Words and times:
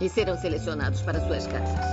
e 0.00 0.08
serão 0.08 0.36
selecionados 0.36 1.00
para 1.02 1.20
suas 1.20 1.46
casas. 1.46 1.84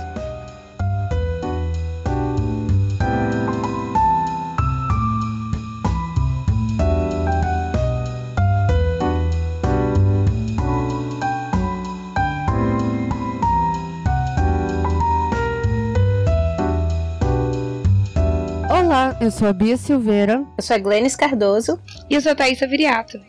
Olá, 18.70 19.16
eu 19.20 19.30
sou 19.30 19.48
a 19.48 19.52
Bia 19.52 19.76
Silveira. 19.76 20.44
Eu 20.56 20.62
sou 20.62 20.76
a 20.76 20.78
Glennis 20.78 21.16
Cardoso. 21.16 21.80
E 22.08 22.14
eu 22.14 22.20
sou 22.20 22.32
a 22.32 22.34
Thaisa 22.34 22.66
Viriato. 22.66 23.20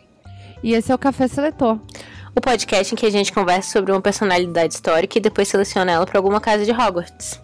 E 0.62 0.74
esse 0.74 0.92
é 0.92 0.94
o 0.94 0.98
Café 0.98 1.28
Seletor 1.28 1.80
o 2.36 2.40
podcast 2.40 2.92
em 2.92 2.96
que 2.96 3.06
a 3.06 3.10
gente 3.10 3.32
conversa 3.32 3.72
sobre 3.72 3.90
uma 3.90 4.00
personalidade 4.00 4.74
histórica 4.74 5.16
e 5.16 5.20
depois 5.20 5.48
seleciona 5.48 5.90
ela 5.90 6.06
para 6.06 6.18
alguma 6.18 6.40
casa 6.40 6.64
de 6.66 6.70
Hogwarts. 6.70 7.40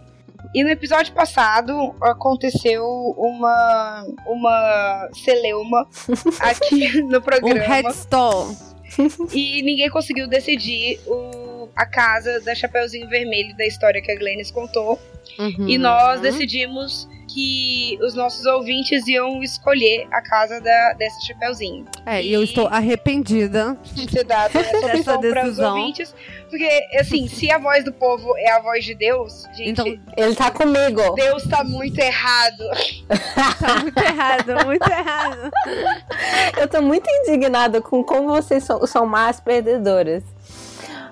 E 0.54 0.62
no 0.62 0.68
episódio 0.68 1.14
passado 1.14 1.94
aconteceu 2.02 2.84
uma 3.16 4.04
uma 4.26 5.08
celeuma 5.24 5.88
aqui 6.40 7.00
no 7.00 7.22
programa. 7.22 7.60
Um 7.60 7.66
headstall. 7.66 8.54
E 9.32 9.62
ninguém 9.62 9.88
conseguiu 9.88 10.28
decidir 10.28 11.00
o, 11.06 11.66
a 11.74 11.86
casa 11.86 12.38
da 12.40 12.54
Chapeuzinho 12.54 13.08
Vermelho 13.08 13.56
da 13.56 13.64
história 13.64 14.02
que 14.02 14.12
a 14.12 14.18
Glennis 14.18 14.50
contou. 14.50 15.00
Uhum. 15.38 15.66
E 15.66 15.78
nós 15.78 16.20
decidimos 16.20 17.08
que 17.32 17.98
os 18.02 18.14
nossos 18.14 18.44
ouvintes 18.44 19.06
iam 19.06 19.42
escolher 19.42 20.06
a 20.10 20.20
casa 20.20 20.60
da, 20.60 20.92
dessa 20.94 21.20
Chapeuzinho. 21.20 21.86
É, 22.04 22.22
e 22.22 22.32
eu 22.32 22.42
estou 22.42 22.66
arrependida 22.66 23.76
de 23.94 24.06
ter 24.06 24.24
dado 24.24 24.56
essa 24.58 24.86
opção 24.86 25.20
para 25.20 25.46
os 25.48 25.58
ouvintes. 25.58 26.14
Porque, 26.48 26.68
assim, 26.98 27.26
se 27.28 27.50
a 27.50 27.58
voz 27.58 27.84
do 27.84 27.92
povo 27.92 28.36
é 28.36 28.50
a 28.52 28.60
voz 28.60 28.84
de 28.84 28.94
Deus, 28.94 29.44
gente. 29.54 29.70
Então, 29.70 29.86
ele 30.16 30.34
tá 30.34 30.50
comigo. 30.50 31.14
Deus 31.14 31.44
tá 31.44 31.64
muito 31.64 31.98
errado. 31.98 32.64
tá 33.58 33.80
muito 33.80 33.98
errado, 33.98 34.66
muito 34.66 34.90
errado. 34.90 35.50
Eu 36.60 36.68
tô 36.68 36.82
muito 36.82 37.08
indignada 37.08 37.80
com 37.80 38.04
como 38.04 38.28
vocês 38.28 38.62
são, 38.64 38.86
são 38.86 39.06
más 39.06 39.40
perdedoras. 39.40 40.22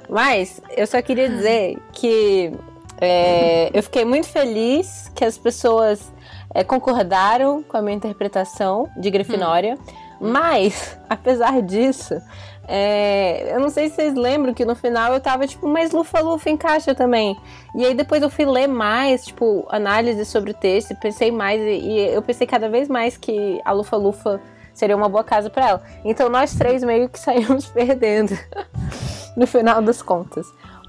Mas 0.08 0.60
eu 0.76 0.88
só 0.88 1.00
queria 1.00 1.28
dizer 1.28 1.78
que 1.92 2.52
é, 3.00 3.70
eu 3.72 3.82
fiquei 3.82 4.04
muito 4.04 4.28
feliz 4.28 5.10
que 5.14 5.24
as 5.24 5.38
pessoas 5.38 6.12
é, 6.54 6.62
concordaram 6.62 7.62
com 7.62 7.76
a 7.76 7.82
minha 7.82 7.96
interpretação 7.96 8.88
de 8.96 9.10
Grifinória. 9.10 9.76
Hum. 10.20 10.30
Mas, 10.32 10.98
apesar 11.08 11.62
disso, 11.62 12.20
é, 12.68 13.54
eu 13.54 13.60
não 13.60 13.70
sei 13.70 13.88
se 13.88 13.96
vocês 13.96 14.14
lembram 14.14 14.52
que 14.52 14.64
no 14.64 14.76
final 14.76 15.12
eu 15.12 15.20
tava 15.20 15.46
tipo, 15.46 15.66
mas 15.66 15.92
Lufa-Lufa 15.92 16.50
encaixa 16.50 16.94
também. 16.94 17.36
E 17.74 17.84
aí 17.84 17.94
depois 17.94 18.22
eu 18.22 18.30
fui 18.30 18.44
ler 18.44 18.68
mais, 18.68 19.24
tipo, 19.24 19.66
análise 19.70 20.24
sobre 20.24 20.50
o 20.50 20.54
texto, 20.54 20.94
pensei 20.96 21.32
mais, 21.32 21.60
e, 21.60 21.80
e 21.80 22.14
eu 22.14 22.22
pensei 22.22 22.46
cada 22.46 22.68
vez 22.68 22.88
mais 22.88 23.16
que 23.16 23.60
a 23.64 23.72
Lufa-Lufa 23.72 24.40
seria 24.72 24.96
uma 24.96 25.08
boa 25.08 25.24
casa 25.24 25.50
para 25.50 25.68
ela. 25.68 25.82
Então 26.04 26.28
nós 26.28 26.54
três 26.54 26.84
meio 26.84 27.08
que 27.08 27.18
saímos 27.18 27.66
perdendo 27.74 28.38
no 29.36 29.46
final 29.46 29.82
das 29.82 30.00
contas. 30.02 30.46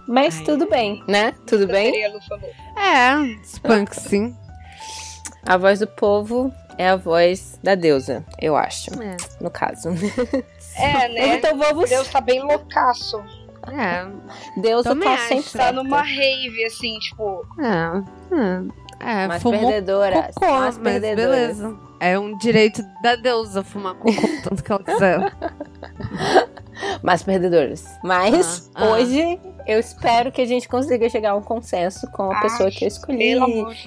Mas 0.07 0.39
Ai, 0.39 0.45
tudo 0.45 0.69
bem, 0.69 1.03
né? 1.07 1.33
Tudo 1.45 1.67
bem? 1.67 1.93
É, 2.03 3.15
Spunk 3.43 3.95
sim. 3.99 4.35
A 5.45 5.57
voz 5.57 5.79
do 5.79 5.87
povo 5.87 6.53
é 6.77 6.89
a 6.89 6.95
voz 6.95 7.59
da 7.63 7.75
deusa, 7.75 8.25
eu 8.39 8.55
acho. 8.55 8.91
É. 9.01 9.17
No 9.39 9.49
caso. 9.49 9.89
É, 10.75 11.07
né? 11.09 11.35
Então 11.37 11.57
vamos... 11.57 11.89
Deus 11.89 12.07
tá 12.09 12.21
bem 12.21 12.41
loucaço. 12.41 13.23
É. 13.67 14.05
Deus 14.59 14.83
tá 14.83 14.95
sempre 15.27 15.51
tá 15.51 15.71
numa 15.71 16.01
rave, 16.01 16.65
assim, 16.65 16.97
tipo. 16.99 17.45
É. 17.59 18.81
É, 18.99 19.27
mais 19.27 19.43
perdedoras. 19.43 20.33
Cocô, 20.35 20.51
mais 20.59 20.77
perdedoras. 20.77 21.57
beleza. 21.57 21.77
É 21.99 22.17
um 22.17 22.37
direito 22.37 22.83
da 23.01 23.15
deusa 23.15 23.63
fumar 23.63 23.95
cocô, 23.95 24.21
tanto 24.43 24.63
que 24.63 24.71
ela 24.71 24.83
quiser. 24.83 25.33
Mais 27.01 27.23
perdedoras. 27.23 27.85
Mas 28.03 28.69
ah, 28.75 28.85
ah. 28.85 28.89
hoje 28.89 29.39
eu 29.65 29.79
espero 29.79 30.31
que 30.31 30.41
a 30.41 30.45
gente 30.45 30.67
consiga 30.67 31.09
chegar 31.09 31.31
a 31.31 31.35
um 31.35 31.41
consenso 31.41 32.09
com 32.11 32.31
a 32.31 32.35
Ai, 32.35 32.41
pessoa 32.41 32.71
que 32.71 32.83
eu 32.83 32.87
escolhi. 32.87 33.35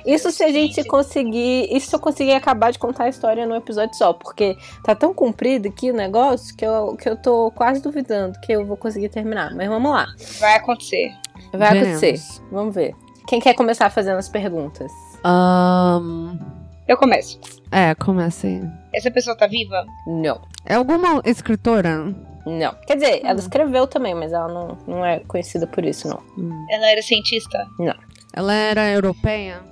Isso 0.06 0.30
se 0.30 0.42
a 0.42 0.52
gente 0.52 0.82
conseguir. 0.84 1.68
Isso 1.74 1.88
se 1.88 1.96
eu 1.96 2.00
conseguir 2.00 2.32
acabar 2.32 2.70
de 2.70 2.78
contar 2.78 3.04
a 3.04 3.08
história 3.08 3.46
num 3.46 3.56
episódio 3.56 3.94
só. 3.96 4.12
Porque 4.12 4.56
tá 4.84 4.94
tão 4.94 5.12
comprido 5.12 5.68
aqui 5.68 5.90
o 5.90 5.94
negócio 5.94 6.56
que 6.56 6.64
eu, 6.64 6.96
que 6.96 7.08
eu 7.08 7.16
tô 7.16 7.50
quase 7.50 7.82
duvidando 7.82 8.38
que 8.40 8.52
eu 8.52 8.64
vou 8.64 8.76
conseguir 8.76 9.08
terminar. 9.08 9.54
Mas 9.54 9.68
vamos 9.68 9.90
lá. 9.90 10.06
Vai 10.40 10.56
acontecer. 10.56 11.12
Vai 11.52 11.72
Veremos. 11.72 12.02
acontecer. 12.02 12.42
Vamos 12.50 12.74
ver. 12.74 12.94
Quem 13.26 13.40
quer 13.40 13.54
começar 13.54 13.90
fazendo 13.90 14.18
as 14.18 14.28
perguntas? 14.28 14.90
Um... 15.24 16.38
Eu 16.86 16.98
começo. 16.98 17.40
É, 17.70 17.94
começa 17.94 18.46
aí. 18.46 18.62
Essa 18.92 19.10
pessoa 19.10 19.34
tá 19.34 19.46
viva? 19.46 19.86
Não. 20.06 20.40
É 20.66 20.74
alguma 20.74 21.22
escritora? 21.24 22.14
Não. 22.46 22.74
Quer 22.86 22.96
dizer, 22.96 23.20
ela 23.24 23.34
hum. 23.34 23.38
escreveu 23.38 23.86
também, 23.86 24.14
mas 24.14 24.32
ela 24.32 24.48
não, 24.48 24.78
não 24.86 25.04
é 25.04 25.20
conhecida 25.20 25.66
por 25.66 25.84
isso, 25.84 26.08
não. 26.08 26.20
Hum. 26.38 26.66
Ela 26.70 26.90
era 26.90 27.02
cientista? 27.02 27.66
Não. 27.78 27.94
Ela 28.32 28.54
era 28.54 28.90
europeia? 28.90 29.62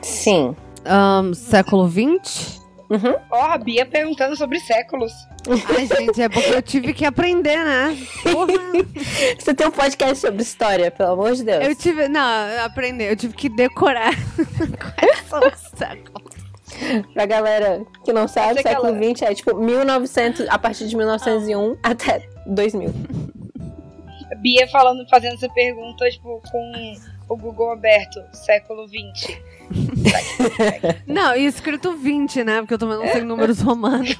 Sim. 0.00 0.56
Um, 0.84 1.34
século 1.34 1.88
XX? 1.88 2.60
Uhum. 2.90 3.14
Ó, 3.30 3.38
oh, 3.38 3.52
a 3.52 3.58
Bia 3.58 3.86
perguntando 3.86 4.36
sobre 4.36 4.60
séculos. 4.60 5.12
Ai, 5.74 5.86
gente, 5.86 6.20
é 6.20 6.28
porque 6.28 6.50
eu 6.50 6.62
tive 6.62 6.92
que 6.92 7.04
aprender, 7.04 7.56
né? 7.56 7.96
Porra. 8.22 8.52
Você 9.38 9.54
tem 9.54 9.66
um 9.66 9.70
podcast 9.70 10.18
sobre 10.18 10.42
história, 10.42 10.90
pelo 10.90 11.12
amor 11.12 11.32
de 11.32 11.42
Deus. 11.42 11.64
Eu 11.64 11.74
tive. 11.74 12.08
Não, 12.08 12.20
aprender, 12.64 13.10
eu 13.10 13.16
tive 13.16 13.34
que 13.34 13.48
decorar 13.48 14.12
quais 14.78 15.18
são 15.26 15.40
os 15.40 15.58
séculos. 15.74 16.31
pra 17.14 17.26
galera 17.26 17.84
que 18.04 18.12
não 18.12 18.26
sabe, 18.28 18.60
Essa 18.60 18.70
século 18.70 18.92
XX 18.94 19.22
é 19.22 19.34
tipo 19.34 19.56
1900, 19.56 20.48
a 20.48 20.58
partir 20.58 20.86
de 20.86 20.96
1901 20.96 21.72
ah. 21.82 21.90
até 21.90 22.28
2000. 22.46 22.92
Bia 24.40 24.66
falando, 24.68 25.06
fazendo 25.08 25.34
essa 25.34 25.48
pergunta, 25.48 26.08
tipo, 26.10 26.42
com 26.50 26.94
o 27.28 27.36
Google 27.36 27.72
aberto, 27.72 28.20
século 28.32 28.86
XX. 28.88 29.38
não, 31.06 31.36
e 31.36 31.46
escrito 31.46 31.96
20, 31.96 32.44
né? 32.44 32.60
Porque 32.60 32.74
eu 32.74 32.78
também 32.78 32.98
não 32.98 33.06
sei 33.08 33.22
números 33.22 33.60
romanos. 33.60 34.16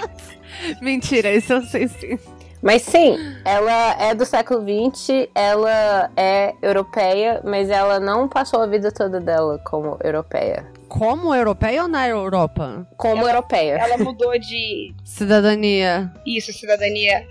Mentira, 0.80 1.32
isso 1.32 1.52
eu 1.52 1.62
sei 1.62 1.88
sim. 1.88 2.18
Mas 2.62 2.82
sim, 2.82 3.16
ela 3.44 4.02
é 4.02 4.14
do 4.14 4.26
século 4.26 4.60
XX, 4.60 5.28
ela 5.34 6.10
é 6.14 6.54
europeia, 6.60 7.40
mas 7.42 7.70
ela 7.70 7.98
não 7.98 8.28
passou 8.28 8.60
a 8.60 8.66
vida 8.66 8.92
toda 8.92 9.18
dela 9.18 9.58
como 9.64 9.98
europeia. 10.04 10.66
Como 10.90 11.32
europeia 11.32 11.84
ou 11.84 11.88
na 11.88 12.08
Europa? 12.08 12.84
Como 12.96 13.20
ela, 13.20 13.30
europeia. 13.30 13.76
Ela 13.78 13.96
mudou 13.96 14.36
de. 14.38 14.92
Cidadania. 15.06 16.12
Isso, 16.26 16.52
cidadania. 16.52 17.24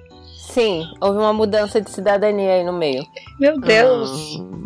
Sim, 0.53 0.85
houve 1.01 1.19
uma 1.19 1.33
mudança 1.33 1.81
de 1.81 1.91
cidadania 1.91 2.53
aí 2.53 2.63
no 2.63 2.71
meio. 2.71 3.05
Meu 3.37 3.59
Deus! 3.59 4.39
Ah. 4.39 4.59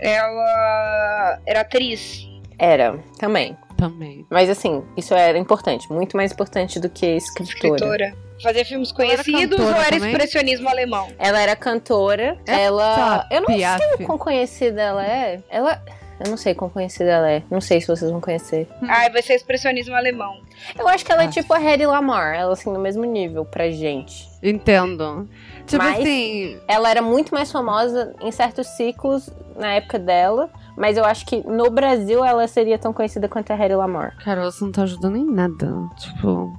Ela 0.00 1.40
era 1.46 1.62
atriz. 1.62 2.28
Era, 2.58 2.98
também. 3.18 3.56
Também. 3.78 4.26
Mas 4.30 4.50
assim, 4.50 4.84
isso 4.96 5.14
era 5.14 5.38
importante, 5.38 5.90
muito 5.90 6.14
mais 6.16 6.30
importante 6.30 6.78
do 6.78 6.90
que 6.90 7.06
escritora. 7.06 7.74
Escritora. 7.74 8.16
Fazer 8.42 8.64
filmes 8.64 8.92
conhecidos 8.92 9.58
ou 9.58 9.70
era 9.70 9.90
também? 9.90 10.10
expressionismo 10.10 10.68
alemão? 10.68 11.08
Ela 11.18 11.40
era 11.40 11.56
cantora, 11.56 12.38
ela. 12.46 13.26
Eu 13.30 13.40
não 13.40 13.48
sei 13.48 14.06
quão 14.06 14.18
conhecida 14.18 14.82
ela 14.82 15.04
é. 15.04 15.40
Ela. 15.48 15.82
Eu 16.20 16.30
não 16.30 16.36
sei 16.36 16.54
quão 16.54 16.68
conhecida 16.68 17.10
ela 17.10 17.30
é. 17.30 17.42
Não 17.50 17.60
sei 17.60 17.80
se 17.80 17.86
vocês 17.86 18.10
vão 18.10 18.20
conhecer. 18.20 18.68
Ai, 18.88 19.10
vai 19.10 19.22
ser 19.22 19.34
expressionismo 19.34 19.94
alemão. 19.94 20.40
Eu 20.78 20.88
acho 20.88 21.04
que 21.04 21.12
ela 21.12 21.24
é 21.24 21.28
tipo 21.28 21.52
a 21.54 21.58
Harry 21.58 21.86
Lamar, 21.86 22.34
ela 22.34 22.52
assim, 22.52 22.70
no 22.72 22.78
mesmo 22.80 23.04
nível 23.04 23.44
pra 23.44 23.70
gente. 23.70 24.28
Entendo. 24.42 25.28
Tipo 25.66 25.82
Mas- 25.82 26.00
assim. 26.00 26.58
Ela 26.66 26.90
era 26.90 27.02
muito 27.02 27.34
mais 27.34 27.52
famosa 27.52 28.14
em 28.20 28.32
certos 28.32 28.66
ciclos 28.68 29.30
na 29.56 29.72
época 29.74 29.98
dela, 29.98 30.50
mas 30.76 30.96
eu 30.96 31.04
acho 31.04 31.26
que 31.26 31.46
no 31.46 31.70
Brasil 31.70 32.24
ela 32.24 32.46
seria 32.48 32.78
tão 32.78 32.92
conhecida 32.92 33.28
quanto 33.28 33.50
a 33.52 33.56
Harry 33.56 33.74
Lamar. 33.74 34.16
Cara, 34.24 34.50
você 34.50 34.64
não 34.64 34.72
tá 34.72 34.82
ajudando 34.82 35.16
em 35.16 35.24
nada. 35.24 35.72
Tipo. 35.98 36.52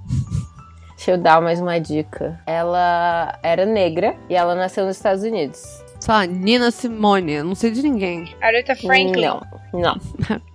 Deixa 0.95 1.11
eu 1.11 1.17
dar 1.17 1.41
mais 1.41 1.61
uma 1.61 1.79
dica. 1.79 2.39
Ela 2.45 3.39
era 3.41 3.65
negra 3.65 4.17
e 4.29 4.35
ela 4.35 4.53
nasceu 4.53 4.85
nos 4.85 4.97
Estados 4.97 5.23
Unidos. 5.23 5.63
Sei 5.99 6.13
lá, 6.13 6.25
Nina 6.25 6.71
Simone. 6.71 7.33
eu 7.33 7.43
Não 7.43 7.55
sei 7.55 7.71
de 7.71 7.81
ninguém. 7.83 8.33
Aretha 8.41 8.75
Franklin. 8.75 9.21
Não, 9.25 9.41
não. 9.73 9.95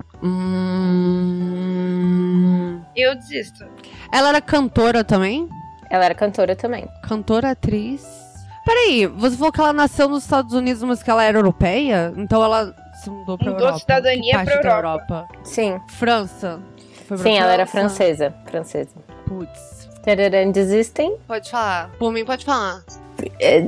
Hum... 1.46 2.80
Eu 2.96 3.14
desisto. 3.16 3.62
Ela 4.10 4.28
era 4.30 4.40
cantora 4.40 5.04
também? 5.04 5.46
Ela 5.90 6.06
era 6.06 6.14
cantora 6.14 6.56
também. 6.56 6.88
Cantora, 7.06 7.50
atriz. 7.50 8.06
Peraí, 8.64 9.06
você 9.06 9.36
falou 9.36 9.52
que 9.52 9.60
ela 9.60 9.72
nasceu 9.74 10.08
nos 10.08 10.22
Estados 10.24 10.54
Unidos, 10.54 10.82
mas 10.82 11.02
que 11.02 11.10
ela 11.10 11.22
era 11.22 11.36
europeia? 11.36 12.10
Então 12.16 12.42
ela 12.42 12.74
se 13.02 13.10
mudou 13.10 13.36
pra 13.36 13.50
Mudou 13.50 13.66
Europa. 13.66 13.74
de 13.76 13.80
cidadania 13.82 14.38
Que 14.38 14.44
parte 14.46 14.60
pra 14.62 14.70
da 14.70 14.76
Europa. 14.76 15.28
Sim. 15.42 15.78
França. 15.88 16.60
Sim, 17.18 17.36
ela 17.36 17.52
era 17.52 17.66
França? 17.66 17.96
francesa. 17.96 18.34
Francesa. 18.46 18.96
Putz. 19.26 19.88
Desistem? 20.52 21.16
Pode 21.26 21.50
falar. 21.50 21.90
Por 21.98 22.12
mim, 22.12 22.24
pode 22.24 22.44
falar. 22.46 22.82
É, 23.40 23.60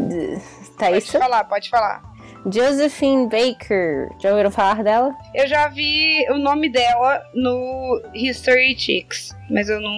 tá 0.77 0.87
Pode 0.87 0.99
isso? 0.99 1.19
falar, 1.19 1.45
pode 1.45 1.69
falar. 1.71 2.03
Josephine 2.49 3.29
Baker. 3.29 4.09
Já 4.21 4.31
ouviram 4.31 4.53
falar 4.53 4.83
dela? 4.85 5.13
Eu 5.35 5.49
já 5.49 5.67
vi 5.67 6.25
o 6.31 6.39
nome 6.39 6.69
dela 6.69 7.21
no 7.35 8.01
History 8.15 8.79
Chicks, 8.79 9.35
mas 9.51 9.69
eu 9.69 9.81
não, 9.81 9.91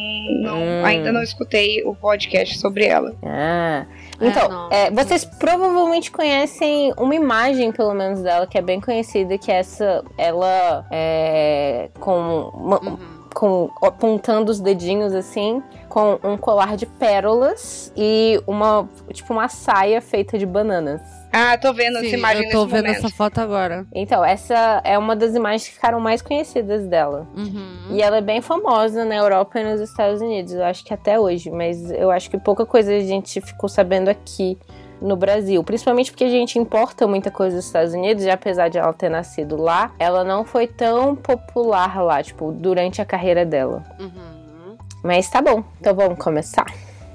não- 0.42 0.58
Hum. 0.58 0.84
ainda 0.84 1.12
não 1.12 1.22
escutei 1.22 1.82
o 1.84 1.94
podcast 1.94 2.58
sobre 2.58 2.86
ela. 2.86 3.14
Ah. 3.22 3.84
É, 4.20 4.26
Então, 4.26 4.48
não. 4.48 4.68
é, 4.72 4.90
vocês 4.90 5.24
provavelmente 5.26 6.10
conhecem 6.10 6.92
uma 6.96 7.14
imagem, 7.14 7.70
pelo 7.70 7.92
menos, 7.92 8.22
dela, 8.22 8.46
que 8.46 8.56
é 8.56 8.62
bem 8.62 8.80
conhecida, 8.80 9.36
que 9.36 9.52
é 9.52 9.56
essa. 9.56 10.02
Ela 10.16 10.86
é. 10.90 11.90
com. 12.00 12.50
uma- 12.54 12.80
Uhum. 12.82 13.17
Com 13.38 13.70
apontando 13.80 14.50
os 14.50 14.58
dedinhos 14.58 15.14
assim, 15.14 15.62
com 15.88 16.18
um 16.24 16.36
colar 16.36 16.76
de 16.76 16.86
pérolas 16.86 17.92
e 17.96 18.42
uma 18.48 18.88
tipo 19.12 19.32
uma 19.32 19.48
saia 19.48 20.00
feita 20.00 20.36
de 20.36 20.44
bananas. 20.44 21.00
Ah, 21.32 21.56
tô 21.56 21.72
vendo 21.72 21.98
essa 21.98 22.08
Sim, 22.08 22.16
imagem 22.16 22.46
eu 22.46 22.50
tô 22.50 22.64
nesse 22.64 22.72
vendo 22.72 22.86
momento. 22.86 23.06
essa 23.06 23.16
foto 23.16 23.38
agora. 23.38 23.86
Então, 23.94 24.24
essa 24.24 24.80
é 24.82 24.98
uma 24.98 25.14
das 25.14 25.36
imagens 25.36 25.68
que 25.68 25.74
ficaram 25.74 26.00
mais 26.00 26.20
conhecidas 26.20 26.88
dela. 26.88 27.28
Uhum. 27.36 27.90
E 27.90 28.02
ela 28.02 28.16
é 28.16 28.20
bem 28.20 28.40
famosa 28.40 29.04
na 29.04 29.14
Europa 29.14 29.60
e 29.60 29.62
nos 29.62 29.80
Estados 29.80 30.20
Unidos, 30.20 30.54
eu 30.54 30.64
acho 30.64 30.84
que 30.84 30.92
até 30.92 31.20
hoje, 31.20 31.48
mas 31.48 31.92
eu 31.92 32.10
acho 32.10 32.28
que 32.28 32.38
pouca 32.38 32.66
coisa 32.66 32.92
a 32.92 33.00
gente 33.00 33.40
ficou 33.40 33.68
sabendo 33.68 34.08
aqui 34.08 34.58
no 35.00 35.16
Brasil, 35.16 35.62
principalmente 35.62 36.10
porque 36.10 36.24
a 36.24 36.28
gente 36.28 36.58
importa 36.58 37.06
muita 37.06 37.30
coisa 37.30 37.56
dos 37.56 37.66
Estados 37.66 37.94
Unidos 37.94 38.24
e 38.24 38.30
apesar 38.30 38.68
de 38.68 38.78
ela 38.78 38.92
ter 38.92 39.08
nascido 39.08 39.56
lá, 39.56 39.92
ela 39.98 40.24
não 40.24 40.44
foi 40.44 40.66
tão 40.66 41.14
popular 41.14 42.02
lá, 42.02 42.22
tipo, 42.22 42.52
durante 42.52 43.00
a 43.00 43.04
carreira 43.04 43.44
dela. 43.44 43.84
Uhum. 43.98 44.76
Mas 45.02 45.30
tá 45.30 45.40
bom, 45.40 45.62
então 45.80 45.94
vamos 45.94 46.18
começar. 46.18 46.66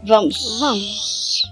Vamos. 0.06 0.60
Vamos. 0.60 1.44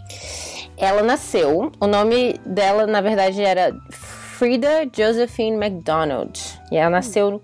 Ela 0.77 1.03
nasceu, 1.03 1.71
o 1.79 1.87
nome 1.87 2.39
dela 2.45 2.87
na 2.87 3.01
verdade 3.01 3.41
era 3.41 3.75
Frida 3.91 4.89
Josephine 4.91 5.55
MacDonald. 5.55 6.39
E 6.71 6.77
ela 6.77 6.89
nasceu 6.89 7.41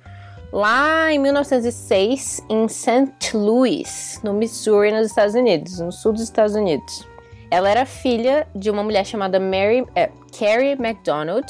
lá 0.52 1.12
em 1.12 1.20
1906 1.20 2.42
em 2.50 2.68
St. 2.68 3.36
Louis, 3.38 4.20
no 4.24 4.34
Missouri, 4.34 4.92
nos 4.92 5.08
Estados 5.08 5.36
Unidos, 5.36 5.80
no 5.80 5.92
sul 5.92 6.14
dos 6.14 6.24
Estados 6.24 6.56
Unidos. 6.56 7.06
Ela 7.50 7.70
era 7.70 7.86
filha 7.86 8.48
de 8.54 8.70
uma 8.70 8.84
mulher 8.84 9.06
chamada 9.06 9.40
Mary, 9.40 9.86
é, 9.96 10.10
Carrie 10.38 10.76
MacDonald, 10.76 11.48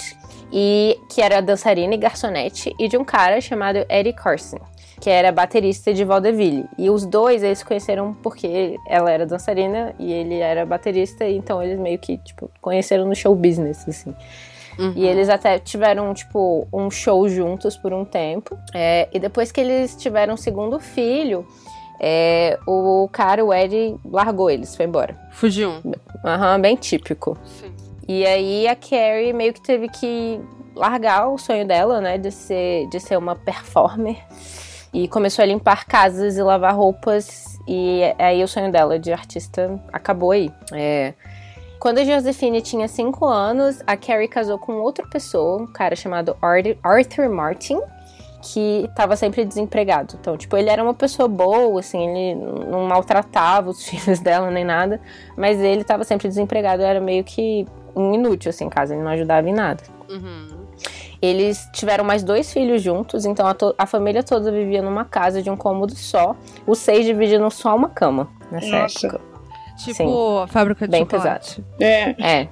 e 0.52 0.98
que 1.10 1.22
era 1.22 1.42
dançarina 1.42 1.94
e 1.94 1.98
garçonete, 1.98 2.74
e 2.80 2.88
de 2.88 2.98
um 2.98 3.04
cara 3.04 3.42
chamado 3.42 3.86
Eddie 3.90 4.14
Carson, 4.14 4.60
que 5.02 5.10
era 5.10 5.32
baterista 5.32 5.94
de 5.94 6.04
vaudeville. 6.04 6.66
E 6.78 6.90
os 6.90 7.06
dois, 7.06 7.44
eles 7.44 7.60
se 7.60 7.66
conheceram 7.66 8.14
porque 8.22 8.78
ela 8.88 9.12
era 9.12 9.26
dançarina 9.26 9.94
e 10.00 10.12
ele 10.12 10.40
era 10.40 10.66
baterista, 10.66 11.26
e 11.26 11.36
então 11.36 11.62
eles 11.62 11.80
meio 11.80 12.00
que, 12.00 12.18
tipo, 12.18 12.50
conheceram 12.62 13.06
no 13.06 13.16
show 13.16 13.36
business, 13.36 13.88
assim. 13.88 14.16
Uhum. 14.78 14.94
E 14.96 15.06
eles 15.06 15.28
até 15.28 15.58
tiveram, 15.58 16.14
tipo, 16.14 16.68
um 16.72 16.90
show 16.92 17.28
juntos 17.28 17.76
por 17.76 17.92
um 17.94 18.06
tempo. 18.06 18.58
É, 18.74 19.10
e 19.12 19.20
depois 19.20 19.52
que 19.52 19.60
eles 19.60 19.96
tiveram 19.96 20.36
o 20.36 20.38
segundo 20.38 20.80
filho, 20.80 21.46
é, 22.00 22.58
o 22.68 23.08
cara, 23.12 23.44
o 23.44 23.54
Ed, 23.54 23.96
largou 24.06 24.50
eles, 24.50 24.76
foi 24.76 24.86
embora. 24.86 25.18
Fugiu. 25.32 25.74
Aham, 26.24 26.60
bem 26.62 26.76
típico. 26.76 27.38
Sim. 27.46 27.72
E 28.08 28.26
aí 28.26 28.68
a 28.68 28.76
Carrie 28.76 29.34
meio 29.34 29.54
que 29.54 29.62
teve 29.62 29.90
que 29.90 30.40
largar 30.76 31.28
o 31.28 31.38
sonho 31.38 31.66
dela, 31.68 32.00
né, 32.00 32.18
de 32.18 32.32
ser, 32.32 32.88
de 32.90 33.00
ser 33.00 33.18
uma 33.18 33.36
performer. 33.36 34.18
E 34.94 35.08
começou 35.08 35.44
a 35.44 35.46
limpar 35.46 35.86
casas 35.86 36.38
e 36.38 36.42
lavar 36.42 36.74
roupas. 36.74 37.58
E 37.68 38.02
aí 38.18 38.42
o 38.44 38.48
sonho 38.48 38.72
dela 38.72 38.98
de 38.98 39.12
artista 39.12 39.78
acabou 39.92 40.32
aí. 40.32 40.50
É. 40.74 41.14
Quando 41.80 42.00
a 42.00 42.04
Josephine 42.06 42.62
tinha 42.62 42.88
5 42.88 43.26
anos, 43.26 43.82
a 43.86 43.96
Carrie 43.98 44.28
casou 44.28 44.58
com 44.58 44.74
outra 44.78 45.06
pessoa, 45.06 45.62
um 45.62 45.68
cara 45.68 45.96
chamado 45.96 46.36
Ar- 46.42 46.78
Arthur 46.82 47.30
Martin, 47.30 47.80
que 48.42 48.86
estava 48.90 49.16
sempre 49.16 49.44
desempregado. 49.44 50.16
Então, 50.20 50.38
tipo, 50.38 50.56
ele 50.56 50.70
era 50.70 50.84
uma 50.84 50.94
pessoa 50.94 51.28
boa, 51.28 51.80
assim, 51.80 52.08
ele 52.08 52.36
não 52.70 52.86
maltratava 52.86 53.70
os 53.70 53.84
filhos 53.88 54.20
dela 54.20 54.52
nem 54.52 54.64
nada, 54.64 55.02
mas 55.36 55.60
ele 55.60 55.82
estava 55.82 56.04
sempre 56.04 56.28
desempregado, 56.28 56.84
era 56.84 57.00
meio 57.00 57.24
que 57.24 57.66
um 57.96 58.14
inútil, 58.14 58.50
assim, 58.50 58.66
em 58.66 58.70
casa, 58.70 58.94
ele 58.94 59.04
não 59.04 59.12
ajudava 59.12 59.50
em 59.50 59.54
nada. 59.54 59.84
Uhum. 60.10 60.68
Eles 61.20 61.68
tiveram 61.74 62.04
mais 62.04 62.22
dois 62.24 62.54
filhos 62.54 62.82
juntos, 62.82 63.26
então 63.26 63.48
a, 63.48 63.56
a 63.78 63.86
família 63.88 64.22
toda 64.22 64.52
vivia 64.52 64.84
numa 64.84 65.04
casa 65.04 65.42
de 65.42 65.50
um 65.50 65.58
cômodo 65.58 65.96
só, 65.96 66.36
os 66.66 66.78
seis 66.78 67.06
dividindo 67.06 67.50
só 67.50 67.76
uma 67.76 67.90
cama 67.90 68.30
nessa 68.52 68.68
Nossa. 68.68 69.08
época. 69.08 69.22
Tipo 69.78 69.96
Sim. 69.96 70.44
a 70.44 70.48
fábrica 70.48 70.86
de 70.88 70.92
Bem 70.92 71.02
chocolate. 71.02 71.64
É. 71.80 72.42
É. 72.42 72.48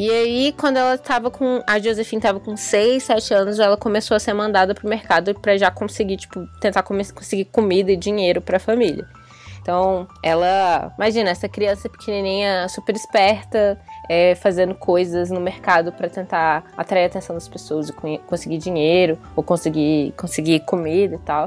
E 0.00 0.10
aí, 0.10 0.54
quando 0.56 0.78
ela 0.78 0.96
tava 0.96 1.30
com. 1.30 1.62
A 1.66 1.78
Josephine 1.78 2.22
tava 2.22 2.40
com 2.40 2.56
6, 2.56 3.02
7 3.02 3.34
anos, 3.34 3.58
ela 3.58 3.76
começou 3.76 4.16
a 4.16 4.18
ser 4.18 4.32
mandada 4.32 4.74
pro 4.74 4.88
mercado 4.88 5.38
pra 5.38 5.58
já 5.58 5.70
conseguir, 5.70 6.16
tipo, 6.16 6.46
tentar 6.58 6.82
conseguir 6.82 7.44
comida 7.44 7.92
e 7.92 7.96
dinheiro 7.98 8.40
pra 8.40 8.58
família. 8.58 9.06
Então, 9.60 10.08
ela. 10.22 10.90
Imagina, 10.96 11.28
essa 11.28 11.50
criança 11.50 11.86
pequenininha, 11.86 12.66
super 12.70 12.96
esperta, 12.96 13.78
é, 14.08 14.34
fazendo 14.36 14.74
coisas 14.74 15.30
no 15.30 15.38
mercado 15.38 15.92
pra 15.92 16.08
tentar 16.08 16.64
atrair 16.78 17.02
a 17.02 17.06
atenção 17.08 17.34
das 17.34 17.46
pessoas 17.46 17.90
e 17.90 18.18
conseguir 18.26 18.56
dinheiro, 18.56 19.18
ou 19.36 19.42
conseguir, 19.42 20.14
conseguir 20.16 20.60
comida 20.60 21.16
e 21.16 21.18
tal. 21.18 21.46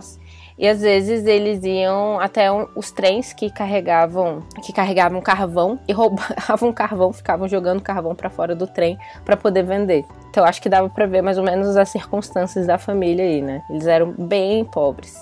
E 0.58 0.68
às 0.68 0.82
vezes 0.82 1.26
eles 1.26 1.64
iam 1.64 2.20
até 2.20 2.52
um- 2.52 2.68
os 2.76 2.92
trens 2.92 3.34
que 3.34 3.50
carregavam 3.50 4.44
que 4.64 4.72
carregavam 4.72 5.20
carvão 5.22 5.80
e 5.88 5.94
roubavam 5.94 6.72
carvão, 6.72 7.12
ficavam 7.12 7.48
jogando 7.48 7.82
carvão 7.82 8.14
pra 8.16 8.30
fora 8.30 8.56
do 8.56 8.68
trem 8.68 8.98
pra 9.26 9.36
poder 9.36 9.64
vender. 9.64 10.06
Então 10.30 10.44
acho 10.46 10.62
que 10.62 10.70
dava 10.70 10.90
pra 10.90 11.06
ver 11.06 11.22
mais 11.22 11.38
ou 11.38 11.44
menos 11.44 11.76
as 11.76 11.90
circunstâncias 11.90 12.68
da 12.68 12.78
família 12.78 13.24
aí, 13.26 13.42
né? 13.42 13.62
Eles 13.70 13.88
eram 13.88 14.12
bem 14.18 14.64
pobres. 14.66 15.14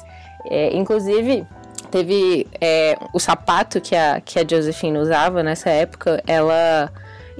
É, 0.45 0.75
inclusive 0.75 1.45
teve 1.89 2.47
é, 2.59 2.97
o 3.13 3.19
sapato 3.19 3.79
que 3.81 3.95
a 3.95 4.21
que 4.21 4.39
a 4.39 4.45
Josephine 4.47 4.97
usava 4.97 5.43
nessa 5.43 5.69
época, 5.69 6.21
ela 6.25 6.89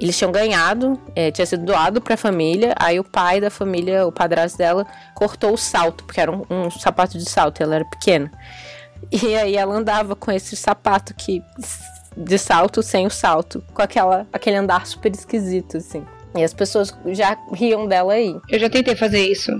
eles 0.02 0.18
tinham 0.18 0.32
ganhado, 0.32 1.00
é, 1.14 1.30
tinha 1.30 1.46
sido 1.46 1.64
doado 1.64 2.00
pra 2.00 2.16
família. 2.16 2.74
Aí 2.76 2.98
o 2.98 3.04
pai 3.04 3.40
da 3.40 3.50
família, 3.50 4.04
o 4.04 4.10
padrasto 4.10 4.58
dela, 4.58 4.84
cortou 5.14 5.52
o 5.52 5.56
salto, 5.56 6.02
porque 6.04 6.20
era 6.20 6.30
um, 6.30 6.44
um 6.50 6.70
sapato 6.70 7.16
de 7.16 7.28
salto, 7.28 7.62
ela 7.62 7.76
era 7.76 7.84
pequena. 7.84 8.30
E 9.10 9.36
aí 9.36 9.56
ela 9.56 9.74
andava 9.74 10.16
com 10.16 10.30
esse 10.30 10.56
sapato 10.56 11.14
que 11.14 11.42
de 12.16 12.38
salto 12.38 12.82
sem 12.82 13.06
o 13.06 13.10
salto, 13.10 13.64
com 13.72 13.82
aquela, 13.82 14.26
aquele 14.32 14.56
andar 14.56 14.86
super 14.86 15.12
esquisito, 15.12 15.76
assim. 15.76 16.04
E 16.36 16.42
as 16.42 16.54
pessoas 16.54 16.96
já 17.08 17.36
riam 17.52 17.86
dela 17.86 18.14
aí. 18.14 18.34
Eu 18.48 18.58
já 18.58 18.70
tentei 18.70 18.96
fazer 18.96 19.20
isso. 19.20 19.52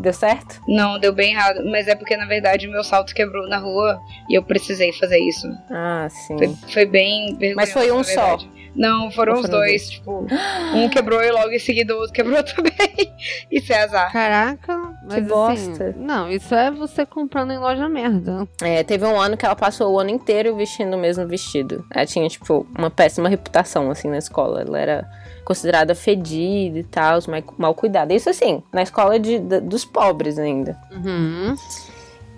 Deu 0.00 0.12
certo? 0.12 0.60
Não, 0.68 0.98
deu 0.98 1.12
bem 1.12 1.32
errado. 1.32 1.64
Mas 1.64 1.88
é 1.88 1.94
porque, 1.94 2.16
na 2.16 2.26
verdade, 2.26 2.68
o 2.68 2.70
meu 2.70 2.84
salto 2.84 3.12
quebrou 3.14 3.48
na 3.48 3.58
rua 3.58 3.98
e 4.28 4.38
eu 4.38 4.42
precisei 4.42 4.92
fazer 4.92 5.18
isso. 5.18 5.48
Ah, 5.68 6.06
sim. 6.08 6.38
Foi, 6.38 6.56
foi 6.72 6.86
bem 6.86 7.36
vergonhoso, 7.36 7.56
Mas 7.56 7.72
foi 7.72 7.90
um 7.90 8.04
só? 8.04 8.38
Não, 8.74 9.10
foram 9.10 9.34
Ou 9.34 9.40
os 9.40 9.46
foram 9.46 9.60
dois. 9.60 9.90
Tipo, 9.90 10.26
um 10.74 10.88
quebrou 10.88 11.22
e 11.22 11.30
logo 11.30 11.50
em 11.50 11.58
seguida 11.58 11.94
o 11.94 11.98
outro 11.98 12.12
quebrou 12.12 12.42
também. 12.44 13.14
Isso 13.50 13.72
é 13.72 13.82
azar. 13.82 14.12
Caraca. 14.12 14.78
Mas, 15.02 15.14
que 15.14 15.20
bosta. 15.22 15.88
Assim, 15.88 15.98
não, 15.98 16.30
isso 16.30 16.54
é 16.54 16.70
você 16.70 17.04
comprando 17.04 17.52
em 17.52 17.58
loja 17.58 17.88
merda. 17.88 18.46
É, 18.62 18.82
teve 18.82 19.04
um 19.04 19.20
ano 19.20 19.36
que 19.36 19.44
ela 19.44 19.56
passou 19.56 19.92
o 19.92 19.98
ano 19.98 20.10
inteiro 20.10 20.54
vestindo 20.56 20.94
o 20.94 20.98
mesmo 20.98 21.26
vestido. 21.26 21.84
Ela 21.92 22.06
tinha, 22.06 22.28
tipo, 22.28 22.66
uma 22.76 22.90
péssima 22.90 23.28
reputação, 23.28 23.90
assim, 23.90 24.08
na 24.08 24.18
escola. 24.18 24.62
Ela 24.62 24.78
era 24.78 25.10
considerada 25.44 25.94
fedida 25.94 26.78
e 26.78 26.84
tal, 26.84 27.18
mal 27.58 27.74
cuidada. 27.74 28.14
Isso, 28.14 28.30
assim, 28.30 28.62
na 28.72 28.82
escola 28.82 29.18
de, 29.18 29.38
de 29.38 29.60
dos 29.60 29.84
pobres 29.84 30.38
ainda. 30.38 30.78
Uhum. 30.92 31.56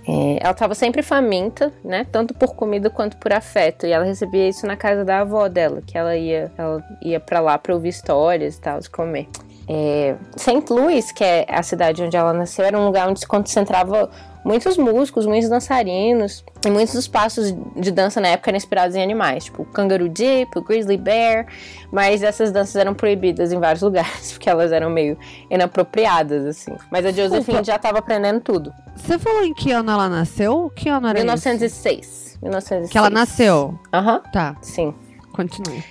É, 0.06 0.38
ela 0.40 0.50
estava 0.50 0.74
sempre 0.74 1.02
faminta, 1.02 1.72
né? 1.84 2.06
Tanto 2.10 2.34
por 2.34 2.54
comida 2.54 2.90
quanto 2.90 3.16
por 3.16 3.32
afeto. 3.32 3.86
E 3.86 3.92
ela 3.92 4.04
recebia 4.04 4.48
isso 4.48 4.66
na 4.66 4.76
casa 4.76 5.04
da 5.04 5.20
avó 5.20 5.48
dela, 5.48 5.82
que 5.86 5.96
ela 5.96 6.16
ia, 6.16 6.50
ela 6.56 6.82
ia 7.02 7.20
para 7.20 7.40
lá 7.40 7.56
para 7.58 7.74
ouvir 7.74 7.90
histórias 7.90 8.56
e 8.56 8.60
tal, 8.60 8.80
de 8.80 8.90
comer. 8.90 9.28
É, 9.68 10.16
St. 10.36 10.64
Louis, 10.70 11.12
que 11.12 11.22
é 11.22 11.46
a 11.48 11.62
cidade 11.62 12.02
onde 12.02 12.16
ela 12.16 12.32
nasceu, 12.32 12.64
era 12.64 12.78
um 12.78 12.84
lugar 12.86 13.08
onde 13.08 13.20
se 13.20 13.26
concentrava 13.26 14.10
muitos 14.44 14.76
músicos, 14.76 15.26
muitos 15.26 15.48
dançarinos, 15.48 16.44
e 16.64 16.70
muitos 16.70 16.94
dos 16.94 17.08
passos 17.08 17.54
de 17.76 17.90
dança 17.90 18.20
na 18.20 18.28
época 18.28 18.50
eram 18.50 18.56
inspirados 18.56 18.96
em 18.96 19.02
animais, 19.02 19.44
tipo 19.44 19.62
o 19.62 19.66
Kangaroo 19.66 20.08
Dip, 20.08 20.56
o 20.56 20.62
Grizzly 20.62 20.96
Bear, 20.96 21.46
mas 21.90 22.22
essas 22.22 22.50
danças 22.50 22.76
eram 22.76 22.94
proibidas 22.94 23.52
em 23.52 23.58
vários 23.58 23.82
lugares, 23.82 24.32
porque 24.32 24.48
elas 24.48 24.72
eram 24.72 24.90
meio 24.90 25.18
inapropriadas, 25.50 26.44
assim. 26.46 26.74
Mas 26.90 27.06
a 27.06 27.12
Josephine 27.12 27.64
já 27.64 27.76
estava 27.76 27.98
aprendendo 27.98 28.40
tudo. 28.40 28.72
Você 28.96 29.18
falou 29.18 29.44
em 29.44 29.54
que 29.54 29.72
ano 29.72 29.90
ela 29.90 30.08
nasceu? 30.08 30.70
Que 30.74 30.88
ano 30.88 31.08
era 31.08 31.18
1906. 31.18 32.00
Isso? 32.00 32.38
1906. 32.42 32.90
Que 32.90 32.98
ela 32.98 33.10
nasceu? 33.10 33.78
Aham. 33.92 34.16
Uhum. 34.16 34.32
Tá. 34.32 34.56
Sim. 34.60 34.94
Continue. 35.32 35.82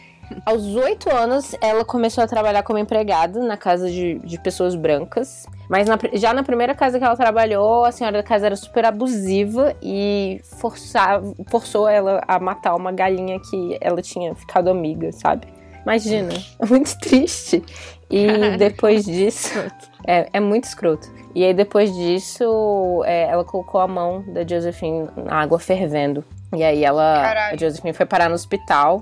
Aos 0.45 0.63
oito 0.63 1.09
anos, 1.09 1.55
ela 1.61 1.83
começou 1.83 2.23
a 2.23 2.27
trabalhar 2.27 2.63
como 2.63 2.79
empregada 2.79 3.39
na 3.41 3.57
casa 3.57 3.89
de, 3.89 4.19
de 4.19 4.39
pessoas 4.39 4.75
brancas. 4.75 5.45
Mas 5.71 5.87
na, 5.87 5.97
já 6.15 6.33
na 6.33 6.43
primeira 6.43 6.75
casa 6.75 6.99
que 6.99 7.05
ela 7.05 7.15
trabalhou, 7.15 7.85
a 7.85 7.93
senhora 7.93 8.17
da 8.17 8.23
casa 8.23 8.45
era 8.45 8.57
super 8.57 8.83
abusiva 8.83 9.73
e 9.81 10.41
forçava, 10.59 11.33
forçou 11.49 11.87
ela 11.87 12.21
a 12.27 12.37
matar 12.37 12.75
uma 12.75 12.91
galinha 12.91 13.39
que 13.39 13.77
ela 13.79 14.01
tinha 14.01 14.35
ficado 14.35 14.69
amiga, 14.69 15.13
sabe? 15.13 15.47
Imagina, 15.83 16.33
é 16.59 16.65
muito 16.67 16.99
triste. 16.99 17.63
E 18.09 18.27
depois 18.59 19.05
disso. 19.05 19.57
É, 20.05 20.27
é 20.33 20.39
muito 20.41 20.65
escroto. 20.65 21.09
E 21.33 21.45
aí, 21.45 21.53
depois 21.53 21.95
disso, 21.95 23.01
é, 23.05 23.29
ela 23.29 23.45
colocou 23.45 23.79
a 23.79 23.87
mão 23.87 24.25
da 24.27 24.45
Josephine 24.45 25.07
na 25.15 25.35
água 25.35 25.57
fervendo. 25.57 26.21
E 26.53 26.65
aí, 26.65 26.83
ela. 26.83 27.21
Caralho. 27.21 27.55
A 27.55 27.57
Josephine 27.57 27.93
foi 27.93 28.05
parar 28.05 28.27
no 28.27 28.35
hospital. 28.35 29.01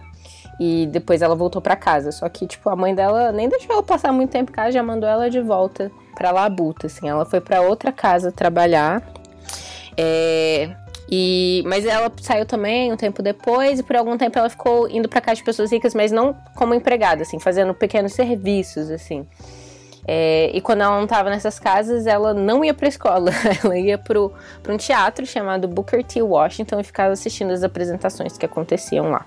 E 0.60 0.88
depois 0.88 1.22
ela 1.22 1.36
voltou 1.36 1.62
para 1.62 1.76
casa. 1.76 2.12
Só 2.12 2.28
que, 2.28 2.46
tipo, 2.46 2.70
a 2.70 2.76
mãe 2.76 2.94
dela 2.94 3.32
nem 3.32 3.48
deixou 3.48 3.74
ela 3.74 3.84
passar 3.84 4.12
muito 4.12 4.32
tempo 4.32 4.52
em 4.52 4.54
casa, 4.54 4.72
já 4.72 4.84
mandou 4.84 5.10
ela 5.10 5.30
de 5.30 5.40
volta 5.40 5.92
pra 6.16 6.32
Labuta, 6.32 6.88
assim. 6.88 7.08
Ela 7.08 7.26
foi 7.26 7.40
para 7.40 7.62
outra 7.62 7.92
casa 7.92 8.32
trabalhar. 8.32 9.02
É, 9.96 10.70
e, 11.12 11.64
mas 11.66 11.86
ela 11.86 12.12
saiu 12.22 12.46
também 12.46 12.94
um 12.94 12.98
tempo 12.98 13.24
depois 13.24 13.80
e 13.80 13.84
por 13.84 13.96
algum 13.96 14.16
tempo 14.16 14.38
ela 14.38 14.50
ficou 14.50 14.88
indo 14.90 15.10
para 15.10 15.20
casa 15.20 15.38
de 15.38 15.44
pessoas 15.44 15.72
ricas, 15.72 15.96
mas 15.96 16.12
não 16.12 16.36
como 16.56 16.74
empregada, 16.74 17.24
assim, 17.24 17.40
fazendo 17.40 17.74
pequenos 17.74 18.14
serviços, 18.14 18.92
assim. 18.92 19.26
É, 20.08 20.52
e 20.54 20.62
quando 20.62 20.82
ela 20.82 20.96
não 20.96 21.04
estava 21.04 21.30
nessas 21.30 21.60
casas, 21.60 22.06
ela 22.06 22.34
não 22.34 22.64
ia 22.64 22.74
para 22.74 22.88
escola, 22.88 23.32
ela 23.64 23.78
ia 23.78 23.98
para 23.98 24.20
um 24.20 24.78
teatro 24.78 25.26
chamado 25.26 25.68
Booker 25.68 26.04
T. 26.04 26.22
Washington 26.22 26.80
e 26.80 26.84
ficava 26.84 27.14
assistindo 27.14 27.52
as 27.52 27.64
apresentações 27.64 28.38
que 28.38 28.46
aconteciam 28.46 29.10
lá. 29.10 29.26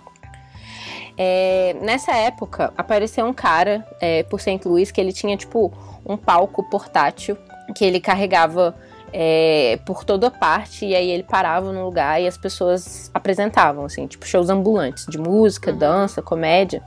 É, 1.17 1.77
nessa 1.81 2.13
época, 2.13 2.73
apareceu 2.77 3.25
um 3.27 3.33
cara 3.33 3.87
é, 4.01 4.23
por 4.23 4.41
St. 4.41 4.61
Louis 4.65 4.91
que 4.91 5.01
ele 5.01 5.13
tinha, 5.13 5.37
tipo, 5.37 5.73
um 6.05 6.17
palco 6.17 6.63
portátil 6.65 7.37
que 7.75 7.85
ele 7.85 8.01
carregava 8.01 8.75
é, 9.13 9.79
por 9.85 10.05
toda 10.05 10.31
parte 10.31 10.87
e 10.87 10.95
aí 10.95 11.11
ele 11.11 11.23
parava 11.23 11.71
no 11.73 11.85
lugar 11.85 12.21
e 12.21 12.27
as 12.27 12.37
pessoas 12.37 13.11
apresentavam, 13.13 13.85
assim, 13.85 14.07
tipo, 14.07 14.27
shows 14.27 14.49
ambulantes 14.49 15.07
de 15.07 15.19
música, 15.19 15.71
uhum. 15.71 15.79
dança, 15.79 16.23
comédia. 16.23 16.83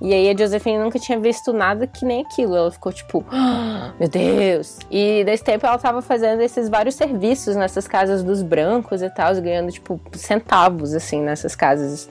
E 0.00 0.12
aí 0.12 0.28
a 0.28 0.36
Josephine 0.36 0.78
nunca 0.78 0.98
tinha 0.98 1.18
visto 1.18 1.52
nada 1.52 1.86
que 1.86 2.04
nem 2.04 2.22
aquilo. 2.22 2.54
Ela 2.54 2.70
ficou 2.70 2.92
tipo, 2.92 3.24
oh, 3.30 3.98
meu 3.98 4.08
Deus. 4.08 4.78
E 4.90 5.24
desse 5.24 5.42
tempo 5.42 5.66
ela 5.66 5.78
tava 5.78 6.02
fazendo 6.02 6.42
esses 6.42 6.68
vários 6.68 6.94
serviços 6.94 7.56
nessas 7.56 7.88
casas 7.88 8.22
dos 8.22 8.42
brancos 8.42 9.00
e 9.00 9.08
tal, 9.08 9.34
ganhando 9.36 9.72
tipo 9.72 10.00
centavos 10.12 10.92
assim 10.92 11.22
nessas 11.22 11.56
casas. 11.56 12.10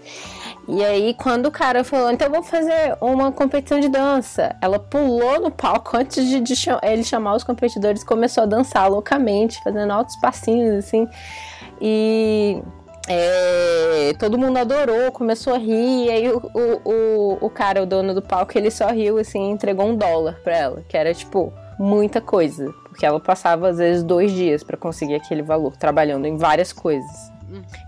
E 0.68 0.84
aí, 0.84 1.14
quando 1.14 1.46
o 1.46 1.52
cara 1.52 1.84
falou, 1.84 2.12
então 2.12 2.30
vou 2.30 2.42
fazer 2.42 2.98
uma 3.00 3.32
competição 3.32 3.80
de 3.80 3.88
dança, 3.88 4.56
ela 4.60 4.80
pulou 4.80 5.40
no 5.40 5.52
palco 5.52 5.96
antes 5.96 6.28
de, 6.28 6.40
de 6.40 6.56
ele 6.82 7.04
chamar 7.04 7.36
os 7.36 7.44
competidores, 7.44 8.04
começou 8.04 8.44
a 8.44 8.46
dançar 8.48 8.90
loucamente, 8.90 9.62
fazendo 9.64 9.92
altos 9.92 10.16
passinhos, 10.16 10.84
assim. 10.84 11.08
E 11.80 12.64
é, 13.08 14.14
todo 14.18 14.40
mundo 14.40 14.58
adorou, 14.58 15.12
começou 15.12 15.54
a 15.54 15.58
rir. 15.58 16.06
E 16.06 16.10
aí 16.10 16.32
o, 16.32 16.38
o, 16.54 16.92
o, 16.92 17.38
o, 17.46 17.50
cara, 17.50 17.84
o 17.84 17.86
dono 17.86 18.16
do 18.16 18.22
palco, 18.22 18.58
ele 18.58 18.72
só 18.72 18.88
riu 18.88 19.20
assim, 19.20 19.52
entregou 19.52 19.86
um 19.86 19.96
dólar 19.96 20.40
pra 20.44 20.58
ela, 20.58 20.84
que 20.90 20.98
era 20.98 21.14
tipo 21.14 21.54
muita 21.78 22.22
coisa, 22.22 22.74
porque 22.90 23.06
ela 23.06 23.20
passava 23.20 23.68
às 23.70 23.78
vezes 23.78 24.04
dois 24.04 24.32
dias 24.32 24.64
para 24.64 24.78
conseguir 24.78 25.16
aquele 25.16 25.44
valor, 25.44 25.76
trabalhando 25.78 26.26
em 26.26 26.38
várias 26.38 26.74
coisas. 26.74 27.35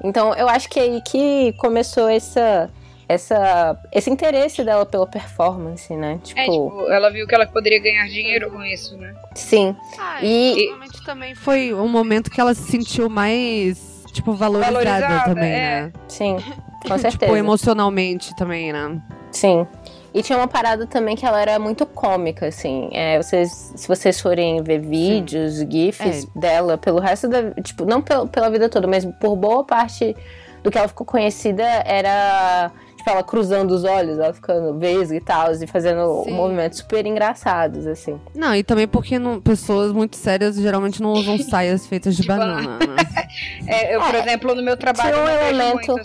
Então 0.03 0.33
eu 0.35 0.47
acho 0.47 0.69
que 0.69 0.79
é 0.79 0.83
aí 0.83 1.01
que 1.01 1.53
começou 1.57 2.07
essa 2.07 2.69
essa, 3.07 3.79
esse 3.91 4.09
interesse 4.09 4.63
dela 4.63 4.85
pela 4.85 5.07
performance, 5.07 5.93
né? 5.95 6.19
Tipo... 6.23 6.39
É, 6.39 6.43
tipo, 6.43 6.91
ela 6.91 7.09
viu 7.09 7.25
que 7.25 7.33
ela 7.33 7.47
poderia 7.47 7.79
ganhar 7.79 8.05
dinheiro 8.07 8.51
com 8.51 8.61
isso, 8.63 8.97
né? 8.97 9.15
Sim. 9.33 9.75
Ah, 9.97 10.23
e 10.23 10.53
provavelmente 10.55 11.05
também 11.05 11.35
foi 11.35 11.73
um 11.73 11.87
momento 11.87 12.29
que 12.29 12.41
ela 12.41 12.53
se 12.53 12.63
sentiu 12.63 13.09
mais, 13.09 14.03
tipo, 14.11 14.33
valorizada, 14.33 14.73
valorizada 14.73 15.23
também, 15.23 15.51
é. 15.51 15.81
né? 15.83 15.93
Sim, 16.07 16.35
com 16.35 16.41
tipo, 16.83 16.99
certeza. 16.99 17.17
tipo, 17.17 17.35
emocionalmente 17.35 18.35
também, 18.35 18.73
né? 18.73 19.01
Sim. 19.31 19.65
E 20.13 20.23
tinha 20.23 20.37
uma 20.37 20.47
parada 20.47 20.87
também 20.87 21.15
que 21.15 21.25
ela 21.25 21.39
era 21.41 21.59
muito 21.59 21.85
cômica, 21.85 22.47
assim. 22.47 22.89
É, 22.91 23.21
vocês, 23.21 23.73
se 23.75 23.87
vocês 23.87 24.19
forem 24.19 24.63
ver 24.63 24.79
vídeos, 24.79 25.55
Sim. 25.55 25.69
GIFs 25.69 26.23
é. 26.23 26.39
dela 26.39 26.77
pelo 26.77 26.99
resto 26.99 27.27
da. 27.27 27.51
Tipo, 27.61 27.85
não 27.85 28.01
pela 28.01 28.49
vida 28.49 28.69
toda, 28.69 28.87
mas 28.87 29.05
por 29.19 29.35
boa 29.35 29.63
parte 29.63 30.15
do 30.63 30.71
que 30.71 30.77
ela 30.77 30.87
ficou 30.87 31.05
conhecida 31.05 31.63
era 31.63 32.71
tipo, 33.07 33.09
ela 33.09 33.23
cruzando 33.23 33.71
os 33.71 33.83
olhos, 33.83 34.19
ela 34.19 34.33
ficando 34.33 34.77
vesga 34.77 35.15
e 35.15 35.21
tal, 35.21 35.51
e 35.53 35.67
fazendo 35.67 36.23
Sim. 36.23 36.31
movimentos 36.33 36.79
super 36.79 37.05
engraçados, 37.05 37.87
assim. 37.87 38.19
Não, 38.35 38.53
e 38.53 38.63
também 38.63 38.87
porque 38.87 39.17
não, 39.17 39.39
pessoas 39.39 39.91
muito 39.91 40.17
sérias 40.17 40.55
geralmente 40.55 41.01
não 41.01 41.13
usam 41.13 41.37
saias 41.39 41.87
feitas 41.87 42.15
de, 42.15 42.21
de 42.21 42.27
banana. 42.27 42.79
Né? 42.79 42.95
é, 43.67 43.95
eu, 43.95 44.01
por 44.01 44.15
é, 44.15 44.19
exemplo, 44.19 44.55
no 44.55 44.61
meu 44.61 44.77
trabalho. 44.77 45.15
Tinha 45.17 45.23
um 45.23 45.29
elemento. 45.29 45.95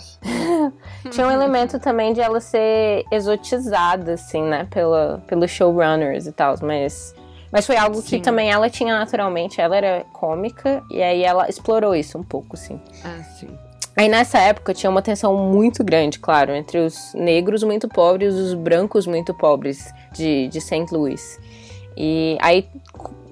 tinha 1.11 1.27
um 1.27 1.31
elemento 1.31 1.79
também 1.79 2.13
de 2.13 2.21
ela 2.21 2.39
ser 2.39 3.05
exotizada, 3.11 4.13
assim, 4.13 4.43
né? 4.43 4.67
Pela, 4.69 5.21
pelos 5.27 5.51
showrunners 5.51 6.27
e 6.27 6.31
tal, 6.31 6.55
mas. 6.61 7.13
Mas 7.51 7.67
foi 7.67 7.77
algo 7.77 8.01
sim. 8.01 8.17
que 8.17 8.19
também 8.19 8.51
ela 8.51 8.69
tinha 8.69 8.97
naturalmente. 8.97 9.61
Ela 9.61 9.75
era 9.77 10.05
cômica 10.11 10.81
e 10.89 11.03
aí 11.03 11.23
ela 11.23 11.47
explorou 11.47 11.95
isso 11.95 12.17
um 12.17 12.23
pouco, 12.23 12.55
assim. 12.55 12.79
Ah, 13.03 13.21
sim. 13.23 13.49
Aí 13.95 14.09
nessa 14.09 14.39
época 14.39 14.73
tinha 14.73 14.89
uma 14.89 15.01
tensão 15.01 15.35
muito 15.37 15.83
grande, 15.83 16.17
claro, 16.17 16.51
entre 16.51 16.79
os 16.79 17.13
negros 17.13 17.63
muito 17.63 17.87
pobres 17.87 18.33
e 18.33 18.37
os 18.37 18.53
brancos 18.55 19.05
muito 19.05 19.33
pobres 19.33 19.93
de, 20.11 20.47
de 20.47 20.59
St. 20.59 20.87
Louis. 20.91 21.39
E 21.95 22.37
aí, 22.41 22.67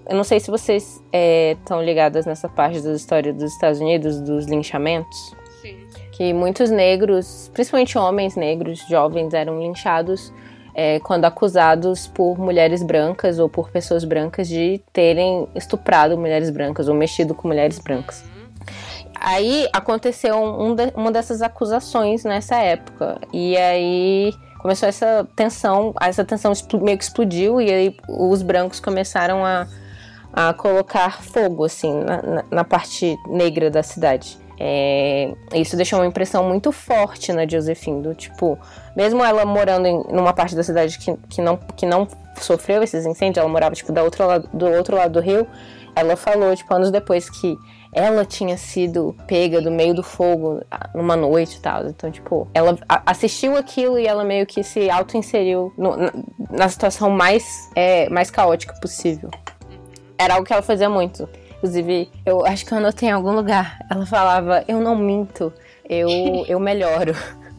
eu 0.07 0.15
não 0.15 0.23
sei 0.23 0.39
se 0.39 0.51
vocês 0.51 1.01
estão 1.11 1.81
é, 1.81 1.85
ligadas 1.85 2.27
nessa 2.27 2.47
parte 2.47 2.79
da 2.79 2.93
história 2.93 3.33
dos 3.33 3.51
Estados 3.51 3.79
Unidos, 3.79 4.21
dos 4.21 4.45
linchamentos. 4.45 5.35
Sim. 5.61 5.77
Que 6.11 6.31
muitos 6.31 6.69
negros, 6.69 7.49
principalmente 7.53 7.97
homens 7.97 8.35
negros, 8.35 8.85
jovens, 8.87 9.33
eram 9.33 9.59
linchados 9.59 10.31
é, 10.75 10.99
quando 10.99 11.25
acusados 11.25 12.05
por 12.05 12.37
mulheres 12.37 12.83
brancas 12.83 13.39
ou 13.39 13.49
por 13.49 13.71
pessoas 13.71 14.03
brancas 14.03 14.47
de 14.47 14.79
terem 14.93 15.47
estuprado 15.55 16.17
mulheres 16.17 16.51
brancas 16.51 16.87
ou 16.87 16.93
mexido 16.93 17.33
com 17.33 17.47
mulheres 17.47 17.79
brancas. 17.79 18.23
Aí 19.23 19.69
aconteceu 19.71 20.35
um 20.35 20.73
de, 20.73 20.91
uma 20.95 21.11
dessas 21.11 21.43
acusações 21.43 22.23
nessa 22.23 22.55
época. 22.55 23.21
E 23.31 23.55
aí 23.55 24.33
começou 24.57 24.89
essa 24.89 25.27
tensão, 25.35 25.93
essa 26.01 26.25
tensão 26.25 26.51
meio 26.81 26.97
que 26.97 27.03
explodiu 27.03 27.61
e 27.61 27.71
aí 27.71 27.95
os 28.09 28.41
brancos 28.41 28.79
começaram 28.79 29.45
a, 29.45 29.67
a 30.33 30.53
colocar 30.53 31.21
fogo, 31.21 31.65
assim, 31.65 31.93
na, 32.03 32.43
na 32.49 32.63
parte 32.63 33.15
negra 33.27 33.69
da 33.69 33.83
cidade. 33.83 34.39
É, 34.59 35.33
isso 35.53 35.75
deixou 35.75 35.99
uma 35.99 36.05
impressão 36.07 36.43
muito 36.43 36.71
forte 36.71 37.31
na 37.31 37.47
Josephine, 37.47 38.01
do 38.01 38.15
tipo, 38.15 38.57
mesmo 38.95 39.23
ela 39.23 39.45
morando 39.45 39.87
em 39.87 40.03
numa 40.11 40.33
parte 40.33 40.55
da 40.55 40.63
cidade 40.63 40.97
que, 40.97 41.15
que, 41.29 41.41
não, 41.41 41.57
que 41.57 41.85
não 41.85 42.07
sofreu 42.39 42.81
esses 42.81 43.05
incêndios, 43.05 43.37
ela 43.37 43.49
morava 43.51 43.73
tipo 43.75 43.91
lado 43.91 44.49
do 44.53 44.67
outro 44.67 44.95
lado 44.95 45.13
do 45.13 45.19
rio, 45.19 45.47
ela 45.95 46.15
falou, 46.15 46.55
tipo, 46.55 46.73
anos 46.73 46.91
depois 46.91 47.29
que 47.29 47.57
ela 47.93 48.23
tinha 48.23 48.57
sido 48.57 49.15
pega 49.27 49.61
do 49.61 49.69
meio 49.69 49.93
do 49.93 50.01
fogo 50.01 50.63
numa 50.95 51.15
noite 51.15 51.57
e 51.57 51.59
tal. 51.59 51.87
Então, 51.87 52.09
tipo, 52.09 52.47
ela 52.53 52.77
assistiu 53.05 53.57
aquilo 53.57 53.99
e 53.99 54.07
ela 54.07 54.23
meio 54.23 54.45
que 54.45 54.63
se 54.63 54.89
auto-inseriu 54.89 55.73
na, 55.77 56.11
na, 56.49 56.69
situação 56.69 57.09
mais, 57.09 57.69
é, 57.75 58.09
mais 58.09 58.31
caótica 58.31 58.73
possível. 58.79 59.29
Era 60.17 60.35
algo 60.35 60.45
que 60.45 60.53
ela 60.53 60.61
fazia 60.61 60.89
muito. 60.89 61.27
Inclusive, 61.57 62.09
eu 62.25 62.45
acho 62.45 62.65
que 62.65 62.73
eu 62.73 62.77
anotei 62.77 63.09
em 63.09 63.11
algum 63.11 63.33
lugar. 63.33 63.79
Ela 63.89 64.05
falava: 64.05 64.63
Eu 64.67 64.79
não 64.79 64.95
minto, 64.95 65.53
eu, 65.87 66.09
eu 66.47 66.59
melhoro. 66.59 67.13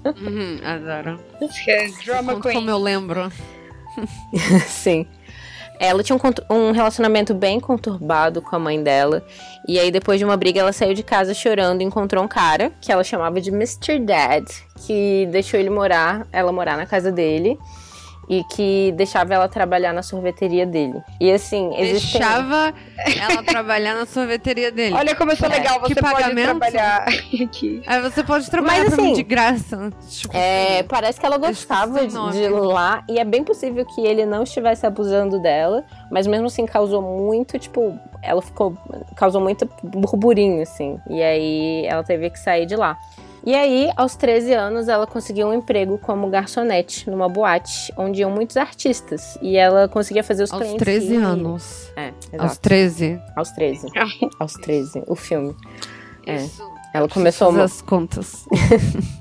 Uhum, 0.05 0.59
adoro. 0.65 1.21
É 1.69 1.89
drama 2.05 2.41
queen. 2.41 2.55
Como 2.55 2.71
eu 2.71 2.79
lembro. 2.79 3.31
Sim. 4.67 5.07
Ela 5.85 6.01
tinha 6.01 6.17
um, 6.17 6.55
um, 6.55 6.71
relacionamento 6.71 7.35
bem 7.35 7.59
conturbado 7.59 8.41
com 8.41 8.55
a 8.55 8.59
mãe 8.59 8.81
dela. 8.81 9.21
E 9.67 9.81
aí, 9.81 9.91
depois 9.91 10.17
de 10.17 10.25
uma 10.25 10.37
briga, 10.37 10.61
ela 10.61 10.73
saiu 10.73 10.95
de 10.95 11.03
casa 11.03 11.35
chorando 11.35 11.81
e 11.81 11.85
encontrou 11.85 12.23
um 12.23 12.29
cara 12.29 12.71
que 12.81 12.93
ela 12.93 13.03
chamava 13.03 13.41
de 13.41 13.51
Mr. 13.51 13.99
Dad, 13.99 14.49
que 14.87 15.27
deixou 15.33 15.59
ele 15.59 15.71
morar, 15.71 16.25
ela 16.31 16.53
morar 16.53 16.77
na 16.77 16.87
casa 16.87 17.11
dele 17.11 17.59
e 18.33 18.43
que 18.45 18.95
deixava 18.97 19.35
ela 19.35 19.47
trabalhar 19.47 19.93
na 19.93 20.03
sorveteria 20.03 20.65
dele. 20.65 21.03
E 21.21 21.31
assim, 21.31 21.71
existem... 21.77 22.19
Deixava 22.19 22.73
ela 23.21 23.43
trabalhar 23.43 23.95
na 23.95 24.07
sorveteria 24.07 24.73
dele. 24.73 24.95
Olha 24.95 25.15
como 25.15 25.33
eu 25.33 25.37
sou 25.37 25.49
é, 25.49 25.59
legal, 25.59 25.79
você 25.79 25.95
pode 25.97 26.33
trabalhar 26.33 27.05
aqui. 27.45 27.83
Aí 27.87 28.01
você 28.01 28.25
pode 28.25 28.51
trabalhar 28.51 28.85
Mas, 28.85 28.95
assim, 28.95 29.13
de 29.13 29.23
graça. 29.23 29.91
Tipo, 30.09 30.35
é, 30.35 30.83
parece 30.85 31.21
que 31.21 31.27
ela 31.27 31.37
gostava 31.37 32.07
de, 32.07 32.33
de 32.33 32.39
ir 32.39 32.49
lá 32.49 33.05
e 33.07 33.19
é 33.19 33.25
bem 33.25 33.45
possível 33.45 33.85
que 33.85 34.01
ele 34.01 34.25
não 34.25 34.45
estivesse 34.45 34.87
abusando 34.87 35.39
dela, 35.39 35.85
mas 36.11 36.27
mesmo 36.27 36.47
assim 36.47 36.65
causou 36.65 37.03
muito, 37.03 37.59
tipo, 37.59 37.99
ela 38.23 38.41
ficou 38.41 38.75
causou 39.15 39.43
muito 39.43 39.69
burburinho 39.83 40.63
assim. 40.63 40.99
E 41.11 41.23
aí 41.23 41.85
ela 41.85 42.03
teve 42.03 42.31
que 42.31 42.39
sair 42.39 42.65
de 42.65 42.77
lá. 42.77 42.97
E 43.45 43.55
aí, 43.55 43.91
aos 43.97 44.15
13 44.15 44.55
anos, 44.55 44.89
ela 44.89 45.07
conseguiu 45.07 45.49
um 45.49 45.55
emprego 45.55 45.99
como 45.99 46.29
garçonete 46.31 47.11
numa 47.11 47.29
boate, 47.29 47.93
onde 47.97 48.21
iam 48.21 48.31
muitos 48.31 48.57
artistas. 48.57 49.37
E 49.43 49.57
ela 49.57 49.89
conseguia 49.89 50.23
fazer 50.23 50.45
os 50.45 50.53
aos 50.53 50.63
clientes. 50.63 50.87
Aos 50.89 50.99
13 50.99 51.17
anos. 51.17 51.93
É, 51.97 52.13
exato. 52.33 52.43
Aos 52.43 52.59
13. 52.59 53.21
Aos 53.35 53.51
13. 53.51 53.87
aos 54.39 54.53
13, 54.55 55.03
o 55.09 55.17
filme. 55.17 55.57
É. 56.27 56.37
Isso. 56.37 56.73
Ela 56.95 57.09
começou 57.09 57.51
fazer 57.51 57.63
as 57.63 57.81
contas. 57.81 58.45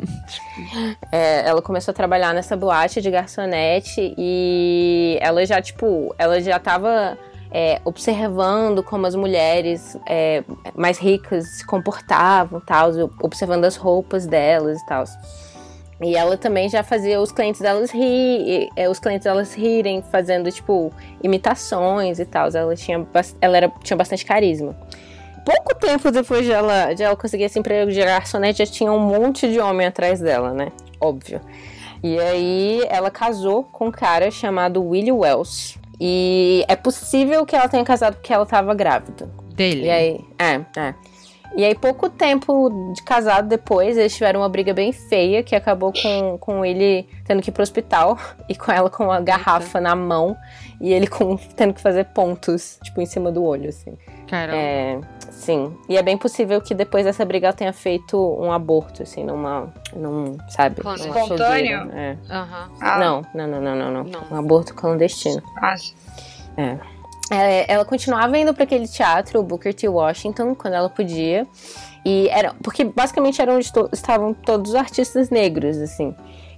é, 1.12 1.48
ela 1.48 1.62
começou 1.62 1.94
a 1.94 1.96
trabalhar 1.96 2.34
nessa 2.34 2.56
boate 2.58 3.02
de 3.02 3.10
garçonete 3.10 4.14
e 4.18 5.18
ela 5.22 5.46
já 5.46 5.62
tipo, 5.62 6.14
ela 6.18 6.42
já 6.42 6.60
tava 6.60 7.18
é, 7.52 7.82
observando 7.84 8.82
como 8.82 9.06
as 9.06 9.16
mulheres 9.16 9.98
é, 10.06 10.44
mais 10.76 10.98
ricas 10.98 11.58
se 11.58 11.66
comportavam, 11.66 12.62
tal, 12.62 12.92
observando 13.22 13.66
as 13.66 13.76
roupas 13.76 14.26
delas 14.26 14.82
e 14.82 14.86
tal. 14.86 15.04
E 16.02 16.16
ela 16.16 16.36
também 16.36 16.68
já 16.68 16.82
fazia 16.82 17.22
os 17.22 17.32
clientes 17.32 17.62
delas 17.62 17.92
rir, 17.92 18.70
é, 18.76 18.90
os 18.90 19.00
clientes 19.00 19.26
delas 19.26 19.54
rirem, 19.54 20.02
fazendo 20.02 20.52
tipo 20.52 20.92
imitações 21.22 22.18
e 22.18 22.26
tal. 22.26 22.50
Ela 22.50 22.76
tinha, 22.76 23.06
ela 23.40 23.58
era, 23.58 23.72
tinha 23.84 23.96
bastante 23.96 24.26
carisma. 24.26 24.76
Pouco 25.46 25.76
tempo 25.76 26.12
depois 26.12 26.46
de 26.46 26.52
ela, 26.52 26.94
de 26.94 27.04
ela 27.04 27.16
conseguir 27.16 27.44
esse 27.44 27.60
emprego 27.60 27.92
de 27.92 28.00
garçonete, 28.00 28.60
já 28.60 28.72
tinha 28.72 28.92
um 28.92 29.00
monte 29.00 29.48
de 29.52 29.60
homem 29.60 29.86
atrás 29.86 30.20
dela, 30.20 30.54
né? 30.54 30.72
Óbvio. 31.00 31.42
E 32.04 32.20
aí 32.20 32.84
ela 32.90 33.12
casou 33.12 33.64
com 33.64 33.88
um 33.88 33.92
cara 33.92 34.32
chamado 34.32 34.84
Willie 34.84 35.12
Wells. 35.12 35.81
E 36.04 36.66
é 36.68 36.76
possível 36.76 37.46
que 37.46 37.56
ela 37.56 37.70
tenha 37.70 37.86
casado 37.86 38.16
porque 38.16 38.34
ela 38.34 38.42
estava 38.42 38.74
grávida. 38.74 39.30
Dele. 39.54 39.86
E 39.86 39.90
aí, 39.92 40.20
é, 40.40 40.80
é. 40.80 40.96
E 41.56 41.66
aí, 41.66 41.76
pouco 41.76 42.10
tempo 42.10 42.94
de 42.94 43.04
casado 43.04 43.48
depois, 43.48 43.98
eles 43.98 44.14
tiveram 44.14 44.40
uma 44.40 44.50
briga 44.50 44.74
bem 44.74 44.92
feia 44.94 45.44
que 45.44 45.56
acabou 45.56 45.92
com, 45.92 46.38
com 46.38 46.66
ele 46.66 47.08
tendo 47.26 47.42
que 47.42 47.50
ir 47.50 47.54
pro 47.54 47.62
hospital 47.62 48.18
e 48.48 48.56
com 48.56 48.72
ela 48.72 48.90
com 48.90 49.12
a 49.12 49.20
garrafa 49.20 49.80
Eita. 49.80 49.82
na 49.82 49.96
mão 49.96 50.38
e 50.80 50.94
ele 50.94 51.08
com, 51.08 51.36
tendo 51.56 51.74
que 51.74 51.82
fazer 51.82 52.06
pontos, 52.06 52.80
tipo, 52.84 53.02
em 53.02 53.06
cima 53.06 53.32
do 53.32 53.44
olho, 53.44 53.70
assim. 53.70 53.98
Caramba. 54.28 54.58
É, 54.58 55.00
sim. 55.30 55.76
E 55.90 55.98
é 55.98 56.02
bem 56.02 56.18
possível 56.18 56.62
que 56.62 56.74
depois 56.74 57.04
dessa 57.04 57.26
briga 57.26 57.48
ela 57.48 57.54
tenha 57.54 57.74
feito 57.74 58.18
um 58.18 58.52
aborto, 58.52 59.04
assim, 59.04 59.26
numa. 59.26 59.68
num, 59.94 60.38
sabe? 60.48 60.80
Espontâneo? 60.80 61.92
É. 61.94 62.12
Uhum. 62.30 62.76
Ah. 62.80 62.98
Não, 62.98 63.22
não, 63.36 63.48
não, 63.48 63.62
não, 63.62 63.76
não, 63.76 64.04
não, 64.04 64.22
Um 64.32 64.36
aborto 64.38 64.74
clandestino. 64.74 65.44
Ah, 65.62 65.76
é. 66.58 66.78
É, 67.32 67.72
ela 67.72 67.86
continuava 67.86 68.38
indo 68.38 68.54
para 68.54 68.66
aquele 68.66 68.88
teatro, 68.88 69.40
o 69.40 69.44
Booker 69.44 69.74
T. 69.74 69.88
Washington, 69.88 70.54
quando 70.54 70.74
ela 70.74 70.90
podia. 70.90 71.48
E 72.06 72.28
era. 72.30 72.54
Porque 72.62 72.84
basicamente 72.84 73.42
era 73.42 73.54
onde 73.54 73.72
to 73.72 73.90
estavam 73.94 74.34
todos 74.34 74.72
os 74.72 74.76
artistas 74.76 75.30
negros, 75.30 75.78
assim. 75.78 76.14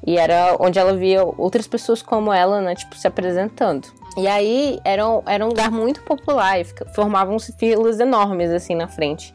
E 0.06 0.18
era 0.18 0.58
onde 0.60 0.80
ela 0.80 0.96
via 0.96 1.24
outras 1.24 1.68
pessoas 1.68 2.02
como 2.02 2.34
ela, 2.34 2.60
né, 2.60 2.76
tipo, 2.76 2.98
se 2.98 3.08
apresentando. 3.08 3.88
E 4.18 4.28
aí 4.28 4.80
era 4.84 5.04
era 5.26 5.46
um 5.46 5.50
lugar 5.50 5.72
muito 5.72 6.02
popular 6.02 6.60
e 6.60 6.66
formavam-se 6.94 7.54
filas 7.54 8.00
enormes, 8.00 8.50
assim, 8.50 8.76
na 8.76 8.88
frente. 8.88 9.34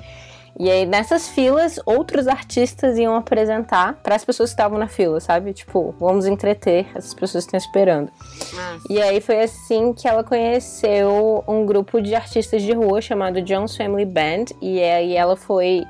E 0.58 0.68
aí, 0.68 0.84
nessas 0.84 1.28
filas, 1.28 1.78
outros 1.86 2.26
artistas 2.26 2.98
iam 2.98 3.14
apresentar 3.14 3.94
para 4.02 4.16
as 4.16 4.24
pessoas 4.24 4.50
que 4.50 4.54
estavam 4.54 4.76
na 4.76 4.88
fila, 4.88 5.20
sabe? 5.20 5.52
Tipo, 5.52 5.94
vamos 6.00 6.26
entreter 6.26 6.86
essas 6.96 7.14
pessoas 7.14 7.44
que 7.44 7.56
estão 7.56 7.58
esperando. 7.58 8.10
Nossa. 8.52 8.80
E 8.90 9.00
aí 9.00 9.20
foi 9.20 9.40
assim 9.40 9.92
que 9.92 10.08
ela 10.08 10.24
conheceu 10.24 11.44
um 11.46 11.64
grupo 11.64 12.02
de 12.02 12.12
artistas 12.12 12.60
de 12.62 12.72
rua 12.72 13.00
chamado 13.00 13.40
Jones 13.40 13.76
Family 13.76 14.04
Band. 14.04 14.46
E 14.60 14.82
aí 14.82 15.14
ela 15.14 15.36
foi. 15.36 15.84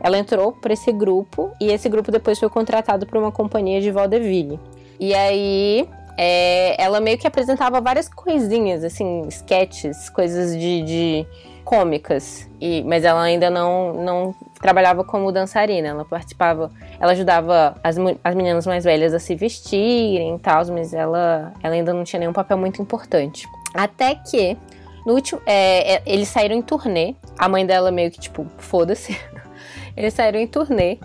Ela 0.00 0.18
entrou 0.18 0.52
para 0.52 0.72
esse 0.72 0.90
grupo 0.90 1.52
e 1.60 1.70
esse 1.70 1.88
grupo 1.88 2.10
depois 2.10 2.38
foi 2.38 2.48
contratado 2.48 3.06
por 3.06 3.18
uma 3.18 3.30
companhia 3.30 3.80
de 3.80 3.90
vaudeville. 3.90 4.58
E 4.98 5.14
aí 5.14 5.88
é, 6.16 6.82
ela 6.82 7.00
meio 7.00 7.18
que 7.18 7.26
apresentava 7.26 7.80
várias 7.80 8.08
coisinhas, 8.08 8.84
assim, 8.84 9.26
sketches, 9.28 10.08
coisas 10.10 10.52
de, 10.56 10.82
de 10.82 11.26
cômicas, 11.64 12.48
e, 12.60 12.82
mas 12.84 13.04
ela 13.04 13.22
ainda 13.22 13.50
não, 13.50 13.94
não 13.94 14.34
trabalhava 14.60 15.02
como 15.02 15.32
dançarina. 15.32 15.88
Ela 15.88 16.04
participava, 16.04 16.70
ela 17.00 17.12
ajudava 17.12 17.76
as, 17.82 17.96
as 18.22 18.34
meninas 18.34 18.66
mais 18.66 18.84
velhas 18.84 19.14
a 19.14 19.18
se 19.18 19.34
vestirem 19.34 20.36
e 20.36 20.38
tal, 20.38 20.64
mas 20.66 20.92
ela, 20.94 21.52
ela 21.62 21.74
ainda 21.74 21.92
não 21.92 22.04
tinha 22.04 22.20
nenhum 22.20 22.32
papel 22.32 22.56
muito 22.58 22.80
importante. 22.80 23.46
Até 23.74 24.14
que, 24.14 24.56
no 25.04 25.14
último, 25.14 25.40
é, 25.46 25.94
é, 25.94 26.02
eles 26.06 26.28
saíram 26.28 26.54
em 26.54 26.62
turnê. 26.62 27.14
A 27.36 27.48
mãe 27.48 27.66
dela 27.66 27.90
meio 27.90 28.10
que 28.10 28.20
tipo, 28.20 28.46
foda-se. 28.58 29.18
Eles 29.96 30.12
saíram 30.14 30.40
em 30.40 30.46
turnê. 30.46 30.98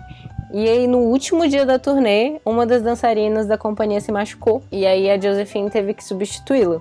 E 0.52 0.68
aí, 0.68 0.86
no 0.88 0.98
último 0.98 1.46
dia 1.48 1.64
da 1.64 1.78
turnê, 1.78 2.40
uma 2.44 2.66
das 2.66 2.82
dançarinas 2.82 3.46
da 3.46 3.56
companhia 3.56 4.00
se 4.00 4.10
machucou. 4.10 4.64
E 4.70 4.84
aí 4.84 5.08
a 5.08 5.20
Josephine 5.20 5.70
teve 5.70 5.94
que 5.94 6.02
substituí-la. 6.02 6.80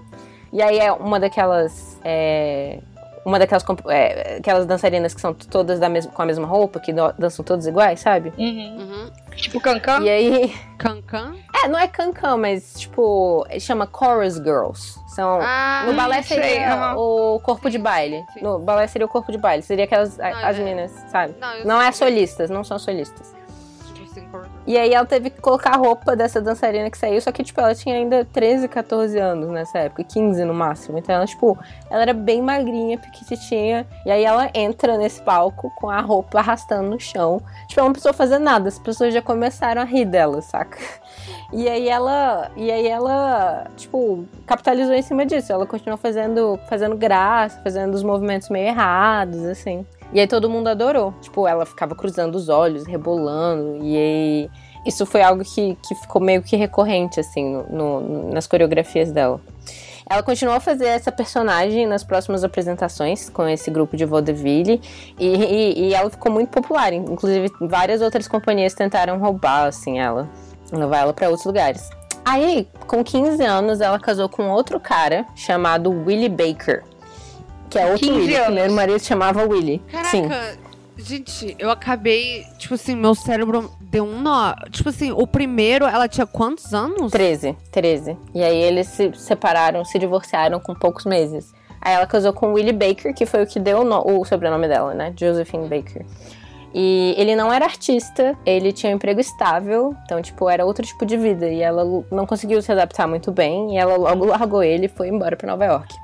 E 0.52 0.62
aí 0.62 0.80
é 0.80 0.92
uma 0.92 1.20
daquelas. 1.20 2.00
É, 2.04 2.80
uma 3.26 3.38
daquelas 3.40 3.64
é, 3.88 4.38
aquelas 4.38 4.66
dançarinas 4.66 5.14
que 5.14 5.22
são 5.22 5.34
todas 5.34 5.80
da 5.80 5.90
mesma, 5.90 6.12
com 6.12 6.22
a 6.22 6.26
mesma 6.26 6.48
roupa, 6.48 6.80
que 6.80 6.94
dançam 7.18 7.44
todas 7.44 7.68
iguais, 7.68 8.00
sabe? 8.00 8.34
Uhum. 8.38 8.78
uhum. 8.80 9.12
Tipo 9.36 9.60
Cancan? 9.62 10.02
E 10.02 10.10
aí. 10.10 10.54
Cancan? 10.78 11.36
É, 11.64 11.68
não 11.68 11.80
é 11.80 11.88
Cancan, 11.88 12.38
mas 12.38 12.80
tipo, 12.80 13.46
chama 13.60 13.90
Chorus 13.98 14.36
Girls. 14.36 15.00
São. 15.08 15.40
Ah, 15.42 15.84
no 15.88 15.94
balé 15.94 16.22
seria 16.22 16.44
sei, 16.44 16.60
uhum. 16.60 17.36
o 17.36 17.40
corpo 17.40 17.70
de 17.70 17.78
baile. 17.78 18.24
Sim. 18.34 18.42
No 18.42 18.60
balé 18.60 18.88
seria 18.88 19.06
o 19.06 19.10
corpo 19.10 19.32
de 19.32 19.38
baile. 19.38 19.62
Seria 19.64 19.86
aquelas 19.86 20.18
não, 20.18 20.26
as 20.26 20.58
é... 20.58 20.64
meninas, 20.64 20.92
sabe? 21.10 21.36
Não, 21.40 21.66
não 21.66 21.82
é 21.82 21.92
solistas, 21.92 22.50
não 22.50 22.64
são 22.64 22.78
solistas. 22.80 23.39
E 24.68 24.78
aí 24.78 24.94
ela 24.94 25.06
teve 25.06 25.30
que 25.30 25.42
colocar 25.42 25.72
a 25.72 25.78
roupa 25.78 26.16
dessa 26.16 26.42
dançarina 26.42 26.90
que 26.90 26.98
saiu, 26.98 27.20
só 27.22 27.32
que, 27.32 27.44
tipo, 27.44 27.60
ela 27.60 27.74
tinha 27.74 27.96
ainda 27.96 28.26
13, 28.26 28.68
14 28.68 29.18
anos 29.18 29.50
nessa 29.50 29.80
época, 29.80 30.04
15 30.04 30.44
no 30.46 30.54
máximo. 30.54 30.98
Então 30.98 31.16
ela, 31.16 31.26
tipo, 31.26 31.58
ela 31.90 32.02
era 32.04 32.14
bem 32.14 32.42
magrinha, 32.42 32.98
pequititinha. 32.98 33.88
E 34.06 34.12
aí 34.12 34.24
ela 34.24 34.50
entra 34.54 34.98
nesse 34.98 35.22
palco 35.22 35.72
com 35.76 35.90
a 35.90 36.00
roupa 36.02 36.40
arrastando 36.40 36.90
no 36.90 37.00
chão. 37.00 37.42
Tipo, 37.68 37.82
ela 37.82 37.88
não 37.88 37.94
precisou 37.94 38.14
fazer 38.14 38.40
nada, 38.40 38.68
as 38.68 38.78
pessoas 38.78 39.14
já 39.14 39.22
começaram 39.22 39.82
a 39.82 39.86
rir 39.86 40.06
dela, 40.06 40.42
saca? 40.42 40.78
E 41.52 41.68
aí 41.68 41.90
ela, 41.90 42.52
e 42.56 42.72
aí 42.72 42.88
ela, 42.88 43.66
tipo, 43.76 44.24
capitalizou 44.46 44.94
em 44.94 45.02
cima 45.02 45.26
disso. 45.26 45.52
Ela 45.52 45.66
continuou 45.66 45.98
fazendo, 45.98 46.60
fazendo 46.70 46.96
graça, 46.96 47.60
fazendo 47.64 47.96
os 47.96 48.04
movimentos 48.04 48.50
meio 48.50 48.68
errados, 48.68 49.44
assim. 49.46 49.86
E 50.12 50.20
aí 50.20 50.28
todo 50.28 50.50
mundo 50.50 50.68
adorou. 50.68 51.14
Tipo, 51.22 51.48
ela 51.48 51.66
ficava 51.66 51.96
cruzando 51.96 52.36
os 52.36 52.50
olhos, 52.50 52.86
rebolando. 52.86 53.84
E 53.84 53.96
aí 53.96 54.50
isso 54.86 55.06
foi 55.06 55.22
algo 55.22 55.44
que, 55.44 55.78
que 55.88 55.96
ficou 55.96 56.22
meio 56.22 56.42
que 56.42 56.56
recorrente, 56.56 57.20
assim, 57.20 57.64
no, 57.70 58.00
no, 58.02 58.34
nas 58.34 58.48
coreografias 58.48 59.12
dela. 59.12 59.40
Ela 60.10 60.24
continuou 60.24 60.58
a 60.58 60.60
fazer 60.60 60.88
essa 60.88 61.12
personagem 61.12 61.86
nas 61.86 62.04
próximas 62.04 62.44
apresentações 62.44 63.30
com 63.30 63.48
esse 63.48 63.70
grupo 63.70 63.96
de 63.96 64.06
vaudeville 64.06 64.82
e, 65.20 65.28
e, 65.28 65.88
e, 65.90 65.94
ela 65.94 66.10
ficou 66.10 66.32
muito 66.32 66.50
popular. 66.50 66.92
Inclusive, 66.92 67.52
várias 67.62 68.02
outras 68.02 68.28
companhias 68.28 68.74
tentaram 68.74 69.20
roubar, 69.20 69.68
assim, 69.68 70.00
ela, 70.00 70.28
levar 70.72 70.98
ela 70.98 71.14
para 71.14 71.28
outros 71.28 71.46
lugares. 71.46 71.92
Aí, 72.26 72.68
com 72.88 73.04
15 73.04 73.44
anos, 73.44 73.82
ela 73.82 74.00
casou 74.00 74.28
com 74.28 74.50
outro 74.50 74.80
cara 74.80 75.28
chamado 75.36 75.92
Willie 75.92 76.30
Baker. 76.30 76.84
Que 77.70 77.80
é 77.80 77.92
outro 77.92 78.14
Willie. 78.14 78.40
O 78.40 78.46
primeiro 78.46 78.74
marido 78.74 79.00
chamava 79.00 79.44
Willie. 79.46 79.80
Caraca, 79.92 80.10
Sim. 80.10 80.28
gente, 80.98 81.56
eu 81.60 81.70
acabei. 81.70 82.46
Tipo 82.58 82.74
assim, 82.74 82.96
meu 82.96 83.14
cérebro 83.14 83.72
deu 83.80 84.04
um 84.04 84.22
nó. 84.22 84.54
Tipo 84.72 84.90
assim, 84.90 85.12
o 85.12 85.28
primeiro, 85.28 85.86
ela 85.86 86.08
tinha 86.08 86.26
quantos 86.26 86.74
anos? 86.74 87.12
13. 87.12 87.56
13. 87.72 88.18
E 88.34 88.44
aí 88.44 88.58
eles 88.58 88.88
se 88.88 89.12
separaram, 89.14 89.86
se 89.86 90.00
divorciaram 90.00 90.60
com 90.60 90.74
poucos 90.74 91.06
meses. 91.06 91.54
Aí 91.82 91.94
ela 91.94 92.06
casou 92.06 92.34
com 92.34 92.54
Willie 92.54 92.74
Baker, 92.74 93.14
que 93.14 93.26
foi 93.26 93.44
o 93.44 93.48
que 93.48 93.60
deu 93.60 93.82
o, 93.82 94.20
o 94.20 94.26
sobrenome 94.26 94.68
dela, 94.68 94.94
né? 94.94 95.14
Josephine 95.18 95.68
Baker. 95.68 96.06
E 96.74 97.16
ele 97.18 97.36
não 97.36 97.52
era 97.52 97.66
artista, 97.66 98.38
ele 98.46 98.72
tinha 98.72 98.92
um 98.92 98.96
emprego 98.96 99.20
estável, 99.20 99.96
então, 100.06 100.22
tipo, 100.22 100.48
era 100.50 100.66
outro 100.66 100.86
tipo 100.86 101.06
de 101.06 101.18
vida. 101.18 101.48
E 101.48 101.62
ela 101.62 101.84
não 102.12 102.26
conseguiu 102.26 102.62
se 102.62 102.72
adaptar 102.72 103.08
muito 103.08 103.32
bem, 103.32 103.74
e 103.74 103.78
ela 103.78 103.96
logo 103.96 104.26
largou 104.26 104.62
ele 104.62 104.86
e 104.86 104.90
foi 104.90 105.08
embora 105.08 105.36
para 105.36 105.48
Nova 105.48 105.66
York. 105.66 105.96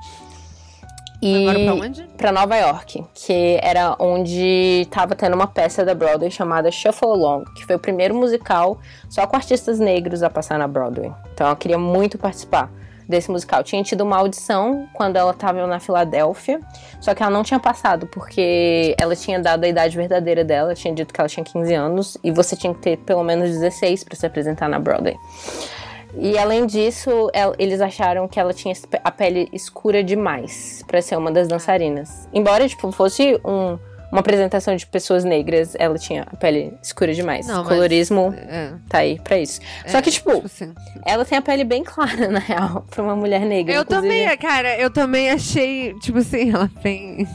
E 1.22 1.48
Agora 1.48 1.64
pra 1.64 1.74
onde? 1.86 2.02
Pra 2.16 2.32
Nova 2.32 2.56
York, 2.56 3.04
que 3.14 3.58
era 3.62 3.96
onde 3.98 4.86
tava 4.90 5.14
tendo 5.14 5.34
uma 5.34 5.46
peça 5.46 5.84
da 5.84 5.94
Broadway 5.94 6.30
chamada 6.30 6.70
Shuffle 6.70 7.08
Along, 7.08 7.44
que 7.54 7.64
foi 7.64 7.76
o 7.76 7.78
primeiro 7.78 8.14
musical 8.14 8.78
só 9.08 9.26
com 9.26 9.36
artistas 9.36 9.78
negros 9.78 10.22
a 10.22 10.30
passar 10.30 10.58
na 10.58 10.68
Broadway. 10.68 11.12
Então 11.32 11.46
ela 11.46 11.56
queria 11.56 11.78
muito 11.78 12.18
participar 12.18 12.70
desse 13.08 13.30
musical. 13.30 13.62
Tinha 13.62 13.82
tido 13.82 14.02
uma 14.02 14.16
audição 14.16 14.88
quando 14.92 15.16
ela 15.16 15.30
estava 15.30 15.66
na 15.66 15.78
Filadélfia, 15.78 16.60
só 17.00 17.14
que 17.14 17.22
ela 17.22 17.30
não 17.30 17.42
tinha 17.42 17.60
passado, 17.60 18.06
porque 18.08 18.94
ela 18.98 19.14
tinha 19.14 19.38
dado 19.38 19.64
a 19.64 19.68
idade 19.68 19.96
verdadeira 19.96 20.44
dela, 20.44 20.74
tinha 20.74 20.92
dito 20.92 21.14
que 21.14 21.20
ela 21.20 21.28
tinha 21.28 21.44
15 21.44 21.74
anos, 21.74 22.18
e 22.22 22.30
você 22.30 22.56
tinha 22.56 22.74
que 22.74 22.80
ter 22.80 22.96
pelo 22.98 23.22
menos 23.22 23.50
16 23.50 24.04
para 24.04 24.16
se 24.16 24.26
apresentar 24.26 24.68
na 24.68 24.78
Broadway. 24.78 25.16
E 26.18 26.38
além 26.38 26.66
disso, 26.66 27.30
eles 27.58 27.80
acharam 27.80 28.26
que 28.26 28.40
ela 28.40 28.52
tinha 28.52 28.74
a 29.04 29.10
pele 29.10 29.48
escura 29.52 30.02
demais 30.02 30.82
para 30.86 31.02
ser 31.02 31.16
uma 31.16 31.30
das 31.30 31.46
dançarinas. 31.48 32.28
Embora 32.32 32.68
tipo 32.68 32.90
fosse 32.90 33.38
um 33.44 33.78
uma 34.10 34.20
apresentação 34.20 34.74
de 34.76 34.86
pessoas 34.86 35.24
negras, 35.24 35.74
ela 35.78 35.98
tinha 35.98 36.22
a 36.22 36.36
pele 36.36 36.72
escura 36.82 37.12
demais. 37.12 37.46
Não, 37.46 37.64
Colorismo 37.64 38.30
mas, 38.30 38.38
é. 38.48 38.72
tá 38.88 38.98
aí 38.98 39.18
pra 39.20 39.38
isso. 39.38 39.60
É, 39.84 39.88
Só 39.88 40.00
que, 40.00 40.10
tipo, 40.10 40.32
tipo 40.32 40.46
assim. 40.46 40.74
ela 41.04 41.24
tem 41.24 41.36
a 41.38 41.42
pele 41.42 41.64
bem 41.64 41.82
clara, 41.82 42.28
na 42.30 42.38
real, 42.38 42.86
pra 42.90 43.02
uma 43.02 43.16
mulher 43.16 43.40
negra. 43.40 43.74
Eu 43.74 43.82
inclusive. 43.82 44.08
também, 44.08 44.36
cara, 44.38 44.76
eu 44.78 44.90
também 44.90 45.30
achei, 45.30 45.94
tipo 46.00 46.18
assim, 46.18 46.50
ela 46.50 46.70
tem. 46.82 47.26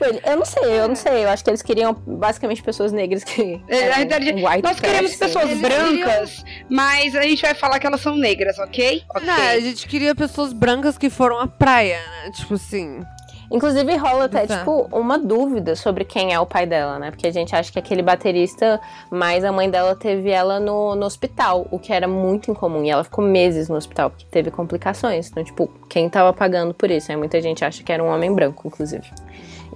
Tipo, 0.00 0.28
eu 0.28 0.36
não 0.36 0.44
sei, 0.44 0.80
eu 0.80 0.88
não 0.88 0.96
sei. 0.96 1.24
Eu 1.24 1.28
acho 1.28 1.44
que 1.44 1.50
eles 1.50 1.62
queriam 1.62 1.92
basicamente 1.92 2.62
pessoas 2.62 2.90
negras 2.90 3.22
que. 3.22 3.60
É, 3.68 3.88
na 3.90 3.96
verdade, 3.96 4.32
nós 4.62 4.80
queremos 4.80 5.14
pessoas 5.14 5.50
eles 5.50 5.60
brancas, 5.60 6.42
queriam... 6.42 6.66
mas 6.70 7.14
a 7.14 7.22
gente 7.22 7.42
vai 7.42 7.54
falar 7.54 7.78
que 7.78 7.86
elas 7.86 8.00
são 8.00 8.16
negras, 8.16 8.58
ok? 8.58 9.02
okay. 9.10 9.26
Não, 9.26 9.34
a 9.34 9.60
gente 9.60 9.86
queria 9.86 10.14
pessoas 10.14 10.52
brancas 10.52 10.96
que 10.96 11.10
foram 11.10 11.38
à 11.38 11.46
praia, 11.46 11.98
né? 11.98 12.30
Tipo 12.32 12.54
assim. 12.54 13.04
Inclusive 13.52 13.96
rola 13.96 14.26
até, 14.26 14.46
tipo, 14.46 14.88
uma 14.92 15.18
dúvida 15.18 15.74
sobre 15.74 16.04
quem 16.04 16.32
é 16.32 16.38
o 16.38 16.46
pai 16.46 16.66
dela, 16.66 17.00
né? 17.00 17.10
Porque 17.10 17.26
a 17.26 17.32
gente 17.32 17.54
acha 17.54 17.72
que 17.72 17.80
é 17.80 17.82
aquele 17.82 18.00
baterista, 18.00 18.80
mas 19.10 19.44
a 19.44 19.50
mãe 19.50 19.68
dela 19.68 19.96
teve 19.96 20.30
ela 20.30 20.60
no, 20.60 20.94
no 20.94 21.04
hospital, 21.04 21.66
o 21.68 21.76
que 21.76 21.92
era 21.92 22.06
muito 22.06 22.48
incomum. 22.48 22.84
E 22.84 22.90
ela 22.90 23.02
ficou 23.02 23.24
meses 23.24 23.68
no 23.68 23.74
hospital, 23.74 24.10
porque 24.10 24.24
teve 24.30 24.52
complicações. 24.52 25.28
Então, 25.28 25.42
tipo, 25.42 25.68
quem 25.88 26.08
tava 26.08 26.32
pagando 26.32 26.72
por 26.72 26.92
isso? 26.92 27.10
Aí 27.10 27.16
muita 27.16 27.42
gente 27.42 27.64
acha 27.64 27.82
que 27.82 27.90
era 27.90 28.02
um 28.02 28.06
homem 28.06 28.32
branco, 28.32 28.68
inclusive. 28.68 29.10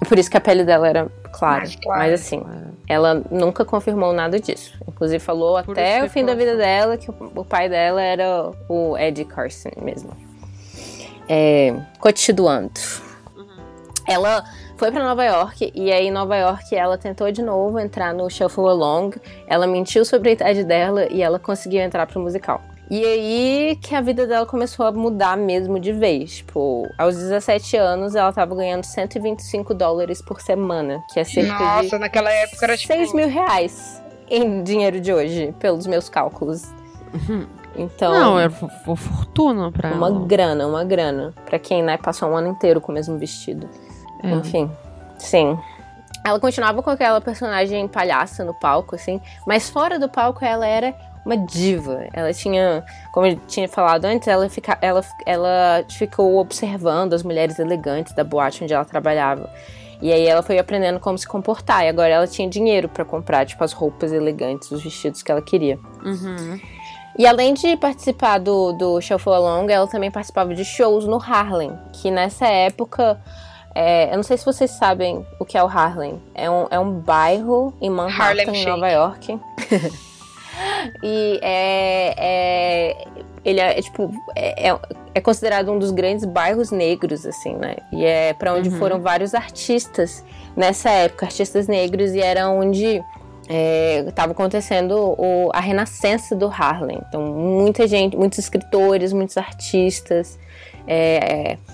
E 0.01 0.05
por 0.05 0.17
isso 0.17 0.29
que 0.29 0.37
a 0.37 0.41
pele 0.41 0.63
dela 0.63 0.87
era 0.87 1.07
clara. 1.31 1.65
Claro. 1.81 1.99
Mas 1.99 2.13
assim, 2.13 2.43
ela 2.87 3.21
nunca 3.31 3.63
confirmou 3.63 4.13
nada 4.13 4.39
disso. 4.39 4.77
Inclusive 4.87 5.19
falou 5.19 5.61
por 5.63 5.71
até 5.71 6.03
o 6.03 6.09
fim 6.09 6.25
da 6.25 6.33
vida 6.33 6.55
dela 6.55 6.97
que 6.97 7.09
o 7.09 7.45
pai 7.45 7.69
dela 7.69 8.01
era 8.01 8.51
o 8.69 8.97
Eddie 8.97 9.25
Carson 9.25 9.69
mesmo. 9.81 10.11
É, 11.27 11.75
continuando. 11.99 12.79
Ela 14.07 14.43
foi 14.77 14.91
para 14.91 15.03
Nova 15.03 15.23
York 15.23 15.71
e 15.73 15.91
aí 15.91 16.07
em 16.07 16.11
Nova 16.11 16.35
York 16.35 16.75
ela 16.75 16.97
tentou 16.97 17.31
de 17.31 17.41
novo 17.41 17.79
entrar 17.79 18.13
no 18.13 18.29
Shuffle 18.29 18.67
Along. 18.67 19.11
Ela 19.47 19.65
mentiu 19.65 20.05
sobre 20.05 20.29
a 20.29 20.31
idade 20.33 20.63
dela 20.63 21.07
e 21.11 21.21
ela 21.21 21.39
conseguiu 21.39 21.81
entrar 21.81 22.05
pro 22.05 22.19
musical. 22.19 22.61
E 22.89 23.03
aí 23.03 23.79
que 23.81 23.95
a 23.95 24.01
vida 24.01 24.27
dela 24.27 24.45
começou 24.45 24.85
a 24.85 24.91
mudar 24.91 25.35
mesmo 25.35 25.79
de 25.79 25.91
vez. 25.91 26.37
Tipo, 26.37 26.87
aos 26.97 27.15
17 27.15 27.77
anos 27.77 28.15
ela 28.15 28.31
tava 28.31 28.55
ganhando 28.55 28.83
125 28.83 29.73
dólares 29.73 30.21
por 30.21 30.39
semana, 30.39 31.03
que 31.11 31.19
é 31.19 31.23
cerca 31.23 31.57
Nossa, 31.57 31.89
de 31.89 31.97
naquela 31.97 32.31
época 32.31 32.65
era 32.65 32.77
tipo... 32.77 32.93
6 32.93 33.13
mil 33.13 33.27
reais 33.27 34.01
em 34.29 34.63
dinheiro 34.63 34.99
de 34.99 35.13
hoje, 35.13 35.53
pelos 35.59 35.87
meus 35.87 36.09
cálculos. 36.09 36.63
Uhum. 37.13 37.47
Então, 37.77 38.13
não, 38.13 38.39
era 38.39 38.49
fortuna 38.49 39.71
pra 39.71 39.91
uma 39.91 40.07
ela. 40.07 40.25
grana, 40.25 40.65
uma 40.65 40.83
grana, 40.83 41.33
para 41.45 41.59
quem 41.59 41.83
né, 41.83 41.97
passou 41.97 42.29
um 42.29 42.37
ano 42.37 42.49
inteiro 42.49 42.79
com 42.79 42.91
o 42.91 42.95
mesmo 42.95 43.17
vestido. 43.17 43.69
É. 44.23 44.31
Enfim, 44.31 44.71
sim. 45.17 45.57
Ela 46.25 46.39
continuava 46.39 46.81
com 46.81 46.89
aquela 46.89 47.19
personagem 47.19 47.87
palhaça 47.87 48.43
no 48.43 48.53
palco, 48.53 48.95
assim, 48.95 49.21
mas 49.45 49.69
fora 49.69 49.99
do 49.99 50.07
palco 50.09 50.43
ela 50.43 50.65
era 50.65 50.95
uma 51.25 51.37
diva. 51.37 52.07
Ela 52.13 52.31
tinha, 52.33 52.85
como 53.11 53.25
eu 53.25 53.39
tinha 53.47 53.67
falado 53.67 54.05
antes, 54.05 54.27
ela, 54.27 54.47
fica, 54.47 54.77
ela, 54.81 55.03
ela 55.25 55.83
ficou 55.89 56.37
observando 56.37 57.13
as 57.13 57.23
mulheres 57.23 57.57
elegantes 57.57 58.13
da 58.13 58.23
boate 58.23 58.63
onde 58.63 58.73
ela 58.73 58.85
trabalhava. 58.85 59.49
E 60.01 60.11
aí 60.11 60.27
ela 60.27 60.43
foi 60.43 60.59
aprendendo 60.59 60.99
como 60.99 61.17
se 61.17 61.27
comportar. 61.27 61.83
E 61.85 61.89
agora 61.89 62.09
ela 62.09 62.27
tinha 62.27 62.47
dinheiro 62.47 62.87
para 62.87 63.03
comprar, 63.03 63.45
tipo, 63.45 63.63
as 63.63 63.73
roupas 63.73 64.11
elegantes, 64.11 64.71
os 64.71 64.83
vestidos 64.83 65.23
que 65.23 65.31
ela 65.31 65.41
queria. 65.41 65.79
Uhum. 66.03 66.59
E 67.17 67.25
além 67.25 67.53
de 67.53 67.75
participar 67.77 68.39
do, 68.39 68.73
do 68.73 69.01
Shuffle 69.01 69.33
Along, 69.33 69.71
ela 69.71 69.87
também 69.87 70.11
participava 70.11 70.53
de 70.53 70.65
shows 70.65 71.05
no 71.05 71.15
Harlem, 71.15 71.71
que 71.93 72.11
nessa 72.11 72.45
época 72.45 73.19
é, 73.73 74.11
eu 74.11 74.17
não 74.17 74.23
sei 74.23 74.37
se 74.37 74.45
vocês 74.45 74.71
sabem 74.71 75.25
o 75.39 75.45
que 75.45 75.57
é 75.57 75.63
o 75.63 75.67
Harlem. 75.67 76.21
É 76.33 76.49
um, 76.49 76.67
é 76.69 76.79
um 76.79 76.91
bairro 76.91 77.73
em 77.81 77.89
Manhattan, 77.89 78.51
em 78.51 78.65
Nova 78.65 78.89
York. 78.89 79.39
e 81.03 81.39
é, 81.41 82.15
é, 82.17 83.07
ele 83.43 83.59
é, 83.59 83.77
é 83.77 83.81
tipo 83.81 84.11
é, 84.35 84.77
é, 85.13 85.21
considerado 85.21 85.71
um 85.71 85.79
dos 85.79 85.91
grandes 85.91 86.25
bairros 86.25 86.71
negros 86.71 87.25
assim 87.25 87.55
né 87.55 87.77
e 87.91 88.03
é 88.05 88.33
para 88.33 88.53
onde 88.53 88.69
uhum. 88.69 88.77
foram 88.77 89.01
vários 89.01 89.33
artistas 89.33 90.23
nessa 90.55 90.89
época 90.89 91.25
artistas 91.25 91.67
negros 91.67 92.13
e 92.13 92.19
era 92.19 92.49
onde 92.49 93.01
estava 94.07 94.31
é, 94.31 94.33
acontecendo 94.33 95.15
o, 95.17 95.51
a 95.53 95.59
renascença 95.59 96.35
do 96.35 96.47
Harlem 96.47 96.99
então 97.07 97.21
muita 97.21 97.87
gente 97.87 98.17
muitos 98.17 98.39
escritores 98.39 99.13
muitos 99.13 99.37
artistas 99.37 100.39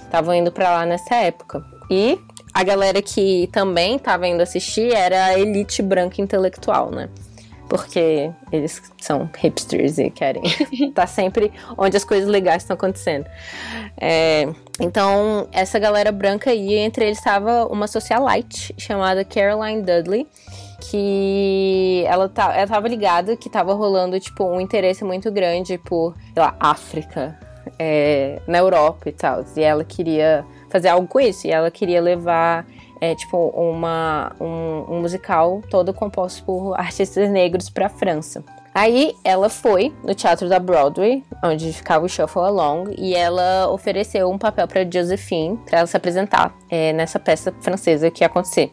estavam 0.05 0.33
é, 0.33 0.37
indo 0.37 0.51
para 0.51 0.71
lá 0.71 0.85
nessa 0.85 1.15
época 1.15 1.63
e 1.89 2.17
a 2.53 2.63
galera 2.63 3.01
que 3.01 3.49
também 3.51 3.97
tava 3.97 4.27
indo 4.27 4.41
assistir 4.41 4.93
era 4.93 5.25
a 5.25 5.39
elite 5.39 5.81
branca 5.81 6.21
intelectual, 6.21 6.91
né? 6.91 7.09
Porque 7.71 8.29
eles 8.51 8.81
são 8.99 9.29
hipsters 9.37 9.97
e 9.97 10.09
querem 10.09 10.43
estar 10.43 10.91
tá 10.93 11.07
sempre 11.07 11.53
onde 11.77 11.95
as 11.95 12.03
coisas 12.03 12.27
legais 12.29 12.63
estão 12.63 12.73
acontecendo. 12.73 13.25
É, 13.97 14.45
então, 14.77 15.47
essa 15.53 15.79
galera 15.79 16.11
branca 16.11 16.49
aí, 16.49 16.73
entre 16.73 17.05
eles 17.05 17.17
estava 17.17 17.65
uma 17.67 17.87
socialite 17.87 18.75
chamada 18.77 19.23
Caroline 19.23 19.83
Dudley, 19.83 20.27
que 20.81 22.03
ela, 22.07 22.27
tá, 22.27 22.53
ela 22.53 22.67
tava 22.67 22.89
ligada 22.89 23.37
que 23.37 23.49
tava 23.49 23.73
rolando, 23.73 24.19
tipo, 24.19 24.43
um 24.43 24.59
interesse 24.59 25.05
muito 25.05 25.31
grande 25.31 25.77
por, 25.77 26.13
sei 26.33 26.43
lá, 26.43 26.53
África, 26.59 27.39
é, 27.79 28.41
na 28.45 28.57
Europa 28.57 29.07
e 29.07 29.13
tal. 29.13 29.45
E 29.55 29.61
ela 29.61 29.85
queria 29.85 30.43
fazer 30.69 30.89
algo 30.89 31.07
com 31.07 31.21
isso. 31.21 31.47
E 31.47 31.51
ela 31.51 31.71
queria 31.71 32.01
levar, 32.01 32.65
é, 33.01 33.15
tipo, 33.15 33.35
uma, 33.49 34.31
um, 34.39 34.85
um 34.87 35.01
musical 35.01 35.61
todo 35.69 35.91
composto 35.91 36.43
por 36.43 36.75
artistas 36.79 37.29
negros 37.29 37.69
para 37.69 37.87
a 37.87 37.89
França. 37.89 38.43
Aí 38.73 39.13
ela 39.23 39.49
foi 39.49 39.93
no 40.01 40.13
teatro 40.15 40.47
da 40.47 40.57
Broadway, 40.57 41.25
onde 41.43 41.73
ficava 41.73 42.05
o 42.05 42.07
Shuffle 42.07 42.43
Along, 42.43 42.93
e 42.97 43.13
ela 43.13 43.69
ofereceu 43.69 44.29
um 44.29 44.37
papel 44.37 44.65
para 44.65 44.89
Josephine 44.89 45.57
para 45.65 45.79
ela 45.79 45.87
se 45.87 45.97
apresentar 45.97 46.55
é, 46.69 46.93
nessa 46.93 47.19
peça 47.19 47.53
francesa 47.59 48.09
que 48.09 48.23
ia 48.23 48.27
acontecer. 48.27 48.71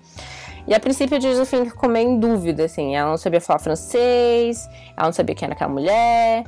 E 0.68 0.74
a 0.74 0.78
princípio 0.78 1.16
a 1.16 1.20
Josephine 1.20 1.70
ficou 1.70 1.88
meio 1.88 2.10
em 2.10 2.20
dúvida, 2.20 2.66
assim, 2.66 2.94
ela 2.94 3.10
não 3.10 3.16
sabia 3.16 3.40
falar 3.40 3.58
francês, 3.58 4.68
ela 4.96 5.06
não 5.06 5.12
sabia 5.12 5.34
quem 5.34 5.46
era 5.46 5.54
aquela 5.54 5.72
mulher, 5.72 6.44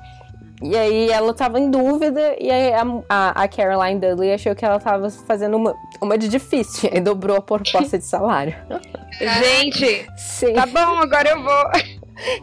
e 0.62 0.76
aí 0.76 1.10
ela 1.10 1.32
tava 1.32 1.58
em 1.58 1.70
dúvida, 1.70 2.36
e 2.38 2.50
aí 2.50 2.72
a, 3.08 3.42
a, 3.42 3.48
Caroline 3.48 3.98
Dudley 3.98 4.32
achou 4.32 4.54
que 4.54 4.64
ela 4.64 4.78
tava 4.78 5.08
fazendo 5.10 5.56
uma, 5.56 5.74
uma 6.00 6.18
de 6.18 6.28
difícil, 6.28 6.90
e 6.92 7.00
dobrou 7.00 7.36
a 7.36 7.42
proposta 7.42 7.98
de 7.98 8.04
salário. 8.04 8.54
Gente, 9.18 10.06
Sim. 10.16 10.52
tá 10.52 10.66
bom, 10.66 10.98
agora 10.98 11.30
eu 11.30 11.42
vou. 11.42 11.70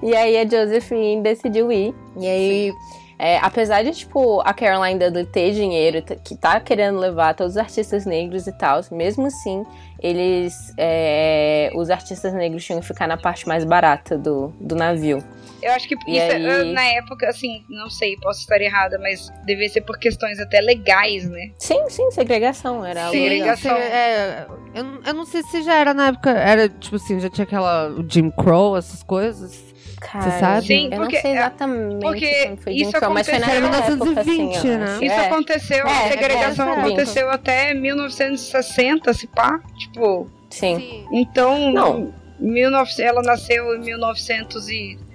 E 0.02 0.16
aí 0.16 0.38
a 0.38 0.48
Josephine 0.48 1.22
decidiu 1.22 1.72
ir, 1.72 1.94
e 2.18 2.28
aí... 2.28 2.74
É, 3.20 3.40
apesar 3.40 3.84
de, 3.84 3.92
tipo, 3.94 4.42
a 4.42 4.54
Caroline 4.54 5.00
Dudley 5.00 5.26
ter 5.26 5.52
dinheiro, 5.52 6.04
que 6.24 6.36
tá 6.36 6.60
querendo 6.60 7.00
levar 7.00 7.34
todos 7.34 7.54
os 7.54 7.58
artistas 7.58 8.06
negros 8.06 8.46
e 8.46 8.52
tal, 8.52 8.80
mesmo 8.92 9.26
assim, 9.26 9.66
eles. 10.00 10.72
É, 10.78 11.72
os 11.74 11.90
artistas 11.90 12.32
negros 12.34 12.64
tinham 12.64 12.80
que 12.80 12.86
ficar 12.86 13.08
na 13.08 13.18
parte 13.18 13.48
mais 13.48 13.64
barata 13.64 14.16
do, 14.18 14.54
do 14.60 14.76
navio. 14.76 15.24
Eu 15.62 15.72
acho 15.74 15.88
que 15.88 15.96
isso, 15.96 16.32
aí... 16.32 16.72
na 16.74 16.84
época, 16.84 17.28
assim, 17.30 17.64
não 17.70 17.90
sei, 17.90 18.16
posso 18.18 18.42
estar 18.42 18.62
errada, 18.62 18.98
mas 19.00 19.32
devia 19.46 19.68
ser 19.70 19.82
por 19.82 19.98
questões 19.98 20.40
até 20.40 20.62
legais, 20.62 21.30
né? 21.30 21.52
Sim, 21.58 21.90
sim, 21.90 22.10
segregação 22.12 22.86
era 22.86 23.10
sim, 23.10 23.24
segregação. 23.24 23.76
É, 23.76 24.46
eu, 24.76 24.86
eu 25.06 25.14
não 25.14 25.26
sei 25.26 25.42
se 25.44 25.64
já 25.64 25.76
era 25.76 25.94
na 25.94 26.08
época, 26.10 26.30
era 26.32 26.70
tipo 26.70 26.96
assim, 26.98 27.20
já 27.20 27.30
tinha 27.30 27.44
aquela 27.44 27.90
o 27.90 28.06
Jim 28.08 28.30
Crow, 28.32 28.78
essas 28.78 29.02
coisas. 29.04 29.66
Cara, 30.00 30.30
Você 30.30 30.40
sabe? 30.40 30.68
Sim, 30.68 30.84
eu 30.92 31.00
porque- 31.00 31.16
não 31.16 31.22
sei 31.24 31.32
exatamente 31.32 32.00
porque 32.02 32.56
foi 32.62 32.74
isso 32.74 32.92
Jim 32.92 33.00
Crow, 33.00 33.12
mas 33.14 33.28
foi 33.28 33.36
aconteceu- 33.38 33.62
naquela 33.62 33.78
Era 33.88 33.94
época, 33.94 34.22
assim, 34.22 34.32
1920, 34.32 34.68
né? 34.78 34.98
Isso 35.02 35.16
É. 35.16 35.26
aconteceu, 35.28 35.88
É, 35.88 35.92
a 35.92 36.08
segregação 36.08 36.68
é, 36.70 36.76
é, 36.76 36.80
aconteceu 36.82 37.30
até 37.32 37.74
1960, 37.74 39.14
se 39.14 39.26
pá. 39.28 39.60
Tipo, 39.78 40.30
Sim. 40.52 41.06
então. 41.12 41.72
Não. 41.72 42.14
19, 42.40 43.02
ela 43.02 43.24
nasceu 43.24 43.74
em 43.76 43.80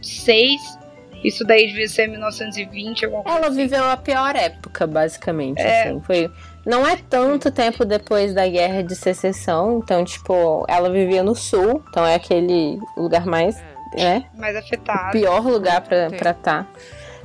1906. 0.03 0.83
Isso 1.25 1.45
daí 1.45 1.69
devia 1.69 1.89
ser 1.89 2.09
1920, 2.09 3.05
alguma 3.05 3.23
coisa. 3.23 3.39
Ela 3.39 3.47
assim. 3.47 3.57
viveu 3.57 3.85
a 3.85 3.97
pior 3.97 4.35
época, 4.35 4.87
basicamente. 4.87 5.61
É. 5.61 5.85
assim. 5.85 6.01
Foi, 6.01 6.31
não 6.67 6.87
é 6.87 6.97
tanto 6.97 7.51
tempo 7.51 7.85
depois 7.85 8.35
da 8.35 8.47
guerra 8.49 8.83
de 8.83 8.97
secessão. 8.97 9.81
Então, 9.83 10.05
tipo, 10.05 10.65
ela 10.69 10.91
vivia 10.91 11.23
no 11.23 11.35
sul. 11.35 11.83
Então 11.89 12.05
é 12.05 12.17
aquele 12.17 12.79
lugar 12.97 13.25
mais. 13.25 13.57
né? 13.97 14.25
mais 14.35 14.57
afetada. 14.57 15.13
pior 15.13 15.45
lugar 15.45 15.83
pra 15.83 16.09
estar 16.09 16.35
tá 16.35 16.67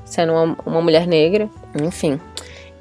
sendo 0.05 0.31
uma, 0.31 0.57
uma 0.63 0.81
mulher 0.81 1.07
negra. 1.07 1.49
Enfim, 1.81 2.19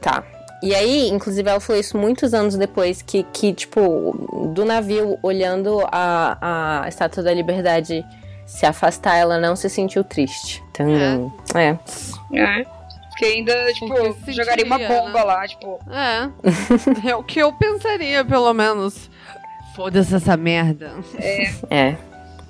tá. 0.02 0.22
E 0.62 0.74
aí, 0.74 1.08
inclusive, 1.08 1.48
ela 1.48 1.60
falou 1.60 1.80
isso 1.80 1.96
muitos 1.96 2.34
anos 2.34 2.56
depois, 2.56 3.00
que, 3.00 3.22
que 3.24 3.52
tipo, 3.54 4.50
do 4.54 4.64
navio, 4.64 5.18
olhando 5.22 5.80
a, 5.92 6.82
a 6.84 6.88
Estátua 6.88 7.22
da 7.22 7.32
Liberdade 7.32 8.04
se 8.46 8.64
afastar, 8.64 9.16
ela 9.16 9.38
não 9.38 9.56
se 9.56 9.68
sentiu 9.68 10.04
triste. 10.04 10.62
Então, 10.70 10.86
é. 11.54 11.78
É. 12.32 12.64
Porque 13.10 13.24
ainda, 13.24 13.72
tipo, 13.72 13.94
Porque 14.14 14.32
jogaria 14.32 14.64
uma 14.64 14.78
bomba 14.78 15.18
né? 15.20 15.24
lá, 15.24 15.48
tipo. 15.48 15.78
É. 15.90 17.10
é 17.10 17.16
o 17.16 17.22
que 17.22 17.38
eu 17.40 17.52
pensaria, 17.52 18.24
pelo 18.24 18.52
menos. 18.52 19.10
Foda-se 19.74 20.14
essa 20.14 20.36
merda. 20.36 20.92
É. 21.70 21.96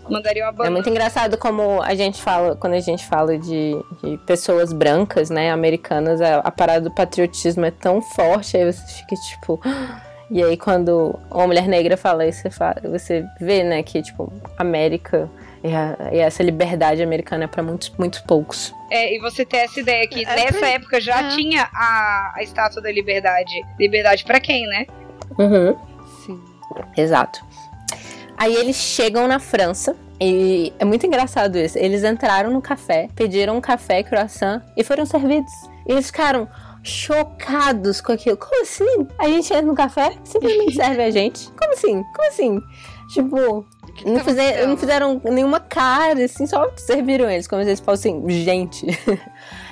Mandaria 0.08 0.44
uma 0.44 0.50
É 0.50 0.52
banana. 0.52 0.74
muito 0.74 0.88
engraçado 0.88 1.36
como 1.36 1.82
a 1.82 1.94
gente 1.94 2.20
fala, 2.22 2.54
quando 2.56 2.74
a 2.74 2.80
gente 2.80 3.04
fala 3.04 3.36
de, 3.38 3.72
de 4.02 4.18
pessoas 4.26 4.72
brancas, 4.72 5.30
né, 5.30 5.50
americanas, 5.50 6.20
a, 6.20 6.38
a 6.38 6.50
parada 6.50 6.82
do 6.82 6.90
patriotismo 6.90 7.64
é 7.64 7.70
tão 7.70 8.00
forte, 8.00 8.56
aí 8.56 8.72
você 8.72 8.84
fica 8.86 9.16
tipo. 9.16 9.60
E 10.28 10.42
aí 10.42 10.56
quando 10.56 11.16
uma 11.30 11.46
mulher 11.46 11.68
negra 11.68 11.96
fala 11.96 12.26
isso, 12.26 12.42
você, 12.42 12.50
fala, 12.50 12.74
você 12.82 13.24
vê, 13.40 13.62
né, 13.62 13.80
que 13.84 14.02
tipo, 14.02 14.32
América 14.58 15.30
e, 15.66 15.74
a- 15.74 15.96
e 16.12 16.18
essa 16.18 16.42
liberdade 16.42 17.02
americana 17.02 17.44
é 17.44 17.46
pra 17.46 17.62
muitos, 17.62 17.90
muito 17.98 18.22
poucos. 18.26 18.74
É, 18.90 19.14
e 19.14 19.18
você 19.20 19.44
ter 19.44 19.58
essa 19.58 19.80
ideia 19.80 20.06
que 20.06 20.24
É, 20.24 20.36
nessa 20.36 20.58
pra- 20.58 20.68
época 20.68 21.00
já 21.00 21.20
é. 21.20 21.28
tinha 21.36 21.68
a, 21.74 22.32
a 22.36 22.42
estátua 22.42 22.80
da 22.82 22.90
liberdade. 22.92 23.52
Liberdade 23.78 24.24
pra 24.24 24.38
quem, 24.40 24.66
né? 24.66 24.86
Uhum. 25.38 25.76
Sim. 26.24 26.40
Exato. 26.96 27.40
Aí 28.38 28.54
eles 28.54 28.76
chegam 28.76 29.26
na 29.26 29.38
França 29.38 29.96
e 30.20 30.72
é 30.78 30.84
muito 30.84 31.06
engraçado 31.06 31.56
isso. 31.58 31.78
Eles 31.78 32.04
entraram 32.04 32.50
no 32.50 32.60
café, 32.60 33.08
pediram 33.16 33.56
um 33.56 33.60
café 33.60 34.02
croissant 34.02 34.62
e 34.76 34.84
foram 34.84 35.04
servidos. 35.06 35.52
E 35.86 35.92
eles 35.92 36.06
ficaram 36.06 36.46
chocados 36.82 38.00
com 38.00 38.12
aquilo. 38.12 38.36
Como 38.36 38.62
assim? 38.62 39.06
A 39.18 39.26
gente 39.28 39.52
entra 39.52 39.62
no 39.66 39.74
café, 39.74 40.12
simplesmente 40.24 40.74
serve 40.76 41.02
a 41.02 41.10
gente. 41.10 41.50
Como 41.52 41.72
assim? 41.72 42.02
Como 42.14 42.28
assim? 42.28 42.60
Tipo, 43.12 43.66
não, 44.04 44.16
tá 44.18 44.24
fizer- 44.24 44.66
não 44.66 44.76
fizeram 44.76 45.20
nenhuma 45.24 45.60
cara, 45.60 46.24
assim, 46.24 46.46
só 46.46 46.70
serviram 46.76 47.30
eles, 47.30 47.46
como 47.46 47.62
se 47.62 47.68
eles 47.68 47.80
fossem 47.80 48.22
gente. 48.28 48.86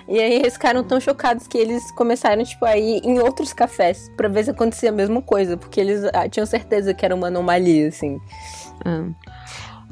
E 0.07 0.21
aí 0.21 0.35
eles 0.35 0.53
ficaram 0.53 0.85
tão 0.85 1.01
chocados 1.01 1.47
que 1.47 1.57
eles 1.57 1.91
começaram, 1.93 2.45
tipo, 2.45 2.63
a 2.67 2.77
ir 2.77 3.01
em 3.03 3.19
outros 3.21 3.55
cafés 3.55 4.11
pra 4.15 4.29
ver 4.29 4.45
se 4.45 4.51
acontecia 4.51 4.91
a 4.91 4.93
mesma 4.93 5.23
coisa, 5.23 5.57
porque 5.57 5.81
eles 5.81 6.03
ah, 6.13 6.29
tinham 6.29 6.45
certeza 6.45 6.93
que 6.93 7.07
era 7.07 7.15
uma 7.15 7.29
anomalia, 7.29 7.89
assim. 7.89 8.21
Ah. 8.85 9.07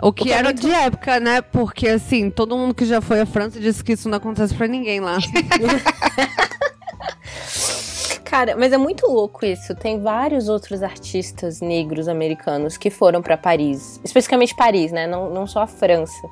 O 0.03 0.13
que 0.13 0.31
é 0.31 0.35
era 0.35 0.45
muito- 0.51 0.61
de 0.61 0.71
época, 0.71 1.19
né? 1.19 1.41
Porque, 1.41 1.89
assim, 1.89 2.29
todo 2.31 2.59
mundo 2.59 2.75
que 2.75 2.85
já 2.85 3.01
foi 3.01 3.23
à 3.23 3.27
França 3.27 3.59
disse 3.59 3.83
que 3.83 3.93
isso 3.95 4.07
não 4.07 4.19
acontece 4.19 4.53
pra 4.55 4.67
ninguém 4.67 5.01
lá. 5.01 5.17
Cara, 8.33 8.57
mas 8.57 8.73
é 8.73 8.79
muito 8.79 9.07
louco 9.07 9.45
isso. 9.45 9.75
Tem 9.75 10.01
vários 10.01 10.49
outros 10.49 10.83
artistas 10.83 11.61
negros 11.61 12.09
americanos 12.09 12.79
que 12.79 12.89
foram 12.89 13.21
pra 13.21 13.37
Paris, 13.37 14.01
especificamente 14.03 14.55
Paris, 14.57 14.91
né? 14.91 15.07
Não, 15.07 15.29
não 15.29 15.47
só 15.47 15.61
a 15.61 15.67
França, 15.67 16.27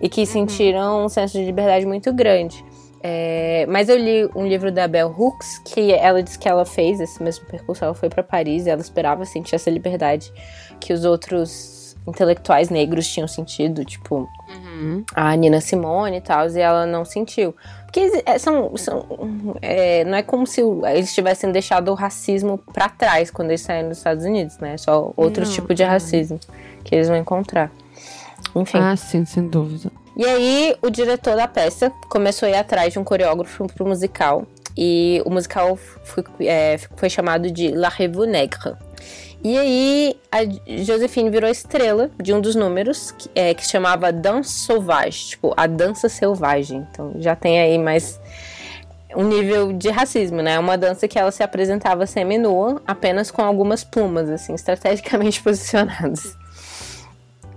e 0.00 0.08
que 0.08 0.24
sentiram 0.24 1.04
um 1.04 1.08
senso 1.08 1.36
de 1.36 1.44
liberdade 1.44 1.84
muito 1.84 2.12
grande. 2.12 2.64
É, 3.02 3.66
mas 3.68 3.88
eu 3.88 3.96
li 3.96 4.30
um 4.36 4.46
livro 4.46 4.70
da 4.70 4.86
Bell 4.86 5.08
Hooks 5.08 5.58
que 5.64 5.92
ela 5.92 6.22
disse 6.22 6.38
que 6.38 6.48
ela 6.48 6.64
fez 6.64 7.00
esse 7.00 7.20
mesmo 7.20 7.44
percurso. 7.46 7.84
Ela 7.84 7.94
foi 7.94 8.08
pra 8.08 8.22
Paris 8.22 8.66
e 8.66 8.70
ela 8.70 8.80
esperava 8.80 9.24
sentir 9.24 9.56
essa 9.56 9.70
liberdade 9.70 10.32
que 10.78 10.92
os 10.92 11.04
outros 11.04 11.96
intelectuais 12.06 12.70
negros 12.70 13.08
tinham 13.08 13.26
sentido, 13.26 13.84
tipo 13.84 14.28
Uhum. 14.48 15.04
a 15.14 15.34
Nina 15.36 15.60
Simone 15.60 16.16
e 16.16 16.20
tal, 16.20 16.48
e 16.48 16.58
ela 16.60 16.86
não 16.86 17.04
sentiu. 17.04 17.54
Porque 17.90 18.22
é, 18.24 18.38
são. 18.38 18.76
são 18.76 19.04
é, 19.60 20.04
não 20.04 20.16
é 20.16 20.22
como 20.22 20.46
se 20.46 20.60
eles 20.94 21.12
tivessem 21.12 21.50
deixado 21.50 21.90
o 21.90 21.94
racismo 21.94 22.56
pra 22.72 22.88
trás 22.88 23.32
quando 23.32 23.50
eles 23.50 23.62
saíram 23.62 23.88
dos 23.88 23.98
Estados 23.98 24.24
Unidos, 24.24 24.58
né? 24.58 24.74
É 24.74 24.78
só 24.78 25.12
outro 25.16 25.44
Não, 25.44 25.50
tipo 25.50 25.74
de 25.74 25.82
não. 25.82 25.90
racismo 25.90 26.38
que 26.84 26.94
eles 26.94 27.08
vão 27.08 27.16
encontrar. 27.16 27.70
Enfim. 28.54 28.78
Ah, 28.78 28.96
sim, 28.96 29.24
sem 29.24 29.48
dúvida. 29.48 29.90
E 30.16 30.24
aí, 30.24 30.76
o 30.80 30.88
diretor 30.88 31.34
da 31.34 31.48
peça 31.48 31.90
começou 32.08 32.46
a 32.46 32.50
ir 32.50 32.56
atrás 32.56 32.92
de 32.92 32.98
um 32.98 33.04
coreógrafo 33.04 33.66
pro 33.74 33.84
musical. 33.86 34.46
E 34.76 35.20
o 35.26 35.30
musical 35.30 35.76
foi, 35.76 36.24
é, 36.40 36.78
foi 36.96 37.10
chamado 37.10 37.50
de 37.50 37.72
La 37.72 37.88
Revue 37.88 38.26
Negre. 38.26 38.74
E 39.42 39.56
aí, 39.56 40.16
a 40.30 40.38
Josephine 40.82 41.30
virou 41.30 41.48
estrela 41.48 42.10
de 42.20 42.32
um 42.34 42.40
dos 42.42 42.54
números, 42.54 43.10
que, 43.12 43.30
é, 43.34 43.54
que 43.54 43.66
chamava 43.66 44.12
Danse 44.12 44.50
Sauvage, 44.66 45.28
tipo, 45.28 45.54
a 45.56 45.66
dança 45.66 46.08
selvagem. 46.10 46.86
Então, 46.90 47.12
já 47.16 47.34
tem 47.34 47.58
aí 47.58 47.78
mais 47.78 48.20
um 49.16 49.24
nível 49.24 49.72
de 49.72 49.88
racismo, 49.88 50.42
né? 50.42 50.58
Uma 50.58 50.76
dança 50.76 51.08
que 51.08 51.18
ela 51.18 51.30
se 51.32 51.42
apresentava 51.42 52.06
semi-nua, 52.06 52.82
apenas 52.86 53.30
com 53.30 53.40
algumas 53.42 53.82
plumas, 53.82 54.28
assim, 54.28 54.54
estrategicamente 54.54 55.40
posicionadas. 55.42 56.36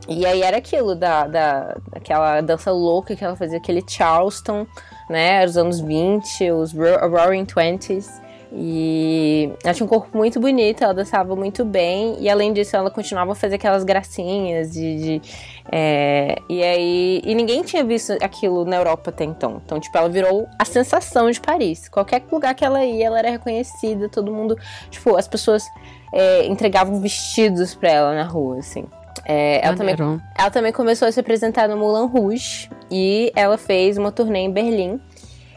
E 0.08 0.26
aí 0.26 0.42
era 0.42 0.58
aquilo 0.58 0.96
da, 0.96 1.28
da 1.28 1.78
aquela 1.94 2.40
dança 2.42 2.72
louca 2.72 3.16
que 3.16 3.24
ela 3.24 3.36
fazia, 3.36 3.58
aquele 3.58 3.84
Charleston, 3.88 4.66
né? 5.10 5.46
Os 5.46 5.58
anos 5.58 5.80
20, 5.82 6.50
os 6.52 6.72
Ro- 6.74 7.10
Roaring 7.10 7.46
Twenties. 7.46 8.10
E 8.56 9.52
ela 9.64 9.74
tinha 9.74 9.84
um 9.86 9.90
corpo 9.90 10.16
muito 10.16 10.40
bonito, 10.40 10.84
ela 10.84 10.94
dançava 10.94 11.36
muito 11.36 11.66
bem. 11.66 12.16
E 12.20 12.30
além 12.30 12.54
disso, 12.54 12.76
ela 12.76 12.92
continuava 12.92 13.32
a 13.32 13.36
fazer 13.36 13.56
aquelas 13.56 13.84
gracinhas 13.84 14.72
de. 14.72 14.96
de, 14.96 15.22
é, 15.72 16.36
e 16.48 16.62
aí. 16.62 17.22
E 17.26 17.34
ninguém 17.34 17.64
tinha 17.64 17.84
visto 17.84 18.12
aquilo 18.22 18.64
na 18.64 18.76
Europa 18.76 19.10
até 19.10 19.24
então. 19.24 19.60
Então, 19.66 19.80
tipo, 19.80 19.98
ela 19.98 20.08
virou 20.08 20.48
a 20.60 20.66
sensação 20.66 21.32
de 21.32 21.42
Paris. 21.42 21.90
Qualquer 21.90 22.22
lugar 22.32 22.54
que 22.54 22.64
ela 22.64 22.86
ia, 22.86 23.08
ela 23.08 23.18
era 23.18 23.32
reconhecida, 23.32 24.08
todo 24.08 24.32
mundo. 24.32 24.56
Tipo, 24.92 25.18
as 25.18 25.28
pessoas 25.28 25.64
é, 26.14 26.46
entregavam 26.46 27.02
vestidos 27.02 27.74
pra 27.74 27.90
ela 27.90 28.14
na 28.14 28.24
rua, 28.24 28.60
assim. 28.60 28.86
É, 29.26 29.66
ela 29.66 29.76
também 29.76 29.96
ela 30.38 30.52
também 30.52 30.72
começou 30.72 31.08
a 31.08 31.12
se 31.12 31.20
apresentar 31.20 31.70
no 31.70 31.78
Moulin 31.78 32.08
Rouge 32.08 32.70
e 32.92 33.32
ela 33.36 33.58
fez 33.58 33.98
uma 33.98 34.12
turnê 34.12 34.40
em 34.40 34.52
Berlim. 34.52 35.00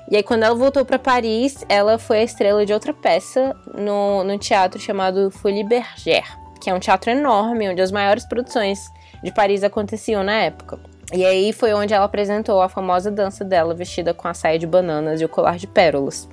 E 0.08 0.16
aí, 0.16 0.22
quando 0.22 0.44
ela 0.44 0.54
voltou 0.54 0.84
para 0.84 0.98
Paris, 0.98 1.64
ela 1.68 1.98
foi 1.98 2.18
a 2.18 2.22
estrela 2.22 2.64
de 2.64 2.72
outra 2.72 2.94
peça 2.94 3.56
no, 3.74 4.22
no 4.22 4.38
teatro 4.38 4.80
chamado 4.80 5.30
Folie 5.30 5.64
Bergère, 5.64 6.28
que 6.60 6.70
é 6.70 6.74
um 6.74 6.78
teatro 6.78 7.10
enorme, 7.10 7.68
onde 7.68 7.82
as 7.82 7.90
maiores 7.90 8.24
produções 8.24 8.88
de 9.22 9.32
Paris 9.32 9.64
aconteciam 9.64 10.22
na 10.22 10.34
época. 10.42 10.78
E 11.12 11.24
aí 11.24 11.52
foi 11.52 11.72
onde 11.72 11.92
ela 11.92 12.04
apresentou 12.04 12.60
a 12.62 12.68
famosa 12.68 13.10
dança 13.10 13.44
dela, 13.44 13.74
vestida 13.74 14.14
com 14.14 14.28
a 14.28 14.34
saia 14.34 14.58
de 14.58 14.66
bananas 14.66 15.20
e 15.20 15.24
o 15.24 15.28
colar 15.28 15.56
de 15.56 15.66
pérolas. 15.66 16.28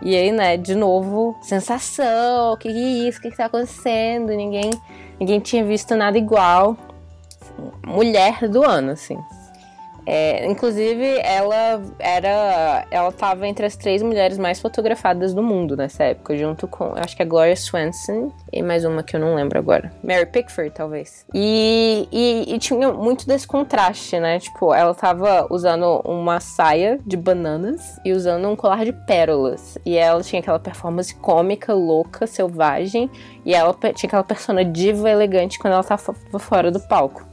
E 0.00 0.14
aí, 0.14 0.30
né, 0.30 0.56
de 0.56 0.76
novo, 0.76 1.36
sensação, 1.42 2.52
o 2.52 2.56
que, 2.56 2.68
é 2.68 2.72
isso, 2.72 3.18
o 3.18 3.22
que, 3.22 3.30
que 3.30 3.36
tá 3.36 3.46
acontecendo? 3.46 4.28
Ninguém, 4.28 4.70
ninguém 5.18 5.40
tinha 5.40 5.64
visto 5.64 5.96
nada 5.96 6.16
igual. 6.16 6.76
Mulher 7.84 8.48
do 8.48 8.64
ano, 8.64 8.92
assim. 8.92 9.18
É, 10.10 10.46
inclusive, 10.46 11.04
ela 11.22 11.82
era. 11.98 12.86
Ela 12.90 13.12
tava 13.12 13.46
entre 13.46 13.66
as 13.66 13.76
três 13.76 14.02
mulheres 14.02 14.38
mais 14.38 14.58
fotografadas 14.58 15.34
do 15.34 15.42
mundo 15.42 15.76
nessa 15.76 16.04
época, 16.04 16.34
junto 16.34 16.66
com. 16.66 16.94
Acho 16.96 17.14
que 17.14 17.22
a 17.22 17.26
Gloria 17.26 17.54
Swanson 17.54 18.32
e 18.50 18.62
mais 18.62 18.86
uma 18.86 19.02
que 19.02 19.14
eu 19.14 19.20
não 19.20 19.34
lembro 19.34 19.58
agora. 19.58 19.92
Mary 20.02 20.24
Pickford, 20.24 20.70
talvez. 20.70 21.26
E, 21.34 22.08
e, 22.10 22.54
e 22.54 22.58
tinha 22.58 22.90
muito 22.90 23.26
desse 23.26 23.46
contraste, 23.46 24.18
né? 24.18 24.38
Tipo, 24.38 24.72
ela 24.72 24.94
tava 24.94 25.46
usando 25.50 26.00
uma 26.06 26.40
saia 26.40 26.98
de 27.04 27.14
bananas 27.14 28.00
e 28.02 28.12
usando 28.12 28.48
um 28.48 28.56
colar 28.56 28.86
de 28.86 28.92
pérolas. 28.94 29.76
E 29.84 29.94
ela 29.94 30.22
tinha 30.22 30.40
aquela 30.40 30.58
performance 30.58 31.14
cômica, 31.16 31.74
louca, 31.74 32.26
selvagem. 32.26 33.10
E 33.44 33.54
ela 33.54 33.76
tinha 33.94 34.08
aquela 34.08 34.24
persona 34.24 34.64
diva 34.64 35.10
elegante 35.10 35.58
quando 35.58 35.74
ela 35.74 35.84
tava 35.84 36.14
fora 36.38 36.70
do 36.70 36.80
palco. 36.80 37.27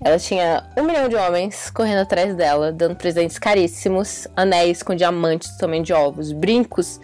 Ela 0.00 0.18
tinha 0.18 0.64
um 0.76 0.84
milhão 0.84 1.08
de 1.08 1.16
homens 1.16 1.70
correndo 1.70 1.98
atrás 2.00 2.34
dela, 2.34 2.70
dando 2.70 2.96
presentes 2.96 3.38
caríssimos, 3.38 4.28
anéis 4.36 4.82
com 4.82 4.94
diamantes 4.94 5.56
tamanho 5.56 5.82
de 5.82 5.92
ovos, 5.92 6.32
brincos 6.32 7.00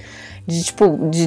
de 0.46 0.62
tipo 0.62 1.08
de, 1.10 1.26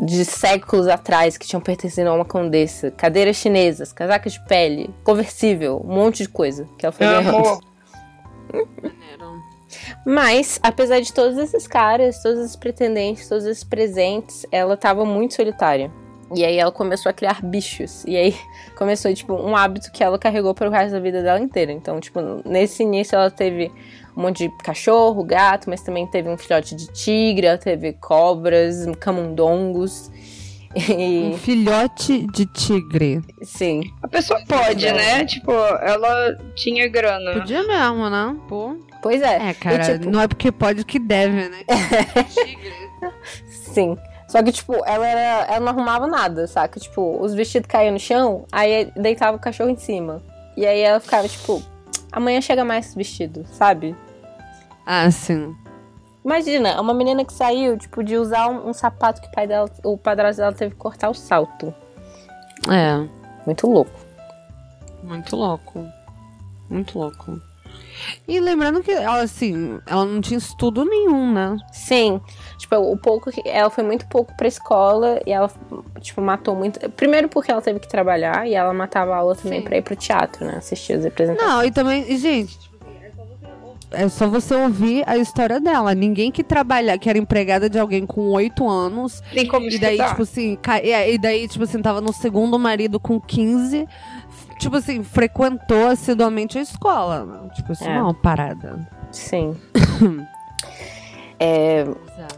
de 0.00 0.24
séculos 0.24 0.86
atrás 0.86 1.36
que 1.36 1.46
tinham 1.46 1.60
pertencido 1.60 2.10
a 2.10 2.14
uma 2.14 2.24
condessa, 2.24 2.90
cadeiras 2.90 3.36
chinesas, 3.36 3.92
casacas 3.92 4.34
de 4.34 4.44
pele, 4.46 4.90
conversível, 5.02 5.82
um 5.84 5.94
monte 5.94 6.22
de 6.22 6.28
coisa 6.28 6.68
que 6.78 6.84
ela 6.84 6.92
foi 6.92 7.06
ganhando. 7.06 7.36
Amor. 7.36 7.60
Mas, 10.04 10.58
apesar 10.62 11.00
de 11.00 11.12
todos 11.12 11.38
esses 11.38 11.66
caras, 11.66 12.22
todos 12.22 12.40
esses 12.40 12.56
pretendentes, 12.56 13.28
todos 13.28 13.44
esses 13.44 13.64
presentes, 13.64 14.46
ela 14.50 14.76
tava 14.76 15.04
muito 15.04 15.34
solitária. 15.34 15.90
E 16.34 16.44
aí 16.44 16.56
ela 16.58 16.70
começou 16.70 17.10
a 17.10 17.12
criar 17.12 17.42
bichos. 17.42 18.04
E 18.06 18.16
aí 18.16 18.36
começou, 18.76 19.12
tipo, 19.14 19.34
um 19.34 19.56
hábito 19.56 19.90
que 19.92 20.02
ela 20.02 20.18
carregou 20.18 20.54
pro 20.54 20.70
resto 20.70 20.92
da 20.92 21.00
vida 21.00 21.22
dela 21.22 21.40
inteira. 21.40 21.72
Então, 21.72 22.00
tipo, 22.00 22.20
nesse 22.44 22.82
início 22.82 23.16
ela 23.16 23.30
teve 23.30 23.70
um 24.16 24.22
monte 24.22 24.48
de 24.48 24.56
cachorro, 24.58 25.22
gato, 25.24 25.68
mas 25.68 25.82
também 25.82 26.06
teve 26.06 26.28
um 26.28 26.36
filhote 26.36 26.74
de 26.74 26.86
tigre, 26.92 27.46
ela 27.46 27.58
teve 27.58 27.92
cobras, 27.94 28.86
camundongos. 28.98 30.10
E... 30.74 31.32
Um 31.34 31.38
filhote 31.38 32.26
de 32.32 32.46
tigre. 32.46 33.20
Sim. 33.42 33.82
A 34.02 34.08
pessoa 34.08 34.40
pode, 34.46 34.86
é. 34.86 34.92
né? 34.92 35.24
Tipo, 35.24 35.50
ela 35.52 36.36
tinha 36.54 36.88
grana. 36.88 37.32
Podia 37.32 37.62
mesmo, 37.64 38.08
né? 38.08 38.36
Pô. 38.48 38.76
Pois 39.02 39.20
é. 39.20 39.50
É, 39.50 39.54
cara, 39.54 39.94
e, 39.94 39.98
tipo... 39.98 40.10
não 40.10 40.20
é 40.20 40.28
porque 40.28 40.52
pode 40.52 40.84
que 40.84 40.98
deve, 40.98 41.48
né? 41.48 41.64
tigre. 42.28 42.72
Sim. 43.48 43.96
Só 44.30 44.40
que, 44.44 44.52
tipo, 44.52 44.74
ela, 44.86 45.08
era, 45.08 45.52
ela 45.52 45.58
não 45.58 45.70
arrumava 45.70 46.06
nada, 46.06 46.46
saca? 46.46 46.78
Tipo, 46.78 47.20
os 47.20 47.34
vestidos 47.34 47.66
caíam 47.66 47.94
no 47.94 47.98
chão, 47.98 48.44
aí 48.52 48.84
deitava 48.94 49.36
o 49.36 49.40
cachorro 49.40 49.70
em 49.70 49.76
cima. 49.76 50.22
E 50.56 50.64
aí 50.64 50.78
ela 50.82 51.00
ficava, 51.00 51.26
tipo, 51.26 51.60
amanhã 52.12 52.40
chega 52.40 52.64
mais 52.64 52.94
vestido, 52.94 53.44
sabe? 53.50 53.96
Ah, 54.86 55.10
sim. 55.10 55.52
Imagina, 56.24 56.80
uma 56.80 56.94
menina 56.94 57.24
que 57.24 57.32
saiu, 57.32 57.76
tipo, 57.76 58.04
de 58.04 58.16
usar 58.16 58.46
um, 58.48 58.68
um 58.68 58.72
sapato 58.72 59.20
que 59.20 59.26
o 59.26 59.32
pai 59.32 59.48
dela, 59.48 59.68
o 59.82 59.98
padrasto 59.98 60.40
dela 60.40 60.52
teve 60.52 60.76
que 60.76 60.80
cortar 60.80 61.10
o 61.10 61.14
salto. 61.14 61.74
É. 62.70 63.08
Muito 63.44 63.66
louco. 63.66 63.90
Muito 65.02 65.34
louco. 65.34 65.84
Muito 66.68 66.96
louco. 66.96 67.42
E 68.26 68.40
lembrando 68.40 68.82
que 68.82 68.90
ela, 68.90 69.22
assim, 69.22 69.78
ela 69.86 70.04
não 70.04 70.20
tinha 70.20 70.38
estudo 70.38 70.84
nenhum, 70.84 71.32
né? 71.32 71.56
Sim. 71.72 72.20
Tipo, 72.58 72.76
o 72.76 72.96
pouco 72.96 73.30
que. 73.30 73.42
Ela 73.48 73.70
foi 73.70 73.84
muito 73.84 74.06
pouco 74.06 74.36
pra 74.36 74.48
escola 74.48 75.20
e 75.26 75.32
ela, 75.32 75.50
tipo, 76.00 76.20
matou 76.20 76.54
muito. 76.54 76.78
Primeiro 76.90 77.28
porque 77.28 77.50
ela 77.50 77.62
teve 77.62 77.80
que 77.80 77.88
trabalhar 77.88 78.46
e 78.46 78.54
ela 78.54 78.72
matava 78.72 79.14
a 79.14 79.16
aula 79.18 79.34
também 79.34 79.60
Sim. 79.60 79.64
pra 79.64 79.76
ir 79.76 79.82
pro 79.82 79.96
teatro, 79.96 80.44
né? 80.44 80.56
Assistir 80.56 80.94
as 80.94 81.04
apresentações. 81.04 81.50
Não, 81.50 81.64
e 81.64 81.70
também, 81.70 82.16
gente, 82.16 82.58
é 83.92 84.08
só 84.08 84.28
você 84.28 84.54
ouvir 84.54 85.02
a 85.06 85.16
história 85.16 85.60
dela. 85.60 85.94
Ninguém 85.94 86.30
que 86.30 86.44
trabalha, 86.44 86.96
que 86.98 87.08
era 87.08 87.18
empregada 87.18 87.68
de 87.68 87.78
alguém 87.78 88.06
com 88.06 88.30
oito 88.30 88.68
anos. 88.68 89.20
Tem 89.32 89.46
como 89.46 89.68
E 89.68 89.78
daí, 89.78 89.98
tipo 89.98 90.22
assim, 90.22 90.58
e 90.84 91.18
daí, 91.18 91.48
tipo 91.48 91.64
assim, 91.64 91.82
tava 91.82 92.00
no 92.00 92.12
segundo 92.12 92.58
marido 92.58 93.00
com 93.00 93.20
15 93.20 93.86
tipo 94.60 94.76
assim, 94.76 95.02
frequentou 95.02 95.88
assiduamente 95.88 96.58
a 96.58 96.62
escola. 96.62 97.24
Né? 97.24 97.50
Tipo, 97.54 97.72
isso 97.72 97.84
é. 97.84 97.88
não 97.88 97.94
é 97.94 98.02
uma 98.02 98.14
parada. 98.14 98.86
Sim. 99.10 99.56
é, 101.40 101.84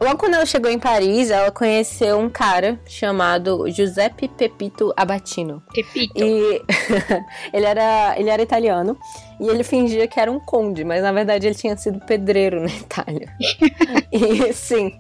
logo 0.01 0.17
quando 0.17 0.35
ela 0.35 0.47
chegou 0.47 0.71
em 0.71 0.79
Paris, 0.79 1.31
ela 1.31 1.51
conheceu 1.51 2.19
um 2.19 2.31
cara 2.31 2.81
chamado 2.87 3.69
Giuseppe 3.69 4.29
Pepito 4.29 4.95
Abatino. 4.97 5.63
Pepito. 5.75 6.13
E 6.17 6.63
ele, 7.53 7.67
era, 7.67 8.15
ele 8.17 8.31
era 8.31 8.41
italiano 8.41 8.97
e 9.41 9.49
ele 9.49 9.65
fingia 9.65 10.07
que 10.07 10.19
era 10.19 10.31
um 10.31 10.39
conde, 10.39 10.85
mas 10.85 11.03
na 11.03 11.13
verdade 11.13 11.47
ele 11.47 11.57
tinha 11.57 11.77
sido 11.77 11.99
pedreiro 12.07 12.61
na 12.63 12.69
Itália. 12.69 13.29
e 14.11 14.53
sim. 14.53 14.93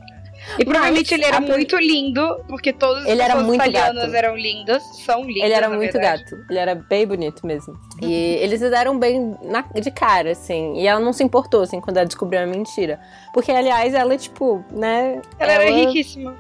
E 0.59 0.64
provavelmente 0.64 1.14
ele 1.14 1.24
era 1.24 1.40
muito 1.40 1.76
lindo, 1.76 2.44
porque 2.48 2.72
todos 2.72 3.05
ele 3.05 3.14
os 3.14 3.20
era 3.20 3.37
muito 3.37 3.55
italianos 3.55 4.02
gato. 4.02 4.14
eram 4.14 4.37
lindos, 4.37 4.83
são 5.05 5.24
lindos. 5.24 5.42
Ele 5.42 5.55
era 5.55 5.68
muito 5.68 5.92
verdade. 5.92 6.24
gato. 6.24 6.44
Ele 6.50 6.59
era 6.59 6.74
bem 6.74 7.07
bonito 7.07 7.46
mesmo. 7.46 7.78
E 8.00 8.12
eles 8.12 8.61
se 8.61 8.68
deram 8.68 8.98
bem 8.98 9.37
na, 9.42 9.62
de 9.62 9.90
cara, 9.90 10.33
assim. 10.33 10.74
E 10.76 10.87
ela 10.87 11.00
não 11.00 11.12
se 11.12 11.22
importou, 11.22 11.62
assim, 11.62 11.81
quando 11.81 11.96
ela 11.96 12.07
descobriu 12.07 12.40
a 12.40 12.46
mentira. 12.46 13.00
Porque, 13.33 13.50
aliás, 13.50 13.94
ela, 13.94 14.16
tipo, 14.16 14.64
né? 14.70 15.20
Ela, 15.38 15.52
ela 15.52 15.64
era 15.64 15.74
riquíssima. 15.74 16.37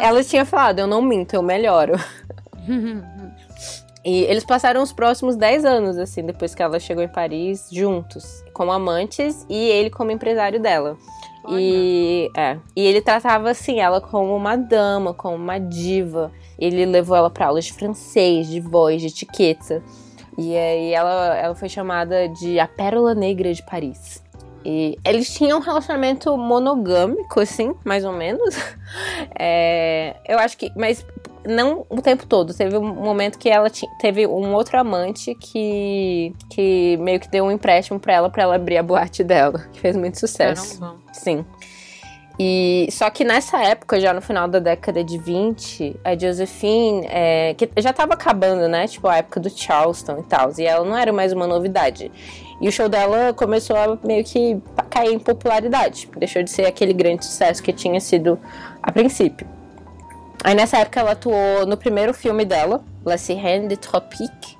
Ela 0.00 0.22
tinha 0.22 0.44
falado, 0.44 0.80
eu 0.80 0.86
não 0.86 1.00
minto, 1.00 1.34
eu 1.34 1.42
melhoro. 1.42 1.94
E 4.04 4.24
eles 4.24 4.44
passaram 4.44 4.82
os 4.82 4.92
próximos 4.92 5.34
10 5.34 5.64
anos, 5.64 5.96
assim, 5.96 6.22
depois 6.22 6.54
que 6.54 6.62
ela 6.62 6.78
chegou 6.78 7.02
em 7.02 7.08
Paris, 7.08 7.68
juntos, 7.72 8.44
como 8.52 8.70
amantes, 8.70 9.46
e 9.48 9.56
ele 9.56 9.88
como 9.88 10.10
empresário 10.10 10.60
dela. 10.60 10.98
E, 11.50 12.30
é, 12.36 12.58
e 12.74 12.86
ele 12.86 13.00
tratava 13.00 13.50
assim 13.50 13.80
ela 13.80 14.00
como 14.00 14.34
uma 14.34 14.56
dama, 14.56 15.12
como 15.12 15.36
uma 15.36 15.58
diva. 15.58 16.32
Ele 16.58 16.86
levou 16.86 17.16
ela 17.16 17.30
para 17.30 17.46
aulas 17.46 17.66
de 17.66 17.72
francês, 17.72 18.48
de 18.48 18.60
voz, 18.60 19.00
de 19.00 19.08
etiqueta. 19.08 19.82
E 20.38 20.56
aí 20.56 20.92
ela, 20.92 21.36
ela 21.36 21.54
foi 21.54 21.68
chamada 21.68 22.28
de 22.28 22.58
a 22.58 22.66
Pérola 22.66 23.14
Negra 23.14 23.52
de 23.52 23.62
Paris. 23.64 24.22
E 24.64 24.98
eles 25.04 25.32
tinham 25.32 25.58
um 25.58 25.62
relacionamento 25.62 26.34
monogâmico, 26.38 27.38
assim, 27.38 27.74
mais 27.84 28.04
ou 28.04 28.12
menos. 28.12 28.54
É, 29.36 30.16
eu 30.28 30.38
acho 30.38 30.56
que. 30.56 30.70
Mas 30.76 31.04
não 31.46 31.84
o 31.88 32.00
tempo 32.00 32.26
todo. 32.26 32.54
Teve 32.54 32.76
um 32.76 32.94
momento 32.94 33.38
que 33.38 33.48
ela 33.48 33.68
teve 33.98 34.26
um 34.26 34.54
outro 34.54 34.78
amante 34.78 35.34
que, 35.34 36.34
que 36.50 36.96
meio 36.98 37.20
que 37.20 37.28
deu 37.28 37.44
um 37.44 37.50
empréstimo 37.50 37.98
para 37.98 38.14
ela, 38.14 38.30
para 38.30 38.42
ela 38.42 38.56
abrir 38.56 38.78
a 38.78 38.82
boate 38.82 39.22
dela, 39.22 39.66
que 39.72 39.80
fez 39.80 39.96
muito 39.96 40.18
sucesso. 40.18 40.80
Caramba. 40.80 41.00
Sim. 41.12 41.44
E 42.38 42.88
só 42.90 43.08
que 43.10 43.24
nessa 43.24 43.62
época, 43.62 44.00
já 44.00 44.12
no 44.12 44.20
final 44.20 44.48
da 44.48 44.58
década 44.58 45.04
de 45.04 45.16
20, 45.18 46.00
a 46.02 46.18
Josephine, 46.18 47.06
é, 47.08 47.54
que 47.54 47.70
já 47.78 47.92
tava 47.92 48.14
acabando, 48.14 48.68
né? 48.68 48.88
Tipo, 48.88 49.06
a 49.06 49.18
época 49.18 49.38
do 49.38 49.48
Charleston 49.48 50.18
e 50.18 50.22
tal. 50.24 50.50
E 50.58 50.64
ela 50.64 50.84
não 50.84 50.96
era 50.96 51.12
mais 51.12 51.32
uma 51.32 51.46
novidade. 51.46 52.10
E 52.60 52.68
o 52.68 52.72
show 52.72 52.88
dela 52.88 53.32
começou 53.32 53.76
a 53.76 53.98
meio 54.04 54.24
que 54.24 54.60
cair 54.90 55.14
em 55.14 55.18
popularidade. 55.18 56.10
Deixou 56.16 56.42
de 56.42 56.50
ser 56.50 56.66
aquele 56.66 56.92
grande 56.92 57.24
sucesso 57.24 57.62
que 57.62 57.72
tinha 57.72 58.00
sido 58.00 58.38
a 58.82 58.90
princípio. 58.90 59.46
Aí 60.44 60.54
nessa 60.54 60.76
época 60.76 61.00
ela 61.00 61.12
atuou 61.12 61.64
no 61.66 61.74
primeiro 61.74 62.12
filme 62.12 62.44
dela, 62.44 62.84
La 63.02 63.16
Sirène 63.16 63.66
de 63.66 63.78
Tropique, 63.78 64.58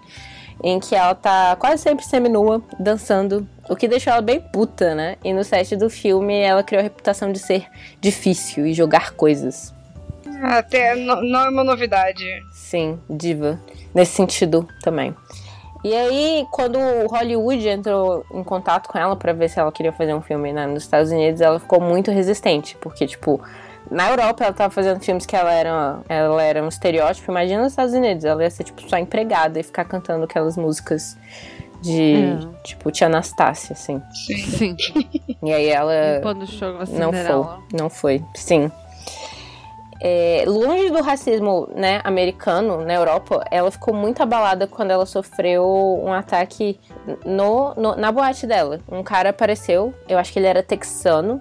em 0.62 0.80
que 0.80 0.94
ela 0.94 1.14
tá 1.14 1.54
quase 1.56 1.82
sempre 1.82 2.06
seminua, 2.06 2.62
dançando, 2.80 3.46
o 3.68 3.76
que 3.76 3.86
deixou 3.86 4.10
ela 4.14 4.22
bem 4.22 4.40
puta, 4.40 4.94
né? 4.94 5.16
E 5.22 5.30
no 5.34 5.44
set 5.44 5.76
do 5.76 5.90
filme 5.90 6.40
ela 6.40 6.62
criou 6.62 6.80
a 6.80 6.82
reputação 6.82 7.30
de 7.30 7.38
ser 7.38 7.66
difícil 8.00 8.66
e 8.66 8.72
jogar 8.72 9.10
coisas. 9.10 9.74
Até 10.42 10.94
não, 10.94 11.22
não 11.22 11.40
é 11.44 11.48
uma 11.50 11.62
novidade. 11.62 12.24
Sim, 12.50 12.98
diva. 13.08 13.60
Nesse 13.94 14.12
sentido 14.12 14.66
também. 14.82 15.14
E 15.84 15.94
aí, 15.94 16.46
quando 16.50 16.78
Hollywood 17.10 17.68
entrou 17.68 18.24
em 18.32 18.42
contato 18.42 18.88
com 18.88 18.96
ela 18.96 19.14
para 19.14 19.34
ver 19.34 19.50
se 19.50 19.60
ela 19.60 19.70
queria 19.70 19.92
fazer 19.92 20.14
um 20.14 20.22
filme 20.22 20.50
né, 20.50 20.66
nos 20.66 20.84
Estados 20.84 21.12
Unidos, 21.12 21.42
ela 21.42 21.60
ficou 21.60 21.78
muito 21.78 22.10
resistente, 22.10 22.74
porque, 22.80 23.06
tipo, 23.06 23.38
na 23.90 24.10
Europa, 24.10 24.44
ela 24.44 24.52
tava 24.52 24.72
fazendo 24.72 25.00
filmes 25.00 25.26
que 25.26 25.36
ela 25.36 25.52
era, 25.52 26.00
ela 26.08 26.42
era 26.42 26.62
um 26.62 26.68
estereótipo. 26.68 27.30
Imagina 27.30 27.62
nos 27.62 27.72
Estados 27.72 27.94
Unidos, 27.94 28.24
ela 28.24 28.42
ia 28.42 28.50
ser, 28.50 28.64
tipo, 28.64 28.82
só 28.88 28.96
empregada 28.96 29.60
e 29.60 29.62
ficar 29.62 29.84
cantando 29.84 30.24
aquelas 30.24 30.56
músicas 30.56 31.16
de, 31.82 32.14
hum. 32.16 32.54
tipo, 32.64 32.90
Tia 32.90 33.06
Anastácia, 33.06 33.74
assim. 33.74 34.02
Sim. 34.26 34.76
E 35.42 35.52
aí 35.52 35.68
ela 35.68 35.92
não 36.88 37.12
foi, 37.12 37.78
não 37.78 37.90
foi, 37.90 38.24
sim. 38.34 38.70
É, 40.00 40.44
longe 40.46 40.90
do 40.90 41.00
racismo 41.02 41.68
né, 41.74 42.00
americano 42.04 42.84
na 42.84 42.92
Europa, 42.94 43.44
ela 43.50 43.70
ficou 43.70 43.94
muito 43.94 44.22
abalada 44.22 44.66
quando 44.66 44.90
ela 44.90 45.06
sofreu 45.06 45.64
um 46.02 46.12
ataque 46.12 46.78
no, 47.24 47.74
no, 47.74 47.96
na 47.96 48.12
boate 48.12 48.46
dela. 48.46 48.80
Um 48.86 49.02
cara 49.02 49.30
apareceu, 49.30 49.94
eu 50.08 50.18
acho 50.18 50.32
que 50.32 50.38
ele 50.38 50.46
era 50.46 50.62
texano, 50.62 51.40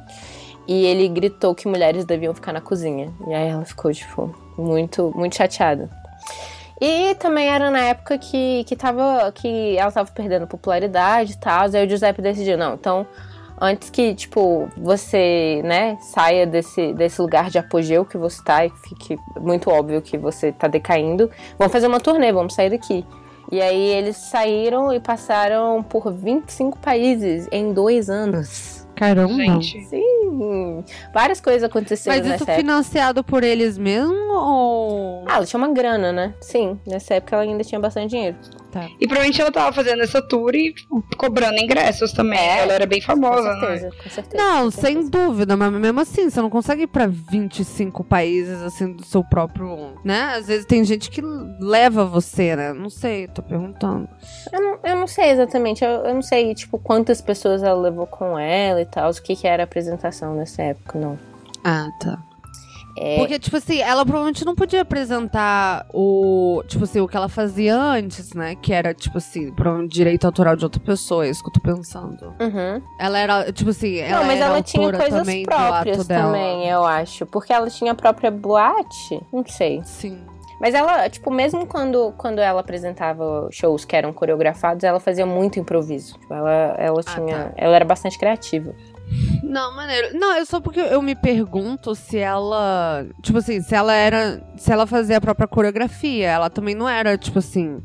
e 0.68 0.86
ele 0.86 1.08
gritou 1.08 1.54
que 1.54 1.68
mulheres 1.68 2.06
deviam 2.06 2.34
ficar 2.34 2.54
na 2.54 2.62
cozinha. 2.62 3.14
E 3.28 3.34
aí 3.34 3.50
ela 3.50 3.66
ficou, 3.66 3.92
tipo, 3.92 4.34
muito, 4.58 5.12
muito 5.16 5.36
chateada. 5.36 5.90
E 6.80 7.16
também 7.16 7.48
era 7.48 7.72
na 7.72 7.80
época 7.80 8.18
que, 8.18 8.64
que, 8.66 8.76
tava, 8.76 9.32
que 9.32 9.78
ela 9.78 9.92
tava 9.92 10.12
perdendo 10.12 10.48
popularidade 10.48 11.34
e 11.34 11.38
tal. 11.38 11.66
Aí 11.74 11.86
o 11.86 11.90
Giuseppe 11.90 12.22
decidiu, 12.22 12.58
não, 12.58 12.74
então 12.74 13.08
antes 13.60 13.90
que, 13.90 14.14
tipo, 14.14 14.68
você, 14.76 15.62
né, 15.64 15.98
saia 16.02 16.46
desse, 16.46 16.94
desse 16.94 17.22
lugar 17.22 17.50
de 17.50 17.58
apogeu 17.58 18.04
que 18.04 18.18
você 18.18 18.44
tá 18.44 18.66
e 18.66 18.70
fique 18.70 19.18
muito 19.40 19.70
óbvio 19.70 20.02
que 20.02 20.18
você 20.18 20.52
tá 20.52 20.68
decaindo, 20.68 21.30
vamos 21.58 21.72
fazer 21.72 21.88
uma 21.88 22.00
turnê, 22.00 22.34
vamos 22.34 22.54
sair 22.54 22.70
daqui. 22.70 23.06
E 23.52 23.62
aí 23.62 23.90
eles 23.90 24.18
saíram 24.18 24.92
e 24.92 25.00
passaram 25.00 25.84
por 25.84 26.12
25 26.12 26.80
países 26.80 27.48
em 27.52 27.72
dois 27.72 28.10
anos. 28.10 28.83
Caramba. 28.96 29.34
Gente. 29.34 29.84
Sim. 29.86 30.84
Várias 31.14 31.40
coisas 31.40 31.64
aconteceram 31.64 32.18
Mas 32.18 32.26
isso 32.26 32.46
nessa 32.46 32.56
financiado 32.60 33.24
por 33.24 33.44
eles 33.44 33.78
mesmo 33.78 34.34
ou. 34.34 35.24
Ah, 35.28 35.38
ela 35.38 35.46
tinha 35.46 35.58
uma 35.58 35.74
grana, 35.74 36.12
né? 36.12 36.34
Sim. 36.42 36.80
Nessa 36.86 37.16
época 37.16 37.36
ela 37.36 37.44
ainda 37.44 37.64
tinha 37.64 37.80
bastante 37.80 38.12
dinheiro. 38.12 38.38
Tá. 38.74 38.90
E 39.00 39.06
provavelmente 39.08 39.40
ela 39.40 39.52
tava 39.52 39.72
fazendo 39.72 40.02
essa 40.02 40.20
tour 40.20 40.56
e 40.56 40.74
cobrando 41.16 41.60
ingressos 41.60 42.12
também. 42.12 42.40
É, 42.40 42.64
ela 42.64 42.74
era 42.74 42.86
bem 42.88 43.00
famosa, 43.00 43.54
com 43.54 43.60
certeza, 43.60 43.86
né? 43.90 43.92
Com 44.04 44.10
certeza, 44.10 44.44
não, 44.44 44.64
com 44.66 44.72
sem 44.72 44.82
certeza. 44.96 45.10
dúvida, 45.12 45.56
mas 45.56 45.72
mesmo 45.74 46.00
assim, 46.00 46.28
você 46.30 46.42
não 46.42 46.50
consegue 46.50 46.82
ir 46.84 46.88
pra 46.88 47.06
25 47.06 48.04
países, 48.04 48.62
assim, 48.64 48.92
do 48.94 49.06
seu 49.06 49.24
próprio. 49.24 49.94
né? 50.04 50.34
Às 50.38 50.48
vezes 50.48 50.66
tem 50.66 50.84
gente 50.84 51.12
que 51.12 51.22
leva 51.60 52.04
você, 52.04 52.56
né? 52.56 52.74
Não 52.74 52.90
sei, 52.90 53.28
tô 53.28 53.44
perguntando. 53.44 54.10
Eu 54.52 54.60
não, 54.60 54.80
eu 54.84 54.96
não 54.96 55.08
sei 55.08 55.30
exatamente, 55.30 55.84
eu, 55.86 55.92
eu 55.92 56.14
não 56.16 56.24
sei, 56.24 56.54
tipo, 56.56 56.80
quantas 56.80 57.22
pessoas 57.22 57.62
ela 57.62 57.80
levou 57.80 58.08
com 58.08 58.40
ela 58.40 58.82
e 58.82 58.86
tal, 58.86 59.12
o 59.12 59.22
que, 59.22 59.36
que 59.36 59.48
era 59.48 59.62
a 59.62 59.66
apresentação 59.66 60.34
nessa 60.36 60.64
época, 60.64 60.98
não. 60.98 61.20
Ah, 61.64 61.88
tá. 62.00 62.18
É, 62.98 63.18
Porque, 63.18 63.40
tipo 63.40 63.58
assim, 63.58 63.80
ela 63.80 64.06
provavelmente 64.06 64.46
não 64.46 64.54
podia 64.54 64.82
apresentar 64.82 65.86
o. 65.94 66.64
Tipo 66.68 66.84
assim, 66.84 67.00
o 67.00 67.08
que 67.08 67.18
ela 67.18 67.30
fazia 67.30 67.76
antes, 67.76 68.34
né? 68.34 68.56
Que 68.56 68.72
era, 68.72 68.94
tipo 68.94 69.18
assim, 69.18 69.52
um 69.66 69.88
direito 69.88 70.26
autoral 70.26 70.56
de 70.56 70.64
outra 70.64 70.80
pessoa, 70.80 71.26
é 71.26 71.30
isso 71.30 71.42
que 71.44 71.50
eu 71.50 71.54
tô 71.54 71.62
pensando. 71.62 72.34
uhum. 72.40 72.82
Ela 73.00 73.20
era, 73.20 73.52
tipo 73.52 73.72
assim, 73.72 73.98
ela 73.98 74.20
Não, 74.20 74.28
mas 74.28 74.40
ela 74.40 74.62
tinha 74.62 74.92
coisas 74.92 75.20
também 75.20 75.44
próprias 75.44 76.06
também, 76.08 76.70
eu 76.70 76.86
acho. 76.86 77.26
Porque 77.26 77.52
ela 77.52 77.70
tinha 77.70 77.92
a 77.94 77.96
própria 77.96 78.30
boate, 78.30 79.20
não 79.32 79.44
sei. 79.46 79.82
Sim. 79.84 80.20
Mas 80.64 80.74
ela, 80.74 81.10
tipo, 81.10 81.30
mesmo 81.30 81.66
quando, 81.66 82.14
quando 82.18 82.40
ela 82.40 82.62
apresentava 82.62 83.50
shows 83.52 83.84
que 83.84 83.96
eram 83.98 84.14
coreografados, 84.14 84.84
ela 84.86 84.98
fazia 84.98 85.26
muito 85.26 85.60
improviso. 85.60 86.18
Tipo, 86.18 86.34
ela, 86.34 86.76
ela 86.78 87.04
tinha. 87.04 87.46
tá. 87.46 87.52
Ela 87.58 87.76
era 87.76 87.84
bastante 87.84 88.18
criativa. 88.18 88.74
Não, 89.44 89.76
maneiro. 89.76 90.18
Não, 90.18 90.34
é 90.34 90.46
só 90.46 90.60
porque 90.60 90.80
eu 90.80 91.02
me 91.02 91.16
pergunto 91.16 91.94
se 91.96 92.18
ela. 92.18 93.06
Tipo 93.22 93.38
assim, 93.40 93.62
se 93.62 93.76
ela 93.76 93.94
era. 93.94 94.42
Se 94.58 94.72
ela 94.72 94.88
fazia 94.88 95.18
a 95.18 95.22
própria 95.22 95.48
coreografia. 95.48 96.28
Ela 96.30 96.50
também 96.50 96.74
não 96.76 96.88
era, 96.90 97.18
tipo 97.18 97.40
assim. 97.40 97.82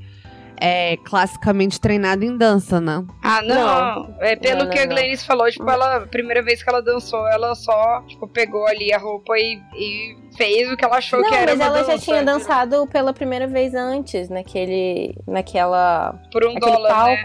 É 0.61 0.97
classicamente 1.05 1.81
treinada 1.81 2.25
em 2.25 2.37
dança, 2.37 2.81
né? 2.81 3.05
Ah, 3.23 3.41
não. 3.43 4.13
É 4.19 4.35
pelo 4.35 4.65
Não, 4.65 4.71
que 4.71 4.79
a 4.79 4.87
não, 4.87 4.89
não. 4.89 4.97
Glennis 4.97 5.25
falou, 5.25 5.49
tipo, 5.49 5.71
ela, 5.71 5.99
a 5.99 6.01
primeira 6.01 6.43
vez 6.43 6.65
que 6.65 6.69
ela 6.69 6.83
dançou, 6.83 7.29
ela 7.29 7.55
só, 7.55 8.03
tipo, 8.09 8.27
pegou 8.27 8.67
ali 8.67 8.93
a 8.93 8.99
roupa 8.99 9.39
e, 9.39 9.61
e 9.77 10.17
fez 10.37 10.69
o 10.69 10.77
que 10.77 10.85
ela 10.85 10.97
achou 10.97 11.21
Não, 11.21 11.29
que 11.29 11.35
era 11.37 11.53
mas 11.55 11.61
uma 11.61 11.65
ela 11.65 11.79
já 11.85 11.93
dança. 11.93 12.05
tinha 12.05 12.25
dançado 12.25 12.89
pela 12.89 13.13
primeira 13.13 13.47
vez 13.47 13.73
antes, 13.73 14.29
naquele. 14.29 15.15
naquela. 15.29 16.21
Por 16.33 16.45
um 16.45 16.57
aquele 16.57 16.61
dólar, 16.73 17.05
né? 17.05 17.23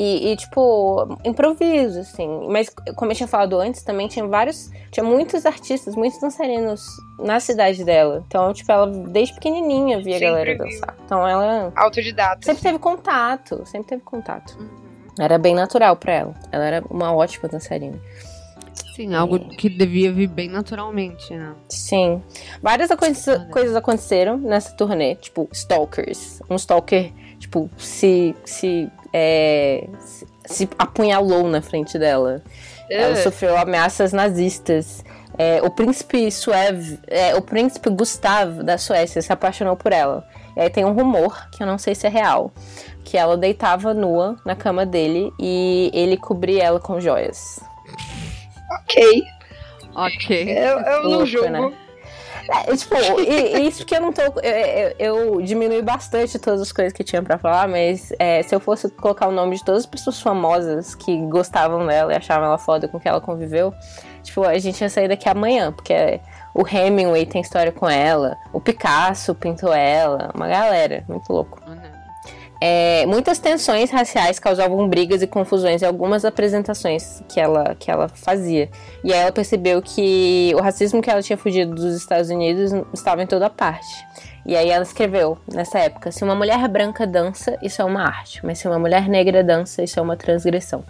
E, 0.00 0.30
e, 0.30 0.36
tipo, 0.36 1.18
improviso, 1.24 1.98
assim. 1.98 2.46
Mas, 2.48 2.70
como 2.94 3.10
eu 3.10 3.16
tinha 3.16 3.26
falado 3.26 3.58
antes, 3.58 3.82
também 3.82 4.06
tinha 4.06 4.24
vários. 4.24 4.70
Tinha 4.92 5.02
muitos 5.02 5.44
artistas, 5.44 5.96
muitos 5.96 6.20
dançarinos 6.20 6.86
na 7.18 7.40
cidade 7.40 7.82
dela. 7.84 8.22
Então, 8.28 8.52
tipo, 8.52 8.70
ela 8.70 8.86
desde 8.86 9.34
pequenininha 9.34 10.00
via 10.00 10.16
a 10.16 10.20
galera 10.20 10.54
viu. 10.54 10.58
dançar. 10.64 10.94
Então, 11.04 11.26
ela 11.26 11.72
Autodidata. 11.74 12.38
sempre 12.46 12.62
teve 12.62 12.78
contato. 12.78 13.66
Sempre 13.66 13.88
teve 13.88 14.02
contato. 14.02 14.56
Era 15.18 15.36
bem 15.36 15.52
natural 15.52 15.96
pra 15.96 16.12
ela. 16.12 16.34
Ela 16.52 16.64
era 16.64 16.84
uma 16.88 17.12
ótima 17.12 17.48
dançarina. 17.48 17.98
Sim, 18.94 19.14
algo 19.14 19.40
que 19.56 19.68
devia 19.68 20.12
vir 20.12 20.28
bem 20.28 20.48
naturalmente, 20.48 21.34
né? 21.34 21.54
Sim. 21.68 22.22
Várias 22.62 22.90
aconte- 22.92 23.28
Olha. 23.30 23.46
coisas 23.46 23.74
aconteceram 23.74 24.36
nessa 24.38 24.72
turnê. 24.76 25.16
Tipo, 25.16 25.48
stalkers. 25.52 26.40
Um 26.48 26.54
stalker, 26.54 27.12
tipo, 27.40 27.68
se. 27.76 28.34
se. 28.44 28.88
É, 29.12 29.88
se, 30.44 30.68
apunhalou 30.78 31.48
na 31.48 31.60
frente 31.62 31.98
dela. 31.98 32.42
Ela 32.90 33.14
Ugh. 33.14 33.22
sofreu 33.22 33.56
ameaças 33.56 34.12
nazistas. 34.12 35.04
É, 35.36 35.60
o 35.62 35.70
príncipe 35.70 36.30
Suev, 36.32 36.98
é, 37.06 37.34
o 37.36 37.42
príncipe 37.42 37.88
Gustav 37.90 38.62
da 38.62 38.76
Suécia 38.76 39.22
se 39.22 39.32
apaixonou 39.32 39.76
por 39.76 39.92
ela. 39.92 40.26
E 40.56 40.60
aí 40.60 40.70
tem 40.70 40.84
um 40.84 40.92
rumor, 40.92 41.48
que 41.52 41.62
eu 41.62 41.66
não 41.66 41.78
sei 41.78 41.94
se 41.94 42.06
é 42.06 42.10
real, 42.10 42.50
que 43.04 43.16
ela 43.16 43.36
deitava 43.36 43.94
nua 43.94 44.36
na 44.44 44.56
cama 44.56 44.84
dele 44.84 45.32
e 45.38 45.90
ele 45.94 46.16
cobria 46.16 46.64
ela 46.64 46.80
com 46.80 47.00
joias. 47.00 47.60
Ok. 48.82 49.22
Ok. 49.94 50.58
Eu, 50.58 50.78
eu 50.80 51.02
não 51.04 51.10
Louca, 51.10 51.26
julgo. 51.26 51.48
né? 51.50 51.72
É, 52.48 52.74
tipo, 52.76 52.94
e- 53.20 53.66
isso 53.68 53.84
que 53.84 53.94
eu 53.94 54.00
não 54.00 54.12
tô. 54.12 54.22
Eu, 54.22 54.94
eu, 54.98 55.42
diminui 55.42 55.82
bastante 55.82 56.38
todas 56.38 56.60
as 56.62 56.72
coisas 56.72 56.92
que 56.92 57.04
tinha 57.04 57.22
pra 57.22 57.36
falar, 57.38 57.68
mas 57.68 58.12
é, 58.18 58.42
se 58.42 58.54
eu 58.54 58.60
fosse 58.60 58.88
colocar 58.88 59.28
o 59.28 59.32
nome 59.32 59.56
de 59.56 59.64
todas 59.64 59.82
as 59.82 59.86
pessoas 59.86 60.20
famosas 60.20 60.94
que 60.94 61.16
gostavam 61.26 61.86
dela 61.86 62.12
e 62.12 62.16
achavam 62.16 62.46
ela 62.46 62.58
foda 62.58 62.88
com 62.88 62.98
que 62.98 63.06
ela 63.06 63.20
conviveu, 63.20 63.74
tipo, 64.22 64.44
a 64.44 64.58
gente 64.58 64.80
ia 64.80 64.88
sair 64.88 65.08
daqui 65.08 65.28
amanhã, 65.28 65.72
porque 65.72 66.20
o 66.54 66.66
Hemingway 66.66 67.26
tem 67.26 67.42
história 67.42 67.70
com 67.70 67.88
ela, 67.88 68.36
o 68.52 68.60
Picasso 68.60 69.34
pintou 69.34 69.72
ela, 69.72 70.30
uma 70.34 70.48
galera, 70.48 71.04
muito 71.06 71.30
louco. 71.30 71.60
É, 72.60 73.06
muitas 73.06 73.38
tensões 73.38 73.90
raciais 73.90 74.38
causavam 74.38 74.88
brigas 74.88 75.22
e 75.22 75.26
confusões 75.26 75.80
em 75.82 75.86
algumas 75.86 76.24
apresentações 76.24 77.22
que 77.28 77.38
ela, 77.38 77.76
que 77.78 77.90
ela 77.90 78.08
fazia. 78.08 78.68
E 79.04 79.12
aí 79.12 79.20
ela 79.20 79.32
percebeu 79.32 79.80
que 79.80 80.52
o 80.56 80.60
racismo 80.60 81.00
que 81.00 81.08
ela 81.08 81.22
tinha 81.22 81.36
fugido 81.36 81.74
dos 81.74 81.94
Estados 81.94 82.30
Unidos 82.30 82.72
estava 82.92 83.22
em 83.22 83.26
toda 83.26 83.48
parte. 83.48 84.06
E 84.44 84.56
aí 84.56 84.70
ela 84.70 84.82
escreveu, 84.82 85.38
nessa 85.52 85.78
época, 85.78 86.10
se 86.10 86.24
uma 86.24 86.34
mulher 86.34 86.66
branca 86.68 87.06
dança, 87.06 87.56
isso 87.62 87.80
é 87.82 87.84
uma 87.84 88.02
arte. 88.02 88.44
Mas 88.44 88.58
se 88.58 88.66
uma 88.66 88.78
mulher 88.78 89.08
negra 89.08 89.44
dança, 89.44 89.82
isso 89.82 90.00
é 90.00 90.02
uma 90.02 90.16
transgressão. 90.16 90.82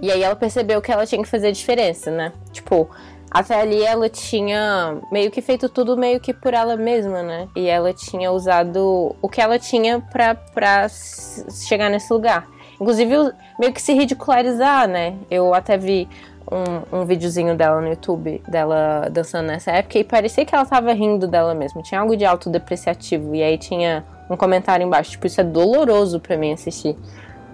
E 0.00 0.10
aí 0.10 0.22
ela 0.22 0.36
percebeu 0.36 0.80
que 0.80 0.90
ela 0.90 1.04
tinha 1.04 1.22
que 1.22 1.28
fazer 1.28 1.52
diferença, 1.52 2.10
né? 2.10 2.32
Tipo, 2.52 2.88
até 3.30 3.60
ali 3.60 3.82
ela 3.82 4.08
tinha 4.08 4.98
meio 5.12 5.30
que 5.30 5.40
feito 5.40 5.68
tudo 5.68 5.96
meio 5.96 6.18
que 6.18 6.34
por 6.34 6.52
ela 6.52 6.76
mesma, 6.76 7.22
né? 7.22 7.48
E 7.54 7.68
ela 7.68 7.92
tinha 7.92 8.32
usado 8.32 9.14
o 9.22 9.28
que 9.28 9.40
ela 9.40 9.58
tinha 9.58 10.00
pra, 10.00 10.34
pra 10.34 10.88
chegar 10.88 11.88
nesse 11.88 12.12
lugar. 12.12 12.48
Inclusive, 12.80 13.14
meio 13.58 13.72
que 13.72 13.80
se 13.80 13.92
ridicularizar, 13.92 14.88
né? 14.88 15.14
Eu 15.30 15.54
até 15.54 15.76
vi 15.76 16.08
um, 16.50 17.00
um 17.00 17.04
videozinho 17.04 17.54
dela 17.54 17.80
no 17.80 17.88
YouTube, 17.88 18.42
dela 18.48 19.08
dançando 19.10 19.46
nessa 19.46 19.70
época, 19.70 19.98
e 19.98 20.04
parecia 20.04 20.44
que 20.44 20.54
ela 20.54 20.64
tava 20.64 20.92
rindo 20.92 21.28
dela 21.28 21.54
mesma. 21.54 21.82
Tinha 21.82 22.00
algo 22.00 22.16
de 22.16 22.24
autodepreciativo. 22.24 23.34
E 23.34 23.42
aí 23.42 23.58
tinha 23.58 24.04
um 24.28 24.36
comentário 24.36 24.84
embaixo, 24.84 25.12
tipo, 25.12 25.26
isso 25.26 25.40
é 25.40 25.44
doloroso 25.44 26.18
pra 26.18 26.36
mim 26.36 26.52
assistir. 26.52 26.96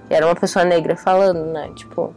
E 0.08 0.14
era 0.14 0.24
uma 0.24 0.36
pessoa 0.36 0.64
negra 0.64 0.96
falando, 0.96 1.44
né? 1.46 1.70
Tipo, 1.74 2.14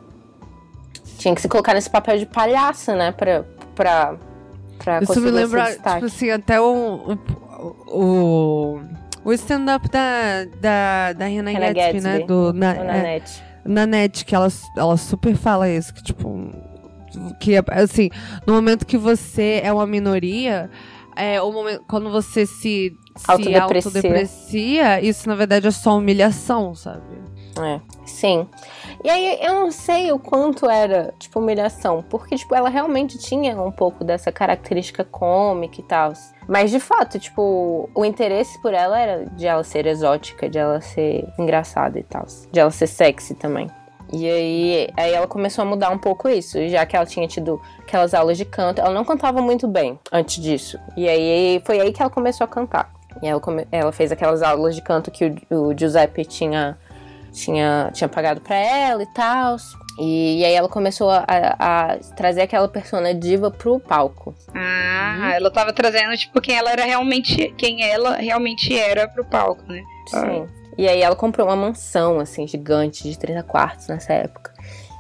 tinha 1.20 1.36
que 1.36 1.41
se 1.41 1.49
colocar 1.49 1.74
nesse 1.74 1.89
papel 1.89 2.17
de 2.17 2.26
palhaça, 2.26 2.95
né? 2.95 3.11
Pra, 3.11 3.43
pra, 3.76 4.15
pra 4.80 4.99
Isso 5.03 5.20
me 5.22 5.30
lembra, 5.30 5.76
tipo 5.76 6.05
assim, 6.05 6.32
até 6.32 6.59
o. 6.59 7.17
O, 7.88 8.80
o, 9.26 9.34
stand-up 9.34 9.89
da, 9.89 10.45
da, 10.61 11.11
da 11.11 11.26
Hannah 11.26 11.51
Hannah 11.51 11.74
Gatsby, 11.74 11.99
né? 12.01 12.20
Gatsby, 12.20 12.28
Do, 12.28 12.53
na, 12.53 12.74
na 12.74 12.95
é, 12.95 13.03
net. 13.03 13.43
na 13.65 13.86
net, 13.86 14.24
que 14.24 14.34
ela, 14.34 14.47
ela 14.78 14.95
super 14.95 15.36
fala 15.36 15.70
isso, 15.70 15.93
que 15.93 16.01
tipo. 16.01 16.49
Que, 17.41 17.55
assim, 17.72 18.09
no 18.47 18.53
momento 18.53 18.86
que 18.86 18.97
você 18.97 19.59
é 19.61 19.74
uma 19.74 19.86
minoria, 19.86 20.70
é, 21.17 21.41
o 21.41 21.51
momento, 21.51 21.84
quando 21.89 22.09
você 22.09 22.45
se, 22.45 22.95
se 23.17 23.30
Autodeprecia. 23.30 23.63
autodeprecia, 23.63 25.01
isso 25.01 25.28
na 25.28 25.36
verdade 25.36 25.67
é 25.67 25.72
só 25.72 25.97
humilhação, 25.97 26.74
sabe? 26.74 27.01
É, 27.59 27.82
sim. 28.05 28.47
E 29.04 29.10
aí 29.10 29.39
eu 29.41 29.54
não 29.54 29.72
sei 29.72 30.12
o 30.12 30.20
quanto 30.20 30.70
era, 30.70 31.14
tipo, 31.18 31.39
humilhação, 31.39 32.04
porque, 32.10 32.36
tipo, 32.36 32.54
ela 32.54 32.68
realmente 32.70 33.18
tinha 33.18 33.60
um 33.62 33.72
pouco 33.72 34.04
dessa 34.04 34.32
característica 34.32 35.04
cômica 35.06 35.80
e 35.80 35.84
tal. 35.84 36.12
Mas, 36.47 36.70
de 36.70 36.80
fato, 36.80 37.18
tipo, 37.20 37.89
o 37.95 38.04
interesse 38.04 38.62
por 38.62 38.74
ela 38.74 39.00
era 39.00 39.26
de 39.26 39.47
ela 39.47 39.64
ser 39.64 39.86
exótica, 39.86 40.50
de 40.50 40.58
ela 40.58 40.82
ser 40.82 41.26
engraçada 41.38 41.97
e 41.97 42.04
tal. 42.04 42.26
De 42.52 42.60
ela 42.60 42.72
ser 42.72 42.88
sexy 42.88 43.36
também. 43.36 43.70
E 44.12 44.28
aí, 44.28 44.89
aí 44.97 45.14
ela 45.14 45.28
começou 45.28 45.62
a 45.62 45.66
mudar 45.66 45.91
um 45.91 45.97
pouco 46.00 46.28
isso, 46.28 46.68
já 46.68 46.84
que 46.86 46.95
ela 46.95 47.06
tinha 47.06 47.28
tido 47.28 47.62
aquelas 47.80 48.14
aulas 48.14 48.38
de 48.38 48.43
canto. 48.43 48.82
Ela 48.82 48.89
não 48.89 49.06
cantava 49.06 49.39
muito 49.41 49.68
bem 49.68 50.00
antes 50.12 50.41
disso. 50.43 50.80
E 50.97 51.08
aí 51.08 51.62
foi 51.64 51.80
aí 51.80 51.93
que 51.93 52.02
ela 52.02 52.10
começou 52.10 52.43
a 52.43 52.47
cantar. 52.47 52.91
E 53.22 53.28
ela, 53.28 53.39
come- 53.39 53.68
ela 53.72 53.91
fez 53.91 54.12
aquelas 54.12 54.41
aulas 54.41 54.76
de 54.76 54.82
canto 54.82 55.12
que 55.12 55.26
o, 55.52 55.68
o 55.70 55.78
Giuseppe 55.78 56.26
tinha 56.26 56.76
tinha, 57.32 57.89
tinha 57.93 58.07
pagado 58.07 58.41
pra 58.41 58.55
ela 58.55 59.03
e 59.03 59.07
tal. 59.07 59.55
E, 59.99 60.39
e 60.39 60.45
aí 60.45 60.53
ela 60.53 60.69
começou 60.69 61.09
a, 61.09 61.25
a- 61.27 61.97
trazer 62.15 62.41
aquela 62.41 62.67
persona 62.67 63.13
diva 63.13 63.51
pro 63.51 63.80
palco. 63.80 64.34
Ah, 64.55 65.32
ela 65.36 65.51
tava 65.51 65.73
trazendo, 65.73 66.15
tipo, 66.17 66.39
quem 66.41 66.55
ela 66.55 66.71
era 66.71 66.86
realmente. 66.86 67.53
Quem 67.57 67.84
ela 67.84 68.15
realmente 68.15 68.77
era 68.77 69.07
pro 69.07 69.25
palco, 69.25 69.63
né? 69.67 69.82
Sim. 70.07 70.47
E 70.77 70.88
aí 70.88 71.01
ela 71.01 71.15
comprou 71.15 71.45
uma 71.47 71.55
mansão, 71.57 72.19
assim, 72.19 72.47
gigante, 72.47 73.03
de 73.09 73.17
30 73.19 73.43
quartos 73.43 73.88
nessa 73.89 74.13
época. 74.13 74.53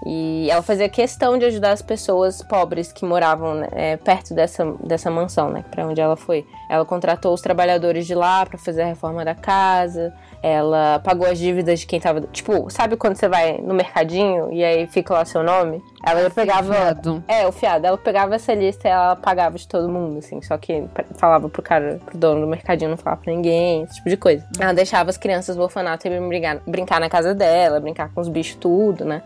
E 0.05 0.49
ela 0.49 0.61
fazia 0.61 0.87
questão 0.87 1.37
de 1.37 1.45
ajudar 1.45 1.71
as 1.71 1.81
pessoas 1.81 2.41
pobres 2.41 2.91
que 2.91 3.05
moravam 3.05 3.55
né, 3.55 3.67
é, 3.73 3.97
perto 3.97 4.33
dessa, 4.33 4.65
dessa 4.83 5.11
mansão, 5.11 5.49
né? 5.49 5.63
Pra 5.71 5.85
onde 5.85 5.99
ela 5.99 6.15
foi. 6.15 6.45
Ela 6.69 6.85
contratou 6.85 7.33
os 7.33 7.41
trabalhadores 7.41 8.05
de 8.07 8.15
lá 8.15 8.45
para 8.45 8.57
fazer 8.57 8.81
a 8.83 8.85
reforma 8.85 9.23
da 9.25 9.35
casa. 9.35 10.13
Ela 10.41 10.99
pagou 10.99 11.27
as 11.27 11.37
dívidas 11.37 11.81
de 11.81 11.85
quem 11.85 11.99
tava. 11.99 12.21
Tipo, 12.31 12.69
sabe 12.69 12.95
quando 12.95 13.15
você 13.15 13.27
vai 13.27 13.57
no 13.57 13.73
mercadinho 13.73 14.51
e 14.51 14.63
aí 14.63 14.87
fica 14.87 15.13
lá 15.13 15.25
seu 15.25 15.43
nome? 15.43 15.83
Ela 16.05 16.21
Assim, 16.21 16.29
pegava. 16.35 16.73
fiado. 16.73 17.23
É, 17.27 17.45
o 17.45 17.51
fiado. 17.51 17.85
Ela 17.85 17.97
pegava 17.97 18.35
essa 18.35 18.53
lista 18.53 18.87
e 18.87 18.91
ela 18.91 19.15
pagava 19.17 19.57
de 19.57 19.67
todo 19.67 19.89
mundo, 19.89 20.19
assim. 20.19 20.41
Só 20.41 20.57
que 20.57 20.85
falava 21.15 21.49
pro 21.49 21.61
cara, 21.61 21.99
pro 22.05 22.17
dono 22.17 22.41
do 22.41 22.47
mercadinho, 22.47 22.89
não 22.91 22.97
falava 22.97 23.21
pra 23.21 23.33
ninguém, 23.33 23.83
esse 23.83 23.95
tipo 23.95 24.09
de 24.09 24.15
coisa. 24.17 24.47
Ela 24.59 24.73
deixava 24.73 25.09
as 25.09 25.17
crianças 25.17 25.55
do 25.57 25.61
orfanato 25.63 26.07
ir 26.07 26.19
brincar, 26.27 26.61
brincar 26.65 26.99
na 27.01 27.09
casa 27.09 27.35
dela, 27.35 27.79
brincar 27.81 28.09
com 28.13 28.21
os 28.21 28.29
bichos, 28.29 28.55
tudo, 28.55 29.03
né? 29.03 29.21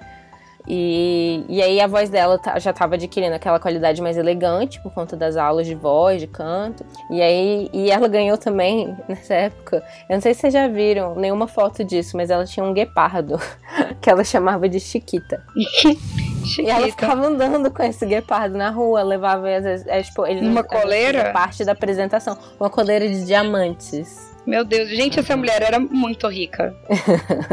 E, 0.68 1.44
e 1.50 1.62
aí 1.62 1.80
a 1.82 1.88
voz 1.88 2.10
dela 2.10 2.38
tá- 2.40 2.58
já 2.58 2.72
tava 2.72 2.96
adquirindo 2.96 3.36
aquela 3.36 3.60
qualidade 3.60 4.02
mais 4.02 4.18
elegante 4.18 4.82
por 4.82 4.94
conta 4.94 5.16
das 5.18 5.36
aulas 5.36 5.68
de 5.68 5.76
voz, 5.76 6.22
de 6.22 6.28
canto. 6.28 6.86
E 7.12 7.22
aí 7.22 7.70
e 7.74 7.92
ela 7.92 8.08
ganhou 8.08 8.38
também, 8.38 8.96
nessa 9.08 9.34
época, 9.34 9.84
eu 10.10 10.14
não 10.16 10.22
sei 10.22 10.34
se 10.34 10.42
vocês 10.42 10.54
já 10.54 10.68
viram 10.68 11.16
nenhuma 11.16 11.48
foto 11.48 11.84
disso, 11.84 12.16
mas 12.16 12.30
ela 12.30 12.46
tinha 12.46 12.66
um 12.66 12.74
guepardo 12.74 13.38
que 14.02 14.10
ela 14.10 14.24
chamava 14.24 14.68
de 14.70 14.80
Chiquita. 14.80 15.44
E 16.60 16.70
ela 16.70 16.82
Chiquita. 16.82 16.92
ficava 17.08 17.26
andando 17.26 17.72
com 17.72 17.82
esse 17.84 18.06
guepardo 18.06 18.58
na 18.58 18.70
rua, 18.70 19.02
levava 19.02 19.50
às 19.50 19.64
vezes, 19.64 19.88
é, 19.88 20.04
tipo, 20.04 20.26
ele 20.26 20.46
Uma 20.46 20.62
coleira? 20.62 21.32
parte 21.32 21.64
da 21.64 21.72
apresentação, 21.72 22.38
uma 22.60 22.70
coleira 22.70 23.08
de 23.08 23.26
diamantes. 23.26 24.33
Meu 24.46 24.66
Deus, 24.66 24.90
gente, 24.90 25.20
essa 25.20 25.38
mulher 25.38 25.62
era 25.62 25.80
muito 25.80 26.28
rica. 26.28 26.76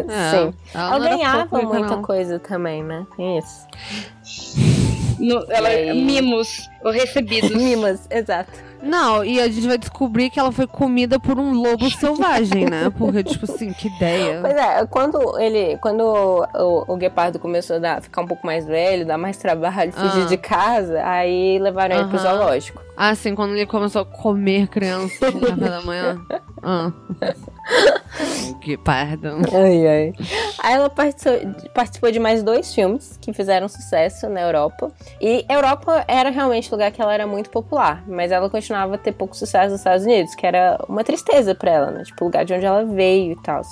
É, 0.08 0.30
Sim. 0.30 0.54
Ela, 0.74 1.06
era 1.06 1.16
ganhava 1.16 1.42
rica, 1.58 1.62
muita 1.62 1.96
não. 1.96 2.02
coisa 2.02 2.38
também, 2.38 2.82
né? 2.82 3.06
Tem 3.16 3.38
isso. 3.38 3.66
No- 5.20 5.44
ela, 5.48 5.68
aí? 5.68 5.92
Mimos, 6.02 6.68
ou 6.82 6.90
recebidos. 6.90 7.50
Mimas, 7.54 8.06
exato. 8.10 8.50
Não, 8.82 9.24
e 9.24 9.40
a 9.40 9.48
gente 9.48 9.66
vai 9.66 9.76
descobrir 9.78 10.30
que 10.30 10.38
ela 10.40 10.50
foi 10.50 10.66
comida 10.66 11.18
por 11.20 11.38
um 11.38 11.52
lobo 11.52 11.90
selvagem, 11.92 12.64
né? 12.64 12.90
Porque, 12.96 13.22
tipo 13.22 13.44
assim, 13.44 13.72
que 13.72 13.88
ideia. 13.88 14.38
Pois 14.40 14.54
é, 14.54 14.86
quando 14.86 15.38
ele. 15.38 15.76
Quando 15.78 16.00
o, 16.02 16.84
o 16.92 16.96
guepardo 16.96 17.38
começou 17.38 17.76
a 17.76 17.78
dar- 17.78 18.02
ficar 18.02 18.22
um 18.22 18.26
pouco 18.26 18.46
mais 18.46 18.64
velho, 18.66 19.04
dar 19.06 19.18
mais 19.18 19.36
trabalho, 19.36 19.92
fugir 19.92 20.22
Ah. 20.22 20.26
de 20.26 20.36
casa, 20.36 21.02
aí 21.04 21.58
levaram 21.58 21.96
ele 21.96 22.08
pro 22.08 22.18
zoológico. 22.18 22.80
Ah, 22.96 23.14
sim, 23.14 23.34
quando 23.34 23.52
ele 23.54 23.66
começou 23.66 24.02
a 24.02 24.04
comer 24.04 24.68
criança 24.68 25.30
no 25.30 25.40
café 25.40 25.54
da 25.68 25.82
manhã. 25.82 26.18
Ah. 26.62 26.92
que 28.60 28.76
parda. 28.76 29.36
Ai, 29.52 29.86
ai. 29.86 30.12
Aí 30.62 30.74
ela 30.74 30.90
participou, 30.90 32.10
de 32.10 32.18
mais 32.18 32.42
dois 32.42 32.74
filmes 32.74 33.16
que 33.20 33.32
fizeram 33.32 33.68
sucesso 33.68 34.28
na 34.28 34.40
Europa. 34.40 34.90
E 35.20 35.44
Europa 35.48 36.04
era 36.06 36.30
realmente 36.30 36.68
um 36.68 36.72
lugar 36.72 36.90
que 36.90 37.00
ela 37.00 37.14
era 37.14 37.26
muito 37.26 37.50
popular, 37.50 38.04
mas 38.06 38.30
ela 38.32 38.50
continuava 38.50 38.96
a 38.96 38.98
ter 38.98 39.12
pouco 39.12 39.36
sucesso 39.36 39.70
nos 39.70 39.80
Estados 39.80 40.04
Unidos, 40.04 40.34
que 40.34 40.46
era 40.46 40.78
uma 40.88 41.02
tristeza 41.04 41.54
pra 41.54 41.70
ela, 41.70 41.90
né? 41.90 42.02
Tipo, 42.04 42.24
o 42.24 42.26
lugar 42.26 42.44
de 42.44 42.52
onde 42.52 42.66
ela 42.66 42.84
veio 42.84 43.32
e 43.32 43.42
tal. 43.42 43.62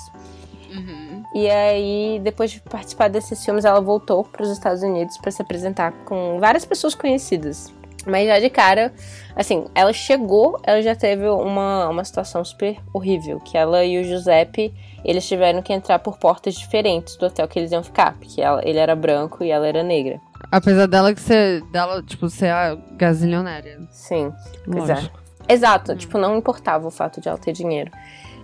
Uhum. 0.71 1.23
E 1.33 1.49
aí, 1.49 2.19
depois 2.23 2.51
de 2.51 2.59
participar 2.61 3.09
desses 3.09 3.43
filmes, 3.43 3.65
ela 3.65 3.79
voltou 3.79 4.23
para 4.23 4.43
os 4.43 4.49
Estados 4.49 4.81
Unidos 4.81 5.17
para 5.17 5.31
se 5.31 5.41
apresentar 5.41 5.91
com 6.05 6.39
várias 6.39 6.65
pessoas 6.65 6.95
conhecidas. 6.95 7.73
Mas 8.05 8.27
já 8.27 8.39
de 8.39 8.49
cara, 8.49 8.93
assim, 9.35 9.65
ela 9.75 9.91
chegou, 9.91 10.59
ela 10.63 10.81
já 10.81 10.95
teve 10.95 11.27
uma, 11.27 11.89
uma 11.89 12.03
situação 12.03 12.43
super 12.45 12.77
horrível, 12.93 13.39
que 13.41 13.57
ela 13.57 13.83
e 13.83 13.99
o 13.99 14.03
Giuseppe, 14.03 14.73
eles 15.03 15.27
tiveram 15.27 15.61
que 15.61 15.73
entrar 15.73 15.99
por 15.99 16.17
portas 16.17 16.55
diferentes 16.55 17.15
do 17.17 17.25
hotel 17.25 17.47
que 17.47 17.59
eles 17.59 17.71
iam 17.71 17.83
ficar, 17.83 18.13
porque 18.17 18.41
ela- 18.41 18.61
ele 18.65 18.79
era 18.79 18.95
branco 18.95 19.43
e 19.43 19.51
ela 19.51 19.67
era 19.67 19.83
negra. 19.83 20.19
Apesar 20.51 20.87
dela 20.87 21.13
que 21.13 21.21
ser. 21.21 21.61
dela, 21.71 22.01
tipo, 22.01 22.29
ser 22.29 22.49
a 22.49 22.75
gazilionária. 22.93 23.79
Sim, 23.91 24.31
pois 24.65 24.89
é. 24.89 25.09
Exato, 25.47 25.95
tipo, 25.95 26.17
não 26.17 26.37
importava 26.37 26.87
o 26.87 26.91
fato 26.91 27.19
de 27.19 27.27
ela 27.27 27.37
ter 27.37 27.51
dinheiro. 27.51 27.91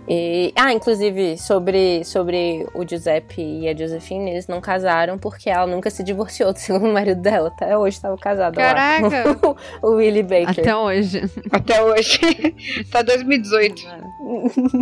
E, 0.08 0.52
ah, 0.54 0.72
inclusive, 0.72 1.36
sobre, 1.36 2.04
sobre 2.04 2.66
o 2.74 2.86
Giuseppe 2.88 3.42
e 3.42 3.68
a 3.68 3.76
Josephine, 3.76 4.30
eles 4.30 4.46
não 4.46 4.60
casaram 4.60 5.18
porque 5.18 5.50
ela 5.50 5.66
nunca 5.66 5.90
se 5.90 6.02
divorciou 6.02 6.52
do 6.52 6.58
segundo 6.60 6.92
marido 6.92 7.20
dela. 7.20 7.48
Até 7.48 7.76
hoje 7.76 7.96
estava 7.96 8.16
casada 8.16 8.56
Caraca! 8.56 9.24
lá. 9.28 9.54
o 9.82 9.96
Willie 9.96 10.22
Baker. 10.22 10.60
Até 10.60 10.76
hoje. 10.76 11.22
Até 11.50 11.82
hoje. 11.82 12.18
tá 12.90 13.02
2018. 13.02 13.82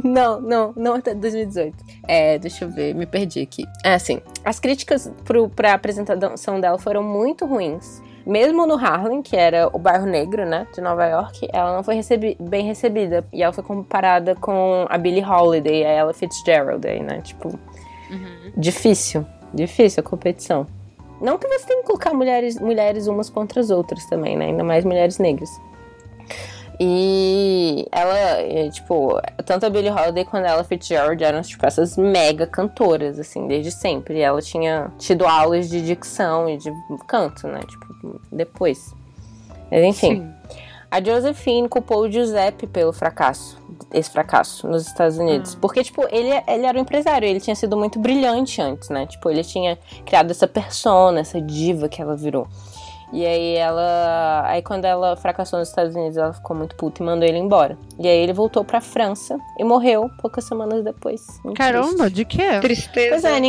não, 0.05 0.41
não, 0.41 0.72
não 0.77 0.95
até 0.95 1.14
2018. 1.14 1.77
É, 2.07 2.39
deixa 2.39 2.64
eu 2.64 2.70
ver, 2.70 2.95
me 2.95 3.07
perdi 3.07 3.41
aqui. 3.41 3.64
É 3.83 3.95
assim, 3.95 4.20
as 4.45 4.61
críticas 4.61 5.11
pro, 5.25 5.49
pra 5.49 5.72
apresentação 5.75 6.61
dela 6.61 6.79
foram 6.79 7.03
muito 7.03 7.47
ruins. 7.47 8.03
Mesmo 8.27 8.66
no 8.66 8.75
Harlem, 8.75 9.20
que 9.20 9.37
era 9.37 9.68
o 9.72 9.79
bairro 9.79 10.07
negro, 10.07 10.47
né, 10.47 10.66
de 10.75 10.81
Nova 10.81 11.05
York, 11.07 11.47
ela 11.53 11.75
não 11.75 11.83
foi 11.83 11.95
recebi- 11.95 12.37
bem 12.41 12.64
recebida. 12.64 13.25
E 13.33 13.43
ela 13.43 13.53
foi 13.53 13.62
comparada 13.62 14.35
com 14.35 14.87
a 14.89 14.97
Billie 14.97 15.25
Holiday 15.25 15.83
e 15.83 15.85
a 15.85 15.91
Ella 15.91 16.14
Fitzgerald 16.14 16.87
aí, 16.87 17.03
né, 17.03 17.20
tipo... 17.22 17.59
Difícil, 18.57 19.27
difícil 19.53 20.01
a 20.01 20.09
competição. 20.09 20.66
Não 21.20 21.39
que 21.39 21.47
você 21.49 21.66
tenha 21.66 21.81
que 21.81 21.87
colocar 21.87 22.14
mulheres, 22.14 22.59
mulheres 22.59 23.07
umas 23.07 23.29
contra 23.29 23.61
as 23.61 23.70
outras 23.70 24.05
também, 24.07 24.37
né, 24.37 24.47
ainda 24.47 24.64
mais 24.64 24.85
mulheres 24.85 25.18
negras. 25.18 25.51
E 26.81 27.87
ela, 27.93 28.18
é, 28.41 28.68
tipo, 28.70 29.20
tanto 29.45 29.64
a 29.64 29.70
Billie 29.70 29.91
Holiday 29.91 30.25
quanto 30.25 30.47
a 30.47 30.51
Ella 30.51 30.64
Fitzgerald 30.64 31.22
eram, 31.22 31.41
tipo, 31.43 31.64
essas 31.64 31.97
mega 31.97 32.47
cantoras, 32.47 33.18
assim, 33.18 33.47
desde 33.47 33.70
sempre. 33.70 34.18
E 34.18 34.20
ela 34.20 34.43
tinha 34.43 34.91
tido 34.99 35.27
aulas 35.27 35.68
de 35.68 35.81
dicção 35.81 36.49
e 36.49 36.57
de 36.57 36.72
canto, 37.07 37.47
né? 37.47 37.61
Tipo, 37.61 38.20
depois. 38.33 38.93
Mas 39.70 39.85
enfim. 39.85 40.16
Sim. 40.16 40.35
A 40.91 41.03
Josephine 41.03 41.68
culpou 41.68 42.03
o 42.03 42.11
Giuseppe 42.11 42.68
pelo 42.68 42.93
fracasso, 42.93 43.59
esse 43.93 44.09
fracasso 44.09 44.68
nos 44.68 44.87
Estados 44.87 45.18
Unidos. 45.18 45.57
Porque, 45.57 45.83
tipo, 45.83 46.07
ele, 46.09 46.31
ele 46.47 46.66
era 46.66 46.79
um 46.79 46.83
empresário, 46.83 47.27
ele 47.27 47.41
tinha 47.41 47.57
sido 47.57 47.77
muito 47.77 47.99
brilhante 47.99 48.62
antes, 48.62 48.89
né? 48.91 49.05
Tipo, 49.05 49.29
ele 49.29 49.43
tinha 49.43 49.77
criado 50.07 50.31
essa 50.31 50.47
persona, 50.47 51.18
essa 51.18 51.41
diva 51.41 51.89
que 51.89 52.01
ela 52.01 52.14
virou. 52.14 52.47
E 53.15 53.25
aí 53.25 53.55
ela. 53.55 54.43
Aí 54.45 54.61
quando 54.61 54.85
ela 54.85 55.15
fracassou 55.17 55.61
nos 55.61 55.69
Estados 55.69 55.95
Unidos, 55.95 56.17
ela 56.17 56.33
ficou 56.33 56.57
muito 56.57 56.75
puta 56.75 57.01
e 57.01 57.07
mandou 57.07 57.27
ele 57.29 57.39
embora. 57.39 57.79
E 57.97 58.09
aí 58.09 58.19
ele 58.19 58.33
voltou 58.33 58.65
pra 58.65 58.81
França 58.81 59.39
e 59.57 59.62
morreu 59.62 60.11
poucas 60.21 60.45
semanas 60.45 60.83
depois. 60.83 61.23
Muito 61.45 61.57
Caramba, 61.57 62.11
triste. 62.11 62.15
de 62.15 62.25
quê? 62.25 62.61
Tristeza. 62.61 63.11
Pois 63.11 63.25
é, 63.25 63.41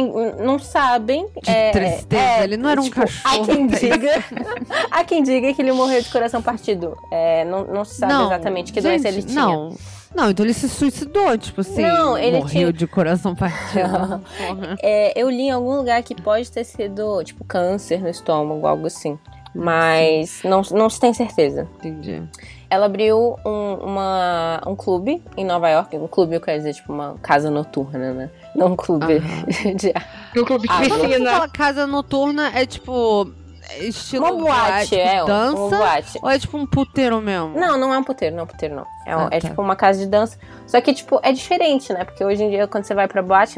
não 0.44 0.60
sabem. 0.60 1.28
De 1.42 1.50
é, 1.50 1.72
tristeza. 1.72 2.22
é, 2.22 2.44
ele 2.44 2.58
não 2.58 2.70
era 2.70 2.80
um 2.80 2.84
tipo, 2.84 2.96
cachorro. 3.02 3.44
Há 3.44 3.46
quem 3.46 3.66
diga, 3.68 4.12
há 4.92 5.04
quem 5.04 5.24
diga 5.24 5.52
que 5.52 5.62
ele 5.62 5.72
morreu 5.72 6.00
de 6.00 6.10
coração 6.12 6.44
partido. 6.44 6.96
É, 7.12 7.44
não, 7.46 7.66
não 7.66 7.84
se 7.84 7.96
sabe 7.96 8.14
exatamente 8.14 8.72
que 8.72 8.80
doença 8.80 9.08
ele 9.08 9.22
gente, 9.22 9.32
tinha. 9.32 9.44
Não. 9.44 9.76
Não, 10.14 10.30
então 10.30 10.46
ele 10.46 10.54
se 10.54 10.70
suicidou, 10.70 11.38
tipo 11.38 11.60
assim. 11.60 11.82
Não, 11.82 12.18
ele 12.18 12.38
morreu 12.38 12.72
tinha- 12.72 12.74
de 12.74 12.88
coração 12.88 13.36
partido. 13.36 14.22
É, 14.82 15.20
eu 15.20 15.30
li 15.30 15.44
em 15.44 15.52
algum 15.52 15.76
lugar 15.76 16.02
que 16.04 16.16
pode 16.16 16.50
ter 16.52 16.64
sido, 16.64 17.22
tipo, 17.24 17.44
câncer 17.44 18.00
no 18.02 18.08
estômago, 18.08 18.66
algo 18.66 18.88
assim. 18.88 19.18
Mas 19.56 20.42
não, 20.44 20.62
não 20.72 20.90
se 20.90 21.00
tem 21.00 21.14
certeza. 21.14 21.68
Entendi. 21.78 22.22
Ela 22.70 22.88
abriu 22.88 23.38
um, 23.46 23.74
uma, 23.76 24.62
um 24.68 24.76
clube 24.76 25.24
em 25.38 25.46
Nova 25.46 25.70
York. 25.70 25.96
Um 25.98 26.08
clube, 26.08 26.36
eu 26.36 26.42
quero 26.42 26.58
dizer, 26.58 26.74
tipo, 26.74 26.92
uma 26.92 27.16
casa 27.22 27.50
noturna, 27.50 28.14
né? 28.14 28.30
Não 28.54 28.68
um 28.68 28.76
clube 28.76 29.16
Aham. 29.18 29.74
de 29.76 29.94
No 30.36 30.46
clube 30.46 30.68
de 30.68 30.74
Ah, 30.74 30.78
Quando 30.88 31.00
você 31.02 31.08
piscina. 31.08 31.32
fala 31.32 31.48
casa 31.50 31.88
noturna, 31.88 32.52
é 32.54 32.66
tipo. 32.66 33.32
é 33.70 33.86
Estilo 33.86 34.26
uma 34.26 34.44
boate, 34.46 34.90
tipo, 34.90 35.02
é. 35.02 35.24
um- 35.24 35.28
dança? 35.28 35.56
Uma 35.58 35.78
boate. 35.78 36.20
Ou 36.22 36.30
é 36.30 36.40
tipo 36.40 36.58
um 36.58 36.66
puteiro 36.68 37.22
mesmo? 37.22 37.58
Não, 37.58 37.78
não 37.78 37.94
é 37.94 37.98
um 37.98 38.04
puteiro, 38.04 38.36
não 38.36 38.42
é 38.42 38.44
um 38.44 38.48
puteiro, 38.48 38.76
não. 38.76 38.86
É, 39.06 39.16
um- 39.16 39.20
Ah, 39.22 39.30
é 39.32 39.40
tá. 39.40 39.48
tipo 39.50 39.62
uma 39.62 39.76
casa 39.76 40.00
de 40.00 40.08
dança. 40.08 40.38
Só 40.68 40.82
que, 40.82 40.94
tipo, 40.94 41.20
é 41.24 41.32
diferente, 41.32 41.94
né? 41.94 42.04
Porque 42.04 42.26
hoje 42.26 42.44
em 42.44 42.50
dia, 42.50 42.68
quando 42.68 42.84
você 42.84 42.94
vai 42.96 43.08
pra 43.08 43.22
boate, 43.22 43.58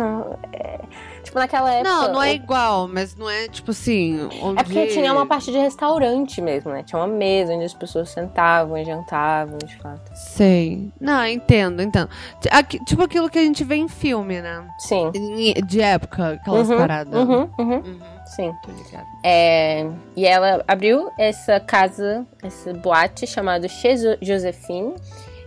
é- 0.54 0.80
tipo, 1.28 1.40
naquela 1.40 1.72
época. 1.74 1.90
Não, 1.90 2.14
não 2.14 2.24
é 2.24 2.34
igual, 2.34 2.88
mas 2.88 3.16
não 3.16 3.30
é 3.30 3.48
tipo 3.48 3.72
assim. 3.72 4.28
Onde... 4.42 4.60
É 4.62 4.64
porque 4.64 4.88
tinha 4.88 5.14
uma 5.14 5.26
parte 5.26 5.52
de 5.52 5.58
restaurante 5.58 6.42
mesmo, 6.42 6.72
né? 6.72 6.84
Tinha 6.84 7.00
uma 7.00 7.08
mesa 7.08 7.54
onde 7.54 7.66
as 7.66 7.74
pessoas 7.74 8.10
sentavam 8.10 8.78
e 8.78 8.84
jantavam, 8.86 9.58
de 9.58 9.76
fato. 9.78 10.12
Sei. 10.16 10.92
Não, 11.00 11.26
entendo, 11.26 11.82
entendo. 11.82 12.10
Aqui- 12.52 12.84
tipo 12.86 13.04
aquilo 13.04 13.30
que 13.30 13.38
a 13.40 13.44
gente 13.44 13.64
vê 13.64 13.76
em 13.76 13.88
filme, 13.88 14.42
né? 14.42 14.68
Sim. 14.80 15.12
De 15.66 15.82
época, 15.82 16.34
aquelas 16.34 16.70
Uhum, 16.70 16.78
paradas. 16.78 17.14
Uhum, 17.20 17.50
uhum, 17.60 17.74
Uhum, 17.78 18.00
sim. 18.26 18.54
tô 18.64 18.72
ligada. 18.72 19.06
É, 19.24 19.86
e 20.16 20.26
ela 20.26 20.64
abriu 20.68 21.10
essa 21.18 21.60
casa, 21.60 22.26
essa 22.42 22.74
boate 22.74 23.28
chamada 23.28 23.68
Chez 23.68 24.02
Josephine. 24.22 24.96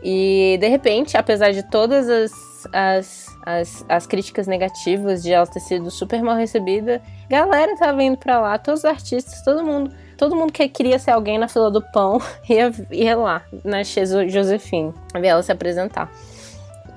E 0.03 0.57
de 0.61 0.67
repente, 0.69 1.17
apesar 1.17 1.53
de 1.53 1.63
todas 1.63 2.09
as, 2.09 2.33
as, 2.73 3.30
as, 3.45 3.85
as 3.89 4.07
críticas 4.07 4.47
negativas 4.47 5.23
de 5.23 5.33
ela 5.33 5.47
ter 5.47 5.61
sido 5.61 5.91
super 5.91 6.23
mal 6.23 6.37
recebida, 6.37 7.01
galera 7.29 7.77
tava 7.77 8.03
indo 8.03 8.17
pra 8.17 8.41
lá, 8.41 8.59
todos 8.59 8.81
os 8.81 8.85
artistas, 8.85 9.43
todo 9.43 9.65
mundo. 9.65 9.93
Todo 10.17 10.37
mundo 10.37 10.53
que 10.53 10.69
queria 10.69 10.99
ser 10.99 11.13
alguém 11.13 11.39
na 11.39 11.49
fila 11.49 11.71
do 11.71 11.81
pão 11.81 12.21
ia, 12.47 12.71
ia 12.91 13.17
lá, 13.17 13.43
na 13.65 13.83
Chez 13.83 14.11
Josephine, 14.29 14.93
ver 15.15 15.29
ela 15.29 15.43
se 15.43 15.51
apresentar. 15.51 16.13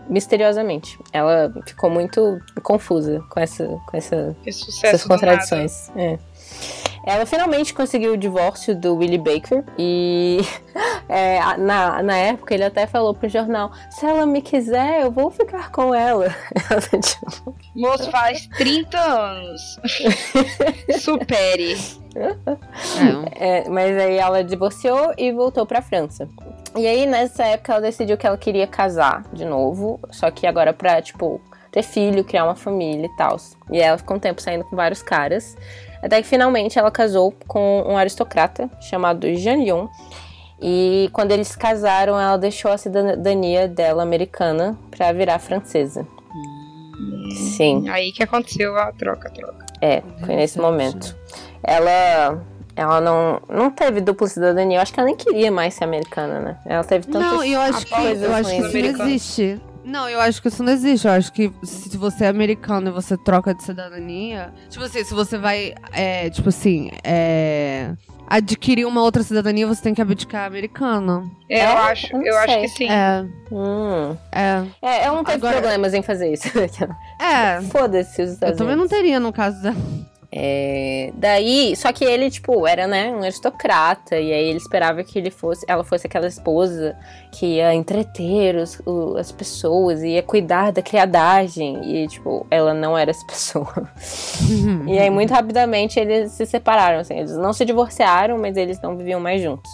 Misteriosamente. 0.10 1.00
Ela 1.14 1.50
ficou 1.66 1.90
muito 1.90 2.42
confusa 2.62 3.24
com, 3.30 3.40
essa, 3.40 3.66
com 3.66 3.96
essa, 3.96 4.36
essas 4.46 5.06
contradições. 5.06 5.90
É. 5.96 6.20
Ela 7.06 7.26
finalmente 7.26 7.74
conseguiu 7.74 8.14
o 8.14 8.18
divórcio 8.18 8.76
do 8.76 8.96
Willie 8.96 9.18
Baker 9.18 9.64
e 9.78 10.40
é, 11.10 11.40
na, 11.58 12.02
na 12.02 12.18
época 12.18 12.54
ele 12.54 12.64
até 12.64 12.88
falou 12.88 13.14
pro 13.14 13.28
jornal: 13.28 13.72
se 13.90 14.06
ela 14.06 14.26
me 14.26 14.42
quiser, 14.42 15.04
eu 15.04 15.12
vou 15.12 15.30
ficar 15.30 15.72
com 15.72 15.94
ela. 15.94 16.34
tipo... 17.02 17.56
Moço, 17.76 18.10
faz 18.10 18.48
30 18.58 18.98
anos. 18.98 19.80
Supere. 21.00 21.78
É, 23.36 23.68
mas 23.70 23.98
aí 23.98 24.18
ela 24.18 24.44
divorciou 24.44 25.14
e 25.18 25.32
voltou 25.32 25.66
pra 25.66 25.82
França. 25.82 26.30
E 26.76 26.88
aí, 26.88 27.06
nessa 27.06 27.44
época, 27.44 27.74
ela 27.74 27.82
decidiu 27.82 28.18
que 28.18 28.26
ela 28.26 28.38
queria 28.38 28.66
casar 28.66 29.24
de 29.32 29.46
novo, 29.46 30.00
só 30.12 30.32
que 30.32 30.48
agora 30.48 30.74
pra, 30.74 31.02
tipo, 31.02 31.40
ter 31.72 31.84
filho, 31.84 32.24
criar 32.24 32.46
uma 32.46 32.56
família 32.56 33.06
e 33.06 33.16
tal. 33.16 33.38
E 33.72 33.80
ela 33.80 33.98
ficou 33.98 34.18
um 34.18 34.20
tempo 34.20 34.42
saindo 34.42 34.64
com 34.64 34.76
vários 34.76 35.04
caras. 35.04 35.56
Até 36.04 36.22
que 36.22 36.28
finalmente 36.28 36.78
ela 36.78 36.92
casou 36.92 37.34
com 37.48 37.82
um 37.88 37.98
aristocrata 37.98 38.70
chamado 38.82 39.34
Jean 39.36 39.56
Lyon. 39.56 39.88
E 40.62 41.10
quando 41.14 41.32
eles 41.32 41.48
se 41.48 41.58
casaram, 41.58 42.20
ela 42.20 42.38
deixou 42.38 42.72
a 42.72 42.78
cidadania 42.78 43.68
dela 43.68 44.04
americana 44.04 44.78
para 44.92 45.12
virar 45.14 45.40
francesa. 45.40 46.06
Hum, 46.36 47.30
Sim. 47.56 47.90
Aí 47.90 48.12
que 48.12 48.22
aconteceu 48.22 48.78
a 48.78 48.92
troca-troca. 48.92 49.66
É, 49.82 50.02
foi 50.26 50.36
nesse 50.36 50.60
momento. 50.60 51.16
Ela 51.64 52.42
ela 52.76 53.00
não, 53.00 53.42
não 53.48 53.70
teve 53.70 54.02
dupla 54.02 54.28
cidadania. 54.28 54.78
Eu 54.78 54.82
acho 54.82 54.94
que 54.94 55.00
ela 55.00 55.08
nem 55.08 55.16
queria 55.16 55.52
mais 55.52 55.74
ser 55.76 55.84
americana, 55.84 56.40
né? 56.40 56.58
Ela 56.66 56.84
teve 56.84 57.06
tantas 57.08 57.32
Não, 57.32 57.44
eu 57.44 57.62
acho 57.62 57.86
que, 57.86 57.94
eu 57.94 58.34
acho 58.34 58.50
que 58.50 58.56
isso 58.58 58.78
não 58.78 59.06
existe. 59.06 59.62
Não, 59.84 60.10
eu 60.10 60.20
acho 60.20 60.42
que 60.42 60.48
isso 60.48 60.64
não 60.64 60.72
existe. 60.72 61.08
Eu 61.08 61.14
acho 61.14 61.32
que 61.32 61.52
se 61.64 61.98
você 61.98 62.26
é 62.26 62.28
americano 62.28 62.90
e 62.90 62.92
você 62.92 63.18
troca 63.18 63.54
de 63.54 63.64
cidadania. 63.64 64.54
Tipo 64.70 64.86
assim, 64.86 65.04
se 65.04 65.14
você 65.14 65.38
vai. 65.38 65.74
É, 65.92 66.30
tipo 66.30 66.50
assim. 66.50 66.92
É, 67.04 67.92
adquirir 68.28 68.86
uma 68.86 69.02
outra 69.02 69.22
cidadania, 69.22 69.68
você 69.68 69.82
tem 69.82 69.94
que 69.94 70.02
abdicar 70.02 70.46
americana. 70.46 71.30
É, 71.50 71.60
eu 71.60 71.70
é? 71.70 71.74
acho, 71.74 72.16
eu, 72.16 72.38
acho 72.38 72.62
que 72.62 72.68
sim. 72.70 72.90
É. 72.90 73.26
Hum. 73.52 74.18
É. 74.32 74.64
é. 74.82 75.08
Eu 75.08 75.16
não 75.16 75.24
tenho 75.24 75.38
Agora... 75.38 75.58
problemas 75.58 75.94
em 75.94 76.02
fazer 76.02 76.32
isso. 76.32 76.48
É. 77.20 77.62
Foda-se 77.62 78.22
os 78.22 78.32
Estados 78.32 78.60
Eu 78.60 78.66
também 78.66 78.76
não 78.76 78.88
teria 78.88 79.18
no 79.18 79.32
caso 79.32 79.62
dela. 79.62 79.76
É, 80.36 81.12
daí, 81.14 81.76
só 81.76 81.94
que 81.94 82.04
ele, 82.04 82.32
tipo, 82.32 82.66
era, 82.66 82.88
né, 82.88 83.12
um 83.12 83.22
aristocrata, 83.22 84.16
e 84.16 84.34
aí 84.34 84.50
ele 84.50 84.58
esperava 84.58 85.04
que 85.04 85.20
ele 85.20 85.30
fosse, 85.30 85.64
ela 85.70 85.84
fosse 85.84 86.08
aquela 86.08 86.26
esposa 86.26 86.98
que 87.32 87.58
ia 87.58 87.72
entreter 87.72 88.56
os, 88.56 88.82
o, 88.84 89.16
as 89.16 89.32
pessoas, 89.32 90.02
ia 90.02 90.24
cuidar 90.24 90.72
da 90.72 90.82
criadagem, 90.82 91.80
e, 91.86 92.08
tipo, 92.08 92.48
ela 92.50 92.74
não 92.74 92.98
era 92.98 93.12
essa 93.12 93.26
pessoa. 93.28 93.92
e 94.88 94.98
aí, 94.98 95.10
muito 95.12 95.32
rapidamente, 95.32 96.00
eles 96.00 96.32
se 96.32 96.48
separaram, 96.48 97.00
assim, 97.00 97.20
eles 97.20 97.38
não 97.38 97.54
se 97.54 97.64
divorciaram, 97.64 98.40
mas 98.40 98.58
eles 98.58 98.82
não 98.82 98.98
viviam 98.98 99.20
mais 99.20 99.40
juntos. 99.40 99.70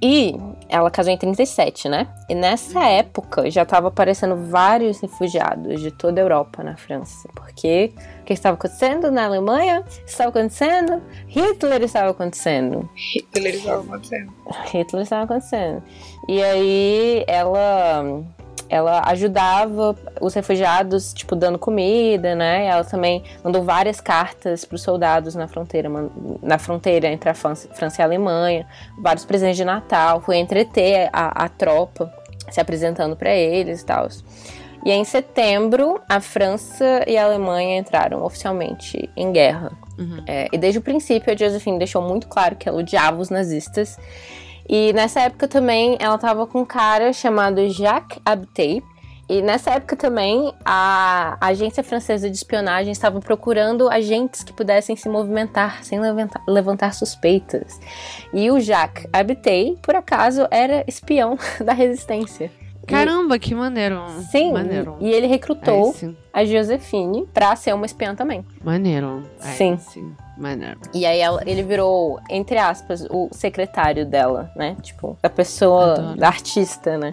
E 0.00 0.34
ela 0.68 0.90
casou 0.90 1.12
em 1.12 1.16
37, 1.16 1.88
né? 1.88 2.06
E 2.28 2.34
nessa 2.34 2.84
época 2.84 3.50
já 3.50 3.62
estava 3.62 3.88
aparecendo 3.88 4.36
vários 4.36 5.00
refugiados 5.00 5.80
de 5.80 5.90
toda 5.90 6.20
a 6.20 6.24
Europa 6.24 6.62
na 6.62 6.76
França. 6.76 7.28
Porque 7.34 7.92
o 8.20 8.24
que 8.24 8.32
estava 8.32 8.54
acontecendo 8.54 9.10
na 9.10 9.24
Alemanha? 9.24 9.84
Estava 10.06 10.30
acontecendo? 10.30 11.02
Hitler 11.26 11.82
estava 11.82 12.10
acontecendo. 12.10 12.88
Hitler 12.94 13.54
estava 13.54 13.82
acontecendo. 13.82 14.32
Hitler 14.72 15.02
estava 15.02 15.24
acontecendo. 15.24 15.82
E 16.28 16.42
aí 16.42 17.24
ela 17.26 18.24
ela 18.68 19.02
ajudava 19.06 19.96
os 20.20 20.34
refugiados, 20.34 21.12
tipo, 21.12 21.34
dando 21.34 21.58
comida, 21.58 22.34
né? 22.34 22.66
Ela 22.66 22.84
também 22.84 23.22
mandou 23.42 23.62
várias 23.62 24.00
cartas 24.00 24.64
para 24.64 24.76
os 24.76 24.82
soldados 24.82 25.34
na 25.34 25.48
fronteira, 25.48 25.88
na 26.42 26.58
fronteira 26.58 27.08
entre 27.08 27.30
a 27.30 27.34
França, 27.34 27.68
e 27.98 28.02
a 28.02 28.04
Alemanha, 28.04 28.66
vários 29.00 29.24
presentes 29.24 29.56
de 29.56 29.64
Natal, 29.64 30.20
foi 30.20 30.36
entreter 30.36 31.08
a, 31.12 31.44
a 31.44 31.48
tropa, 31.48 32.12
se 32.50 32.60
apresentando 32.60 33.16
para 33.16 33.34
eles 33.34 33.80
e 33.82 33.86
tal. 33.86 34.08
E 34.84 34.92
em 34.92 35.04
setembro, 35.04 36.00
a 36.08 36.20
França 36.20 37.04
e 37.06 37.16
a 37.16 37.24
Alemanha 37.24 37.78
entraram 37.78 38.24
oficialmente 38.24 39.10
em 39.16 39.32
guerra. 39.32 39.72
Uhum. 39.98 40.22
É, 40.26 40.48
e 40.52 40.58
desde 40.58 40.78
o 40.78 40.82
princípio, 40.82 41.32
a 41.32 41.36
Josephine 41.36 41.78
deixou 41.78 42.00
muito 42.00 42.28
claro 42.28 42.54
que 42.54 42.68
ela 42.68 42.78
odiava 42.78 43.20
os 43.20 43.30
nazistas 43.30 43.98
e 44.68 44.92
nessa 44.92 45.20
época 45.20 45.48
também 45.48 45.96
ela 45.98 46.16
estava 46.16 46.46
com 46.46 46.60
um 46.60 46.64
cara 46.64 47.12
chamado 47.12 47.68
Jacques 47.70 48.20
Abtey. 48.24 48.82
E 49.30 49.42
nessa 49.42 49.72
época 49.72 49.94
também 49.94 50.54
a 50.64 51.36
agência 51.40 51.82
francesa 51.82 52.30
de 52.30 52.36
espionagem 52.36 52.90
estava 52.90 53.20
procurando 53.20 53.88
agentes 53.88 54.42
que 54.42 54.54
pudessem 54.54 54.96
se 54.96 55.06
movimentar 55.06 55.84
sem 55.84 56.00
levantar, 56.00 56.42
levantar 56.48 56.94
suspeitas. 56.94 57.78
E 58.32 58.50
o 58.50 58.58
Jacques 58.58 59.06
Abtey, 59.12 59.76
por 59.82 59.94
acaso, 59.94 60.46
era 60.50 60.82
espião 60.86 61.38
da 61.62 61.74
resistência. 61.74 62.50
Caramba, 62.88 63.36
e, 63.36 63.38
que 63.38 63.54
maneiro. 63.54 64.02
Sim, 64.30 64.52
maneiro. 64.52 64.96
e 65.00 65.10
ele 65.10 65.26
recrutou 65.26 65.94
a 66.32 66.44
Josephine 66.44 67.26
pra 67.32 67.54
ser 67.56 67.74
uma 67.74 67.86
espiã 67.86 68.14
também. 68.14 68.44
Maneiro. 68.62 69.22
sim. 69.38 69.76
sim. 69.76 70.14
Maneiro. 70.36 70.78
E 70.94 71.04
aí 71.04 71.18
ela, 71.18 71.42
ele 71.44 71.62
virou, 71.62 72.20
entre 72.30 72.58
aspas, 72.58 73.04
o 73.10 73.28
secretário 73.32 74.06
dela, 74.06 74.50
né? 74.54 74.76
Tipo, 74.80 75.18
da 75.20 75.28
pessoa, 75.28 75.94
Adoro. 75.94 76.16
da 76.16 76.28
artista, 76.28 76.96
né? 76.96 77.12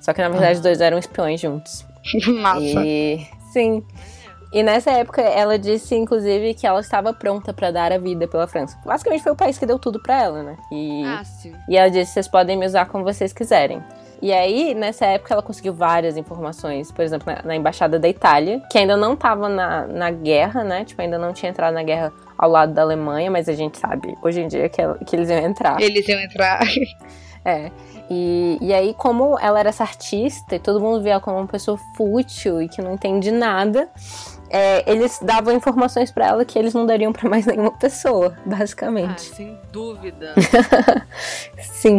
Só 0.00 0.12
que 0.12 0.22
na 0.22 0.28
verdade 0.28 0.54
os 0.54 0.60
dois 0.60 0.80
eram 0.80 0.98
espiões 0.98 1.40
juntos. 1.40 1.84
Massa. 2.40 2.60
E 2.60 3.26
sim. 3.52 3.82
E 4.52 4.62
nessa 4.62 4.92
época 4.92 5.20
ela 5.20 5.58
disse, 5.58 5.96
inclusive, 5.96 6.54
que 6.54 6.66
ela 6.66 6.80
estava 6.80 7.12
pronta 7.12 7.52
para 7.52 7.72
dar 7.72 7.92
a 7.92 7.98
vida 7.98 8.28
pela 8.28 8.46
França. 8.46 8.78
Basicamente 8.86 9.24
foi 9.24 9.32
o 9.32 9.36
país 9.36 9.58
que 9.58 9.66
deu 9.66 9.78
tudo 9.78 10.00
para 10.00 10.22
ela, 10.22 10.42
né? 10.42 10.56
E, 10.70 11.04
ah, 11.04 11.24
sim. 11.24 11.52
E 11.68 11.76
ela 11.76 11.90
disse: 11.90 12.12
vocês 12.12 12.28
podem 12.28 12.56
me 12.56 12.64
usar 12.64 12.86
como 12.86 13.02
vocês 13.02 13.32
quiserem. 13.32 13.82
E 14.20 14.32
aí, 14.32 14.74
nessa 14.74 15.06
época, 15.06 15.34
ela 15.34 15.42
conseguiu 15.42 15.74
várias 15.74 16.16
informações, 16.16 16.90
por 16.90 17.04
exemplo, 17.04 17.32
na, 17.32 17.42
na 17.42 17.56
Embaixada 17.56 17.98
da 17.98 18.08
Itália, 18.08 18.62
que 18.70 18.78
ainda 18.78 18.96
não 18.96 19.14
estava 19.14 19.48
na, 19.48 19.86
na 19.86 20.10
guerra, 20.10 20.64
né? 20.64 20.84
Tipo, 20.84 21.02
ainda 21.02 21.18
não 21.18 21.32
tinha 21.32 21.50
entrado 21.50 21.74
na 21.74 21.82
guerra 21.82 22.12
ao 22.36 22.50
lado 22.50 22.72
da 22.72 22.82
Alemanha, 22.82 23.30
mas 23.30 23.48
a 23.48 23.52
gente 23.52 23.78
sabe 23.78 24.16
hoje 24.22 24.40
em 24.40 24.48
dia 24.48 24.68
que, 24.68 24.80
ela, 24.80 24.98
que 24.98 25.14
eles 25.14 25.28
iam 25.28 25.38
entrar. 25.38 25.80
Eles 25.80 26.06
iam 26.08 26.20
entrar. 26.20 26.60
É. 27.44 27.70
E, 28.10 28.58
e 28.60 28.74
aí, 28.74 28.92
como 28.92 29.38
ela 29.38 29.60
era 29.60 29.68
essa 29.68 29.84
artista 29.84 30.56
e 30.56 30.58
todo 30.58 30.80
mundo 30.80 31.00
via 31.00 31.12
ela 31.12 31.20
como 31.20 31.36
uma 31.36 31.46
pessoa 31.46 31.78
fútil 31.96 32.60
e 32.60 32.68
que 32.68 32.82
não 32.82 32.94
entende 32.94 33.30
nada, 33.30 33.88
é, 34.50 34.90
eles 34.90 35.20
davam 35.22 35.54
informações 35.54 36.10
para 36.10 36.26
ela 36.26 36.44
que 36.44 36.58
eles 36.58 36.74
não 36.74 36.84
dariam 36.84 37.12
para 37.12 37.28
mais 37.28 37.46
nenhuma 37.46 37.70
pessoa, 37.70 38.36
basicamente. 38.44 39.30
Ah, 39.30 39.36
sem 39.36 39.60
dúvida. 39.72 40.34
Sim. 41.62 41.98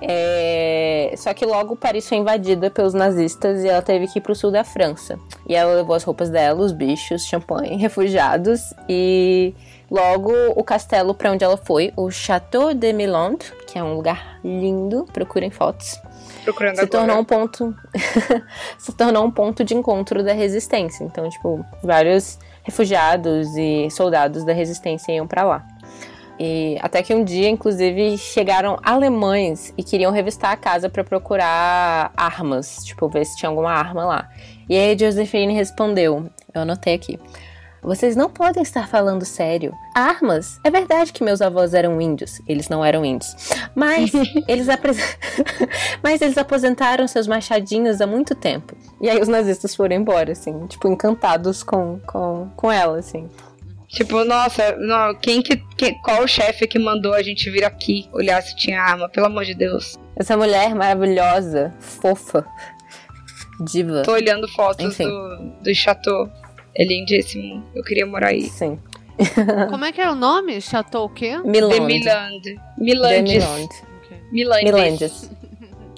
É... 0.00 1.12
Só 1.16 1.34
que 1.34 1.44
logo 1.44 1.76
Paris 1.76 2.08
foi 2.08 2.18
invadida 2.18 2.70
pelos 2.70 2.94
nazistas 2.94 3.62
e 3.64 3.68
ela 3.68 3.82
teve 3.82 4.06
que 4.06 4.18
ir 4.18 4.22
pro 4.22 4.34
sul 4.34 4.50
da 4.50 4.64
França. 4.64 5.18
E 5.46 5.54
ela 5.54 5.74
levou 5.74 5.94
as 5.94 6.04
roupas 6.04 6.30
dela, 6.30 6.60
os 6.60 6.72
bichos, 6.72 7.24
champanhe, 7.24 7.76
refugiados 7.80 8.60
e 8.88 9.54
logo 9.90 10.32
o 10.56 10.62
castelo 10.62 11.14
para 11.14 11.32
onde 11.32 11.44
ela 11.44 11.56
foi, 11.56 11.92
o 11.96 12.10
Château 12.10 12.72
de 12.72 12.92
Milande, 12.92 13.52
que 13.66 13.78
é 13.78 13.82
um 13.82 13.94
lugar 13.94 14.38
lindo, 14.44 15.06
procurem 15.12 15.50
fotos. 15.50 16.00
Procurando 16.44 16.76
se 16.76 16.82
agora. 16.82 16.98
tornou 16.98 17.18
um 17.18 17.24
ponto 17.24 17.76
se 18.78 18.92
tornou 18.92 19.24
um 19.24 19.30
ponto 19.30 19.62
de 19.62 19.74
encontro 19.74 20.22
da 20.22 20.32
resistência. 20.32 21.04
Então, 21.04 21.28
tipo, 21.28 21.64
vários 21.82 22.38
refugiados 22.62 23.48
e 23.56 23.90
soldados 23.90 24.44
da 24.44 24.52
resistência 24.52 25.12
iam 25.12 25.26
para 25.26 25.44
lá. 25.44 25.66
E 26.42 26.78
até 26.80 27.02
que 27.02 27.14
um 27.14 27.22
dia, 27.22 27.50
inclusive, 27.50 28.16
chegaram 28.16 28.78
alemães 28.82 29.74
e 29.76 29.84
queriam 29.84 30.10
revistar 30.10 30.52
a 30.52 30.56
casa 30.56 30.88
para 30.88 31.04
procurar 31.04 32.10
armas, 32.16 32.76
tipo, 32.82 33.10
ver 33.10 33.26
se 33.26 33.36
tinha 33.36 33.50
alguma 33.50 33.70
arma 33.70 34.06
lá. 34.06 34.30
E 34.66 34.74
aí 34.74 34.98
Josephine 34.98 35.52
respondeu: 35.52 36.30
Eu 36.54 36.62
anotei 36.62 36.94
aqui. 36.94 37.20
Vocês 37.82 38.16
não 38.16 38.30
podem 38.30 38.62
estar 38.62 38.88
falando 38.88 39.24
sério. 39.24 39.74
Armas? 39.94 40.58
É 40.64 40.70
verdade 40.70 41.12
que 41.12 41.22
meus 41.22 41.42
avós 41.42 41.74
eram 41.74 42.00
índios. 42.00 42.40
Eles 42.46 42.68
não 42.70 42.82
eram 42.82 43.04
índios. 43.04 43.34
Mas 43.74 44.10
eles, 44.48 44.66
Mas 46.02 46.22
eles 46.22 46.38
aposentaram 46.38 47.06
seus 47.06 47.26
machadinhos 47.26 48.00
há 48.00 48.06
muito 48.06 48.34
tempo. 48.34 48.74
E 48.98 49.10
aí 49.10 49.20
os 49.20 49.28
nazistas 49.28 49.74
foram 49.74 49.96
embora, 49.96 50.32
assim, 50.32 50.66
tipo, 50.66 50.88
encantados 50.88 51.62
com, 51.62 51.98
com, 52.06 52.50
com 52.56 52.72
ela, 52.72 52.98
assim. 52.98 53.28
Tipo, 53.90 54.24
nossa, 54.24 54.76
não, 54.76 55.14
quem 55.16 55.42
que, 55.42 55.56
que 55.76 55.92
qual 56.02 56.22
o 56.22 56.28
chefe 56.28 56.66
que 56.66 56.78
mandou 56.78 57.12
a 57.12 57.22
gente 57.22 57.50
vir 57.50 57.64
aqui 57.64 58.08
olhar 58.12 58.40
se 58.40 58.54
tinha 58.56 58.80
arma? 58.80 59.08
Pelo 59.08 59.26
amor 59.26 59.44
de 59.44 59.52
Deus. 59.52 59.98
Essa 60.14 60.36
mulher 60.36 60.74
maravilhosa, 60.76 61.74
fofa, 61.80 62.46
diva. 63.60 64.02
Tô 64.02 64.12
olhando 64.12 64.46
fotos 64.48 64.96
do, 64.96 65.52
do 65.60 65.74
chateau. 65.74 66.30
É 66.76 66.84
lindíssimo. 66.84 67.64
Eu 67.74 67.82
queria 67.82 68.06
morar 68.06 68.28
aí. 68.28 68.44
Sim. 68.44 68.78
Como 69.68 69.84
é 69.84 69.90
que 69.90 70.00
é 70.00 70.08
o 70.08 70.14
nome? 70.14 70.60
Chateau 70.60 71.06
o 71.06 71.08
quê? 71.08 71.36
Milande. 71.38 71.76
De 71.76 71.80
Milande. 71.80 72.60
Milandes. 72.78 73.32
De 73.32 73.38
Milande. 73.38 73.74
Okay. 74.04 74.18
Milandes. 74.30 74.64
Milandes. 74.64 75.30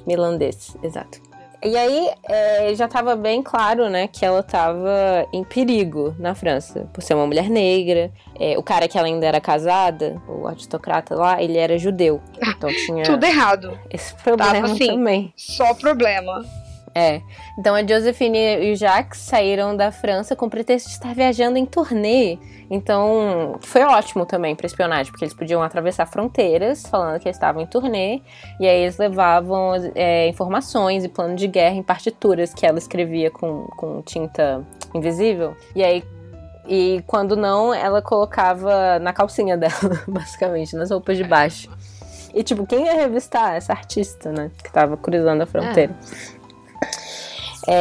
Milandes, 0.07 0.77
exato. 0.83 1.21
E 1.65 1.77
aí 1.77 2.11
é, 2.29 2.75
já 2.75 2.87
estava 2.87 3.15
bem 3.15 3.43
claro, 3.43 3.89
né, 3.89 4.09
que 4.09 4.25
ela 4.25 4.41
estava 4.41 5.27
em 5.33 5.45
perigo 5.45 6.15
na 6.19 6.35
França, 6.35 6.89
por 6.93 7.03
ser 7.03 7.15
uma 7.15 7.27
mulher 7.27 7.49
negra. 7.49 8.11
É, 8.39 8.59
o 8.59 8.63
cara 8.63 8.89
que 8.89 8.99
ela 8.99 9.07
ainda 9.07 9.27
era 9.27 9.41
casada, 9.41 10.21
o 10.29 10.49
aristocrata 10.49 11.15
lá, 11.15 11.43
ele 11.43 11.57
era 11.57 11.79
judeu. 11.79 12.21
Então 12.57 12.69
tinha. 12.71 13.05
Tudo 13.05 13.25
errado. 13.25 13.79
Esse 13.91 14.15
problema 14.15 14.53
Tava, 14.53 14.73
assim, 14.73 14.87
também. 14.87 15.33
Só 15.37 15.73
problema. 15.75 16.45
É. 16.95 17.23
Então 17.59 17.75
a 17.75 17.87
Josephine 17.87 18.39
e 18.39 18.73
o 18.73 18.77
Jacques 18.77 19.21
saíram 19.21 19.77
da 19.77 19.91
França 19.91 20.37
com 20.37 20.47
o 20.47 20.51
pretexto 20.51 20.89
de 20.89 20.95
estar 20.95 21.15
viajando 21.15 21.59
em 21.59 21.65
turnê. 21.65 22.39
Então 22.71 23.59
foi 23.63 23.83
ótimo 23.83 24.27
também 24.27 24.55
para 24.55 24.67
espionagem, 24.67 25.11
porque 25.11 25.25
eles 25.25 25.35
podiam 25.35 25.63
atravessar 25.63 26.07
fronteiras 26.07 26.87
falando 26.87 27.19
que 27.19 27.29
eles 27.29 27.37
estavam 27.37 27.63
em 27.63 27.67
turnê. 27.67 28.21
E 28.61 28.67
aí 28.67 28.83
eles 28.83 28.99
levavam 28.99 29.73
é, 29.95 30.29
informações 30.29 31.05
e 31.05 31.09
plano 31.09 31.35
de 31.35 31.47
guerra 31.47 31.77
em 31.77 31.83
partituras 31.83 32.53
que 32.53 32.67
ela 32.67 32.79
escrevia 32.79 33.31
com, 33.31 33.67
com 33.77 34.03
tinta 34.03 34.63
invisível. 34.95 35.57
E 35.75 35.83
aí 35.83 36.05
e 36.67 37.03
quando 37.07 37.37
não, 37.37 37.75
ela 37.75 38.01
colocava 38.01 38.99
na 39.01 39.13
calcinha 39.13 39.57
dela, 39.59 40.03
basicamente, 40.07 40.77
nas 40.77 40.91
roupas 40.91 41.17
de 41.17 41.25
baixo. 41.25 41.69
E, 42.35 42.43
tipo, 42.43 42.67
quem 42.67 42.87
ia 42.87 42.95
revistar 42.95 43.55
essa 43.57 43.73
artista, 43.73 44.33
né? 44.33 44.51
Que 44.63 44.73
tava 44.73 44.97
cruzando 44.97 45.43
a 45.43 45.47
fronteira. 45.47 45.93
É, 45.93 46.42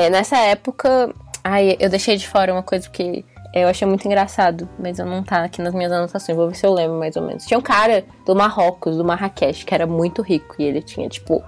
nessa 0.09 0.37
época, 0.37 1.13
ai, 1.43 1.75
eu 1.79 1.89
deixei 1.89 2.17
de 2.17 2.27
fora 2.27 2.53
uma 2.53 2.63
coisa 2.63 2.89
que 2.89 3.25
eu 3.53 3.67
achei 3.67 3.85
muito 3.85 4.05
engraçado, 4.05 4.67
mas 4.79 4.97
eu 4.97 5.05
não 5.05 5.23
tá 5.23 5.43
aqui 5.43 5.61
nas 5.61 5.73
minhas 5.73 5.91
anotações, 5.91 6.37
vou 6.37 6.47
ver 6.47 6.55
se 6.55 6.65
eu 6.65 6.73
lembro 6.73 6.97
mais 6.97 7.15
ou 7.17 7.23
menos. 7.23 7.45
Tinha 7.45 7.57
um 7.57 7.61
cara 7.61 8.05
do 8.25 8.33
Marrocos, 8.33 8.95
do 8.95 9.03
Marrakech, 9.03 9.65
que 9.65 9.73
era 9.73 9.85
muito 9.85 10.21
rico 10.21 10.55
e 10.57 10.63
ele 10.63 10.81
tinha, 10.81 11.09
tipo, 11.09 11.43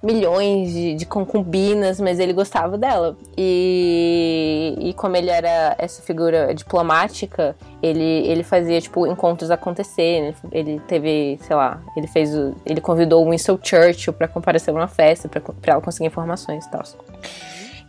milhões 0.00 0.70
de, 0.70 0.94
de 0.94 1.06
concubinas, 1.06 1.98
mas 1.98 2.20
ele 2.20 2.32
gostava 2.32 2.78
dela. 2.78 3.16
E, 3.36 4.76
e 4.78 4.92
como 4.92 5.16
ele 5.16 5.30
era 5.30 5.74
essa 5.76 6.02
figura 6.02 6.54
diplomática, 6.54 7.56
ele, 7.82 8.28
ele 8.28 8.44
fazia, 8.44 8.80
tipo, 8.80 9.04
encontros 9.04 9.50
acontecer. 9.50 10.34
Ele 10.52 10.80
teve, 10.86 11.38
sei 11.42 11.56
lá, 11.56 11.82
ele 11.96 12.06
fez 12.06 12.32
o, 12.32 12.54
Ele 12.64 12.80
convidou 12.80 13.26
o 13.26 13.30
Winston 13.30 13.58
Churchill 13.60 14.12
para 14.12 14.28
comparecer 14.28 14.72
numa 14.72 14.88
festa, 14.88 15.28
para 15.28 15.72
ela 15.72 15.80
conseguir 15.80 16.06
informações 16.06 16.64
e 16.64 16.70
tal. 16.70 16.82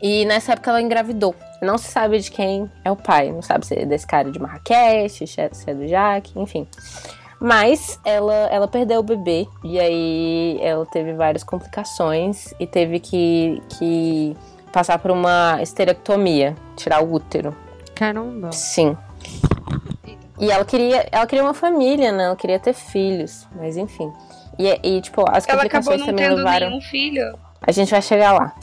E 0.07 0.23
nessa 0.23 0.53
época 0.53 0.69
ela 0.69 0.79
engravidou. 0.79 1.33
Não 1.63 1.79
se 1.79 1.87
sabe 1.87 2.19
de 2.19 2.29
quem 2.29 2.69
é 2.83 2.91
o 2.91 2.95
pai. 2.95 3.31
Não 3.31 3.41
sabe 3.41 3.65
se 3.65 3.73
é 3.73 3.87
desse 3.87 4.05
cara 4.05 4.29
de 4.29 4.37
Marrakech, 4.37 5.25
se 5.25 5.41
é 5.41 5.73
do 5.73 5.87
Jaque, 5.87 6.39
enfim. 6.39 6.67
Mas 7.39 7.99
ela, 8.05 8.35
ela 8.51 8.67
perdeu 8.67 8.99
o 8.99 9.03
bebê. 9.03 9.47
E 9.63 9.79
aí 9.79 10.59
ela 10.61 10.85
teve 10.85 11.13
várias 11.13 11.43
complicações 11.43 12.53
e 12.59 12.67
teve 12.67 12.99
que, 12.99 13.59
que 13.79 14.37
passar 14.71 14.99
por 14.99 15.09
uma 15.09 15.57
esterectomia 15.59 16.55
tirar 16.77 17.03
o 17.03 17.11
útero. 17.11 17.55
Caramba. 17.95 18.51
Sim. 18.51 18.95
E 20.39 20.51
ela 20.51 20.65
queria, 20.65 21.07
ela 21.11 21.25
queria 21.25 21.43
uma 21.43 21.55
família, 21.55 22.11
né? 22.11 22.25
Ela 22.25 22.35
queria 22.35 22.59
ter 22.59 22.73
filhos, 22.73 23.47
mas 23.55 23.75
enfim. 23.75 24.13
E, 24.59 24.67
e 24.83 25.01
tipo, 25.01 25.25
as 25.27 25.47
ela 25.47 25.57
complicações 25.57 26.05
também 26.05 26.29
levaram. 26.29 26.69
Nenhum 26.69 26.81
filho. 26.81 27.39
A 27.59 27.71
gente 27.71 27.89
vai 27.89 28.03
chegar 28.03 28.33
lá. 28.33 28.53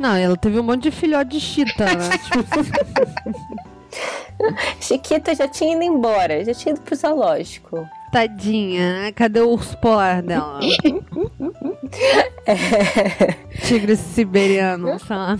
Não, 0.00 0.16
ela 0.16 0.34
teve 0.34 0.58
um 0.58 0.62
monte 0.62 0.84
de 0.84 0.90
filhote 0.90 1.32
de 1.32 1.40
chita, 1.40 1.84
né? 1.84 2.08
Chiquita 4.80 5.34
já 5.34 5.46
tinha 5.46 5.74
ido 5.74 5.82
embora, 5.82 6.42
já 6.42 6.54
tinha 6.54 6.74
ido 6.74 6.80
pro 6.80 6.96
zoológico. 6.96 7.86
Tadinha, 8.10 8.94
né? 8.94 9.12
Cadê 9.12 9.42
o 9.42 9.50
urso 9.50 9.76
polar 9.76 10.22
dela? 10.22 10.58
é. 12.46 13.34
Tigre 13.66 13.94
siberiano, 13.94 14.98
sei 15.06 15.16
lá. 15.16 15.36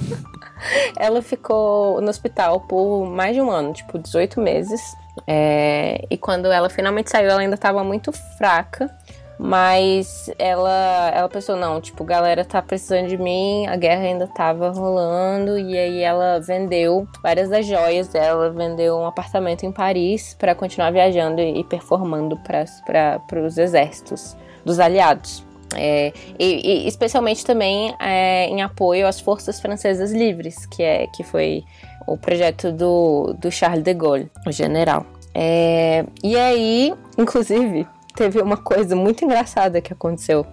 Ela 0.98 1.22
ficou 1.22 2.02
no 2.02 2.10
hospital 2.10 2.60
por 2.60 3.06
mais 3.06 3.34
de 3.34 3.40
um 3.40 3.50
ano, 3.50 3.72
tipo 3.72 3.98
18 3.98 4.42
meses. 4.42 4.94
É... 5.26 6.04
E 6.10 6.18
quando 6.18 6.52
ela 6.52 6.68
finalmente 6.68 7.10
saiu, 7.10 7.30
ela 7.30 7.40
ainda 7.40 7.54
estava 7.54 7.82
muito 7.82 8.12
fraca. 8.36 8.94
Mas 9.42 10.30
ela, 10.38 11.10
ela 11.14 11.26
pensou, 11.26 11.56
não, 11.56 11.80
tipo, 11.80 12.04
galera 12.04 12.44
tá 12.44 12.60
precisando 12.60 13.08
de 13.08 13.16
mim, 13.16 13.66
a 13.66 13.74
guerra 13.74 14.02
ainda 14.02 14.26
tava 14.26 14.68
rolando, 14.68 15.58
e 15.58 15.78
aí 15.78 16.02
ela 16.02 16.38
vendeu 16.40 17.08
várias 17.22 17.48
das 17.48 17.64
joias 17.64 18.08
dela, 18.08 18.50
vendeu 18.50 18.98
um 18.98 19.06
apartamento 19.06 19.64
em 19.64 19.72
Paris 19.72 20.36
para 20.38 20.54
continuar 20.54 20.90
viajando 20.90 21.40
e 21.40 21.64
performando 21.64 22.36
para 22.36 23.42
os 23.42 23.56
exércitos 23.56 24.36
dos 24.62 24.78
aliados. 24.78 25.42
É, 25.74 26.12
e, 26.38 26.84
e, 26.84 26.86
especialmente 26.86 27.42
também 27.42 27.94
é, 27.98 28.46
em 28.46 28.60
apoio 28.60 29.06
às 29.06 29.20
forças 29.20 29.58
francesas 29.58 30.12
livres, 30.12 30.66
que, 30.66 30.82
é, 30.82 31.06
que 31.06 31.22
foi 31.24 31.64
o 32.06 32.18
projeto 32.18 32.70
do, 32.70 33.34
do 33.38 33.50
Charles 33.50 33.84
de 33.84 33.94
Gaulle, 33.94 34.30
o 34.46 34.52
general. 34.52 35.06
É, 35.34 36.04
e 36.22 36.36
aí, 36.36 36.92
inclusive, 37.16 37.86
teve 38.20 38.42
uma 38.42 38.58
coisa 38.58 38.94
muito 38.94 39.24
engraçada 39.24 39.80
que 39.80 39.94
aconteceu. 39.94 40.46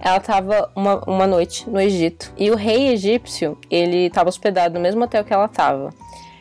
Ela 0.00 0.16
estava 0.16 0.68
uma, 0.74 1.04
uma 1.08 1.24
noite 1.24 1.70
no 1.70 1.80
Egito 1.80 2.32
e 2.36 2.50
o 2.50 2.56
rei 2.56 2.88
egípcio, 2.88 3.56
ele 3.70 4.06
estava 4.06 4.28
hospedado 4.28 4.74
no 4.74 4.80
mesmo 4.80 5.04
hotel 5.04 5.24
que 5.24 5.32
ela 5.32 5.44
estava. 5.44 5.90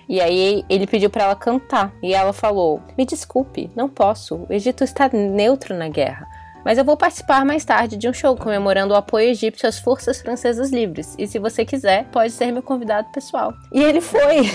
E 0.10 0.20
aí 0.20 0.66
ele 0.68 0.88
pediu 0.88 1.12
para 1.12 1.26
ela 1.26 1.36
cantar 1.36 1.94
e 2.02 2.16
ela 2.16 2.34
falou: 2.34 2.82
"Me 2.98 3.06
desculpe, 3.06 3.70
não 3.76 3.88
posso. 3.88 4.48
O 4.50 4.54
Egito 4.54 4.84
está 4.84 5.08
neutro 5.08 5.76
na 5.76 5.88
guerra. 5.88 6.28
Mas 6.64 6.78
eu 6.78 6.86
vou 6.86 6.98
participar 6.98 7.46
mais 7.46 7.66
tarde 7.66 7.98
de 7.98 8.08
um 8.08 8.14
show 8.14 8.36
comemorando 8.36 8.94
o 8.94 8.98
apoio 8.98 9.30
egípcio 9.30 9.68
às 9.68 9.80
forças 9.80 10.22
francesas 10.22 10.72
livres. 10.72 11.16
E 11.18 11.28
se 11.28 11.40
você 11.40 11.66
quiser, 11.66 12.06
pode 12.06 12.32
ser 12.34 12.52
meu 12.52 12.62
convidado 12.62 13.10
pessoal. 13.12 13.54
E 13.74 13.82
ele 13.82 14.02
foi. 14.02 14.50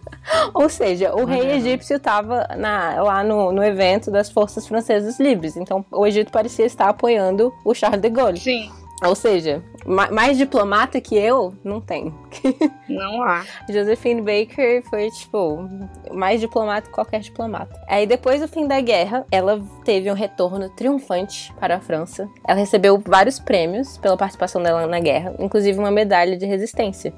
Ou 0.54 0.68
seja, 0.68 1.14
o 1.14 1.24
rei 1.24 1.52
egípcio 1.52 1.96
estava 1.96 2.46
lá 2.56 3.22
no, 3.22 3.52
no 3.52 3.62
evento 3.62 4.10
das 4.10 4.30
forças 4.30 4.66
francesas 4.66 5.18
livres. 5.18 5.56
Então 5.56 5.84
o 5.90 6.06
Egito 6.06 6.32
parecia 6.32 6.66
estar 6.66 6.88
apoiando 6.88 7.52
o 7.64 7.74
Charles 7.74 8.00
de 8.00 8.10
Gaulle. 8.10 8.40
Sim. 8.40 8.70
Ou 9.04 9.14
seja, 9.14 9.62
mais 9.84 10.38
diplomata 10.38 11.00
que 11.00 11.16
eu, 11.16 11.54
não 11.62 11.80
tem. 11.80 12.14
Não 12.88 13.22
há. 13.22 13.44
Josephine 13.68 14.22
Baker 14.22 14.82
foi, 14.88 15.10
tipo, 15.10 15.68
mais 16.12 16.40
diplomata 16.40 16.86
que 16.86 16.94
qualquer 16.94 17.20
diplomata. 17.20 17.78
Aí, 17.86 18.06
depois 18.06 18.40
do 18.40 18.48
fim 18.48 18.66
da 18.66 18.80
guerra, 18.80 19.26
ela 19.30 19.60
teve 19.84 20.10
um 20.10 20.14
retorno 20.14 20.70
triunfante 20.70 21.52
para 21.60 21.76
a 21.76 21.80
França. 21.80 22.28
Ela 22.46 22.58
recebeu 22.58 23.02
vários 23.04 23.38
prêmios 23.38 23.98
pela 23.98 24.16
participação 24.16 24.62
dela 24.62 24.86
na 24.86 25.00
guerra, 25.00 25.34
inclusive 25.38 25.78
uma 25.78 25.90
medalha 25.90 26.36
de 26.36 26.46
resistência. 26.46 27.12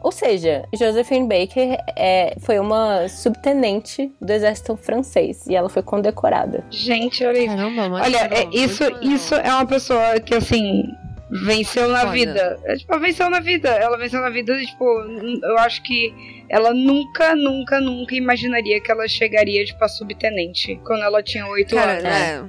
Ou 0.00 0.12
seja, 0.12 0.64
Josephine 0.74 1.26
Baker 1.28 1.78
é, 1.96 2.36
foi 2.40 2.58
uma 2.58 3.08
subtenente 3.08 4.12
do 4.20 4.32
exército 4.32 4.76
francês 4.76 5.46
e 5.46 5.56
ela 5.56 5.68
foi 5.68 5.82
condecorada. 5.82 6.64
Gente, 6.70 7.24
olha 7.24 7.38
isso. 7.38 7.56
Caramba, 7.56 8.02
olha, 8.02 8.28
é, 8.32 8.48
isso, 8.52 8.84
isso 9.02 9.34
é 9.34 9.52
uma 9.52 9.66
pessoa 9.66 10.20
que, 10.20 10.34
assim, 10.34 10.84
venceu 11.30 11.88
na 11.88 12.00
Foda. 12.00 12.12
vida. 12.12 12.60
É, 12.64 12.76
tipo, 12.76 12.98
venceu 12.98 13.28
na 13.28 13.40
vida. 13.40 13.68
Ela 13.68 13.96
venceu 13.98 14.20
na 14.20 14.30
vida, 14.30 14.56
tipo, 14.58 14.84
eu 14.84 15.58
acho 15.58 15.82
que 15.82 16.14
ela 16.48 16.72
nunca, 16.72 17.34
nunca, 17.34 17.80
nunca 17.80 18.14
imaginaria 18.14 18.80
que 18.80 18.90
ela 18.90 19.06
chegaria, 19.08 19.64
tipo, 19.64 19.84
a 19.84 19.88
subtenente 19.88 20.80
quando 20.84 21.02
ela 21.02 21.22
tinha 21.22 21.46
oito 21.46 21.76
anos. 21.76 22.04
É. 22.04 22.42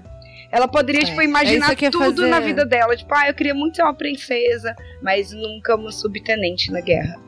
Ela 0.51 0.67
poderia, 0.67 1.01
tipo, 1.01 1.21
é. 1.21 1.25
tipo, 1.25 1.29
imaginar 1.29 1.71
é 1.71 1.75
tudo 1.91 1.99
fazer... 1.99 2.27
na 2.27 2.39
vida 2.39 2.65
dela. 2.65 2.95
Tipo, 2.95 3.13
ah, 3.13 3.27
eu 3.27 3.33
queria 3.33 3.53
muito 3.53 3.75
ser 3.75 3.83
uma 3.83 3.93
princesa, 3.93 4.75
mas 5.01 5.31
nunca 5.31 5.75
uma 5.75 5.91
subtenente 5.91 6.71
na 6.71 6.81
guerra. 6.81 7.19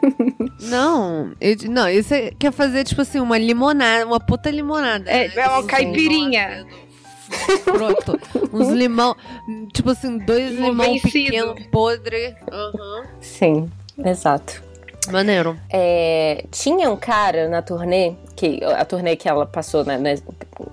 não, 0.60 1.32
eu, 1.40 1.56
não, 1.68 1.88
isso 1.88 2.14
é, 2.14 2.30
quer 2.38 2.52
fazer, 2.52 2.84
tipo 2.84 3.02
assim, 3.02 3.20
uma 3.20 3.36
limonada, 3.36 4.06
uma 4.06 4.18
puta 4.18 4.50
limonada. 4.50 5.10
É, 5.10 5.28
né? 5.28 5.34
é 5.36 5.48
uma 5.48 5.64
caipirinha. 5.64 6.66
Pronto. 7.64 8.18
Uns 8.52 8.68
limão. 8.68 9.14
Tipo 9.72 9.90
assim, 9.90 10.18
dois 10.18 10.52
limão 10.52 10.98
pequeno, 11.00 11.54
podre. 11.70 12.34
Uhum. 12.50 13.04
Sim, 13.20 13.70
exato. 13.98 14.63
Maneiro. 15.10 15.58
É, 15.70 16.44
tinha 16.50 16.90
um 16.90 16.96
cara 16.96 17.48
na 17.48 17.62
turnê, 17.62 18.14
que, 18.34 18.60
a 18.64 18.84
turnê 18.84 19.16
que 19.16 19.28
ela 19.28 19.46
passou 19.46 19.84
né, 19.84 19.98
né, 19.98 20.14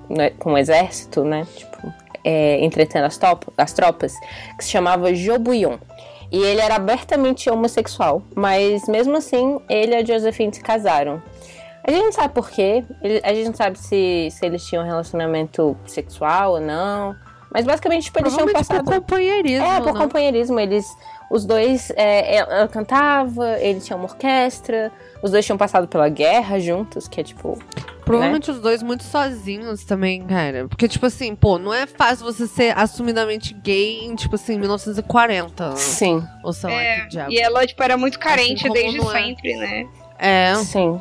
né 0.10 0.30
com 0.32 0.54
o 0.54 0.58
exército, 0.58 1.24
né? 1.24 1.46
Tipo, 1.56 1.94
é, 2.24 2.64
entretendo 2.64 3.06
as, 3.06 3.18
top, 3.18 3.48
as 3.58 3.74
tropas, 3.74 4.14
que 4.58 4.64
se 4.64 4.72
chamava 4.72 5.14
Jobuyon. 5.14 5.78
E 6.32 6.38
ele 6.38 6.62
era 6.62 6.76
abertamente 6.76 7.50
homossexual, 7.50 8.24
mas 8.34 8.88
mesmo 8.88 9.18
assim, 9.18 9.60
ele 9.70 9.94
e 9.94 9.96
a 9.98 10.06
Josephine 10.06 10.54
se 10.54 10.62
casaram. 10.62 11.22
A 11.84 11.92
gente 11.92 12.04
não 12.04 12.12
sabe 12.12 12.34
porquê, 12.34 12.84
a 13.24 13.34
gente 13.34 13.48
não 13.48 13.56
sabe 13.56 13.78
se, 13.78 14.30
se 14.32 14.46
eles 14.46 14.64
tinham 14.66 14.84
um 14.84 14.88
relacionamento 14.88 15.76
sexual 15.86 16.54
ou 16.54 16.60
não, 16.60 17.16
Mas 17.54 17.66
basicamente, 17.66 18.06
tipo, 18.06 18.20
eles 18.20 18.34
tinham 18.34 18.48
passado. 18.48 18.86
Por 18.86 18.94
companheirismo. 18.94 19.66
É, 19.66 19.82
por 19.82 19.94
não? 19.94 20.02
companheirismo. 20.02 20.60
Eles. 20.60 20.88
Os 21.32 21.46
dois. 21.46 21.92
É, 21.96 22.36
ela 22.36 22.68
cantava, 22.68 23.58
ele 23.60 23.80
tinha 23.80 23.96
uma 23.96 24.04
orquestra. 24.06 24.92
Os 25.24 25.32
dois 25.32 25.46
tinham 25.46 25.58
passado 25.58 25.88
pela 25.88 26.10
guerra 26.10 26.60
juntos, 26.60 27.08
que 27.08 27.22
é 27.22 27.24
tipo. 27.24 27.58
Provavelmente 28.04 28.50
né? 28.50 28.58
os 28.58 28.62
dois 28.62 28.84
muito 28.84 29.04
sozinhos 29.04 29.86
também, 29.86 30.26
cara. 30.26 30.68
Porque, 30.68 30.88
tipo 30.90 31.06
assim, 31.06 31.34
pô, 31.34 31.58
não 31.58 31.74
é 31.74 31.88
fácil 31.88 32.26
você 32.26 32.46
ser 32.48 32.78
assumidamente 32.78 33.54
gay 33.54 34.04
em, 34.04 34.16
tipo 34.16 34.36
assim, 34.36 34.60
1940. 34.60 35.78
Sim. 35.78 36.22
Ou 36.44 36.52
sei 36.52 36.70
lá, 36.70 36.82
É, 36.82 37.00
que 37.02 37.08
diabo. 37.08 37.32
e 37.32 37.40
ela, 37.40 37.66
tipo, 37.66 37.82
era 37.82 37.96
muito 37.96 38.20
carente 38.20 38.68
Assim 38.68 38.74
desde 38.74 39.00
é. 39.00 39.06
sempre, 39.06 39.56
né? 39.56 39.86
É. 40.20 40.56
Sim. 40.56 41.00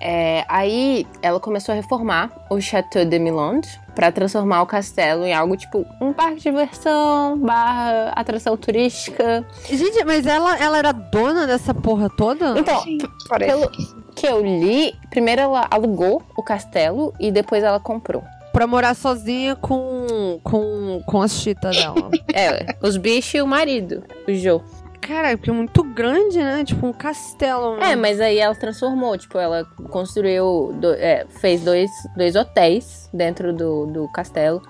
É, 0.00 0.44
aí 0.48 1.06
ela 1.22 1.40
começou 1.40 1.72
a 1.72 1.76
reformar 1.76 2.30
o 2.50 2.60
Chateau 2.60 3.04
de 3.04 3.18
Milande 3.18 3.68
para 3.94 4.12
transformar 4.12 4.62
o 4.62 4.66
castelo 4.66 5.24
em 5.24 5.34
algo 5.34 5.56
tipo 5.56 5.84
um 6.00 6.12
parque 6.12 6.36
de 6.36 6.42
diversão, 6.42 7.36
barra 7.38 8.12
atração 8.14 8.56
turística. 8.56 9.44
Gente, 9.68 10.04
mas 10.04 10.26
ela, 10.26 10.56
ela 10.58 10.78
era 10.78 10.92
dona 10.92 11.46
dessa 11.46 11.74
porra 11.74 12.08
toda? 12.08 12.58
Então, 12.58 12.80
Sim, 12.82 12.98
parece 13.28 13.52
pelo 13.52 13.70
que 13.70 13.98
que 14.18 14.26
eu 14.26 14.44
li, 14.44 14.92
primeiro 15.10 15.42
ela 15.42 15.64
alugou 15.70 16.20
o 16.36 16.42
castelo 16.42 17.14
e 17.20 17.30
depois 17.30 17.62
ela 17.62 17.78
comprou. 17.78 18.24
Pra 18.52 18.66
morar 18.66 18.94
sozinha 18.94 19.54
com, 19.54 20.40
com, 20.42 21.00
com 21.06 21.22
as 21.22 21.32
chitas 21.32 21.76
dela. 21.76 22.10
É, 22.34 22.76
os 22.82 22.96
bichos 22.96 23.34
e 23.34 23.40
o 23.40 23.46
marido, 23.46 24.02
o 24.26 24.34
Joe. 24.34 24.60
Cara, 25.00 25.36
porque 25.36 25.50
é 25.50 25.52
muito 25.52 25.82
grande, 25.82 26.38
né? 26.38 26.64
Tipo 26.64 26.86
um 26.86 26.92
castelo. 26.92 27.80
É, 27.82 27.96
mas 27.96 28.20
aí 28.20 28.38
ela 28.38 28.54
transformou, 28.54 29.16
tipo, 29.16 29.38
ela 29.38 29.64
construiu, 29.90 30.72
do- 30.74 30.92
é, 30.94 31.24
fez 31.40 31.62
dois, 31.62 31.90
dois 32.16 32.36
hotéis 32.36 33.08
dentro 33.12 33.52
do, 33.52 33.86
do 33.86 34.08
castelo. 34.08 34.60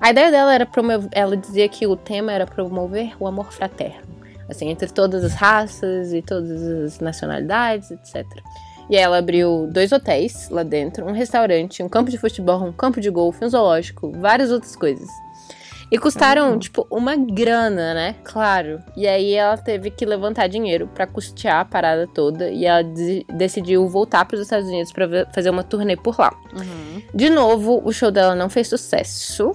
A 0.00 0.10
ideia 0.10 0.30
dela 0.30 0.52
era 0.54 0.66
promover, 0.66 1.08
ela 1.12 1.36
dizia 1.36 1.68
que 1.68 1.86
o 1.86 1.96
tema 1.96 2.32
era 2.32 2.46
promover 2.46 3.14
o 3.20 3.26
amor 3.26 3.52
fraterno, 3.52 4.02
assim, 4.50 4.68
entre 4.68 4.88
todas 4.90 5.24
as 5.24 5.34
raças 5.34 6.12
e 6.12 6.20
todas 6.20 6.60
as 6.62 7.00
nacionalidades, 7.00 7.90
etc. 7.90 8.26
E 8.90 8.96
ela 8.96 9.18
abriu 9.18 9.68
dois 9.72 9.92
hotéis 9.92 10.48
lá 10.50 10.62
dentro, 10.62 11.06
um 11.06 11.12
restaurante, 11.12 11.82
um 11.82 11.88
campo 11.88 12.10
de 12.10 12.18
futebol, 12.18 12.62
um 12.62 12.72
campo 12.72 13.00
de 13.00 13.08
golfe, 13.10 13.44
um 13.44 13.48
zoológico, 13.48 14.12
várias 14.18 14.50
outras 14.50 14.76
coisas. 14.76 15.08
E 15.90 15.98
custaram, 15.98 16.58
tipo, 16.58 16.84
uma 16.90 17.14
grana, 17.14 17.94
né? 17.94 18.16
Claro. 18.24 18.80
E 18.96 19.06
aí 19.06 19.34
ela 19.34 19.56
teve 19.56 19.88
que 19.90 20.04
levantar 20.04 20.48
dinheiro 20.48 20.88
pra 20.92 21.06
custear 21.06 21.60
a 21.60 21.64
parada 21.64 22.08
toda. 22.12 22.50
E 22.50 22.64
ela 22.66 22.82
de- 22.82 23.24
decidiu 23.32 23.88
voltar 23.88 24.24
pros 24.24 24.40
Estados 24.40 24.68
Unidos 24.68 24.90
pra 24.92 25.06
ver- 25.06 25.28
fazer 25.32 25.48
uma 25.50 25.62
turnê 25.62 25.96
por 25.96 26.18
lá. 26.18 26.34
Uhum. 26.52 27.02
De 27.14 27.30
novo, 27.30 27.80
o 27.84 27.92
show 27.92 28.10
dela 28.10 28.34
não 28.34 28.48
fez 28.50 28.68
sucesso. 28.68 29.52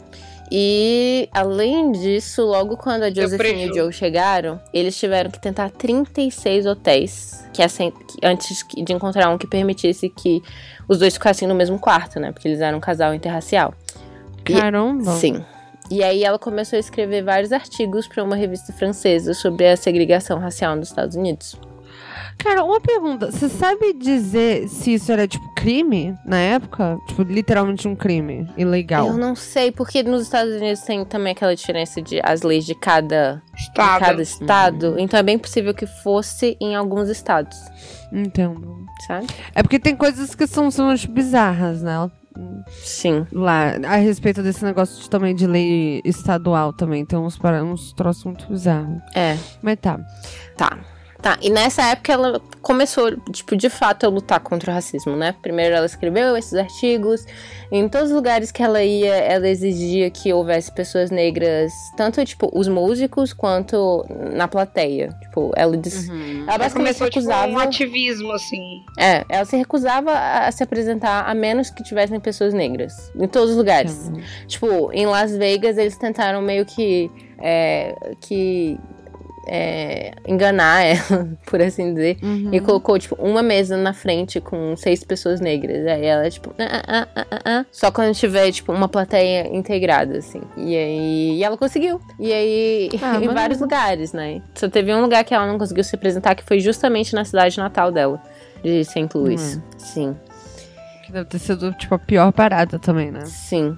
E 0.54 1.30
além 1.32 1.92
disso, 1.94 2.44
logo 2.44 2.76
quando 2.76 3.04
a 3.04 3.10
Josephine 3.14 3.66
e 3.68 3.72
o. 3.72 3.76
Joe 3.76 3.94
chegaram, 3.94 4.60
eles 4.74 4.98
tiveram 4.98 5.30
que 5.32 5.40
tentar 5.40 5.70
36 5.70 6.66
hotéis 6.66 7.46
que 7.54 7.62
antes 8.24 8.66
de 8.76 8.94
encontrar 8.94 9.30
um 9.30 9.38
que 9.38 9.48
permitisse 9.48 10.10
que 10.10 10.42
os 10.90 11.00
dois 11.00 11.14
ficassem 11.14 11.48
no 11.48 11.56
mesmo 11.56 11.78
quarto, 11.80 12.20
né? 12.20 12.32
Porque 12.32 12.48
eles 12.48 12.60
eram 12.62 12.78
um 12.78 12.82
casal 12.82 13.14
interracial. 13.14 13.74
E- 14.50 14.54
Caramba. 14.54 15.12
Sim. 15.14 15.44
E 15.92 16.02
aí 16.02 16.24
ela 16.24 16.40
começou 16.40 16.78
a 16.78 16.80
escrever 16.80 17.22
vários 17.22 17.52
artigos 17.52 18.08
para 18.08 18.24
uma 18.24 18.36
revista 18.36 18.72
francesa 18.72 19.34
sobre 19.34 19.68
a 19.68 19.76
segregação 19.76 20.40
racial 20.40 20.76
nos 20.76 20.88
Estados 20.88 21.18
Unidos. 21.18 21.60
Cara, 22.38 22.64
uma 22.64 22.80
pergunta. 22.80 23.30
Você 23.30 23.50
sabe 23.50 23.94
dizer 23.94 24.68
se 24.68 24.94
isso 24.94 25.12
era, 25.12 25.28
tipo, 25.28 25.48
crime 25.54 26.18
na 26.26 26.38
época? 26.38 26.98
Tipo, 27.08 27.24
literalmente 27.24 27.88
um 27.88 27.96
crime 27.96 28.50
ilegal. 28.58 29.08
Eu 29.08 29.18
não 29.18 29.36
sei, 29.36 29.72
porque 29.72 30.02
nos 30.02 30.24
Estados 30.24 30.56
Unidos 30.56 30.80
tem 30.82 31.04
também 31.06 31.34
aquela 31.34 31.56
diferença 31.56 32.02
de 32.02 32.20
as 32.24 32.42
leis 32.42 32.66
de 32.66 32.74
cada 32.74 33.44
de 33.54 33.62
Estado. 33.62 34.00
cada 34.00 34.22
estado. 34.22 34.96
Então 34.98 35.20
é 35.20 35.24
bem 35.24 35.38
possível 35.38 35.74
que 35.74 35.86
fosse 35.86 36.58
em 36.60 36.74
alguns 36.74 37.10
estados, 37.10 37.58
Entendo. 38.12 38.86
sabe? 39.06 39.28
É 39.54 39.62
porque 39.62 39.78
tem 39.78 39.96
coisas 39.96 40.34
que 40.34 40.48
são, 40.48 40.72
são 40.72 40.96
tipo, 40.96 41.14
bizarras, 41.14 41.84
né? 41.84 42.10
Sim. 42.70 43.26
Lá, 43.32 43.76
a 43.86 43.96
respeito 43.98 44.42
desse 44.42 44.64
negócio 44.64 45.02
de, 45.02 45.10
também 45.10 45.36
de 45.36 45.46
lei 45.48 46.02
estadual 46.06 46.72
também. 46.74 47.06
Tem 47.06 47.18
uns, 47.20 47.38
para- 47.38 47.64
uns 47.64 47.94
troços 47.94 48.24
muito 48.26 48.48
bizarros. 48.48 49.02
É. 49.16 49.38
Mas 49.62 49.78
tá. 49.80 50.00
Tá. 50.58 50.78
Tá, 51.22 51.38
e 51.40 51.52
nessa 51.52 51.84
época 51.84 52.12
ela 52.12 52.42
começou, 52.64 53.16
tipo, 53.32 53.56
de 53.56 53.70
fato 53.70 54.06
a 54.06 54.10
lutar 54.10 54.40
contra 54.40 54.72
o 54.72 54.74
racismo, 54.74 55.16
né? 55.16 55.36
Primeiro 55.42 55.76
ela 55.76 55.86
escreveu 55.86 56.36
esses 56.36 56.54
artigos, 56.56 57.26
em 57.72 57.88
todos 57.88 58.10
os 58.10 58.16
lugares 58.16 58.52
que 58.52 58.64
ela 58.64 58.84
ia, 58.84 59.14
ela 59.14 59.48
exigia 59.48 60.10
que 60.10 60.34
houvesse 60.34 60.72
pessoas 60.72 61.12
negras, 61.12 61.72
tanto, 61.96 62.24
tipo, 62.26 62.50
os 62.54 62.68
músicos, 62.68 63.34
quanto 63.34 64.04
na 64.34 64.48
plateia. 64.48 65.10
Tipo, 65.22 65.52
ela 65.56 65.78
disse... 65.78 66.10
Ela 66.10 66.18
Ela 66.18 66.58
basicamente 66.58 66.74
começou, 66.74 67.08
tipo, 67.08 67.20
recusava... 67.20 67.52
um 67.52 67.60
ativismo, 67.60 68.32
assim. 68.32 68.84
É, 68.98 69.24
ela 69.30 69.46
se 69.46 69.56
recusava 69.56 70.12
a 70.12 70.52
se 70.52 70.64
apresentar 70.64 71.30
a 71.30 71.36
menos 71.36 71.70
que 71.70 71.84
tivessem 71.84 72.20
pessoas 72.20 72.54
negras. 72.54 73.12
Em 73.16 73.28
todos 73.28 73.52
os 73.52 73.58
lugares. 73.58 74.12
Tipo, 74.48 74.92
em 74.92 75.06
Las 75.06 75.36
Vegas 75.36 75.78
eles 75.78 75.98
tentaram 75.98 76.42
meio 76.42 76.66
que. 76.66 77.12
é, 77.40 77.96
que. 78.22 78.80
É, 79.48 80.14
enganar 80.28 80.84
ela, 80.84 81.30
por 81.46 81.62
assim 81.62 81.94
dizer. 81.94 82.18
Uhum. 82.22 82.50
E 82.54 82.60
colocou, 82.60 82.98
tipo, 83.00 83.16
uma 83.16 83.42
mesa 83.42 83.78
na 83.78 83.94
frente 83.94 84.40
com 84.40 84.76
seis 84.76 85.04
pessoas 85.04 85.40
negras. 85.40 85.86
Aí 85.88 86.06
ela, 86.06 86.30
tipo, 86.30 86.54
ah, 86.60 86.84
ah, 86.88 87.08
ah, 87.16 87.26
ah, 87.32 87.42
ah. 87.46 87.66
só 87.72 87.92
quando 87.92 88.14
tiver, 88.16 88.52
tipo, 88.52 88.72
uma 88.72 88.88
plateia 88.88 89.48
integrada, 89.56 90.18
assim. 90.18 90.42
E 90.58 90.76
aí 90.76 91.38
e 91.38 91.44
ela 91.44 91.58
conseguiu. 91.58 92.00
E 92.20 92.32
aí, 92.32 92.90
Ah, 93.02 93.18
em 93.18 93.28
vários 93.28 93.60
lugares, 93.60 94.14
né? 94.14 94.42
Só 94.56 94.70
teve 94.70 94.94
um 94.94 95.02
lugar 95.02 95.24
que 95.24 95.34
ela 95.34 95.48
não 95.48 95.58
conseguiu 95.58 95.84
se 95.84 95.96
apresentar, 95.96 96.36
que 96.36 96.44
foi 96.44 96.60
justamente 96.60 97.14
na 97.14 97.26
cidade 97.26 97.58
natal 97.58 97.92
dela, 97.92 98.22
de 98.64 98.84
St. 98.86 99.10
Louis. 99.14 99.58
Hum. 99.58 99.62
Sim. 99.78 100.18
Que 101.06 101.12
deve 101.12 101.26
ter 101.26 101.40
sido, 101.40 101.74
tipo, 101.74 101.96
a 101.96 102.00
pior 102.00 102.32
parada 102.32 102.78
também, 102.78 103.12
né? 103.12 103.26
Sim. 103.26 103.78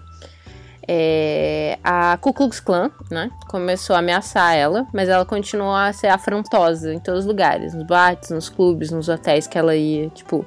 É, 0.88 1.80
a 1.84 2.18
Ku 2.18 2.34
Klux 2.34 2.60
Klan, 2.60 2.92
né, 3.10 3.32
começou 3.48 3.96
a 3.96 4.00
ameaçar 4.00 4.56
ela, 4.56 4.86
mas 4.94 5.08
ela 5.08 5.26
continuou 5.26 5.74
a 5.74 5.94
ser 5.94 6.08
afrontosa 6.08 6.94
em 6.94 7.00
todos 7.00 7.22
os 7.22 7.26
lugares, 7.26 7.74
nos 7.74 7.86
boates, 7.86 8.30
nos 8.32 8.50
clubes, 8.50 8.92
nos 8.92 9.08
hotéis 9.08 9.48
que 9.48 9.58
ela 9.58 9.76
ia, 9.76 10.10
tipo. 10.10 10.46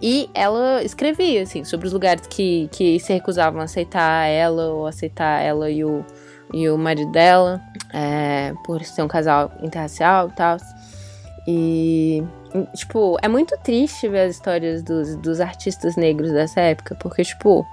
E 0.00 0.28
ela 0.34 0.82
escrevia, 0.82 1.42
assim, 1.42 1.64
sobre 1.64 1.86
os 1.86 1.92
lugares 1.92 2.26
que, 2.26 2.68
que 2.72 2.98
se 2.98 3.12
recusavam 3.12 3.60
a 3.60 3.64
aceitar 3.64 4.26
ela 4.26 4.66
ou 4.68 4.86
aceitar 4.86 5.40
ela 5.40 5.70
e 5.70 5.84
o, 5.84 6.04
e 6.52 6.68
o 6.68 6.76
marido 6.76 7.12
dela, 7.12 7.60
é, 7.92 8.52
por 8.64 8.82
ser 8.82 9.02
um 9.02 9.08
casal 9.08 9.52
interracial 9.62 10.28
e 10.28 10.32
tal. 10.32 10.56
E, 11.46 12.24
tipo, 12.74 13.16
é 13.22 13.28
muito 13.28 13.56
triste 13.58 14.08
ver 14.08 14.26
as 14.26 14.36
histórias 14.36 14.82
dos, 14.82 15.16
dos 15.16 15.40
artistas 15.40 15.96
negros 15.96 16.32
dessa 16.32 16.60
época, 16.60 16.96
porque, 16.96 17.22
tipo, 17.22 17.64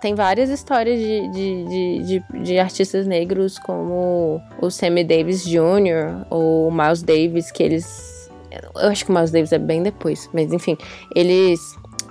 tem 0.00 0.14
várias 0.14 0.50
histórias 0.50 0.98
de, 0.98 1.28
de, 1.30 1.64
de, 1.64 2.22
de, 2.32 2.42
de 2.42 2.58
artistas 2.58 3.06
negros, 3.06 3.58
como 3.58 4.40
o 4.60 4.70
Sammy 4.70 5.04
Davis 5.04 5.44
Jr., 5.44 6.26
ou 6.30 6.68
o 6.68 6.72
Miles 6.72 7.02
Davis, 7.02 7.50
que 7.50 7.62
eles. 7.62 8.30
Eu 8.74 8.88
acho 8.88 9.04
que 9.04 9.10
o 9.10 9.14
Miles 9.14 9.30
Davis 9.30 9.52
é 9.52 9.58
bem 9.58 9.82
depois, 9.82 10.28
mas 10.32 10.52
enfim, 10.52 10.76
eles. 11.14 11.60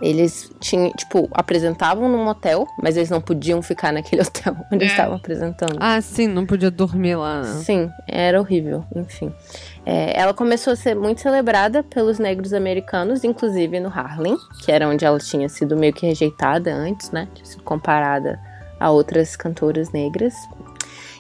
Eles 0.02 0.50
tinham, 0.62 0.90
tipo, 0.94 1.28
apresentavam 1.34 2.08
num 2.08 2.26
hotel, 2.26 2.66
mas 2.82 2.96
eles 2.96 3.10
não 3.10 3.20
podiam 3.20 3.62
ficar 3.62 3.92
naquele 3.92 4.22
hotel 4.24 4.56
onde 4.72 4.86
eles 4.86 4.92
É. 4.92 4.96
estavam 4.96 5.18
apresentando. 5.18 5.76
Ah, 5.78 6.00
sim, 6.00 6.26
não 6.26 6.46
podia 6.46 6.72
dormir 6.72 7.16
lá, 7.18 7.42
né? 7.42 7.52
Sim, 7.66 7.90
era 8.08 8.40
horrível, 8.40 8.86
enfim. 8.96 9.30
É, 9.92 10.14
ela 10.22 10.36
começou 10.36 10.74
a 10.74 10.76
ser 10.76 10.96
muito 10.96 11.20
celebrada 11.20 11.82
pelos 11.82 12.20
negros 12.20 12.54
americanos, 12.54 13.24
inclusive 13.24 13.80
no 13.80 13.90
Harlem, 13.90 14.38
que 14.64 14.72
era 14.72 14.88
onde 14.88 15.04
ela 15.04 15.18
tinha 15.18 15.50
sido 15.50 15.76
meio 15.76 15.92
que 15.92 16.06
rejeitada 16.06 16.72
antes, 16.72 17.10
né? 17.10 17.28
Tinha 17.34 17.46
sido 17.48 17.64
comparada 17.64 18.40
a 18.80 18.92
outras 18.92 19.36
cantoras 19.36 19.92
negras. 19.92 20.36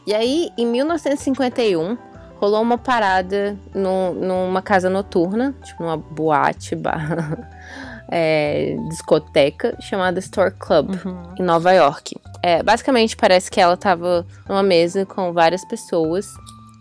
E 0.06 0.14
aí, 0.14 0.50
em 0.56 0.68
1951, 0.68 1.98
rolou 2.36 2.62
uma 2.62 2.78
parada 2.78 3.58
no- 3.74 4.14
numa 4.14 4.62
casa 4.62 4.88
noturna, 4.88 5.56
tipo 5.64 5.82
numa 5.82 5.98
boate, 5.98 6.76
barra, 6.76 7.50
é, 8.08 8.76
discoteca, 8.88 9.76
chamada 9.82 10.20
Store 10.20 10.52
Club 10.52 10.92
em 11.40 11.42
Nova 11.42 11.72
York. 11.72 12.16
É, 12.44 12.62
basicamente, 12.62 13.18
parece 13.18 13.50
que 13.50 13.60
ela 13.60 13.76
tava 13.76 14.28
numa 14.48 14.62
mesa 14.62 15.08
com 15.08 15.34
várias 15.34 15.66
pessoas 15.66 16.32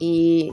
e 0.03 0.53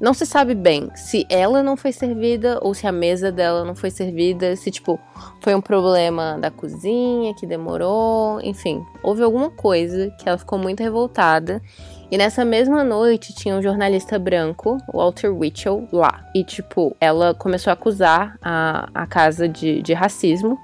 não 0.00 0.12
se 0.12 0.26
sabe 0.26 0.54
bem 0.54 0.90
se 0.94 1.26
ela 1.28 1.62
não 1.62 1.76
foi 1.76 1.92
servida 1.92 2.58
ou 2.62 2.74
se 2.74 2.86
a 2.86 2.92
mesa 2.92 3.32
dela 3.32 3.64
não 3.64 3.74
foi 3.74 3.90
servida, 3.90 4.54
se 4.56 4.70
tipo 4.70 5.00
foi 5.40 5.54
um 5.54 5.60
problema 5.60 6.38
da 6.38 6.50
cozinha 6.50 7.34
que 7.34 7.46
demorou, 7.46 8.40
enfim, 8.42 8.84
houve 9.02 9.22
alguma 9.22 9.50
coisa 9.50 10.10
que 10.18 10.28
ela 10.28 10.38
ficou 10.38 10.58
muito 10.58 10.82
revoltada. 10.82 11.62
E 12.08 12.16
nessa 12.16 12.44
mesma 12.44 12.84
noite 12.84 13.34
tinha 13.34 13.56
um 13.56 13.62
jornalista 13.62 14.16
branco, 14.16 14.78
Walter 14.92 15.34
Mitchell, 15.34 15.88
lá. 15.92 16.24
E, 16.32 16.44
tipo, 16.44 16.96
ela 17.00 17.34
começou 17.34 17.70
a 17.70 17.74
acusar 17.74 18.38
a, 18.40 18.88
a 18.94 19.06
casa 19.08 19.48
de, 19.48 19.82
de 19.82 19.92
racismo 19.92 20.56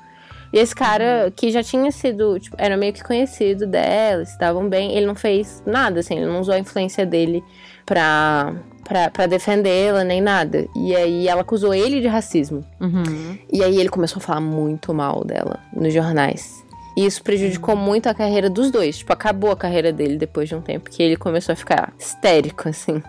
E 0.53 0.59
esse 0.59 0.74
cara 0.74 1.33
que 1.35 1.51
já 1.51 1.62
tinha 1.62 1.91
sido, 1.91 2.39
tipo, 2.39 2.57
era 2.59 2.76
meio 2.76 2.93
que 2.93 3.03
conhecido 3.03 3.66
dela, 3.66 4.22
estavam 4.22 4.68
bem, 4.68 4.95
ele 4.95 5.07
não 5.07 5.14
fez 5.14 5.62
nada, 5.66 6.01
assim, 6.01 6.16
ele 6.16 6.26
não 6.26 6.41
usou 6.41 6.55
a 6.55 6.59
influência 6.59 7.07
dele 7.07 7.43
pra, 7.87 8.55
pra, 8.85 9.11
pra 9.11 9.26
defendê-la 9.26 10.05
nem 10.05 10.20
nada. 10.20 10.66
E 10.76 10.95
aí 10.95 11.28
ela 11.28 11.43
acusou 11.43 11.72
ele 11.74 12.01
de 12.01 12.07
racismo. 12.09 12.64
Uhum. 12.80 13.39
E 13.53 13.62
aí 13.62 13.78
ele 13.78 13.89
começou 13.89 14.18
a 14.18 14.20
falar 14.22 14.41
muito 14.41 14.93
mal 14.95 15.24
dela 15.24 15.59
nos 15.74 15.93
jornais. 15.93 16.62
E 16.97 17.07
isso 17.07 17.22
prejudicou 17.22 17.74
muito 17.74 18.09
a 18.09 18.14
carreira 18.14 18.51
dos 18.51 18.70
dois. 18.70 18.99
Tipo, 18.99 19.12
acabou 19.12 19.51
a 19.51 19.57
carreira 19.57 19.93
dele 19.93 20.16
depois 20.18 20.49
de 20.49 20.55
um 20.55 20.61
tempo, 20.61 20.91
que 20.91 21.03
ele 21.03 21.16
começou 21.16 21.53
a 21.55 21.57
ficar 21.57 21.93
histérico, 21.99 22.68
assim. 22.68 23.03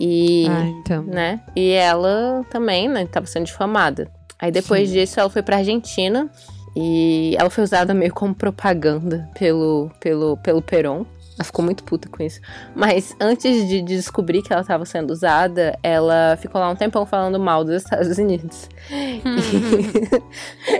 E, 0.00 0.46
Ah, 0.48 0.66
então. 0.80 1.02
né? 1.04 1.40
E 1.54 1.70
ela 1.70 2.44
também, 2.50 2.88
né, 2.88 3.06
tava 3.06 3.26
sendo 3.26 3.46
difamada. 3.46 4.10
Aí 4.38 4.50
depois 4.50 4.88
Sim. 4.88 4.94
disso 4.96 5.20
ela 5.20 5.30
foi 5.30 5.42
pra 5.42 5.58
Argentina 5.58 6.28
e 6.76 7.36
ela 7.38 7.48
foi 7.48 7.62
usada 7.62 7.94
meio 7.94 8.12
como 8.12 8.34
propaganda 8.34 9.30
pelo 9.38 9.90
pelo 10.00 10.36
pelo 10.38 10.60
Perón. 10.60 11.04
Ela 11.36 11.44
ficou 11.44 11.64
muito 11.64 11.82
puta 11.82 12.08
com 12.08 12.22
isso. 12.22 12.40
Mas 12.76 13.14
antes 13.20 13.66
de, 13.66 13.82
de 13.82 13.96
descobrir 13.96 14.40
que 14.42 14.52
ela 14.52 14.62
estava 14.62 14.84
sendo 14.84 15.10
usada, 15.10 15.76
ela 15.82 16.36
ficou 16.40 16.60
lá 16.60 16.70
um 16.70 16.76
tempão 16.76 17.04
falando 17.04 17.40
mal 17.40 17.64
dos 17.64 17.82
Estados 17.82 18.16
Unidos. 18.18 18.68
E, 18.90 19.20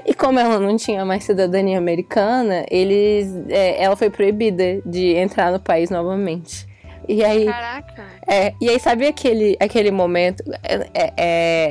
e 0.10 0.14
como 0.14 0.38
ela 0.38 0.60
não 0.60 0.76
tinha 0.76 1.04
mais 1.04 1.24
cidadania 1.24 1.76
americana, 1.76 2.64
eles, 2.70 3.34
é, 3.48 3.82
ela 3.82 3.96
foi 3.96 4.10
proibida 4.10 4.80
de 4.86 5.14
entrar 5.16 5.50
no 5.50 5.58
país 5.58 5.90
novamente. 5.90 6.66
E 7.08 7.22
aí, 7.22 7.44
Caraca. 7.46 8.04
é, 8.26 8.54
e 8.60 8.68
aí, 8.70 8.80
sabe 8.80 9.06
aquele, 9.06 9.56
aquele 9.60 9.90
momento, 9.90 10.42
é, 10.62 10.88
é- 10.94 11.12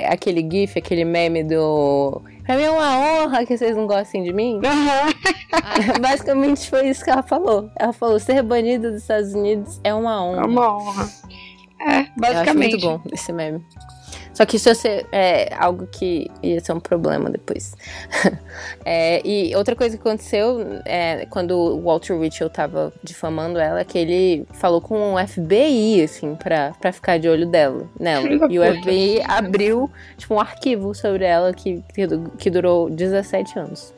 é 0.04 0.08
aquele 0.08 0.48
gif, 0.48 0.78
aquele 0.78 1.04
meme 1.06 1.44
do... 1.44 2.22
Pra 2.46 2.56
mim 2.58 2.64
é 2.64 2.70
uma 2.72 2.98
honra 2.98 3.46
que 3.46 3.58
vocês 3.58 3.76
não 3.76 3.88
gostem 3.88 4.24
de 4.24 4.34
mim. 4.34 4.60
Basicamente 6.02 6.70
foi 6.70 6.90
isso 6.90 7.04
que 7.04 7.10
ela 7.10 7.24
falou. 7.24 7.70
Ela 7.78 7.94
falou, 7.94 8.20
ser 8.20 8.42
banida 8.44 8.92
dos 8.92 9.02
Estados 9.02 9.34
Unidos 9.34 9.80
é 9.84 9.94
uma 9.94 10.24
honra. 10.24 10.42
É 10.42 10.46
uma 10.46 10.78
honra. 10.78 11.10
É, 11.80 11.86
Eu 11.86 12.00
acho 12.02 12.12
basicamente. 12.18 12.72
muito 12.72 12.86
bom 12.86 13.02
esse 13.12 13.32
meme. 13.34 13.64
Só 14.34 14.46
que 14.46 14.58
isso 14.58 14.68
ia 14.68 14.76
ser 14.76 15.06
é, 15.12 15.54
algo 15.56 15.88
que 15.88 16.30
ia 16.42 16.60
ser 16.60 16.74
um 16.74 16.80
problema 16.80 17.30
depois. 17.30 17.76
É, 18.86 19.26
e 19.26 19.56
outra 19.56 19.76
coisa 19.76 19.98
que 19.98 20.08
aconteceu 20.08 20.82
é, 20.86 21.26
quando 21.28 21.58
o 21.58 21.82
Walter 21.82 22.16
Mitchell 22.16 22.50
tava 22.50 22.94
difamando 23.02 23.58
ela, 23.58 23.80
é 23.80 23.84
que 23.84 23.98
ele 23.98 24.46
falou 24.54 24.80
com 24.82 25.16
o 25.16 25.28
FBI, 25.28 26.04
assim, 26.04 26.36
pra, 26.36 26.74
pra 26.80 26.92
ficar 26.92 27.18
de 27.18 27.28
olho 27.28 27.48
dela, 27.48 27.90
nela. 28.00 28.28
E 28.50 28.60
o. 28.60 28.64
FBI 28.64 29.22
abriu, 29.26 29.90
tipo, 30.18 30.36
um 30.36 30.40
arquivo 30.40 30.94
sobre 30.94 31.24
ela 31.24 31.54
que, 31.54 31.84
que, 32.38 32.50
durou 32.50 32.90
17 32.90 33.58
anos. 33.58 33.94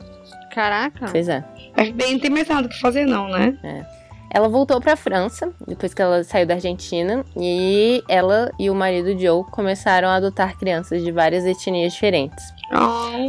Caraca. 0.52 1.06
Pois 1.10 1.28
é. 1.28 1.44
O 1.76 1.84
FBI 1.84 2.12
não 2.12 2.20
tem 2.20 2.30
mais 2.30 2.48
nada 2.48 2.66
o 2.66 2.70
que 2.70 2.80
fazer, 2.80 3.04
não, 3.06 3.28
né? 3.28 3.58
Ela 4.30 4.48
voltou 4.48 4.80
pra 4.80 4.96
França, 4.96 5.52
depois 5.66 5.94
que 5.94 6.02
ela 6.02 6.22
saiu 6.24 6.46
da 6.46 6.54
Argentina, 6.54 7.24
e 7.36 8.02
ela 8.08 8.50
e 8.58 8.68
o 8.68 8.74
marido 8.74 9.18
Joe 9.18 9.44
começaram 9.50 10.08
a 10.08 10.16
adotar 10.16 10.56
crianças 10.58 11.02
de 11.02 11.12
várias 11.12 11.44
etnias 11.44 11.92
diferentes. 11.92 12.44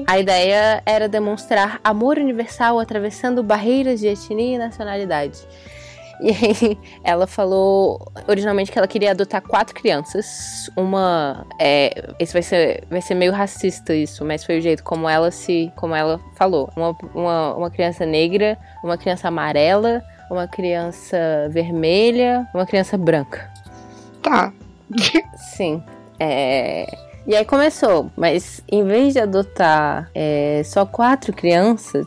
A 0.07 0.19
ideia 0.19 0.81
era 0.85 1.07
demonstrar 1.07 1.79
amor 1.83 2.17
universal 2.17 2.79
atravessando 2.79 3.43
barreiras 3.43 3.99
de 3.99 4.07
etnia 4.07 4.55
e 4.55 4.57
nacionalidade. 4.57 5.39
E 6.19 6.29
aí, 6.29 6.77
ela 7.03 7.27
falou 7.27 8.11
originalmente 8.27 8.71
que 8.71 8.77
ela 8.77 8.87
queria 8.87 9.11
adotar 9.11 9.41
quatro 9.41 9.75
crianças. 9.75 10.69
Uma. 10.75 11.45
É, 11.59 12.11
esse 12.19 12.33
vai 12.33 12.41
ser, 12.41 12.83
vai 12.89 13.01
ser 13.01 13.15
meio 13.15 13.31
racista 13.31 13.93
isso, 13.93 14.25
mas 14.25 14.43
foi 14.43 14.57
o 14.57 14.61
jeito 14.61 14.83
como 14.83 15.07
ela 15.07 15.31
se. 15.31 15.71
como 15.75 15.95
ela 15.95 16.19
falou. 16.35 16.69
Uma, 16.75 16.97
uma, 17.13 17.55
uma 17.55 17.71
criança 17.71 18.05
negra, 18.05 18.57
uma 18.83 18.97
criança 18.97 19.27
amarela, 19.27 20.03
uma 20.29 20.47
criança 20.47 21.17
vermelha, 21.49 22.47
uma 22.53 22.65
criança 22.65 22.97
branca. 22.97 23.49
tá. 24.21 24.51
Sim. 25.55 25.83
É, 26.19 26.87
E 27.27 27.35
aí 27.35 27.43
começou, 27.45 28.09
mas 28.15 28.61
em 28.71 28.83
vez 28.85 29.13
de 29.13 29.19
adotar 29.19 30.09
é, 30.15 30.61
só 30.63 30.85
quatro 30.85 31.33
crianças, 31.33 32.05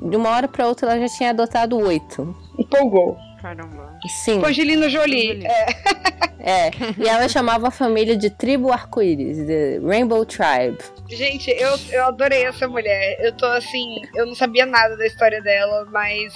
de 0.00 0.16
uma 0.16 0.30
hora 0.30 0.46
pra 0.48 0.66
outra 0.68 0.90
ela 0.92 1.00
já 1.08 1.16
tinha 1.16 1.30
adotado 1.30 1.76
oito. 1.78 2.34
Empolgou. 2.58 3.16
Caramba. 3.42 3.94
Sim, 4.08 4.42
Angelina 4.44 4.88
Jolie. 4.88 5.26
Jolie. 5.42 5.46
É, 5.46 6.68
é. 6.68 6.70
E 6.98 7.08
ela 7.08 7.28
chamava 7.28 7.68
a 7.68 7.70
família 7.70 8.16
de 8.16 8.30
tribo 8.30 8.72
arco-íris, 8.72 9.38
de 9.46 9.78
Rainbow 9.80 10.24
Tribe. 10.24 10.78
gente, 11.08 11.50
eu, 11.50 11.76
eu 11.90 12.06
adorei 12.06 12.44
essa 12.44 12.66
mulher. 12.68 13.16
Eu 13.20 13.32
tô 13.36 13.46
assim, 13.46 14.00
eu 14.14 14.26
não 14.26 14.34
sabia 14.34 14.66
nada 14.66 14.96
da 14.96 15.06
história 15.06 15.40
dela, 15.42 15.86
mas 15.92 16.32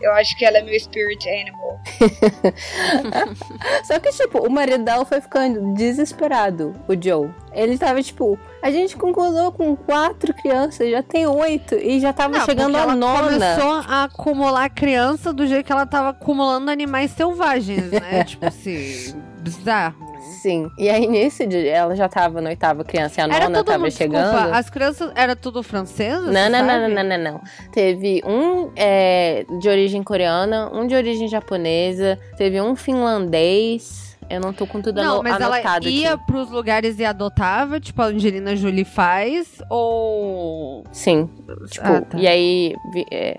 eu 0.00 0.12
acho 0.14 0.36
que 0.36 0.44
ela 0.44 0.58
é 0.58 0.62
meu 0.62 0.78
spirit 0.78 1.28
animal. 1.28 1.80
Só 3.84 3.98
que, 3.98 4.10
tipo, 4.10 4.38
o 4.46 4.50
marido 4.50 4.84
dela 4.84 5.04
foi 5.04 5.20
ficando 5.20 5.74
desesperado, 5.74 6.74
o 6.88 6.92
Joe. 7.00 7.30
Ele 7.52 7.76
tava, 7.76 8.02
tipo, 8.02 8.38
a 8.62 8.70
gente 8.70 8.96
concordou 8.96 9.52
com 9.52 9.74
quatro 9.76 10.32
crianças, 10.34 10.90
já 10.90 11.02
tem 11.02 11.26
oito, 11.26 11.74
e 11.74 12.00
já 12.00 12.12
tava 12.12 12.38
Não, 12.38 12.44
chegando 12.44 12.76
a 12.76 12.80
ela 12.80 12.94
nona. 12.96 13.22
começou 13.32 13.72
a 13.88 14.04
acumular 14.04 14.68
criança 14.70 15.32
do 15.32 15.46
jeito 15.46 15.66
que 15.66 15.72
ela 15.72 15.86
tava 15.86 16.10
acumulando 16.10 16.70
animais 16.70 17.10
selvagens, 17.10 17.90
né? 17.90 18.24
tipo 18.24 18.46
assim, 18.46 19.14
bizarro. 19.40 20.09
Sim. 20.20 20.70
E 20.78 20.88
aí, 20.88 21.06
nesse 21.06 21.46
dia, 21.46 21.70
ela 21.72 21.96
já 21.96 22.08
tava 22.08 22.40
na 22.40 22.50
oitava 22.50 22.84
criança 22.84 23.20
e 23.20 23.22
a 23.22 23.24
Era 23.34 23.44
nona 23.44 23.58
todo 23.58 23.66
tava 23.66 23.78
mundo, 23.84 23.90
chegando. 23.92 24.30
desculpa, 24.32 24.56
as 24.56 24.70
crianças, 24.70 25.12
era 25.14 25.34
tudo 25.36 25.62
francesa? 25.62 26.30
Não, 26.30 26.48
não, 26.50 26.64
não, 26.66 26.88
não, 26.88 26.88
não, 26.88 27.04
não, 27.18 27.32
não. 27.32 27.40
Teve 27.72 28.22
um 28.24 28.70
é, 28.76 29.44
de 29.60 29.68
origem 29.68 30.02
coreana, 30.02 30.70
um 30.72 30.86
de 30.86 30.94
origem 30.94 31.28
japonesa, 31.28 32.18
teve 32.36 32.60
um 32.60 32.74
finlandês. 32.76 34.10
Eu 34.28 34.40
não 34.40 34.52
tô 34.52 34.64
com 34.64 34.80
tudo 34.80 35.02
Não, 35.02 35.24
mas 35.24 35.40
ela 35.40 35.56
anotado 35.56 35.88
ia 35.88 36.14
aqui. 36.14 36.24
pros 36.24 36.48
lugares 36.50 37.00
e 37.00 37.04
adotava, 37.04 37.80
tipo 37.80 38.00
a 38.00 38.04
Angelina 38.06 38.54
Jolie 38.54 38.84
faz, 38.84 39.60
ou... 39.68 40.84
Sim. 40.92 41.28
Tipo, 41.68 41.86
Ah, 41.86 42.00
tá. 42.02 42.16
e 42.16 42.28
aí. 42.28 42.74
é, 43.10 43.34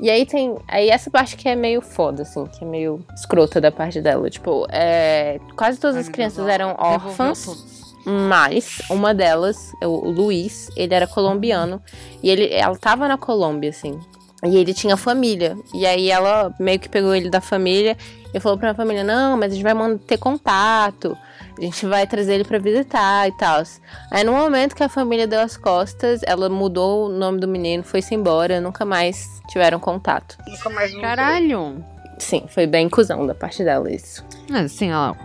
e 0.00 0.10
aí 0.10 0.26
tem. 0.26 0.56
Aí 0.68 0.88
essa 0.88 1.10
parte 1.10 1.36
que 1.36 1.48
é 1.48 1.54
meio 1.54 1.80
foda, 1.80 2.22
assim, 2.22 2.46
que 2.46 2.64
é 2.64 2.66
meio 2.66 3.04
escrota 3.14 3.60
da 3.60 3.70
parte 3.70 4.00
dela. 4.00 4.28
Tipo, 4.28 4.66
é, 4.70 5.40
quase 5.56 5.78
todas 5.78 5.96
as 5.96 6.08
crianças 6.08 6.46
eram 6.46 6.74
órfãs. 6.78 7.82
Mas 8.04 8.82
uma 8.90 9.14
delas, 9.14 9.72
o 9.80 10.10
Luiz, 10.10 10.68
ele 10.76 10.92
era 10.92 11.06
colombiano 11.06 11.80
e 12.20 12.30
ele, 12.30 12.52
ela 12.52 12.76
tava 12.76 13.06
na 13.06 13.16
Colômbia, 13.16 13.70
assim. 13.70 13.96
E 14.44 14.56
ele 14.56 14.74
tinha 14.74 14.96
família. 14.96 15.56
E 15.72 15.86
aí 15.86 16.10
ela 16.10 16.52
meio 16.58 16.80
que 16.80 16.88
pegou 16.88 17.14
ele 17.14 17.30
da 17.30 17.40
família 17.40 17.96
e 18.34 18.40
falou 18.40 18.58
pra 18.58 18.74
família: 18.74 19.04
Não, 19.04 19.36
mas 19.36 19.52
a 19.52 19.54
gente 19.54 19.62
vai 19.62 19.74
manter 19.74 20.18
contato. 20.18 21.16
A 21.58 21.60
gente 21.60 21.86
vai 21.86 22.06
trazer 22.06 22.34
ele 22.34 22.44
pra 22.44 22.58
visitar 22.58 23.28
e 23.28 23.32
tal. 23.32 23.62
Aí 24.10 24.24
no 24.24 24.32
momento 24.32 24.74
que 24.74 24.82
a 24.82 24.88
família 24.88 25.26
deu 25.26 25.40
as 25.40 25.56
costas, 25.56 26.20
ela 26.26 26.48
mudou 26.48 27.06
o 27.06 27.08
nome 27.08 27.38
do 27.40 27.48
menino, 27.48 27.82
foi-se 27.82 28.14
embora, 28.14 28.60
nunca 28.60 28.84
mais 28.84 29.40
tiveram 29.48 29.78
contato. 29.78 30.38
Nunca 30.46 30.70
mais. 30.70 30.94
Caralho. 31.00 31.84
Sim, 32.18 32.44
foi 32.48 32.66
bem 32.66 32.88
cuzão 32.88 33.26
da 33.26 33.34
parte 33.34 33.64
dela 33.64 33.90
isso. 33.90 34.24
É, 34.52 34.66
sim, 34.68 34.90
ela... 34.90 35.16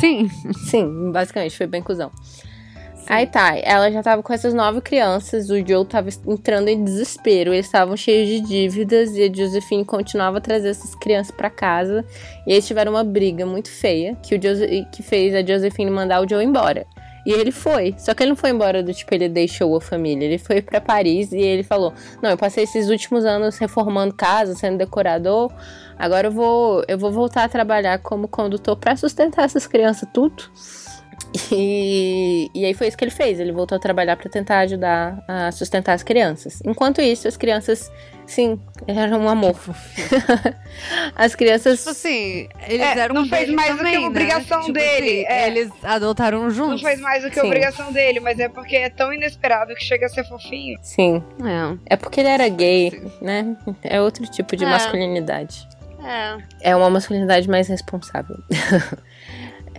Sim. 0.00 0.30
Sim, 0.68 1.10
basicamente, 1.10 1.56
foi 1.56 1.66
bem 1.66 1.82
cuzão. 1.82 2.10
Aí 3.08 3.26
tá, 3.26 3.56
ela 3.56 3.90
já 3.90 4.02
tava 4.02 4.22
com 4.22 4.32
essas 4.32 4.52
nove 4.52 4.80
crianças, 4.80 5.48
o 5.48 5.56
Joe 5.64 5.84
tava 5.86 6.08
entrando 6.26 6.68
em 6.68 6.82
desespero, 6.82 7.52
eles 7.54 7.66
estavam 7.66 7.96
cheios 7.96 8.28
de 8.28 8.40
dívidas 8.40 9.16
e 9.16 9.22
a 9.22 9.32
Josephine 9.32 9.84
continuava 9.84 10.38
a 10.38 10.40
trazer 10.40 10.70
essas 10.70 10.94
crianças 10.94 11.30
pra 11.34 11.48
casa. 11.48 12.04
E 12.46 12.52
eles 12.52 12.66
tiveram 12.66 12.92
uma 12.92 13.04
briga 13.04 13.46
muito 13.46 13.70
feia 13.70 14.16
que, 14.22 14.34
o 14.34 14.42
Jose- 14.42 14.86
que 14.92 15.02
fez 15.02 15.34
a 15.34 15.44
Josephine 15.46 15.90
mandar 15.90 16.20
o 16.20 16.28
Joe 16.28 16.44
embora. 16.44 16.84
E 17.24 17.32
ele 17.32 17.50
foi. 17.50 17.92
Só 17.98 18.14
que 18.14 18.22
ele 18.22 18.30
não 18.30 18.36
foi 18.36 18.50
embora 18.50 18.84
do 18.84 18.94
tipo, 18.94 19.12
ele 19.12 19.28
deixou 19.28 19.76
a 19.76 19.80
família. 19.80 20.24
Ele 20.26 20.38
foi 20.38 20.62
pra 20.62 20.80
Paris 20.80 21.32
e 21.32 21.38
ele 21.40 21.64
falou: 21.64 21.92
Não, 22.22 22.30
eu 22.30 22.36
passei 22.36 22.62
esses 22.62 22.88
últimos 22.88 23.24
anos 23.24 23.58
reformando 23.58 24.14
casa, 24.14 24.54
sendo 24.54 24.78
decorador. 24.78 25.50
Agora 25.98 26.28
eu 26.28 26.30
vou, 26.30 26.84
eu 26.86 26.96
vou 26.96 27.10
voltar 27.10 27.42
a 27.42 27.48
trabalhar 27.48 27.98
como 27.98 28.28
condutor 28.28 28.76
pra 28.76 28.94
sustentar 28.96 29.44
essas 29.44 29.66
crianças 29.66 30.08
tudo. 30.14 30.44
E, 31.52 32.50
e 32.54 32.64
aí 32.64 32.74
foi 32.74 32.88
isso 32.88 32.96
que 32.96 33.04
ele 33.04 33.10
fez. 33.10 33.38
Ele 33.40 33.52
voltou 33.52 33.76
a 33.76 33.78
trabalhar 33.78 34.16
pra 34.16 34.28
tentar 34.30 34.60
ajudar 34.60 35.22
a 35.28 35.50
sustentar 35.52 35.94
as 35.94 36.02
crianças. 36.02 36.60
Enquanto 36.64 37.00
isso, 37.00 37.26
as 37.28 37.36
crianças, 37.36 37.90
sim, 38.26 38.60
eram 38.86 39.22
um 39.22 39.28
amor. 39.28 39.56
as 41.14 41.34
crianças. 41.34 41.78
Tipo 41.78 41.90
assim, 41.90 42.48
eles 42.68 42.86
É, 42.86 42.98
eram 42.98 43.14
não 43.14 43.26
fez 43.26 43.48
mais 43.50 43.70
do 43.72 43.78
que 43.78 43.84
também, 43.84 44.00
né? 44.00 44.06
obrigação 44.06 44.60
Tipo 44.60 44.72
dele, 44.74 45.24
assim, 45.26 45.32
é. 45.34 45.46
Eles 45.48 45.70
adotaram 45.82 46.42
Não 46.42 46.50
juntos. 46.50 46.82
fez 46.82 47.00
mais 47.00 47.22
do 47.22 47.30
que 47.30 47.40
Sim. 47.40 47.46
obrigação 47.46 47.92
dele, 47.92 48.20
mas 48.20 48.38
é 48.38 48.48
porque 48.48 48.76
é 48.76 48.88
tão 48.90 49.12
inesperado 49.12 49.74
que 49.74 49.84
chega 49.84 50.06
a 50.06 50.08
ser 50.08 50.24
fofinho. 50.24 50.78
Sim. 50.82 51.22
É. 51.44 51.94
É 51.94 51.96
porque 51.96 52.20
ele 52.20 52.28
era 52.28 52.48
gay, 52.48 53.02
né? 53.20 53.56
É 53.82 54.00
outro 54.00 54.24
tipo 54.26 54.56
de 54.56 54.64
É. 54.64 54.68
masculinidade. 54.68 55.66
É. 56.04 56.70
É 56.70 56.76
uma 56.76 56.88
masculinidade 56.90 57.48
mais 57.48 57.68
responsável. 57.68 58.36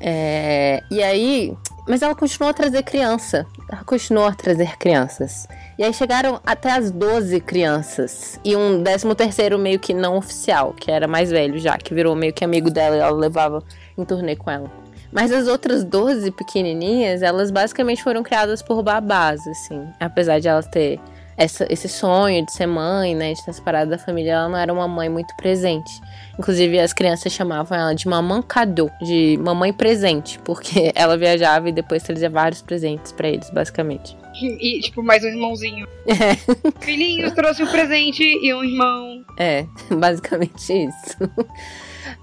É, 0.01 0.83
e 0.91 1.01
aí, 1.01 1.53
Mas 1.87 2.01
ela 2.01 2.13
continuou 2.13 2.49
a 2.49 2.53
trazer 2.53 2.83
criança. 2.83 3.45
Ela 3.71 3.83
continuou 3.83 4.27
a 4.27 4.33
trazer 4.33 4.77
crianças. 4.77 5.47
E 5.77 5.83
aí 5.83 5.93
chegaram 5.93 6.41
até 6.45 6.71
as 6.71 6.91
12 6.91 7.39
crianças. 7.41 8.39
E 8.43 8.55
um 8.55 8.83
13 8.83 9.15
terceiro 9.15 9.57
meio 9.57 9.79
que 9.79 9.93
não 9.93 10.17
oficial, 10.17 10.73
que 10.73 10.91
era 10.91 11.07
mais 11.07 11.31
velho 11.31 11.57
já, 11.59 11.77
que 11.77 11.93
virou 11.93 12.15
meio 12.15 12.33
que 12.33 12.43
amigo 12.43 12.69
dela 12.69 12.95
e 12.95 12.99
ela 12.99 13.11
levava 13.11 13.63
em 13.97 14.03
turnê 14.03 14.35
com 14.35 14.51
ela. 14.51 14.69
Mas 15.11 15.31
as 15.31 15.47
outras 15.47 15.83
12 15.83 16.31
pequenininhas, 16.31 17.21
elas 17.21 17.51
basicamente 17.51 18.03
foram 18.03 18.23
criadas 18.23 18.61
por 18.61 18.83
babás, 18.83 19.47
assim. 19.47 19.87
Apesar 19.99 20.39
de 20.39 20.47
elas 20.47 20.67
ter 20.67 20.99
essa, 21.37 21.65
esse 21.71 21.87
sonho 21.87 22.45
de 22.45 22.51
ser 22.51 22.65
mãe, 22.65 23.15
né, 23.15 23.31
de 23.33 23.39
estar 23.39 23.53
separada 23.53 23.91
da 23.91 23.97
família, 23.97 24.33
ela 24.33 24.49
não 24.49 24.57
era 24.57 24.73
uma 24.73 24.87
mãe 24.87 25.07
muito 25.07 25.33
presente. 25.37 26.01
Inclusive, 26.37 26.79
as 26.79 26.93
crianças 26.93 27.33
chamavam 27.33 27.77
ela 27.77 27.93
de 27.93 28.07
mamãe 28.07 28.41
cadô, 28.41 28.89
de 29.01 29.37
mamãe 29.41 29.73
presente, 29.73 30.39
porque 30.39 30.91
ela 30.95 31.17
viajava 31.17 31.69
e 31.69 31.71
depois 31.71 32.03
trazia 32.03 32.29
vários 32.29 32.61
presentes 32.61 33.11
para 33.11 33.27
eles, 33.27 33.49
basicamente. 33.49 34.15
E, 34.39 34.81
tipo, 34.81 35.01
mais 35.01 35.23
um 35.23 35.29
irmãozinho. 35.29 35.87
É. 36.05 36.35
Filhinho 36.85 37.33
trouxe 37.33 37.63
um 37.63 37.67
presente 37.67 38.21
e 38.21 38.53
um 38.53 38.63
irmão. 38.63 39.25
É, 39.35 39.65
basicamente 39.89 40.73
isso. 40.73 41.17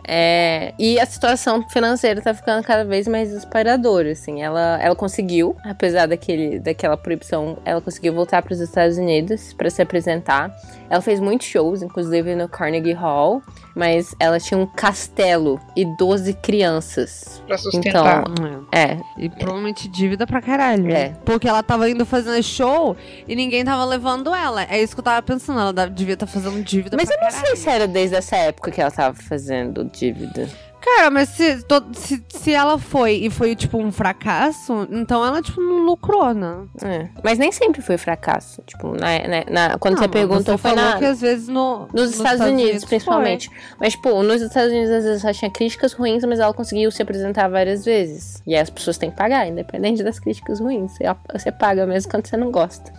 É, 0.07 0.75
e 0.79 1.01
a 1.01 1.07
situação 1.07 1.67
financeira 1.69 2.21
tá 2.21 2.35
ficando 2.35 2.63
cada 2.63 2.85
vez 2.85 3.09
mais 3.09 3.29
desesperadora, 3.29 4.13
assim. 4.13 4.43
Ela, 4.43 4.79
ela 4.83 4.95
conseguiu, 4.95 5.57
apesar 5.65 6.07
daquele, 6.07 6.61
daquela 6.61 6.97
proibição, 6.97 7.57
ela 7.65 7.81
conseguiu 7.81 8.13
voltar 8.13 8.43
para 8.43 8.53
os 8.53 8.61
Estados 8.61 8.99
Unidos 8.99 9.53
para 9.55 9.71
se 9.71 9.81
apresentar. 9.81 10.55
Ela 10.91 11.01
fez 11.01 11.21
muitos 11.21 11.47
shows, 11.47 11.83
inclusive 11.83 12.35
no 12.35 12.49
Carnegie 12.49 12.93
Hall, 12.93 13.43
mas 13.75 14.15
ela 14.21 14.39
tinha 14.39 14.59
um 14.59 14.67
castelo 14.67 15.59
e 15.75 15.85
12 15.97 16.35
crianças. 16.35 17.43
Pra 17.47 17.57
sustentar. 17.57 18.25
Então, 18.29 18.67
é. 18.71 18.99
E 19.19 19.29
provavelmente 19.29 19.89
dívida 19.89 20.27
pra 20.27 20.43
caralho. 20.43 20.91
É. 20.93 21.15
Porque 21.25 21.49
ela 21.49 21.63
tava 21.63 21.89
indo 21.89 22.05
fazendo 22.05 22.43
show 22.43 22.97
e 23.27 23.35
ninguém 23.35 23.65
tava 23.65 23.85
levando 23.85 24.35
ela. 24.35 24.65
É 24.65 24.83
isso 24.83 24.95
que 24.95 25.01
eu 25.01 25.05
tava 25.05 25.23
pensando. 25.23 25.61
Ela 25.61 25.89
devia 25.89 26.15
estar 26.15 26.27
tá 26.27 26.33
fazendo 26.33 26.63
dívida 26.63 26.97
Mas 26.97 27.11
eu 27.11 27.17
não 27.21 27.31
sei 27.31 27.57
se 27.57 27.69
era 27.69 27.89
desde 27.89 28.17
essa 28.17 28.37
época 28.37 28.71
que 28.71 28.81
ela 28.81 28.91
tava 28.91 29.17
fazendo 29.17 29.89
dívida. 29.95 30.49
Cara, 30.85 31.11
mas 31.11 31.31
se, 31.31 31.65
se, 31.95 32.23
se 32.29 32.53
ela 32.53 32.79
foi 32.79 33.15
e 33.15 33.31
foi, 33.31 33.57
tipo, 33.57 33.79
um 33.79 33.91
fracasso, 33.91 34.87
então 34.91 35.25
ela, 35.25 35.41
tipo, 35.41 35.59
não 35.59 35.79
lucrou, 35.79 36.35
né? 36.35 36.67
É. 36.85 37.09
Mas 37.23 37.39
nem 37.39 37.51
sempre 37.51 37.81
foi 37.81 37.97
fracasso. 37.97 38.61
Tipo, 38.67 38.89
na, 38.89 39.19
na, 39.27 39.69
na 39.71 39.79
quando 39.79 39.95
não, 39.95 40.03
você 40.03 40.09
perguntou, 40.09 40.59
você 40.59 40.59
foi 40.59 40.75
na... 40.75 40.99
que 40.99 41.07
às 41.07 41.23
vezes 41.23 41.49
no, 41.49 41.89
nos, 41.91 41.93
nos 41.93 42.11
Estados, 42.11 42.33
Estados, 42.33 42.53
Unidos, 42.53 42.71
Unidos 42.71 42.85
principalmente. 42.85 43.49
Foi. 43.49 43.57
Mas, 43.81 43.93
tipo, 43.95 44.23
nos 44.23 44.43
Estados 44.43 44.71
Unidos 44.71 44.91
às 44.91 45.05
vezes 45.05 45.25
ela 45.25 45.33
tinha 45.33 45.51
críticas 45.51 45.95
ruins, 45.95 46.23
mas 46.25 46.39
ela 46.39 46.53
conseguiu 46.53 46.91
se 46.91 47.01
apresentar 47.01 47.49
várias 47.49 47.83
vezes. 47.83 48.43
E 48.47 48.55
aí 48.55 48.61
as 48.61 48.69
pessoas 48.69 48.99
têm 48.99 49.11
que 49.11 49.17
pagar, 49.17 49.49
independente 49.49 50.03
das 50.03 50.19
críticas 50.19 50.61
ruins. 50.61 50.93
Você, 50.93 51.05
você 51.33 51.51
paga 51.51 51.87
mesmo 51.87 52.11
quando 52.11 52.27
você 52.27 52.37
não 52.37 52.51
gosta. 52.51 52.93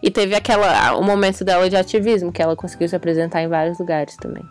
E 0.00 0.08
teve 0.08 0.36
aquela, 0.36 0.94
o 0.96 1.02
momento 1.02 1.44
dela 1.44 1.68
de 1.68 1.76
ativismo, 1.76 2.30
que 2.30 2.40
ela 2.40 2.54
conseguiu 2.54 2.88
se 2.88 2.94
apresentar 2.94 3.42
em 3.42 3.48
vários 3.48 3.76
lugares 3.76 4.16
também. 4.16 4.44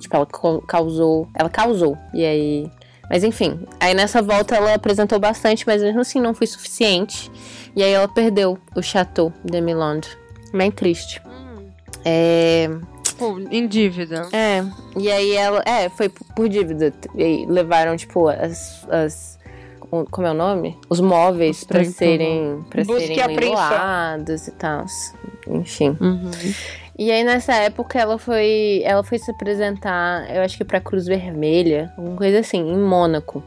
Tipo, 0.00 0.16
ela 0.16 0.26
causou. 0.66 1.28
Ela 1.34 1.48
causou. 1.48 1.96
E 2.12 2.24
aí. 2.24 2.70
Mas 3.08 3.24
enfim, 3.24 3.66
aí 3.80 3.92
nessa 3.92 4.22
volta 4.22 4.54
ela 4.54 4.74
apresentou 4.74 5.18
bastante, 5.18 5.66
mas 5.66 5.82
mesmo 5.82 6.00
assim 6.00 6.20
não 6.20 6.32
foi 6.32 6.46
suficiente. 6.46 7.30
E 7.74 7.82
aí 7.82 7.92
ela 7.92 8.08
perdeu 8.08 8.58
o 8.74 8.82
Chateau 8.82 9.32
de 9.44 9.60
Milande. 9.60 10.08
Bem 10.52 10.70
triste. 10.70 11.20
Hum. 11.26 11.68
É. 12.04 12.68
Pô, 13.18 13.38
em 13.50 13.66
dívida. 13.68 14.28
É. 14.32 14.64
E 14.96 15.10
aí 15.10 15.36
ela. 15.36 15.62
É, 15.66 15.88
foi 15.88 16.08
por 16.08 16.48
dívida. 16.48 16.92
E 17.14 17.22
aí 17.22 17.46
levaram, 17.46 17.96
tipo, 17.96 18.28
as. 18.28 18.86
as 18.88 19.38
como 20.10 20.26
é 20.26 20.30
o 20.30 20.34
nome? 20.34 20.78
Os 20.88 21.00
móveis 21.00 21.64
para 21.64 21.84
serem, 21.84 22.64
pra 22.70 22.84
serem 22.84 23.26
leiloados 23.26 24.46
e 24.46 24.52
tal. 24.52 24.86
Enfim. 25.48 25.96
Uhum. 26.00 26.30
E 27.00 27.10
aí 27.10 27.24
nessa 27.24 27.54
época 27.54 27.98
ela 27.98 28.18
foi, 28.18 28.82
ela 28.84 29.02
foi 29.02 29.18
se 29.18 29.30
apresentar, 29.30 30.30
eu 30.36 30.42
acho 30.42 30.58
que 30.58 30.64
pra 30.66 30.82
Cruz 30.82 31.06
Vermelha, 31.06 31.90
alguma 31.96 32.14
coisa 32.14 32.40
assim, 32.40 32.58
em 32.58 32.76
Mônaco. 32.76 33.42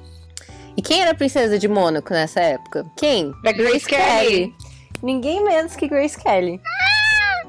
E 0.76 0.82
quem 0.82 1.04
era 1.04 1.12
a 1.12 1.14
princesa 1.14 1.60
de 1.60 1.68
Mônaco 1.68 2.12
nessa 2.12 2.42
época? 2.42 2.84
Quem? 2.98 3.32
Da 3.44 3.52
Grace, 3.52 3.86
Grace 3.86 3.86
Kelly. 3.86 4.28
Kelly. 4.28 4.56
Ninguém 5.04 5.44
menos 5.44 5.76
que 5.76 5.88
Grace 5.88 6.20
Kelly. 6.20 6.60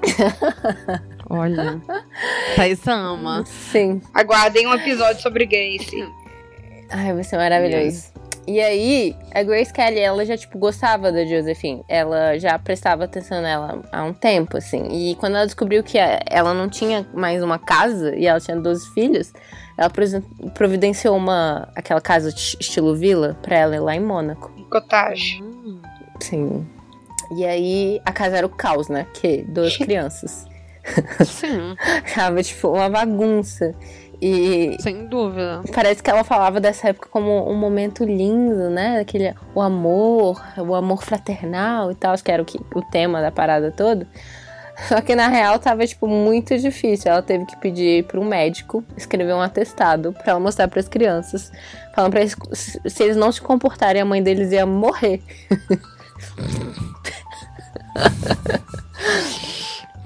Olha. 1.31 1.81
Thaís 2.55 2.87
ama. 2.87 3.43
Sim. 3.47 4.03
Aguardem 4.13 4.67
um 4.67 4.75
episódio 4.75 5.23
sobre 5.23 5.47
Grace. 5.47 6.07
Ai, 6.91 7.15
vai 7.15 7.25
ser 7.25 7.39
maravilhoso. 7.39 8.13
E 8.47 8.61
aí, 8.61 9.17
a 9.33 9.43
Grace 9.43 9.73
Kelly, 9.73 9.99
ela 9.99 10.25
já, 10.25 10.37
tipo, 10.37 10.59
gostava 10.59 11.11
da 11.11 11.25
Josephine. 11.25 11.83
Ela 11.89 12.39
já 12.39 12.59
prestava 12.59 13.05
atenção 13.05 13.41
nela 13.41 13.83
há 13.91 14.05
um 14.05 14.13
tempo, 14.13 14.59
assim. 14.59 14.87
E 14.91 15.15
quando 15.17 15.37
ela 15.37 15.47
descobriu 15.47 15.83
que 15.83 15.99
ela 15.99 16.53
não 16.53 16.69
tinha 16.69 17.07
mais 17.15 17.43
uma 17.43 17.59
casa 17.59 18.15
e 18.15 18.27
ela 18.27 18.39
tinha 18.39 18.57
12 18.57 18.93
filhos, 18.93 19.33
ela 19.79 19.91
providenciou 20.53 21.17
uma, 21.17 21.69
aquela 21.75 22.01
casa 22.01 22.29
estilo 22.29 22.95
vila 22.95 23.37
pra 23.43 23.57
ela 23.57 23.77
ir 23.77 23.81
lá 23.81 23.97
em 23.97 24.01
Mônaco. 24.01 24.51
Cottage. 24.71 25.43
Sim. 26.21 26.67
E 27.37 27.45
aí, 27.45 28.01
a 28.05 28.13
casa 28.13 28.37
era 28.37 28.47
o 28.47 28.51
caos, 28.51 28.89
né? 28.89 29.07
Que 29.15 29.43
duas 29.43 29.77
crianças. 29.79 30.47
Sim. 31.25 31.75
Tava, 32.15 32.43
tipo, 32.43 32.69
uma 32.69 32.91
bagunça. 32.91 33.75
E 34.27 34.79
Sem 34.81 35.07
dúvida. 35.07 35.61
Parece 35.75 36.03
que 36.03 36.09
ela 36.09 36.25
falava 36.25 36.59
dessa 36.59 36.89
época 36.89 37.11
como 37.11 37.47
um 37.47 37.55
momento 37.55 38.07
lindo, 38.07 38.71
né? 38.71 38.99
Aquele, 39.01 39.35
o 39.55 39.61
amor, 39.61 40.43
o 40.57 40.75
amor 40.75 41.03
fraternal 41.03 41.93
e 41.93 41.95
tal, 41.95 42.15
acho 42.15 42.25
que 42.25 42.33
era 42.33 42.43
o, 42.43 42.47
que, 42.47 42.59
o 42.75 42.81
tema 42.81 43.21
da 43.21 43.31
parada 43.31 43.71
toda. 43.71 44.07
Só 44.89 45.03
que 45.03 45.15
na 45.15 45.29
real 45.29 45.59
tava, 45.59 45.87
tipo, 45.87 46.09
muito 46.09 46.57
difícil. 46.57 47.13
Ela 47.13 47.21
teve 47.21 47.45
que 47.45 47.55
pedir 47.59 48.05
para 48.05 48.19
um 48.19 48.25
médico 48.25 48.83
escrever 48.97 49.35
um 49.35 49.43
atestado 49.43 50.15
para 50.15 50.31
ela 50.31 50.41
mostrar 50.41 50.69
para 50.69 50.81
as 50.81 50.89
crianças. 50.89 51.53
Falando 51.95 52.13
pra 52.13 52.23
eles, 52.23 52.35
se 52.87 53.03
eles 53.03 53.17
não 53.19 53.31
se 53.31 53.43
comportarem, 53.43 54.01
a 54.01 54.07
mãe 54.07 54.23
deles 54.23 54.53
ia 54.53 54.65
morrer. 54.65 55.21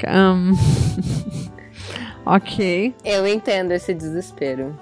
um... 0.08 1.48
Ok. 2.28 2.94
Eu 3.02 3.26
entendo 3.26 3.72
esse 3.72 3.94
desespero. 3.94 4.78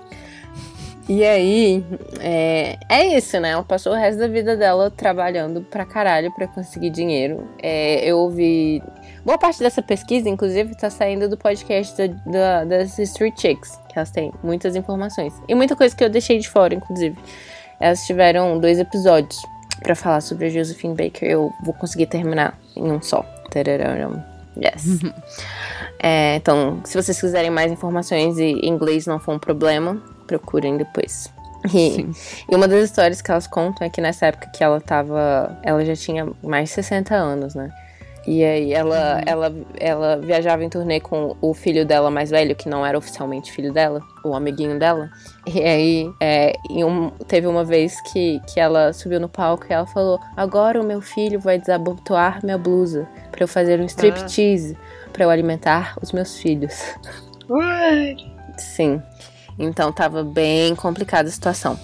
E 1.09 1.25
aí, 1.25 1.87
é, 2.19 2.77
é 2.89 3.17
isso, 3.17 3.39
né? 3.39 3.51
Ela 3.51 3.63
passou 3.63 3.93
o 3.93 3.95
resto 3.95 4.19
da 4.19 4.27
vida 4.27 4.57
dela 4.57 4.91
trabalhando 4.91 5.63
pra 5.63 5.85
caralho 5.85 6.35
pra 6.35 6.49
conseguir 6.49 6.91
dinheiro. 6.91 7.49
É, 7.63 8.05
eu 8.05 8.19
ouvi. 8.19 8.83
Boa 9.25 9.39
parte 9.39 9.61
dessa 9.61 9.81
pesquisa, 9.81 10.29
inclusive, 10.29 10.77
tá 10.77 10.91
saindo 10.91 11.29
do 11.29 11.37
podcast 11.37 11.97
da, 11.97 12.07
da, 12.27 12.65
das 12.65 12.99
Street 12.99 13.39
Chicks, 13.39 13.79
que 13.89 13.97
elas 13.97 14.11
têm 14.11 14.33
muitas 14.43 14.75
informações. 14.75 15.33
E 15.49 15.55
muita 15.55 15.77
coisa 15.77 15.95
que 15.95 16.03
eu 16.03 16.11
deixei 16.11 16.41
de 16.41 16.49
fora, 16.49 16.75
inclusive. 16.75 17.17
Elas 17.79 18.05
tiveram 18.05 18.59
dois 18.59 18.81
episódios 18.81 19.41
para 19.81 19.95
falar 19.95 20.21
sobre 20.21 20.47
a 20.47 20.51
Josephine 20.51 20.97
Baker. 20.97 21.31
Eu 21.31 21.53
vou 21.63 21.75
conseguir 21.75 22.07
terminar 22.07 22.59
em 22.75 22.91
um 22.91 23.01
só. 23.01 23.25
Yes. 24.57 25.01
É, 25.99 26.37
então, 26.37 26.81
se 26.85 27.01
vocês 27.01 27.19
quiserem 27.19 27.51
mais 27.51 27.73
informações 27.73 28.39
e 28.39 28.67
inglês 28.67 29.07
não 29.07 29.19
for 29.19 29.35
um 29.35 29.39
problema, 29.39 30.01
procurem 30.27 30.77
depois. 30.77 31.33
E, 31.75 32.07
e, 32.49 32.55
uma 32.55 32.69
das 32.69 32.85
histórias 32.85 33.21
que 33.21 33.31
elas 33.31 33.47
contam 33.47 33.87
é 33.87 33.91
que 33.91 34.01
nessa 34.01 34.27
época 34.27 34.49
que 34.51 34.63
ela 34.63 34.81
tava. 34.81 35.59
Ela 35.63 35.85
já 35.85 35.97
tinha 35.97 36.29
mais 36.43 36.69
de 36.69 36.75
60 36.77 37.15
anos, 37.15 37.55
né? 37.55 37.71
E 38.27 38.45
aí 38.45 38.73
ela, 38.73 39.17
uhum. 39.17 39.23
ela, 39.25 39.55
ela 39.79 40.17
viajava 40.17 40.65
em 40.65 40.69
turnê 40.69 40.99
com 41.01 41.37
o 41.41 41.55
filho 41.55 41.87
dela 41.87 42.11
mais 42.11 42.31
velho, 42.31 42.57
que 42.57 42.69
não 42.69 42.85
era 42.85 42.99
oficialmente 42.99 43.53
filho 43.53 43.73
dela, 43.73 44.01
o 44.25 44.35
amiguinho 44.35 44.79
dela. 44.79 45.09
E 45.47 45.63
aí 45.63 46.11
é, 46.21 46.55
um, 46.71 47.11
teve 47.29 47.47
uma 47.47 47.65
vez 47.65 48.01
que, 48.13 48.41
que 48.53 48.59
ela 48.59 48.93
subiu 48.93 49.21
no 49.21 49.29
palco 49.29 49.67
e 49.71 49.73
ela 49.73 49.87
falou: 49.87 50.19
Agora 50.37 50.81
o 50.81 50.85
meu 50.85 51.01
filho 51.01 51.39
vai 51.39 51.59
desabotoar 51.59 52.41
minha 52.43 52.59
blusa 52.59 53.09
para 53.31 53.45
eu 53.45 53.49
fazer 53.49 53.81
um 53.81 53.85
striptease. 53.85 54.77
Ah 54.81 54.97
para 55.17 55.25
eu 55.25 55.31
alimentar 55.31 55.97
os 56.03 56.13
meus 56.13 56.37
filhos. 56.37 56.75
Sim. 58.59 59.03
Então 59.59 59.91
tava 59.91 60.23
bem 60.23 60.77
complicada 60.77 61.31
a 61.31 61.33
situação. 61.33 61.81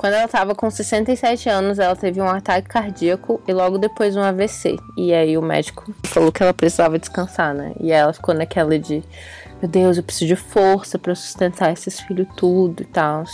Quando 0.00 0.14
ela 0.14 0.26
tava 0.26 0.54
com 0.54 0.70
67 0.70 1.50
anos, 1.50 1.78
ela 1.78 1.94
teve 1.94 2.22
um 2.22 2.26
ataque 2.26 2.66
cardíaco 2.66 3.38
e 3.46 3.52
logo 3.52 3.76
depois 3.76 4.16
um 4.16 4.22
AVC. 4.22 4.78
E 4.96 5.12
aí 5.12 5.36
o 5.36 5.42
médico 5.42 5.92
falou 6.04 6.32
que 6.32 6.42
ela 6.42 6.54
precisava 6.54 6.98
descansar, 6.98 7.52
né? 7.52 7.74
E 7.78 7.92
ela 7.92 8.10
ficou 8.10 8.34
naquela 8.34 8.78
de, 8.78 9.04
meu 9.60 9.70
Deus, 9.70 9.98
eu 9.98 10.02
preciso 10.02 10.28
de 10.28 10.36
força 10.36 10.98
para 10.98 11.14
sustentar 11.14 11.70
esses 11.70 12.00
filhos 12.00 12.26
tudo 12.34 12.80
e 12.82 12.86
tal. 12.86 13.24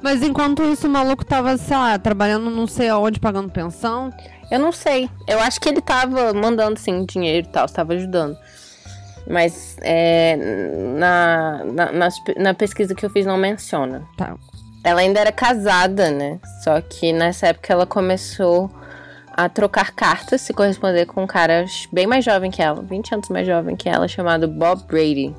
Mas 0.00 0.22
enquanto 0.22 0.62
isso, 0.62 0.86
o 0.86 0.90
maluco 0.90 1.24
tava, 1.24 1.56
sei 1.56 1.76
lá, 1.76 1.98
trabalhando 1.98 2.48
não 2.48 2.68
sei 2.68 2.88
aonde, 2.88 3.18
pagando 3.18 3.50
pensão. 3.50 4.12
Eu 4.52 4.60
não 4.60 4.70
sei. 4.70 5.10
Eu 5.26 5.40
acho 5.40 5.60
que 5.60 5.68
ele 5.68 5.80
tava 5.80 6.32
mandando, 6.32 6.78
sim, 6.78 7.04
dinheiro 7.04 7.48
e 7.48 7.50
tal, 7.50 7.64
estava 7.64 7.94
ajudando. 7.94 8.38
Mas 9.26 9.76
é, 9.80 10.36
na, 10.96 11.64
na, 11.64 11.92
na, 11.92 12.08
na, 12.36 12.54
pesquisa 12.54 12.94
que 12.94 13.04
eu 13.04 13.10
fiz 13.10 13.26
não 13.26 13.36
menciona. 13.36 14.06
Tá. 14.16 14.36
Ela 14.82 15.00
ainda 15.00 15.20
era 15.20 15.32
casada, 15.32 16.10
né? 16.10 16.38
Só 16.62 16.80
que 16.80 17.12
nessa 17.12 17.48
época 17.48 17.72
ela 17.72 17.86
começou 17.86 18.70
a 19.32 19.48
trocar 19.48 19.92
cartas, 19.92 20.40
se 20.40 20.52
corresponder 20.52 21.06
com 21.06 21.22
um 21.22 21.26
cara 21.26 21.64
bem 21.92 22.06
mais 22.06 22.24
jovem 22.24 22.50
que 22.50 22.62
ela, 22.62 22.82
20 22.82 23.14
anos 23.14 23.28
mais 23.28 23.46
jovem 23.46 23.76
que 23.76 23.88
ela, 23.88 24.08
chamado 24.08 24.48
Bob 24.48 24.82
Brady. 24.84 25.34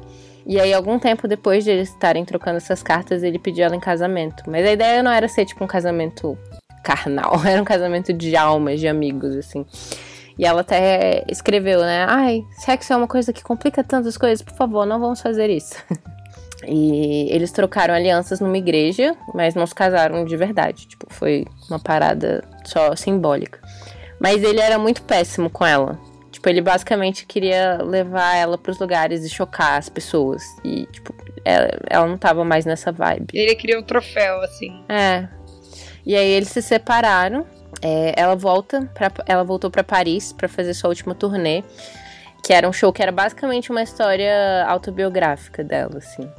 E 0.45 0.59
aí, 0.59 0.73
algum 0.73 0.97
tempo 0.97 1.27
depois 1.27 1.63
de 1.63 1.69
eles 1.69 1.89
estarem 1.89 2.25
trocando 2.25 2.57
essas 2.57 2.81
cartas, 2.81 3.21
ele 3.21 3.37
pediu 3.37 3.65
ela 3.65 3.75
em 3.75 3.79
casamento. 3.79 4.43
Mas 4.47 4.65
a 4.65 4.71
ideia 4.71 5.03
não 5.03 5.11
era 5.11 5.27
ser 5.27 5.45
tipo 5.45 5.63
um 5.63 5.67
casamento 5.67 6.37
carnal, 6.83 7.39
era 7.45 7.61
um 7.61 7.65
casamento 7.65 8.11
de 8.11 8.35
almas, 8.35 8.79
de 8.79 8.87
amigos, 8.87 9.35
assim. 9.35 9.65
E 10.37 10.45
ela 10.45 10.61
até 10.61 11.23
escreveu, 11.27 11.81
né? 11.81 12.05
Ai, 12.07 12.43
sexo 12.57 12.93
é 12.93 12.95
uma 12.95 13.07
coisa 13.07 13.31
que 13.31 13.43
complica 13.43 13.83
tantas 13.83 14.17
coisas, 14.17 14.41
por 14.41 14.55
favor, 14.55 14.85
não 14.85 14.99
vamos 14.99 15.21
fazer 15.21 15.49
isso. 15.49 15.75
e 16.67 17.27
eles 17.31 17.51
trocaram 17.51 17.93
alianças 17.93 18.39
numa 18.39 18.57
igreja, 18.57 19.15
mas 19.33 19.55
não 19.55 19.65
se 19.65 19.75
casaram 19.75 20.23
de 20.25 20.37
verdade. 20.37 20.87
Tipo, 20.87 21.07
foi 21.09 21.45
uma 21.69 21.79
parada 21.79 22.43
só 22.65 22.95
simbólica. 22.95 23.59
Mas 24.19 24.43
ele 24.43 24.59
era 24.59 24.77
muito 24.77 25.01
péssimo 25.01 25.49
com 25.49 25.65
ela. 25.65 25.99
Tipo, 26.31 26.47
ele 26.47 26.61
basicamente 26.61 27.25
queria 27.25 27.81
levar 27.83 28.35
ela 28.35 28.57
pros 28.57 28.79
lugares 28.79 29.23
e 29.23 29.29
chocar 29.29 29.77
as 29.77 29.89
pessoas. 29.89 30.43
E, 30.63 30.85
tipo, 30.87 31.13
ela, 31.43 31.69
ela 31.89 32.07
não 32.07 32.17
tava 32.17 32.43
mais 32.45 32.65
nessa 32.65 32.91
vibe. 32.91 33.27
Ele 33.33 33.55
queria 33.55 33.79
um 33.79 33.83
troféu, 33.83 34.41
assim. 34.41 34.83
É. 34.87 35.27
E 36.05 36.15
aí 36.15 36.29
eles 36.29 36.49
se 36.49 36.61
separaram. 36.61 37.45
É, 37.81 38.13
ela 38.15 38.35
volta 38.35 38.89
para 38.93 39.11
ela 39.25 39.43
voltou 39.43 39.71
para 39.71 39.83
Paris 39.83 40.33
para 40.33 40.47
fazer 40.47 40.73
sua 40.73 40.89
última 40.89 41.15
turnê, 41.15 41.63
que 42.43 42.53
era 42.53 42.67
um 42.67 42.73
show 42.73 42.93
que 42.93 43.01
era 43.01 43.11
basicamente 43.11 43.71
uma 43.71 43.81
história 43.81 44.65
autobiográfica 44.67 45.63
dela, 45.63 45.97
assim. 45.97 46.29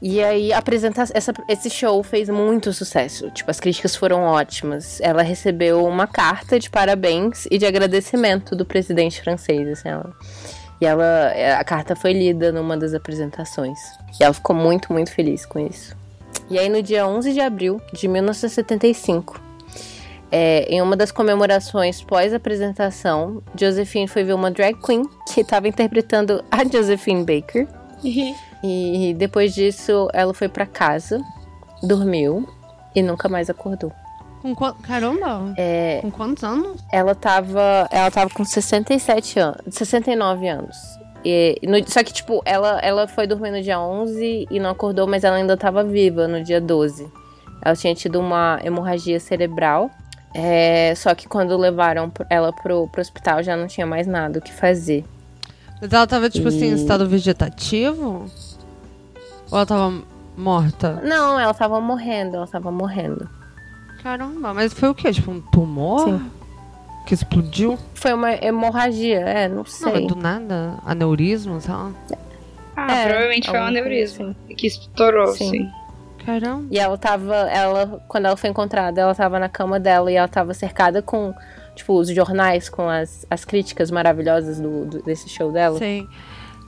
E 0.00 0.22
aí 0.22 0.52
apresenta 0.52 1.02
essa, 1.12 1.32
esse 1.48 1.68
show 1.68 2.02
fez 2.02 2.28
muito 2.28 2.72
sucesso. 2.72 3.30
Tipo, 3.30 3.50
as 3.50 3.58
críticas 3.58 3.96
foram 3.96 4.22
ótimas. 4.22 5.00
Ela 5.00 5.22
recebeu 5.22 5.84
uma 5.84 6.06
carta 6.06 6.58
de 6.58 6.70
parabéns 6.70 7.46
e 7.50 7.58
de 7.58 7.66
agradecimento 7.66 8.54
do 8.54 8.64
presidente 8.64 9.20
francês, 9.20 9.68
assim, 9.68 9.88
ela. 9.88 10.12
E 10.80 10.86
ela 10.86 11.32
a 11.58 11.64
carta 11.64 11.96
foi 11.96 12.12
lida 12.12 12.52
numa 12.52 12.76
das 12.76 12.94
apresentações. 12.94 13.78
E 14.20 14.22
ela 14.22 14.32
ficou 14.32 14.54
muito, 14.54 14.92
muito 14.92 15.10
feliz 15.12 15.44
com 15.44 15.58
isso. 15.58 15.96
E 16.48 16.58
aí 16.58 16.68
no 16.68 16.80
dia 16.80 17.06
11 17.06 17.32
de 17.32 17.40
abril 17.40 17.80
de 17.92 18.06
1975, 18.06 19.40
é, 20.30 20.62
em 20.68 20.80
uma 20.80 20.96
das 20.96 21.10
comemorações 21.10 22.02
pós-apresentação, 22.02 23.42
Josephine 23.58 24.06
foi 24.06 24.22
ver 24.22 24.34
uma 24.34 24.50
drag 24.50 24.78
queen 24.80 25.02
que 25.32 25.40
estava 25.40 25.66
interpretando 25.66 26.44
a 26.50 26.64
Josephine 26.64 27.24
Baker. 27.24 27.66
E 28.62 29.14
depois 29.16 29.54
disso, 29.54 30.08
ela 30.12 30.34
foi 30.34 30.48
para 30.48 30.66
casa, 30.66 31.20
dormiu 31.82 32.48
e 32.94 33.02
nunca 33.02 33.28
mais 33.28 33.48
acordou. 33.48 33.92
Com. 34.42 34.54
Caramba! 34.54 35.52
É, 35.56 35.98
com 36.02 36.10
quantos 36.10 36.44
anos? 36.44 36.80
Ela 36.92 37.14
tava, 37.14 37.88
ela 37.90 38.10
tava 38.10 38.30
com 38.30 38.44
67 38.44 39.38
anos, 39.38 39.60
69 39.70 40.48
anos. 40.48 40.76
E, 41.24 41.58
no, 41.64 41.76
só 41.88 42.02
que, 42.04 42.12
tipo, 42.12 42.40
ela, 42.44 42.78
ela 42.80 43.08
foi 43.08 43.26
dormir 43.26 43.50
no 43.50 43.60
dia 43.60 43.80
11 43.80 44.46
e 44.50 44.60
não 44.60 44.70
acordou, 44.70 45.06
mas 45.06 45.24
ela 45.24 45.36
ainda 45.36 45.56
tava 45.56 45.82
viva 45.82 46.28
no 46.28 46.42
dia 46.42 46.60
12. 46.60 47.10
Ela 47.60 47.74
tinha 47.74 47.94
tido 47.94 48.20
uma 48.20 48.60
hemorragia 48.62 49.18
cerebral. 49.18 49.90
É, 50.32 50.94
só 50.94 51.14
que 51.14 51.26
quando 51.26 51.56
levaram 51.56 52.12
ela 52.28 52.52
pro, 52.52 52.86
pro 52.88 53.00
hospital 53.00 53.42
já 53.42 53.56
não 53.56 53.66
tinha 53.66 53.86
mais 53.86 54.06
nada 54.06 54.38
o 54.38 54.42
que 54.42 54.52
fazer. 54.52 55.04
Mas 55.80 55.92
ela 55.92 56.06
tava, 56.06 56.28
tipo 56.28 56.46
e... 56.46 56.48
assim, 56.48 56.66
em 56.66 56.74
estado 56.74 57.08
vegetativo? 57.08 58.30
Ou 59.50 59.58
ela 59.58 59.66
tava 59.66 60.02
morta? 60.36 61.00
Não, 61.04 61.38
ela 61.38 61.54
tava 61.54 61.80
morrendo, 61.80 62.36
ela 62.36 62.46
tava 62.46 62.70
morrendo. 62.70 63.28
Caramba, 64.02 64.54
mas 64.54 64.72
foi 64.72 64.88
o 64.88 64.94
quê? 64.94 65.12
Tipo 65.12 65.30
um 65.30 65.40
tumor? 65.40 66.04
Sim. 66.04 66.30
Que 67.06 67.14
explodiu? 67.14 67.78
Foi 67.94 68.12
uma 68.12 68.32
hemorragia, 68.32 69.20
é, 69.20 69.48
não 69.48 69.64
sei. 69.64 70.02
Não, 70.02 70.06
do 70.08 70.16
nada? 70.16 70.74
Aneurisma, 70.84 71.58
sei 71.58 71.72
lá. 71.72 71.90
Ah, 72.76 72.94
é, 72.94 73.06
provavelmente 73.06 73.50
foi 73.50 73.58
um 73.58 73.64
aneurisma. 73.64 74.30
Assim. 74.30 74.54
Que 74.54 74.66
estourou, 74.66 75.28
sim. 75.28 75.50
sim. 75.50 75.70
Caramba. 76.24 76.66
E 76.70 76.78
ela 76.78 76.98
tava, 76.98 77.34
ela, 77.34 78.04
quando 78.06 78.26
ela 78.26 78.36
foi 78.36 78.50
encontrada, 78.50 79.00
ela 79.00 79.14
tava 79.14 79.38
na 79.38 79.48
cama 79.48 79.80
dela 79.80 80.12
e 80.12 80.16
ela 80.16 80.28
tava 80.28 80.52
cercada 80.52 81.00
com, 81.00 81.34
tipo, 81.74 81.94
os 81.94 82.08
jornais 82.10 82.68
com 82.68 82.88
as, 82.88 83.26
as 83.30 83.44
críticas 83.44 83.90
maravilhosas 83.90 84.60
do, 84.60 84.84
do 84.84 85.02
desse 85.02 85.28
show 85.28 85.50
dela. 85.50 85.78
Sim. 85.78 86.06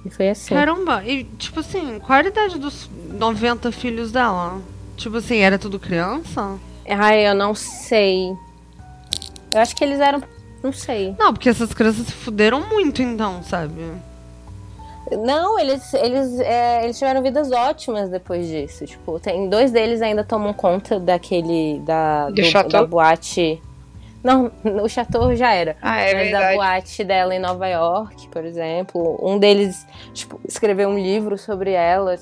E 0.05 0.11
foi 0.11 0.31
assim. 0.31 0.55
Caramba, 0.55 1.05
e 1.05 1.25
tipo 1.25 1.61
assim, 1.61 1.99
qual 1.99 2.19
a 2.19 2.23
idade 2.23 2.59
dos 2.59 2.89
90 3.13 3.71
filhos 3.73 4.11
dela? 4.11 4.61
Tipo 4.97 5.19
assim, 5.19 5.39
era 5.39 5.59
tudo 5.59 5.79
criança? 5.79 6.59
Ai, 6.89 7.29
eu 7.29 7.35
não 7.35 7.55
sei. 7.55 8.31
Eu 9.53 9.61
acho 9.61 9.75
que 9.77 9.85
eles 9.85 10.01
eram. 10.01 10.23
Não 10.63 10.73
sei. 10.73 11.15
Não, 11.19 11.33
porque 11.33 11.49
essas 11.49 11.73
crianças 11.73 12.07
se 12.07 12.13
fuderam 12.13 12.69
muito, 12.69 13.03
então, 13.03 13.43
sabe? 13.43 13.75
Não, 15.11 15.59
eles, 15.59 15.93
eles, 15.95 16.39
é, 16.41 16.85
eles 16.85 16.99
tiveram 16.99 17.23
vidas 17.23 17.51
ótimas 17.51 18.09
depois 18.11 18.47
disso. 18.47 18.87
Tipo, 18.87 19.19
tem 19.19 19.49
dois 19.49 19.73
deles 19.73 20.03
ainda 20.03 20.23
tomam 20.23 20.53
conta 20.53 21.01
daquele. 21.01 21.81
Da, 21.81 22.31
do, 22.31 22.35
do 22.35 22.69
da 22.69 22.87
boate. 22.87 23.61
Não, 24.23 24.51
o 24.83 24.89
Chateau 24.89 25.35
já 25.35 25.53
era. 25.53 25.77
Ah, 25.81 26.01
é 26.01 26.15
mas 26.15 26.23
verdade. 26.25 26.45
da 26.45 26.55
boate 26.55 27.05
dela 27.05 27.35
em 27.35 27.39
Nova 27.39 27.67
York, 27.67 28.29
por 28.29 28.45
exemplo. 28.45 29.19
Um 29.23 29.39
deles 29.39 29.87
tipo, 30.13 30.41
escreveu 30.47 30.89
um 30.89 30.99
livro 30.99 31.39
sobre 31.39 31.73
ela, 31.73 32.15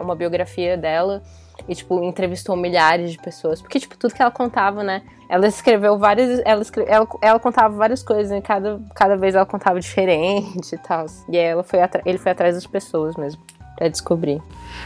uma 0.00 0.14
biografia 0.14 0.76
dela. 0.76 1.22
E, 1.68 1.74
tipo, 1.74 2.02
entrevistou 2.02 2.56
milhares 2.56 3.12
de 3.12 3.18
pessoas. 3.18 3.60
Porque, 3.60 3.78
tipo, 3.78 3.96
tudo 3.96 4.14
que 4.14 4.22
ela 4.22 4.30
contava, 4.30 4.82
né? 4.82 5.02
Ela 5.28 5.46
escreveu 5.46 5.96
várias. 5.98 6.40
Ela, 6.44 6.62
escreve, 6.62 6.90
ela, 6.90 7.06
ela 7.20 7.38
contava 7.38 7.76
várias 7.76 8.02
coisas, 8.02 8.36
e 8.36 8.40
cada, 8.40 8.80
cada 8.94 9.16
vez 9.16 9.34
ela 9.34 9.46
contava 9.46 9.78
diferente 9.78 10.74
e 10.74 10.78
tal. 10.78 11.06
E 11.28 11.38
aí 11.38 11.44
ela 11.44 11.62
foi 11.62 11.78
ele 12.04 12.18
foi 12.18 12.32
atrás 12.32 12.54
das 12.54 12.66
pessoas 12.66 13.16
mesmo. 13.16 13.40
Pra 13.76 13.88
descobrir. 13.88 14.42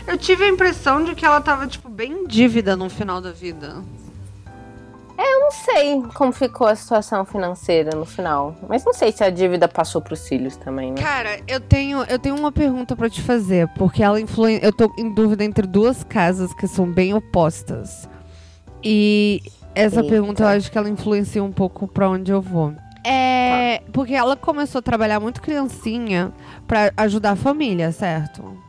Eu 0.07 0.19
tive 0.19 0.44
a 0.44 0.48
impressão 0.48 1.03
de 1.03 1.15
que 1.15 1.24
ela 1.24 1.40
tava, 1.40 1.66
tipo, 1.66 1.89
bem 1.89 2.12
em 2.12 2.27
dívida 2.27 2.77
no 2.77 2.90
final 2.90 3.20
da 3.20 3.32
vida. 3.32 3.82
É, 5.19 5.35
eu 5.35 5.41
não 5.41 5.51
sei 5.51 6.03
como 6.15 6.33
ficou 6.33 6.67
a 6.67 6.75
situação 6.75 7.25
financeira 7.25 7.97
no 7.97 8.05
final. 8.05 8.55
Mas 8.69 8.85
não 8.85 8.93
sei 8.93 9.11
se 9.13 9.25
a 9.25 9.31
dívida 9.31 9.67
passou 9.67 10.03
pros 10.03 10.29
filhos 10.29 10.57
também, 10.57 10.93
né? 10.93 11.01
Cara, 11.01 11.41
eu 11.49 11.61
tenho, 11.61 12.03
eu 12.05 12.19
tenho 12.19 12.37
uma 12.37 12.53
pergunta 12.53 12.95
para 12.95 13.09
te 13.09 13.23
fazer, 13.23 13.69
porque 13.77 14.03
ela 14.03 14.21
influi... 14.21 14.59
eu 14.63 14.73
tô 14.73 14.93
em 14.99 15.13
dúvida 15.13 15.43
entre 15.45 15.67
duas 15.67 16.05
casas 16.05 16.53
que 16.55 16.67
são 16.67 16.91
bem 16.91 17.15
opostas. 17.15 18.09
E 18.83 19.43
essa 19.75 20.01
Eita. 20.01 20.09
pergunta 20.09 20.43
eu 20.43 20.49
acho 20.49 20.71
que 20.71 20.77
ela 20.77 20.89
influencia 20.89 21.43
um 21.43 21.53
pouco 21.53 21.89
para 21.89 22.09
onde 22.09 22.31
eu 22.31 22.43
vou. 22.43 22.75
É, 23.05 23.79
tá. 23.79 23.91
porque 23.93 24.15
ela 24.15 24.37
começou 24.37 24.81
a 24.81 24.83
trabalhar 24.83 25.21
muito 25.21 25.41
criancinha 25.41 26.33
para 26.67 26.93
ajudar 26.97 27.33
a 27.33 27.37
família, 27.37 27.93
certo? 27.93 28.66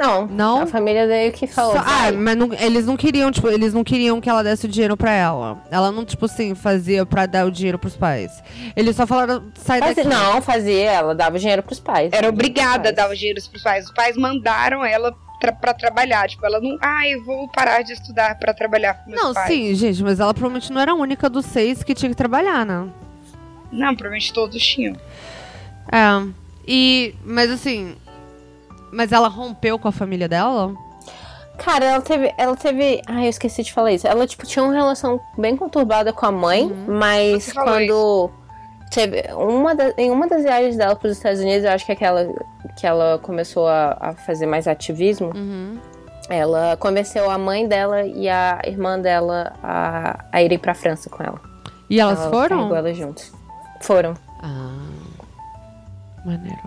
Não, 0.00 0.26
não. 0.26 0.62
A 0.62 0.66
família 0.66 1.06
veio 1.06 1.30
que 1.30 1.46
falou. 1.46 1.74
Só, 1.74 1.80
ah, 1.80 2.10
mas 2.10 2.34
não, 2.34 2.50
eles 2.54 2.86
não 2.86 2.96
queriam, 2.96 3.30
tipo, 3.30 3.48
eles 3.48 3.74
não 3.74 3.84
queriam 3.84 4.18
que 4.18 4.30
ela 4.30 4.42
desse 4.42 4.64
o 4.64 4.68
dinheiro 4.68 4.96
pra 4.96 5.12
ela. 5.12 5.62
Ela 5.70 5.92
não, 5.92 6.06
tipo 6.06 6.24
assim, 6.24 6.54
fazia 6.54 7.04
pra 7.04 7.26
dar 7.26 7.46
o 7.46 7.50
dinheiro 7.50 7.78
pros 7.78 7.96
pais. 7.96 8.42
Eles 8.74 8.96
só 8.96 9.06
falaram, 9.06 9.44
sai 9.54 9.78
daqui. 9.78 10.04
Não, 10.04 10.40
fazia, 10.40 10.90
ela 10.90 11.14
dava 11.14 11.36
o 11.36 11.38
dinheiro 11.38 11.62
pros 11.62 11.78
pais. 11.78 12.10
Era 12.14 12.30
obrigada 12.30 12.88
a 12.88 12.92
dar 12.92 13.10
o 13.10 13.14
dinheiro 13.14 13.38
pros 13.50 13.62
pais. 13.62 13.84
Os 13.84 13.92
pais 13.92 14.16
mandaram 14.16 14.82
ela 14.82 15.14
Tra 15.38 15.52
pra 15.52 15.72
trabalhar. 15.72 16.28
Tipo, 16.28 16.44
ela 16.44 16.60
não. 16.60 16.76
Ah, 16.80 17.08
eu 17.08 17.24
vou 17.24 17.48
parar 17.48 17.82
de 17.82 17.92
estudar 17.92 18.38
pra 18.38 18.52
trabalhar 18.52 18.94
com 18.94 19.10
meus 19.10 19.22
não, 19.22 19.32
pais. 19.32 19.48
Não, 19.48 19.56
sim, 19.56 19.74
gente, 19.74 20.02
mas 20.02 20.20
ela 20.20 20.34
provavelmente 20.34 20.70
não 20.70 20.80
era 20.80 20.92
a 20.92 20.94
única 20.94 21.30
dos 21.30 21.46
seis 21.46 21.82
que 21.82 21.94
tinha 21.94 22.10
que 22.10 22.16
trabalhar, 22.16 22.66
né? 22.66 22.88
Não, 23.72 23.94
provavelmente 23.94 24.32
todos 24.32 24.62
tinham. 24.62 24.96
É. 25.90 26.26
E. 26.66 27.14
Mas 27.24 27.50
assim, 27.50 27.96
mas 28.92 29.12
ela 29.12 29.28
rompeu 29.28 29.78
com 29.78 29.88
a 29.88 29.92
família 29.92 30.28
dela? 30.28 30.74
Cara, 31.58 31.84
ela 31.84 32.00
teve. 32.00 32.32
Ela 32.38 32.56
teve. 32.56 33.02
Ai, 33.06 33.26
eu 33.26 33.30
esqueci 33.30 33.62
de 33.62 33.72
falar 33.72 33.92
isso. 33.92 34.06
Ela, 34.06 34.26
tipo, 34.26 34.46
tinha 34.46 34.64
uma 34.64 34.72
relação 34.72 35.20
bem 35.36 35.56
conturbada 35.56 36.12
com 36.12 36.24
a 36.24 36.32
mãe, 36.32 36.64
uhum. 36.64 36.98
mas 36.98 37.52
quando. 37.52 38.30
Teve 38.90 39.22
uma 39.34 39.72
da, 39.72 39.92
em 39.96 40.10
uma 40.10 40.26
das 40.26 40.42
viagens 40.42 40.76
dela 40.76 40.96
para 40.96 41.08
os 41.08 41.16
Estados 41.16 41.38
Unidos, 41.38 41.64
eu 41.64 41.70
acho 41.70 41.86
que 41.86 41.92
é 41.92 41.94
aquela 41.94 42.28
que 42.76 42.84
ela 42.84 43.20
começou 43.20 43.68
a, 43.68 43.96
a 44.00 44.14
fazer 44.14 44.46
mais 44.46 44.66
ativismo. 44.66 45.30
Uhum. 45.32 45.78
Ela 46.28 46.76
convenceu 46.76 47.30
a 47.30 47.38
mãe 47.38 47.68
dela 47.68 48.04
e 48.04 48.28
a 48.28 48.60
irmã 48.64 48.98
dela 48.98 49.52
a, 49.62 50.24
a 50.32 50.42
irem 50.42 50.58
para 50.58 50.74
França 50.74 51.08
com 51.08 51.22
ela. 51.22 51.40
E 51.88 52.00
elas 52.00 52.20
ela 52.20 52.30
foram? 52.30 52.74
elas 52.74 52.96
juntas. 52.96 53.32
Foram. 53.80 54.14
Ah, 54.42 54.76
maneiro. 56.24 56.58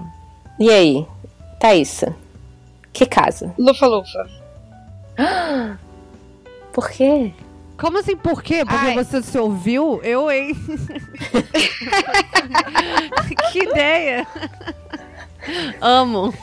E 0.60 0.70
aí? 0.70 1.08
Thaísa, 1.64 2.14
que 2.91 3.06
casa? 3.06 3.56
Lufa-lufa. 3.57 4.27
Por 6.73 6.91
quê? 6.91 7.31
Como 7.77 7.99
assim, 7.99 8.18
por 8.18 8.44
quê? 8.44 8.65
Porque 8.65 8.88
Ai. 8.88 8.95
você 8.95 9.22
se 9.22 9.38
ouviu? 9.38 10.02
Eu, 10.03 10.30
hein? 10.30 10.52
que 13.52 13.60
ideia! 13.60 14.27
Amo. 15.80 16.34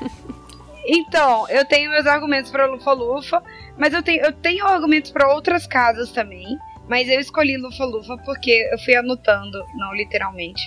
Então, 0.86 1.46
eu 1.50 1.66
tenho 1.66 1.90
meus 1.90 2.06
argumentos 2.06 2.50
pra 2.50 2.64
Lufa 2.64 2.92
Lufa, 2.92 3.42
mas 3.76 3.92
eu 3.92 4.02
tenho, 4.02 4.24
eu 4.24 4.32
tenho 4.32 4.66
argumentos 4.66 5.10
pra 5.10 5.34
outras 5.34 5.66
casas 5.66 6.10
também. 6.12 6.56
Mas 6.88 7.10
eu 7.10 7.20
escolhi 7.20 7.58
Lufa 7.58 7.84
Lufa 7.84 8.16
porque 8.24 8.70
eu 8.72 8.78
fui 8.78 8.96
anotando, 8.96 9.62
não 9.74 9.94
literalmente. 9.94 10.62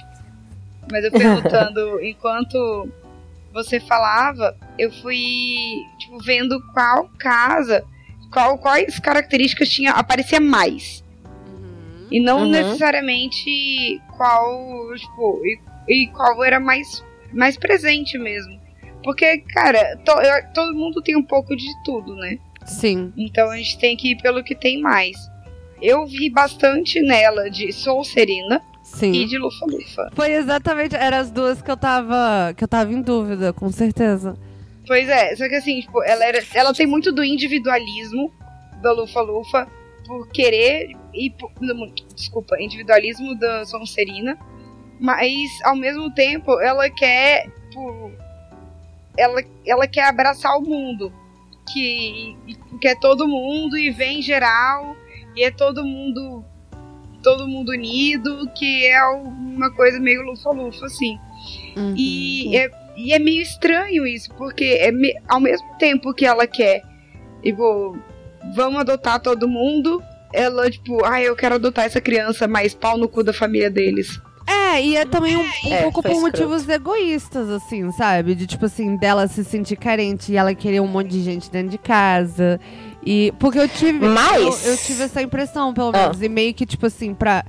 Mas 0.91 1.03
eu 1.05 1.09
fui 1.09 1.25
anotando 1.25 1.99
enquanto 2.03 2.88
você 3.53 3.80
falava, 3.80 4.57
eu 4.77 4.91
fui 4.91 5.85
tipo, 5.99 6.17
vendo 6.23 6.59
qual 6.73 7.07
casa, 7.19 7.85
qual, 8.31 8.57
quais 8.57 8.99
características 8.99 9.69
tinha 9.69 9.91
aparecia 9.91 10.39
mais. 10.39 11.03
Uhum. 11.23 12.07
E 12.11 12.19
não 12.19 12.41
uhum. 12.41 12.49
necessariamente 12.49 14.01
qual, 14.17 14.95
tipo, 14.97 15.41
e, 15.45 15.59
e, 15.88 16.07
qual 16.07 16.43
era 16.43 16.59
mais, 16.59 17.03
mais 17.31 17.55
presente 17.55 18.17
mesmo. 18.17 18.59
Porque, 19.03 19.38
cara, 19.39 19.97
to, 19.97 20.11
eu, 20.11 20.53
todo 20.53 20.75
mundo 20.75 21.01
tem 21.01 21.15
um 21.15 21.23
pouco 21.23 21.55
de 21.55 21.67
tudo, 21.84 22.15
né? 22.15 22.39
Sim. 22.65 23.13
Então 23.15 23.49
a 23.51 23.57
gente 23.57 23.77
tem 23.77 23.95
que 23.95 24.11
ir 24.11 24.21
pelo 24.21 24.43
que 24.43 24.55
tem 24.55 24.81
mais. 24.81 25.15
Eu 25.81 26.05
vi 26.07 26.30
bastante 26.30 27.01
nela 27.01 27.49
de 27.49 27.71
Sou 27.73 28.03
Serena 28.03 28.61
Sim. 28.93 29.11
e 29.11 29.25
de 29.25 29.37
Lufa 29.37 29.65
Lufa. 29.65 30.11
Foi 30.13 30.31
exatamente, 30.31 30.95
eram 30.95 31.17
as 31.17 31.31
duas 31.31 31.61
que 31.61 31.69
eu 31.69 31.77
tava 31.77 32.53
que 32.55 32.63
eu 32.63 32.67
tava 32.67 32.93
em 32.93 33.01
dúvida, 33.01 33.51
com 33.51 33.71
certeza. 33.71 34.37
Pois 34.85 35.09
é, 35.09 35.35
só 35.35 35.47
que 35.47 35.55
assim, 35.55 35.81
tipo, 35.81 36.03
ela 36.03 36.23
era, 36.23 36.43
ela 36.53 36.73
tem 36.73 36.85
muito 36.85 37.11
do 37.11 37.23
individualismo 37.23 38.31
da 38.81 38.91
Lufa 38.91 39.21
Lufa 39.21 39.67
por 40.05 40.27
querer 40.29 40.95
e 41.13 41.29
por, 41.31 41.51
desculpa, 42.15 42.61
individualismo 42.61 43.33
da 43.35 43.65
Sonserina, 43.65 44.37
mas 44.99 45.49
ao 45.63 45.75
mesmo 45.75 46.13
tempo 46.13 46.59
ela 46.59 46.89
quer 46.89 47.49
por, 47.73 48.11
ela, 49.17 49.41
ela 49.65 49.87
quer 49.87 50.05
abraçar 50.05 50.55
o 50.57 50.61
mundo, 50.61 51.11
que 51.71 52.35
quer 52.81 52.99
todo 52.99 53.27
mundo 53.27 53.77
e 53.77 53.89
vem 53.89 54.21
geral 54.21 54.95
e 55.35 55.43
é 55.43 55.49
todo 55.49 55.83
mundo 55.83 56.43
todo 57.23 57.47
mundo 57.47 57.69
unido, 57.69 58.47
que 58.53 58.85
é 58.85 59.03
uma 59.05 59.71
coisa 59.71 59.99
meio 59.99 60.21
lufa-lufa, 60.21 60.85
assim. 60.85 61.17
Uhum. 61.75 61.95
E, 61.97 62.55
é, 62.55 62.69
e 62.95 63.13
é 63.13 63.19
meio 63.19 63.41
estranho 63.41 64.05
isso, 64.05 64.29
porque 64.35 64.65
é 64.79 64.91
me, 64.91 65.15
ao 65.27 65.39
mesmo 65.39 65.67
tempo 65.79 66.13
que 66.13 66.25
ela 66.25 66.45
quer, 66.45 66.83
tipo, 67.41 67.97
vamos 68.55 68.79
adotar 68.81 69.19
todo 69.19 69.47
mundo, 69.47 70.03
ela, 70.31 70.69
tipo, 70.69 71.03
ah, 71.05 71.21
eu 71.21 71.35
quero 71.35 71.55
adotar 71.55 71.85
essa 71.85 72.01
criança, 72.01 72.47
mas 72.47 72.73
pau 72.73 72.97
no 72.97 73.07
cu 73.07 73.23
da 73.23 73.33
família 73.33 73.69
deles. 73.69 74.19
É, 74.45 74.81
e 74.83 74.97
é 74.97 75.05
também 75.05 75.37
um, 75.37 75.41
um 75.41 75.73
é, 75.73 75.83
pouco 75.83 76.01
por 76.01 76.19
motivos 76.19 76.67
egoístas, 76.67 77.49
assim, 77.49 77.89
sabe? 77.91 78.35
De 78.35 78.45
tipo 78.45 78.65
assim, 78.65 78.97
dela 78.97 79.27
se 79.27 79.43
sentir 79.43 79.77
carente 79.77 80.31
e 80.31 80.37
ela 80.37 80.53
querer 80.53 80.81
um 80.81 80.87
monte 80.87 81.09
de 81.09 81.21
gente 81.21 81.49
dentro 81.49 81.69
de 81.69 81.77
casa. 81.77 82.59
E 83.05 83.34
porque 83.38 83.59
eu 83.59 83.67
tive 83.67 84.07
Mas... 84.07 84.65
eu, 84.65 84.71
eu 84.71 84.77
tive 84.77 85.03
essa 85.03 85.21
impressão, 85.21 85.73
pelo 85.73 85.91
menos, 85.91 86.21
ah. 86.21 86.25
e 86.25 86.30
meio 86.30 86.53
que 86.53 86.65
tipo 86.65 86.85
assim, 86.85 87.13
pra 87.13 87.43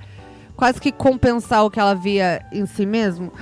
quase 0.56 0.80
que 0.80 0.90
compensar 0.92 1.64
o 1.64 1.70
que 1.70 1.78
ela 1.78 1.94
via 1.94 2.44
em 2.52 2.66
si 2.66 2.84
mesmo. 2.84 3.32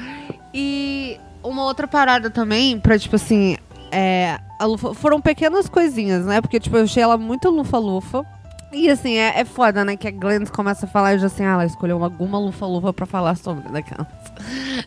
E 0.52 1.18
uma 1.42 1.64
outra 1.64 1.88
parada 1.88 2.30
também, 2.30 2.78
pra 2.78 2.98
tipo 2.98 3.16
assim, 3.16 3.56
é, 3.90 4.38
Lufa, 4.60 4.94
foram 4.94 5.20
pequenas 5.20 5.68
coisinhas, 5.68 6.24
né? 6.24 6.40
Porque 6.40 6.60
tipo, 6.60 6.76
eu 6.76 6.84
achei 6.84 7.02
ela 7.02 7.16
muito 7.16 7.50
lufa-lufa. 7.50 8.24
E 8.72 8.88
assim, 8.88 9.16
é, 9.16 9.40
é 9.40 9.44
foda, 9.44 9.84
né? 9.84 9.96
Que 9.96 10.08
a 10.08 10.10
Glenn 10.10 10.44
começa 10.46 10.86
a 10.86 10.88
falar 10.88 11.14
e 11.14 11.18
já 11.18 11.26
assim, 11.26 11.44
ah, 11.44 11.52
ela 11.52 11.66
escolheu 11.66 12.02
alguma 12.02 12.38
lufa-lufa 12.38 12.92
pra 12.92 13.06
falar 13.06 13.36
sobre 13.36 13.68
daquela. 13.68 14.06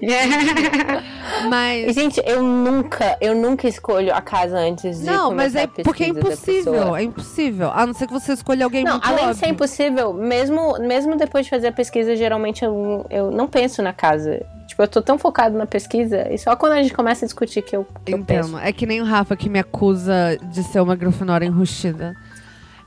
mas. 1.49 1.93
Gente, 1.93 2.21
eu 2.25 2.41
nunca, 2.41 3.17
eu 3.21 3.35
nunca 3.35 3.67
escolho 3.67 4.13
a 4.13 4.21
casa 4.21 4.57
antes 4.57 4.99
de 4.99 5.05
Não, 5.05 5.33
mas 5.33 5.55
é 5.55 5.67
porque 5.67 6.03
é 6.03 6.07
impossível. 6.07 6.95
É 6.95 7.03
impossível. 7.03 7.71
A 7.71 7.85
não 7.85 7.93
ser 7.93 8.07
que 8.07 8.13
você 8.13 8.33
escolha 8.33 8.65
alguém 8.65 8.83
não, 8.83 8.93
muito 8.93 9.05
Além 9.05 9.19
óbvio. 9.19 9.33
de 9.33 9.39
ser 9.39 9.47
impossível, 9.49 10.13
mesmo, 10.13 10.79
mesmo 10.79 11.15
depois 11.15 11.45
de 11.45 11.49
fazer 11.51 11.67
a 11.67 11.71
pesquisa, 11.71 12.15
geralmente 12.15 12.65
eu, 12.65 13.05
eu 13.09 13.29
não 13.29 13.47
penso 13.47 13.81
na 13.83 13.93
casa. 13.93 14.43
Tipo, 14.67 14.81
eu 14.81 14.87
tô 14.87 15.01
tão 15.01 15.17
focado 15.17 15.55
na 15.55 15.67
pesquisa 15.67 16.27
e 16.31 16.37
só 16.39 16.55
quando 16.55 16.73
a 16.73 16.81
gente 16.81 16.93
começa 16.93 17.23
a 17.23 17.27
discutir 17.27 17.61
que 17.61 17.75
eu, 17.75 17.85
que 18.03 18.13
Entendo. 18.13 18.19
eu 18.19 18.25
penso. 18.25 18.57
É 18.57 18.73
que 18.73 18.85
nem 18.85 18.99
o 19.01 19.05
Rafa 19.05 19.35
que 19.35 19.47
me 19.47 19.59
acusa 19.59 20.37
de 20.51 20.63
ser 20.63 20.79
uma 20.79 20.95
Grifinória 20.95 21.45
enrustida. 21.45 22.15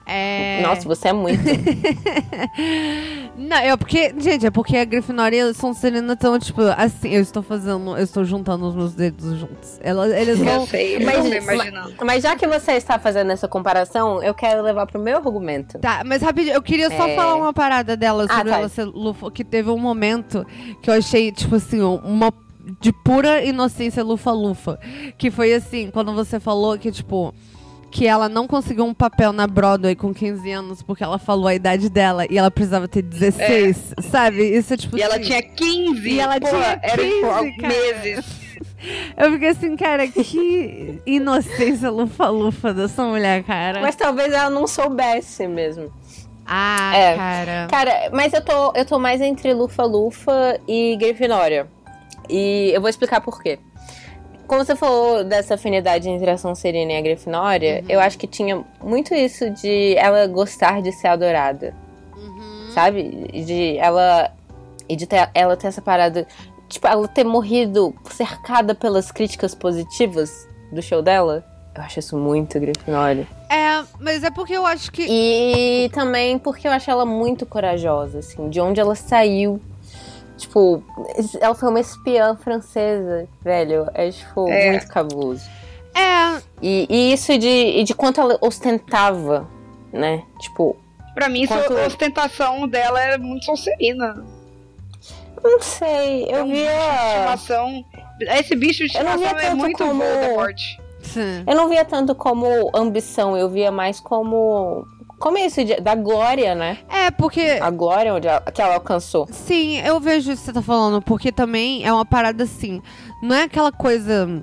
É... 0.09 0.63
Nossa, 0.63 0.89
você 0.89 1.09
é 1.09 1.13
muito. 1.13 1.43
não, 3.37 3.57
é 3.59 3.77
porque, 3.77 4.15
gente, 4.19 4.47
é 4.47 4.51
porque 4.51 4.79
a 4.79 4.85
Grifinória 4.87 5.37
e 5.37 5.41
a 5.41 5.53
Sonserina 5.55 6.15
estão, 6.15 6.39
tipo, 6.39 6.63
assim, 6.63 7.11
eu 7.11 7.21
estou 7.21 7.43
fazendo, 7.43 7.95
eu 7.95 8.03
estou 8.03 8.25
juntando 8.25 8.67
os 8.69 8.75
meus 8.75 8.95
dedos 8.95 9.39
juntos. 9.39 9.79
Elas, 9.83 10.11
eles 10.13 10.39
vão. 10.39 10.63
Eu 10.63 10.67
sei, 10.67 11.05
mas, 11.05 11.27
imaginando. 11.27 11.95
Mas 12.03 12.23
já 12.23 12.35
que 12.37 12.47
você 12.47 12.73
está 12.73 12.99
fazendo 12.99 13.31
essa 13.33 13.47
comparação, 13.47 14.23
eu 14.23 14.33
quero 14.33 14.63
levar 14.63 14.87
pro 14.87 14.99
meu 14.99 15.19
argumento. 15.19 15.79
Tá, 15.79 16.03
mas 16.07 16.23
rapidinho, 16.23 16.55
eu 16.55 16.63
queria 16.63 16.89
só 16.89 17.07
é... 17.07 17.15
falar 17.15 17.35
uma 17.35 17.53
parada 17.53 17.95
dela 17.95 18.25
ah, 18.31 18.35
sobre 18.35 18.51
ah, 18.51 18.55
tá. 18.55 18.59
ela 18.61 18.69
ser 18.71 18.85
lufa, 18.85 19.31
que 19.31 19.45
teve 19.45 19.69
um 19.69 19.79
momento 19.79 20.47
que 20.81 20.89
eu 20.89 20.95
achei, 20.95 21.31
tipo 21.31 21.57
assim, 21.57 21.83
uma 21.83 22.33
de 22.81 22.93
pura 22.93 23.45
inocência 23.45 24.03
lufa-lufa. 24.03 24.79
Que 25.19 25.31
foi 25.31 25.53
assim, 25.53 25.91
quando 25.91 26.15
você 26.15 26.41
falou 26.41 26.79
que, 26.79 26.91
tipo 26.91 27.35
que 27.91 28.07
ela 28.07 28.29
não 28.29 28.47
conseguiu 28.47 28.85
um 28.85 28.95
papel 28.95 29.33
na 29.33 29.47
Broadway 29.47 29.95
com 29.95 30.13
15 30.13 30.51
anos 30.51 30.83
porque 30.83 31.03
ela 31.03 31.19
falou 31.19 31.47
a 31.47 31.55
idade 31.55 31.89
dela 31.89 32.27
e 32.29 32.37
ela 32.37 32.51
precisava 32.51 32.87
ter 32.87 33.03
16, 33.03 33.95
é. 33.97 34.03
sabe? 34.03 34.57
Isso 34.57 34.75
é 34.75 34.77
tipo 34.77 34.97
E 34.97 35.03
assim, 35.03 35.13
ela 35.13 35.23
tinha 35.23 35.43
15! 35.43 36.09
E 36.09 36.21
ela 36.21 36.41
Pô, 36.41 36.49
tinha 36.49 36.79
15, 36.79 36.93
era 36.93 37.45
tipo 37.45 37.67
meses. 37.67 38.49
Eu 39.17 39.33
fiquei 39.33 39.49
assim, 39.49 39.77
cara, 39.77 40.07
que 40.07 41.01
inocência 41.05 41.91
lufa-lufa 41.91 42.73
dessa 42.73 43.03
mulher, 43.05 43.43
cara. 43.43 43.81
Mas 43.81 43.97
talvez 43.97 44.33
ela 44.33 44.51
não 44.51 44.67
soubesse 44.67 45.47
mesmo. 45.49 45.93
Ah, 46.47 46.97
é. 46.97 47.17
cara. 47.17 47.67
Cara, 47.69 48.11
mas 48.13 48.33
eu 48.33 48.43
tô, 48.43 48.73
eu 48.75 48.87
tô 48.87 48.99
mais 48.99 49.21
entre 49.21 49.53
lufa-lufa 49.53 50.59
e 50.67 50.97
Grifinória. 50.97 51.69
E 52.29 52.71
eu 52.75 52.81
vou 52.81 52.89
explicar 52.89 53.21
por 53.21 53.43
quê. 53.43 53.59
Como 54.49 54.65
você 54.65 54.75
falou 54.75 55.23
dessa 55.23 55.57
afinidade 55.57 56.09
entre 56.09 56.31
a 56.31 56.39
Sonserina 56.39 56.93
e 56.93 56.97
a 56.97 57.03
Grifinória, 57.03 57.83
uhum. 57.83 57.91
eu 57.91 58.01
acho 58.01 58.17
que 58.17 58.27
tinha 58.27 58.65
muito 58.83 59.15
isso 59.15 59.51
de 59.51 59.95
ela 59.97 60.27
gostar 60.27 60.81
de 60.81 60.91
ser 60.91 61.09
adorada. 61.09 61.75
Uhum. 62.17 62.71
Sabe? 62.73 63.29
De 63.45 63.77
ela. 63.77 64.33
E 64.89 64.97
de 64.97 65.07
ter, 65.07 65.29
ela 65.35 65.55
ter 65.55 65.67
essa 65.67 65.83
parada. 65.83 66.27
Tipo, 66.67 66.89
ela 66.89 67.07
ter 67.07 67.25
morrido 67.25 67.95
cercada 68.11 68.75
pelas 68.75 69.13
críticas 69.13 69.55
positivas 69.55 70.49
do 70.73 70.81
show 70.81 71.03
dela. 71.03 71.45
Eu 71.75 71.83
acho 71.83 71.99
isso 71.99 72.17
muito 72.17 72.59
Grifinória. 72.59 73.29
É, 73.51 73.85
mas 74.01 74.25
é 74.25 74.31
porque 74.31 74.55
eu 74.55 74.65
acho 74.65 74.91
que. 74.91 75.07
E 75.07 75.91
também 75.91 76.39
porque 76.39 76.67
eu 76.67 76.73
acho 76.73 76.91
ela 76.91 77.05
muito 77.05 77.45
corajosa, 77.45 78.21
assim, 78.21 78.49
de 78.49 78.63
onde 78.63 78.81
ela 78.81 78.95
saiu 78.95 79.61
Tipo, 80.39 80.83
ela 81.41 81.55
foi 81.55 81.69
uma 81.69 81.81
espiã 81.81 82.37
francesa, 82.37 83.29
velho. 83.43 83.89
É, 83.93 84.11
tipo, 84.11 84.49
é. 84.49 84.71
muito 84.71 84.87
cabuloso. 84.87 85.43
É. 85.95 86.41
E, 86.63 86.87
e 86.89 87.13
isso 87.13 87.37
de, 87.37 87.83
de 87.83 87.95
quanto 87.95 88.21
ela 88.21 88.39
ostentava, 88.41 89.49
né? 89.93 90.23
Tipo. 90.41 90.77
Pra 91.15 91.29
mim, 91.29 91.47
quanto... 91.47 91.77
a 91.77 91.87
ostentação 91.87 92.69
dela 92.69 93.01
era 93.03 93.19
muito 93.19 93.45
sonserina. 93.45 94.25
Não 95.43 95.61
sei, 95.61 96.25
eu 96.25 96.39
é 96.39 96.43
um 96.43 96.49
via. 96.49 96.71
Bicho 96.71 96.89
de 96.89 97.07
estimação. 97.07 97.85
Esse 98.21 98.57
bicho 98.57 98.79
de 98.79 98.87
estimação 98.87 99.39
é 99.39 99.55
muito 99.55 99.79
como... 99.79 100.03
Voldemort. 100.03 100.61
Sim. 101.03 101.43
Eu 101.47 101.57
não 101.57 101.69
via 101.69 101.85
tanto 101.85 102.15
como 102.15 102.71
ambição, 102.75 103.37
eu 103.37 103.49
via 103.49 103.71
mais 103.71 103.99
como 103.99 104.87
como 105.19 105.39
é 105.39 105.47
isso 105.47 105.65
de, 105.65 105.77
da 105.81 105.95
glória, 105.95 106.55
né? 106.55 106.79
É, 106.89 107.11
porque. 107.11 107.59
A 107.61 107.71
glória 107.71 108.15
onde 108.15 108.29
ela, 108.29 108.41
que 108.41 108.63
ela 108.63 108.75
alcançou. 108.75 109.27
Sim, 109.31 109.79
eu 109.81 109.99
vejo 110.01 110.31
isso 110.31 110.43
que 110.43 110.47
você 110.47 110.53
tá 110.53 110.63
falando, 110.63 111.03
porque 111.03 111.33
também 111.33 111.85
é 111.85 111.93
uma 111.93 112.05
parada 112.05 112.45
assim. 112.45 112.81
Não 113.23 113.35
é 113.35 113.43
aquela 113.45 113.73
coisa 113.73 114.43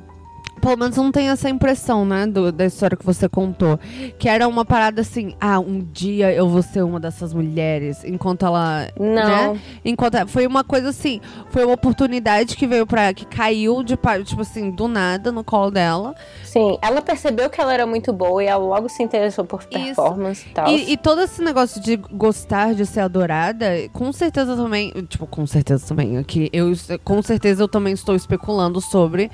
pelo 0.65 0.77
menos 0.77 0.97
não 0.97 1.11
tem 1.11 1.29
essa 1.29 1.47
impressão, 1.47 2.03
né, 2.03 2.25
do, 2.25 2.51
da 2.51 2.65
história 2.65 2.97
que 2.97 3.05
você 3.05 3.29
contou. 3.29 3.79
Que 4.17 4.27
era 4.27 4.47
uma 4.47 4.65
parada 4.65 5.01
assim, 5.01 5.35
ah, 5.39 5.59
um 5.59 5.79
dia 5.79 6.33
eu 6.33 6.49
vou 6.49 6.63
ser 6.63 6.81
uma 6.81 6.99
dessas 6.99 7.35
mulheres, 7.35 8.03
enquanto 8.03 8.47
ela. 8.47 8.87
Não. 8.99 9.53
Né? 9.53 9.61
Enquanto, 9.85 10.27
foi 10.27 10.47
uma 10.47 10.63
coisa 10.63 10.89
assim, 10.89 11.21
foi 11.51 11.63
uma 11.63 11.75
oportunidade 11.75 12.57
que 12.57 12.65
veio 12.65 12.87
pra. 12.87 13.13
que 13.13 13.25
caiu 13.25 13.83
de 13.83 13.95
tipo 14.25 14.41
assim, 14.41 14.71
do 14.71 14.87
nada 14.87 15.31
no 15.31 15.43
colo 15.43 15.69
dela. 15.69 16.15
Sim, 16.43 16.79
ela 16.81 16.99
percebeu 16.99 17.47
que 17.47 17.61
ela 17.61 17.71
era 17.71 17.85
muito 17.85 18.11
boa 18.11 18.43
e 18.43 18.47
ela 18.47 18.63
logo 18.63 18.89
se 18.89 19.03
interessou 19.03 19.45
por 19.45 19.63
performance 19.65 20.41
Isso. 20.41 20.49
e 20.49 20.53
tal. 20.53 20.67
E, 20.67 20.93
e 20.93 20.97
todo 20.97 21.21
esse 21.21 21.43
negócio 21.43 21.79
de 21.79 21.95
gostar 21.95 22.73
de 22.73 22.87
ser 22.87 23.01
adorada, 23.01 23.67
com 23.93 24.11
certeza 24.11 24.55
também. 24.55 24.91
Tipo, 25.07 25.27
com 25.27 25.45
certeza 25.45 25.85
também. 25.85 26.17
Aqui, 26.17 26.49
eu 26.51 26.73
com 27.03 27.21
certeza 27.21 27.61
eu 27.61 27.67
também 27.67 27.93
estou 27.93 28.15
especulando 28.15 28.81
sobre 28.81 29.29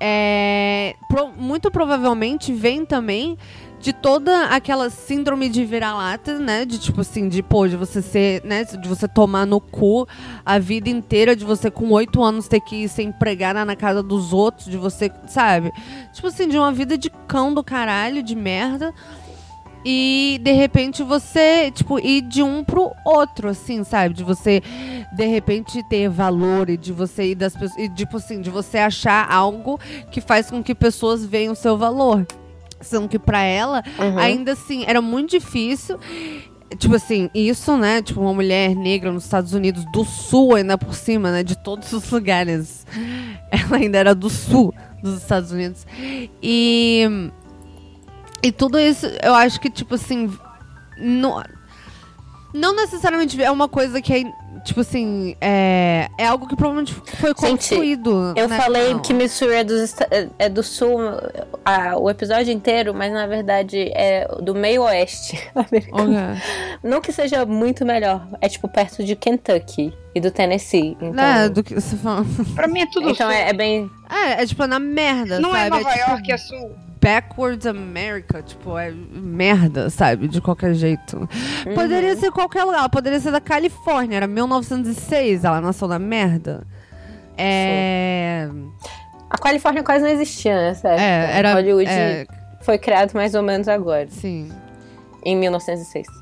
é, 0.00 0.94
pro, 1.08 1.28
muito 1.28 1.70
provavelmente 1.70 2.52
vem 2.52 2.84
também 2.84 3.36
de 3.80 3.92
toda 3.92 4.46
aquela 4.46 4.90
síndrome 4.90 5.48
de 5.48 5.64
vira-lata, 5.64 6.38
né? 6.38 6.64
De 6.64 6.78
tipo 6.78 7.00
assim, 7.00 7.28
de 7.28 7.42
pô, 7.42 7.66
de 7.68 7.76
você 7.76 8.02
ser, 8.02 8.42
né? 8.44 8.64
De 8.64 8.88
você 8.88 9.06
tomar 9.06 9.46
no 9.46 9.60
cu 9.60 10.06
a 10.44 10.58
vida 10.58 10.88
inteira, 10.90 11.36
de 11.36 11.44
você 11.44 11.70
com 11.70 11.90
oito 11.90 12.22
anos 12.22 12.48
ter 12.48 12.60
que 12.60 12.88
ser 12.88 13.02
empregada 13.02 13.64
na 13.64 13.76
casa 13.76 14.02
dos 14.02 14.32
outros, 14.32 14.66
de 14.66 14.76
você, 14.76 15.10
sabe? 15.26 15.72
Tipo 16.12 16.26
assim, 16.26 16.48
de 16.48 16.58
uma 16.58 16.72
vida 16.72 16.98
de 16.98 17.10
cão 17.28 17.54
do 17.54 17.62
caralho, 17.62 18.22
de 18.22 18.34
merda. 18.34 18.92
E 19.84 20.40
de 20.42 20.52
repente 20.52 21.02
você, 21.02 21.70
tipo, 21.70 21.98
ir 21.98 22.22
de 22.22 22.42
um 22.42 22.64
pro 22.64 22.92
outro, 23.04 23.48
assim, 23.48 23.84
sabe? 23.84 24.14
De 24.14 24.24
você, 24.24 24.62
de 25.14 25.26
repente, 25.26 25.82
ter 25.88 26.08
valor 26.08 26.68
e 26.68 26.76
de 26.76 26.92
você 26.92 27.30
ir 27.30 27.34
das 27.34 27.54
pessoas. 27.54 27.78
E, 27.78 27.88
tipo 27.88 28.16
assim, 28.16 28.40
de 28.40 28.50
você 28.50 28.78
achar 28.78 29.30
algo 29.30 29.78
que 30.10 30.20
faz 30.20 30.50
com 30.50 30.62
que 30.62 30.74
pessoas 30.74 31.24
vejam 31.24 31.52
o 31.52 31.56
seu 31.56 31.76
valor. 31.76 32.26
Sendo 32.80 33.08
que 33.08 33.18
para 33.18 33.42
ela, 33.42 33.82
uhum. 33.98 34.18
ainda 34.18 34.52
assim, 34.52 34.84
era 34.86 35.00
muito 35.00 35.30
difícil. 35.30 35.98
Tipo 36.76 36.96
assim, 36.96 37.30
isso, 37.34 37.76
né? 37.76 38.02
Tipo, 38.02 38.20
uma 38.20 38.34
mulher 38.34 38.74
negra 38.76 39.10
nos 39.10 39.24
Estados 39.24 39.54
Unidos 39.54 39.84
do 39.90 40.04
Sul, 40.04 40.54
ainda 40.54 40.76
por 40.76 40.94
cima, 40.94 41.30
né? 41.30 41.42
De 41.42 41.56
todos 41.56 41.92
os 41.92 42.10
lugares. 42.10 42.86
Ela 43.50 43.78
ainda 43.78 43.98
era 43.98 44.14
do 44.14 44.28
Sul 44.28 44.74
dos 45.02 45.22
Estados 45.22 45.50
Unidos. 45.50 45.86
E. 46.42 47.30
E 48.42 48.52
tudo 48.52 48.78
isso, 48.78 49.06
eu 49.22 49.34
acho 49.34 49.60
que, 49.60 49.70
tipo 49.70 49.94
assim. 49.94 50.32
Não, 50.98 51.42
não 52.52 52.74
necessariamente 52.74 53.40
é 53.42 53.50
uma 53.50 53.68
coisa 53.68 54.00
que 54.00 54.12
é 54.12 54.24
Tipo 54.64 54.80
assim, 54.80 55.36
é, 55.40 56.08
é 56.18 56.26
algo 56.26 56.46
que 56.46 56.56
provavelmente 56.56 56.94
foi 56.94 57.34
construído. 57.34 58.28
Gente, 58.28 58.40
eu 58.40 58.48
né? 58.48 58.56
falei 58.56 58.94
não. 58.94 59.00
que 59.00 59.14
Missouri 59.14 59.54
é, 59.54 59.64
dos, 59.64 59.94
é 60.38 60.48
do 60.48 60.62
sul 60.62 60.98
a, 61.64 61.96
o 61.96 62.10
episódio 62.10 62.52
inteiro, 62.52 62.94
mas 62.94 63.12
na 63.12 63.26
verdade 63.26 63.90
é 63.94 64.28
do 64.42 64.54
meio 64.54 64.82
oeste 64.82 65.42
americano. 65.54 66.10
Okay. 66.10 66.78
Não 66.82 67.00
que 67.00 67.12
seja 67.12 67.44
muito 67.44 67.84
melhor. 67.84 68.26
É 68.40 68.48
tipo 68.48 68.68
perto 68.68 69.04
de 69.04 69.14
Kentucky 69.14 69.92
e 70.14 70.20
do 70.20 70.30
Tennessee. 70.30 70.96
Então... 71.00 71.24
É, 71.24 71.48
do 71.48 71.62
que 71.62 71.74
você 71.74 71.96
fala. 71.96 72.24
pra 72.54 72.66
mim 72.66 72.80
é 72.80 72.86
tudo 72.86 73.10
Então 73.10 73.30
é, 73.30 73.50
é, 73.50 73.52
bem. 73.52 73.90
É, 74.10 74.42
é 74.42 74.46
tipo 74.46 74.66
na 74.66 74.78
merda. 74.78 75.40
Não 75.40 75.54
é 75.54 75.68
sabe? 75.68 75.76
é 75.76 75.82
Nova 75.82 75.94
tipo... 75.94 76.10
York, 76.10 76.32
é 76.32 76.36
sul 76.36 76.76
backwards 77.00 77.66
America, 77.66 78.42
tipo, 78.42 78.76
é 78.76 78.90
merda, 78.90 79.88
sabe? 79.88 80.28
De 80.28 80.40
qualquer 80.40 80.74
jeito. 80.74 81.16
Uhum. 81.16 81.74
Poderia 81.74 82.16
ser 82.16 82.30
qualquer 82.30 82.64
lugar, 82.64 82.88
poderia 82.88 83.20
ser 83.20 83.30
da 83.30 83.40
Califórnia, 83.40 84.16
era 84.16 84.26
1906, 84.26 85.44
ela 85.44 85.60
nasceu 85.60 85.88
na 85.88 85.98
merda. 85.98 86.66
É. 87.36 88.48
Sim. 88.50 88.72
A 89.30 89.38
Califórnia 89.38 89.82
quase 89.82 90.04
não 90.04 90.10
existia 90.10 90.54
nessa 90.56 90.88
época. 90.88 91.02
É, 91.02 91.38
era. 91.38 91.54
Hollywood 91.54 91.88
é... 91.88 92.26
foi 92.62 92.78
criado 92.78 93.12
mais 93.12 93.34
ou 93.34 93.42
menos 93.42 93.68
agora. 93.68 94.08
Sim. 94.08 94.50
Em 95.24 95.36
1906 95.36 96.17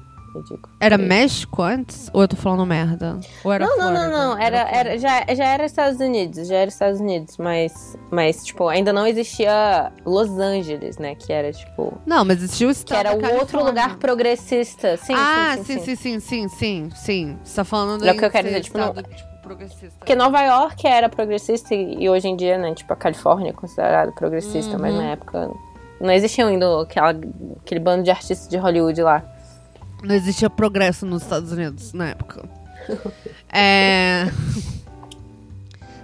Era 0.81 0.99
México 0.99 1.63
antes? 1.63 2.11
Ou 2.13 2.23
eu 2.23 2.29
tô 2.29 2.37
falando 2.37 2.65
merda? 2.67 3.19
Ou 3.45 3.53
era 3.53 3.67
não, 3.67 3.77
não, 3.77 3.93
não, 3.93 4.11
não, 4.11 4.39
Era, 4.39 4.69
era, 4.71 4.99
já, 4.99 5.25
já 5.35 5.45
era 5.45 5.65
Estados 5.65 6.01
Unidos, 6.01 6.49
já 6.49 6.57
era 6.57 6.69
Estados 6.69 7.01
Unidos, 7.01 7.37
mas, 7.39 7.97
mas, 8.11 8.45
tipo, 8.45 8.69
ainda 8.69 8.93
não 8.93 9.07
existia 9.07 9.93
Los 10.05 10.31
Angeles, 10.39 10.99
né? 10.99 11.15
Que 11.15 11.33
era, 11.33 11.53
tipo. 11.53 11.99
Não, 12.07 12.25
mas 12.25 12.39
existia 12.39 12.69
o 12.69 12.71
estado. 12.71 13.19
Que 13.19 13.25
era 13.25 13.35
o 13.35 13.39
outro 13.39 13.65
lugar 13.65 13.97
progressista. 13.97 14.97
Sim, 14.97 15.15
ah, 15.17 15.57
sim, 15.65 15.79
sim, 15.81 15.97
sim, 15.97 16.21
sim, 16.21 16.49
sim, 16.49 16.91
sim. 16.95 17.39
Você 17.43 17.57
tá 17.57 17.65
falando 17.65 18.07
É 18.07 18.13
o 18.13 18.17
que 18.17 18.25
eu 18.25 18.31
quero 18.31 18.49
dizer, 18.49 18.61
tipo, 18.61 18.79
não... 18.79 18.93
tipo, 18.95 19.37
progressista. 19.47 19.97
Porque 19.99 20.15
Nova 20.15 20.43
York 20.43 20.87
era 20.87 21.09
progressista 21.09 21.75
e 21.75 22.09
hoje 22.09 22.29
em 22.29 22.37
dia, 22.37 22.59
né, 22.59 22.75
tipo, 22.75 22.93
a 22.93 22.97
Califórnia 22.97 23.51
é 23.51 23.53
considerada 23.53 24.11
progressista, 24.13 24.75
uhum. 24.75 24.81
mas 24.81 24.95
na 24.95 25.05
época 25.05 25.51
não 26.01 26.13
existia 26.13 26.47
ainda 26.47 26.83
aquela, 26.83 27.15
aquele 27.63 27.81
bando 27.81 28.03
de 28.03 28.11
artistas 28.11 28.49
de 28.49 28.57
Hollywood 28.57 29.01
lá. 29.03 29.23
Não 30.03 30.15
existia 30.15 30.49
progresso 30.51 31.07
nos 31.07 31.23
Estados 31.23 31.53
Unidos 31.53 31.93
na 31.93 32.09
época. 32.09 32.49
é. 33.53 34.27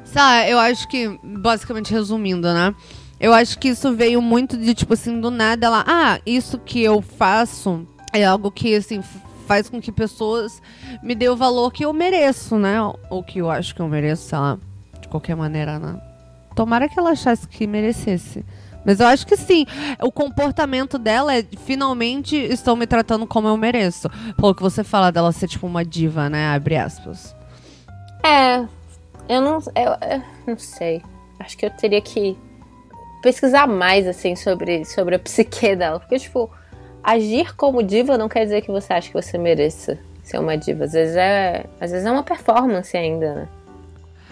Sabe, 0.04 0.50
eu 0.50 0.58
acho 0.58 0.88
que, 0.88 1.18
basicamente 1.22 1.92
resumindo, 1.92 2.52
né? 2.52 2.74
Eu 3.18 3.32
acho 3.32 3.58
que 3.58 3.68
isso 3.68 3.94
veio 3.94 4.20
muito 4.20 4.56
de, 4.56 4.74
tipo 4.74 4.94
assim, 4.94 5.20
do 5.20 5.30
nada 5.30 5.66
ela. 5.66 5.84
Ah, 5.86 6.20
isso 6.26 6.58
que 6.58 6.82
eu 6.82 7.00
faço 7.00 7.86
é 8.12 8.24
algo 8.24 8.50
que, 8.50 8.74
assim, 8.74 9.02
faz 9.46 9.68
com 9.70 9.80
que 9.80 9.92
pessoas 9.92 10.60
me 11.02 11.14
dêem 11.14 11.30
o 11.30 11.36
valor 11.36 11.70
que 11.72 11.84
eu 11.84 11.92
mereço, 11.92 12.58
né? 12.58 12.78
Ou 13.10 13.22
que 13.22 13.38
eu 13.38 13.50
acho 13.50 13.74
que 13.74 13.80
eu 13.80 13.88
mereço, 13.88 14.28
sei 14.28 14.38
lá, 14.38 14.58
de 15.00 15.08
qualquer 15.08 15.36
maneira, 15.36 15.78
né? 15.78 16.00
Tomara 16.54 16.88
que 16.88 16.98
ela 16.98 17.10
achasse 17.10 17.48
que 17.48 17.66
merecesse. 17.66 18.44
Mas 18.84 19.00
eu 19.00 19.06
acho 19.06 19.26
que 19.26 19.36
sim. 19.36 19.66
O 20.02 20.10
comportamento 20.10 20.98
dela 20.98 21.34
é 21.36 21.42
finalmente 21.64 22.36
estão 22.36 22.76
me 22.76 22.86
tratando 22.86 23.26
como 23.26 23.48
eu 23.48 23.56
mereço. 23.56 24.08
Pelo 24.36 24.54
que 24.54 24.62
você 24.62 24.82
fala 24.82 25.10
dela 25.10 25.32
ser 25.32 25.48
tipo 25.48 25.66
uma 25.66 25.84
diva, 25.84 26.28
né? 26.28 26.48
Abre 26.48 26.76
aspas. 26.76 27.34
É. 28.24 28.66
Eu 29.28 29.40
não. 29.40 29.58
Eu, 29.74 30.10
eu 30.10 30.22
não 30.46 30.58
sei. 30.58 31.02
Acho 31.38 31.56
que 31.56 31.66
eu 31.66 31.70
teria 31.70 32.00
que 32.00 32.36
pesquisar 33.22 33.66
mais, 33.66 34.06
assim, 34.06 34.34
sobre, 34.34 34.84
sobre 34.84 35.14
a 35.14 35.18
psique 35.18 35.74
dela. 35.76 36.00
Porque, 36.00 36.18
tipo, 36.18 36.50
agir 37.02 37.54
como 37.56 37.82
diva 37.82 38.18
não 38.18 38.28
quer 38.28 38.44
dizer 38.44 38.62
que 38.62 38.70
você 38.70 38.92
acha 38.92 39.08
que 39.08 39.14
você 39.14 39.38
mereça 39.38 39.98
ser 40.22 40.38
uma 40.38 40.56
diva. 40.56 40.84
Às 40.84 40.92
vezes 40.92 41.16
é. 41.16 41.66
Às 41.80 41.90
vezes 41.92 42.06
é 42.06 42.10
uma 42.10 42.22
performance 42.22 42.96
ainda, 42.96 43.34
né? 43.34 43.48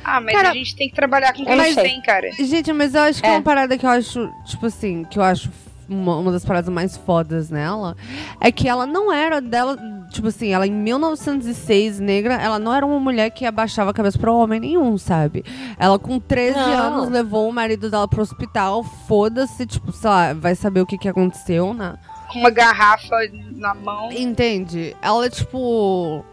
Ah, 0.04 0.20
mas 0.20 0.34
cara, 0.34 0.50
a 0.50 0.54
gente 0.54 0.74
tem 0.74 0.88
que 0.88 0.94
trabalhar 0.94 1.32
com 1.32 1.44
quem 1.44 1.74
tem, 1.74 2.00
cara. 2.00 2.32
Gente, 2.32 2.72
mas 2.72 2.94
eu 2.94 3.02
acho 3.02 3.22
que 3.22 3.28
é. 3.28 3.32
uma 3.32 3.42
parada 3.42 3.76
que 3.76 3.84
eu 3.84 3.90
acho, 3.90 4.32
tipo 4.44 4.66
assim, 4.66 5.04
que 5.04 5.18
eu 5.18 5.22
acho 5.22 5.50
uma, 5.90 6.16
uma, 6.16 6.32
das 6.32 6.44
paradas 6.44 6.72
mais 6.72 6.96
fodas 6.96 7.50
nela 7.50 7.96
é 8.40 8.52
que 8.52 8.68
ela 8.68 8.86
não 8.86 9.12
era 9.12 9.40
dela, 9.40 9.76
tipo 10.10 10.28
assim, 10.28 10.52
ela 10.52 10.66
em 10.66 10.70
1906, 10.70 11.98
negra, 11.98 12.34
ela 12.34 12.58
não 12.58 12.72
era 12.72 12.86
uma 12.86 13.00
mulher 13.00 13.30
que 13.30 13.44
abaixava 13.44 13.90
a 13.90 13.94
cabeça 13.94 14.18
pra 14.18 14.32
homem 14.32 14.60
nenhum, 14.60 14.96
sabe? 14.96 15.44
Ela 15.78 15.98
com 15.98 16.18
13 16.20 16.56
não. 16.56 16.72
anos 16.72 17.08
levou 17.08 17.48
o 17.48 17.52
marido 17.52 17.90
dela 17.90 18.06
pro 18.06 18.22
hospital, 18.22 18.84
foda-se, 18.84 19.66
tipo, 19.66 19.90
sei 19.92 20.08
lá, 20.08 20.32
vai 20.32 20.54
saber 20.54 20.80
o 20.80 20.86
que 20.86 20.96
que 20.96 21.08
aconteceu, 21.08 21.74
né? 21.74 21.94
Com 22.32 22.38
uma 22.38 22.50
garrafa 22.50 23.16
na 23.56 23.74
mão. 23.74 24.12
Entende? 24.12 24.96
Ela, 25.02 25.28
tipo 25.28 26.24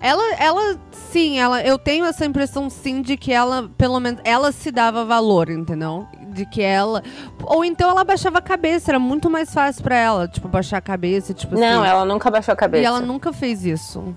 ela, 0.00 0.34
ela, 0.34 0.78
sim, 0.92 1.38
ela, 1.38 1.62
eu 1.62 1.76
tenho 1.78 2.04
essa 2.04 2.24
impressão, 2.24 2.70
sim, 2.70 3.02
de 3.02 3.16
que 3.16 3.32
ela, 3.32 3.68
pelo 3.76 3.98
menos, 3.98 4.20
ela 4.24 4.52
se 4.52 4.70
dava 4.70 5.04
valor, 5.04 5.50
entendeu? 5.50 6.06
De 6.28 6.46
que 6.46 6.62
ela. 6.62 7.02
Ou 7.42 7.64
então 7.64 7.90
ela 7.90 8.04
baixava 8.04 8.38
a 8.38 8.42
cabeça, 8.42 8.92
era 8.92 8.98
muito 8.98 9.28
mais 9.28 9.52
fácil 9.52 9.82
para 9.82 9.96
ela, 9.96 10.28
tipo, 10.28 10.46
baixar 10.46 10.78
a 10.78 10.80
cabeça, 10.80 11.34
tipo 11.34 11.54
Não, 11.58 11.82
assim. 11.82 11.90
ela 11.90 12.04
nunca 12.04 12.30
baixou 12.30 12.52
a 12.52 12.56
cabeça. 12.56 12.82
E 12.82 12.86
ela 12.86 13.00
nunca 13.00 13.32
fez 13.32 13.64
isso. 13.64 14.14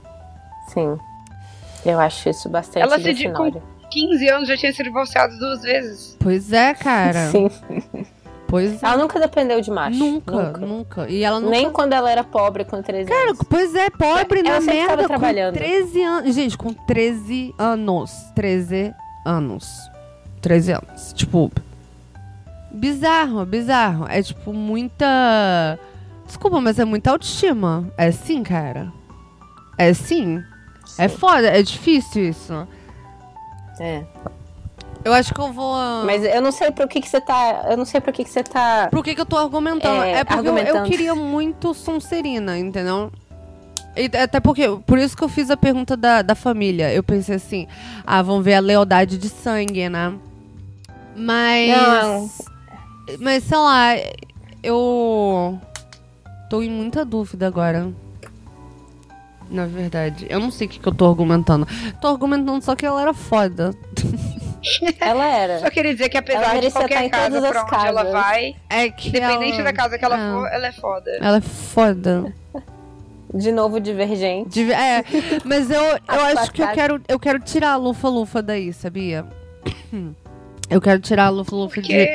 Sim. 0.67 0.97
Eu 1.83 1.99
acho 1.99 2.29
isso 2.29 2.47
bastante 2.47 2.83
Ela 2.83 2.99
se 2.99 3.29
com 3.29 3.51
15 3.89 4.29
anos 4.29 4.47
já 4.47 4.55
tinha 4.55 4.71
se 4.71 4.83
divorciado 4.83 5.37
duas 5.39 5.63
vezes. 5.63 6.15
Pois 6.19 6.53
é, 6.53 6.73
cara. 6.75 7.29
Sim. 7.31 7.49
Pois 8.51 8.83
ela 8.83 8.95
é. 8.95 8.97
nunca 8.97 9.17
dependeu 9.17 9.61
de 9.61 9.71
macho. 9.71 9.97
Nunca, 9.97 10.35
nunca. 10.35 10.65
nunca. 10.65 11.09
E 11.09 11.23
ela 11.23 11.39
nunca... 11.39 11.51
Nem 11.51 11.71
quando 11.71 11.93
ela 11.93 12.11
era 12.11 12.21
pobre 12.21 12.65
com 12.65 12.81
13 12.81 13.09
Cara, 13.09 13.29
anos. 13.29 13.39
pois 13.49 13.73
é, 13.73 13.89
pobre 13.89 14.41
ela 14.41 14.59
na 14.59 14.59
merda 14.59 15.07
trabalhando. 15.07 15.53
com 15.53 15.59
13 15.59 16.03
anos. 16.03 16.35
Gente, 16.35 16.57
com 16.57 16.73
13 16.73 17.55
anos. 17.57 18.11
13 18.35 18.93
anos. 19.25 19.89
13 20.41 20.73
anos. 20.73 21.13
Tipo, 21.13 21.49
bizarro, 22.69 23.45
bizarro. 23.45 24.05
É 24.09 24.21
tipo 24.21 24.51
muita... 24.51 25.79
Desculpa, 26.25 26.59
mas 26.59 26.77
é 26.77 26.83
muita 26.83 27.11
autoestima. 27.11 27.89
É 27.97 28.11
sim, 28.11 28.43
cara. 28.43 28.91
É 29.77 29.93
sim. 29.93 30.39
É 30.39 30.85
sim. 30.85 31.03
É 31.03 31.07
foda, 31.07 31.47
é 31.47 31.63
difícil 31.63 32.27
isso. 32.27 32.67
É. 33.79 34.03
Eu 35.03 35.13
acho 35.13 35.33
que 35.33 35.39
eu 35.39 35.51
vou. 35.51 35.75
Mas 36.05 36.23
eu 36.23 36.41
não 36.41 36.51
sei 36.51 36.71
pro 36.71 36.87
que, 36.87 37.01
que 37.01 37.09
você 37.09 37.19
tá. 37.19 37.65
Eu 37.69 37.77
não 37.77 37.85
sei 37.85 37.99
pro 37.99 38.13
que, 38.13 38.23
que 38.23 38.29
você 38.29 38.43
tá. 38.43 38.87
Pro 38.89 39.01
que, 39.01 39.15
que 39.15 39.21
eu 39.21 39.25
tô 39.25 39.37
argumentando. 39.37 40.03
É, 40.03 40.19
é 40.19 40.23
porque 40.23 40.47
eu, 40.47 40.57
eu, 40.57 40.83
queria 40.83 41.15
muito 41.15 41.73
Sonserina, 41.73 42.57
entendeu? 42.57 43.11
E, 43.95 44.05
até 44.17 44.39
porque, 44.39 44.63
por 44.85 44.97
isso 44.97 45.17
que 45.17 45.23
eu 45.23 45.29
fiz 45.29 45.49
a 45.49 45.57
pergunta 45.57 45.97
da, 45.97 46.21
da 46.21 46.35
família. 46.35 46.93
Eu 46.93 47.03
pensei 47.03 47.35
assim, 47.35 47.67
ah, 48.05 48.21
vamos 48.21 48.45
ver 48.45 48.53
a 48.53 48.59
lealdade 48.59 49.17
de 49.17 49.27
sangue, 49.27 49.89
né? 49.89 50.13
Mas. 51.15 51.69
Não. 51.69 52.29
Mas 53.19 53.43
sei 53.43 53.57
lá, 53.57 53.89
eu. 54.61 55.59
Tô 56.49 56.61
em 56.61 56.69
muita 56.69 57.03
dúvida 57.03 57.47
agora. 57.47 57.91
Na 59.49 59.65
verdade. 59.65 60.27
Eu 60.29 60.39
não 60.39 60.51
sei 60.51 60.67
o 60.67 60.69
que, 60.69 60.79
que 60.79 60.87
eu 60.87 60.93
tô 60.93 61.09
argumentando. 61.09 61.67
Tô 61.99 62.07
argumentando 62.07 62.63
só 62.63 62.75
que 62.75 62.85
ela 62.85 63.01
era 63.01 63.13
foda. 63.13 63.73
Ela 64.99 65.25
era. 65.25 65.59
Só 65.59 65.69
queria 65.69 65.93
dizer 65.93 66.09
que 66.09 66.17
apesar 66.17 66.59
de 66.59 66.71
qualquer 66.71 67.09
casa 67.09 67.41
pra 67.41 67.61
onde 67.61 67.69
casas. 67.69 67.87
ela 67.87 68.03
vai, 68.11 68.55
é 68.69 68.89
que 68.89 69.09
independente 69.09 69.55
ela... 69.55 69.63
da 69.63 69.73
casa 69.73 69.97
que 69.97 70.05
ela 70.05 70.15
ah. 70.15 70.33
for, 70.33 70.47
ela 70.51 70.67
é 70.67 70.71
foda. 70.71 71.11
Ela 71.19 71.37
é 71.37 71.41
foda. 71.41 72.33
De 73.33 73.51
novo, 73.51 73.79
divergente. 73.79 74.49
Div 74.49 74.71
é, 74.71 75.03
mas 75.45 75.71
eu, 75.71 75.81
eu 75.81 76.21
acho 76.37 76.51
que 76.51 76.61
eu 76.61 76.67
quero, 76.69 77.01
eu 77.07 77.19
quero 77.19 77.39
tirar 77.39 77.71
a 77.71 77.77
Lufa-Lufa 77.77 78.41
daí, 78.41 78.73
sabia? 78.73 79.25
Eu 80.69 80.81
quero 80.81 80.99
tirar 80.99 81.25
a 81.25 81.29
Lufa-Lufa 81.29 81.75
Por 81.75 81.81
de... 81.81 81.87
quê? 81.87 82.09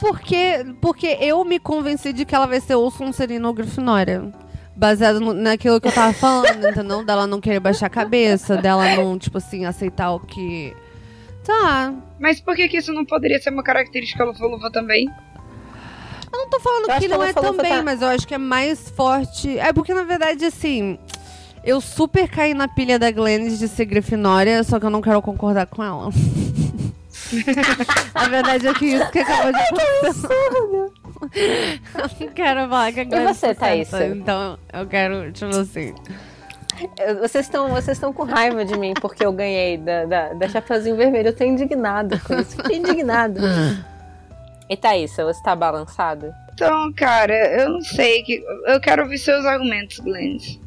Porque, 0.00 0.66
porque 0.80 1.18
eu 1.20 1.44
me 1.44 1.58
convenci 1.58 2.12
de 2.12 2.24
que 2.24 2.34
ela 2.34 2.46
vai 2.46 2.60
ser 2.60 2.74
ou 2.74 2.90
Sonserina 2.90 3.46
ou 3.46 3.54
Grifinória. 3.54 4.32
Baseado 4.76 5.20
no- 5.20 5.32
naquilo 5.32 5.80
que 5.80 5.88
eu 5.88 5.92
tava 5.92 6.12
falando, 6.12 6.66
entendeu? 6.68 7.04
Dela 7.04 7.26
não 7.26 7.40
querer 7.40 7.60
baixar 7.60 7.86
a 7.86 7.90
cabeça, 7.90 8.56
dela 8.56 8.96
não, 8.96 9.18
tipo 9.18 9.38
assim, 9.38 9.64
aceitar 9.64 10.12
o 10.12 10.20
que... 10.20 10.74
Tá, 11.44 11.92
Mas 12.18 12.40
por 12.40 12.56
que, 12.56 12.68
que 12.68 12.78
isso 12.78 12.92
não 12.92 13.04
poderia 13.04 13.40
ser 13.40 13.50
uma 13.50 13.62
característica 13.62 14.24
Lufa-Lufa 14.24 14.70
também? 14.70 15.08
Eu 16.32 16.38
não 16.38 16.48
tô 16.48 16.58
falando 16.58 16.90
Eu 16.90 16.98
que 16.98 17.08
não 17.08 17.22
é 17.22 17.32
também, 17.32 17.70
tá- 17.70 17.82
mas 17.82 18.02
eu 18.02 18.08
acho 18.08 18.26
que 18.26 18.34
é 18.34 18.38
mais 18.38 18.88
forte. 18.90 19.58
É 19.58 19.72
porque, 19.72 19.94
na 19.94 20.02
verdade, 20.04 20.44
assim. 20.44 20.98
Eu 21.62 21.80
super 21.80 22.28
caí 22.28 22.52
na 22.52 22.68
pilha 22.68 22.98
da 22.98 23.10
Glennis 23.10 23.58
de 23.58 23.68
ser 23.68 23.86
Grifinória, 23.86 24.62
só 24.64 24.78
que 24.78 24.84
eu 24.84 24.90
não 24.90 25.00
quero 25.00 25.22
concordar 25.22 25.66
com 25.66 25.82
ela. 25.82 26.10
a 28.14 28.28
verdade 28.28 28.66
é 28.66 28.74
que 28.74 28.84
isso 28.86 29.10
que 29.10 29.18
acabou 29.20 29.52
de 29.52 29.58
acontecer. 29.58 30.28
eu 31.94 32.26
não 32.26 32.32
quero 32.34 32.68
falar 32.68 32.92
que 32.92 33.00
a 33.00 33.04
Glennis 33.04 33.36
você, 33.38 33.54
tá 33.54 33.66
certa, 33.66 33.96
Thaísa? 33.96 34.06
Então, 34.14 34.58
eu 34.72 34.86
quero, 34.86 35.32
tipo 35.32 35.56
assim. 35.56 35.94
Vocês 37.20 37.46
estão 37.46 37.68
vocês 37.68 37.96
estão 37.96 38.12
com 38.12 38.24
raiva 38.24 38.64
de 38.64 38.76
mim 38.78 38.94
porque 38.94 39.24
eu 39.24 39.32
ganhei 39.32 39.78
da, 39.78 40.04
da, 40.04 40.32
da 40.34 40.48
Chapeuzinho 40.48 40.96
Vermelho. 40.96 41.28
Eu 41.28 41.36
tô 41.36 41.44
indignada 41.44 42.20
com 42.20 42.34
isso. 42.34 42.56
Fiquei 42.56 42.78
indignada. 42.78 43.40
E 44.66 44.78
Thaísa, 44.78 45.24
você 45.24 45.42
tá 45.42 45.54
balançada? 45.54 46.34
Então, 46.54 46.90
cara, 46.94 47.34
eu 47.60 47.68
não 47.68 47.80
sei. 47.82 48.22
Que... 48.22 48.42
Eu 48.66 48.80
quero 48.80 49.02
ouvir 49.02 49.18
seus 49.18 49.44
argumentos, 49.44 49.98
Glennis. 49.98 50.58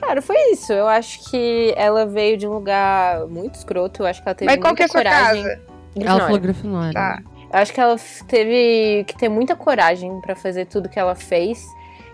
Cara, 0.00 0.22
foi 0.22 0.36
isso. 0.52 0.72
Eu 0.72 0.88
acho 0.88 1.30
que 1.30 1.72
ela 1.76 2.06
veio 2.06 2.36
de 2.36 2.46
um 2.46 2.52
lugar 2.52 3.26
muito 3.26 3.54
escroto. 3.54 4.02
Eu 4.02 4.06
acho 4.06 4.22
que 4.22 4.28
ela 4.28 4.34
teve 4.34 4.50
Mas 4.50 4.60
qual 4.60 4.74
que 4.74 4.82
é 4.82 4.86
a 4.86 4.88
sua 4.88 5.02
coragem. 5.02 5.42
casa? 5.44 5.60
Ela 6.00 6.20
falou 6.20 6.40
Grifinória. 6.40 6.92
Tá. 6.92 7.22
Eu 7.52 7.58
acho 7.58 7.72
que 7.72 7.80
ela 7.80 7.96
teve 8.26 9.04
que 9.04 9.16
ter 9.16 9.28
muita 9.28 9.56
coragem 9.56 10.20
pra 10.20 10.34
fazer 10.34 10.66
tudo 10.66 10.88
que 10.88 10.98
ela 10.98 11.14
fez. 11.14 11.64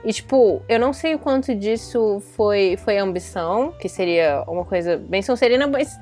E, 0.04 0.12
tipo, 0.12 0.60
eu 0.68 0.78
não 0.78 0.92
sei 0.92 1.14
o 1.14 1.18
quanto 1.18 1.54
disso 1.54 2.22
foi, 2.36 2.76
foi 2.76 2.98
ambição, 2.98 3.72
que 3.80 3.88
seria 3.88 4.44
uma 4.46 4.64
coisa 4.64 4.98
bem 4.98 5.22
sonserina, 5.22 5.66
mas, 5.66 5.98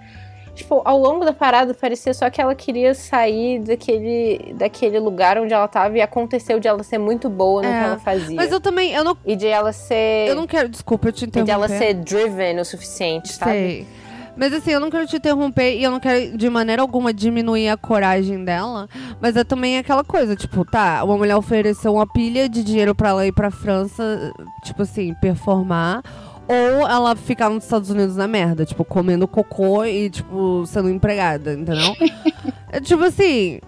tipo, 0.55 0.83
ao 0.85 0.99
longo 0.99 1.25
da 1.25 1.33
parada 1.33 1.73
parecia 1.73 2.13
só 2.13 2.29
que 2.29 2.41
ela 2.41 2.55
queria 2.55 2.95
sair 2.95 3.61
daquele, 3.61 4.55
daquele 4.55 4.99
lugar 4.99 5.39
onde 5.39 5.55
ela 5.55 5.69
tava 5.69 5.97
e 5.97 6.01
aconteceu 6.01 6.59
de 6.59 6.67
ela 6.67 6.83
ser 6.83 6.99
muito 6.99 7.31
boa 7.31 7.63
no 7.63 7.69
É. 7.69 7.79
que 7.79 7.85
ela 7.85 7.99
fazia. 7.99 8.35
Mas 8.37 8.51
eu 8.51 8.61
também, 8.61 8.93
eu 8.93 9.05
não, 9.05 9.17
E 9.25 9.37
de 9.37 9.47
ela 9.47 9.73
ser. 9.73 10.27
eu 10.29 10.35
não 10.35 10.47
quero, 10.49 10.69
desculpa, 10.69 11.09
eu 11.09 11.13
te 11.13 11.25
E 11.25 11.43
de 11.43 11.51
ela 11.51 11.69
ser 11.69 11.95
driven 11.95 12.59
o 12.59 12.65
suficiente, 12.65 13.33
sabe? 13.33 13.53
Sei. 13.53 13.87
Mas 14.37 14.53
assim, 14.53 14.71
eu 14.71 14.81
não 14.81 14.91
quero 14.91 15.07
te 15.07 15.17
interromper 15.17 15.77
e 15.77 15.83
eu 15.85 15.91
não 15.91 16.01
quero 16.01 16.37
de 16.37 16.49
maneira 16.49 16.81
alguma 16.83 17.13
diminuir 17.13 17.69
a 17.69 17.77
coragem 17.77 18.45
dela. 18.45 18.89
Mas 19.21 19.37
é 19.37 19.45
também 19.45 19.79
aquela 19.79 20.03
coisa, 20.03 20.35
tipo, 20.35 20.65
tá, 20.65 21.05
uma 21.05 21.17
mulher 21.17 21.37
ofereceu 21.37 21.95
uma 21.95 22.07
pilha 22.07 22.49
de 22.49 22.65
dinheiro 22.65 22.95
pra 22.95 23.11
ela 23.11 23.27
ir 23.27 23.33
pra 23.33 23.51
França, 23.51 24.33
tipo 24.65 24.83
assim, 24.83 25.15
performar. 25.21 26.03
Ou 26.49 26.89
ela 26.89 27.15
ficar 27.15 27.49
nos 27.49 27.65
Estados 27.65 27.89
Unidos 27.91 28.17
na 28.17 28.27
merda, 28.27 28.65
tipo, 28.65 28.85
comendo 28.85 29.29
cocô 29.29 29.85
e, 29.85 30.11
tipo, 30.11 30.65
sendo 30.67 30.91
empregada, 30.91 31.55
entendeu? 31.55 31.95
é, 32.73 32.81
tipo 32.81 33.05
assim. 33.05 33.61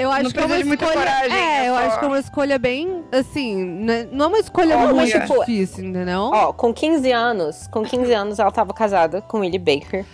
Eu 0.00 0.10
acho 0.10 0.22
Não 0.24 0.30
que 0.30 0.38
é 0.40 0.44
uma 0.46 0.56
escolha. 0.58 0.92
coragem, 0.92 1.36
é, 1.36 1.64
é 1.66 1.68
eu 1.68 1.74
só- 1.74 1.80
acho 1.80 1.98
que 1.98 2.04
é 2.04 2.08
uma 2.08 2.18
escolha 2.18 2.58
bem, 2.58 3.04
assim, 3.12 3.64
né, 3.64 4.08
não 4.10 4.24
é 4.24 4.28
uma 4.28 4.38
escolha 4.38 4.76
Olha, 4.78 4.94
muito 4.94 5.12
tipo, 5.20 5.40
difícil, 5.40 5.84
entendeu? 5.84 6.30
Ó, 6.32 6.52
com 6.52 6.72
15 6.72 7.12
anos, 7.12 7.66
com 7.68 7.82
15 7.82 8.12
anos 8.12 8.38
ela 8.38 8.50
tava 8.50 8.72
casada 8.72 9.20
com 9.22 9.40
Willie 9.40 9.58
Baker. 9.58 10.04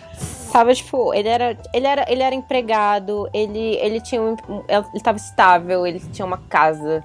Tava, 0.51 0.73
tipo, 0.73 1.13
ele 1.13 1.27
era, 1.29 1.57
ele 1.73 1.87
era, 1.87 2.05
ele 2.11 2.23
era 2.23 2.33
empregado, 2.35 3.29
ele, 3.33 3.75
ele 3.75 4.01
tinha 4.01 4.21
um, 4.21 4.35
ele 4.93 5.03
tava 5.03 5.17
estável, 5.17 5.85
ele 5.85 5.99
tinha 6.11 6.25
uma 6.25 6.37
casa. 6.49 7.03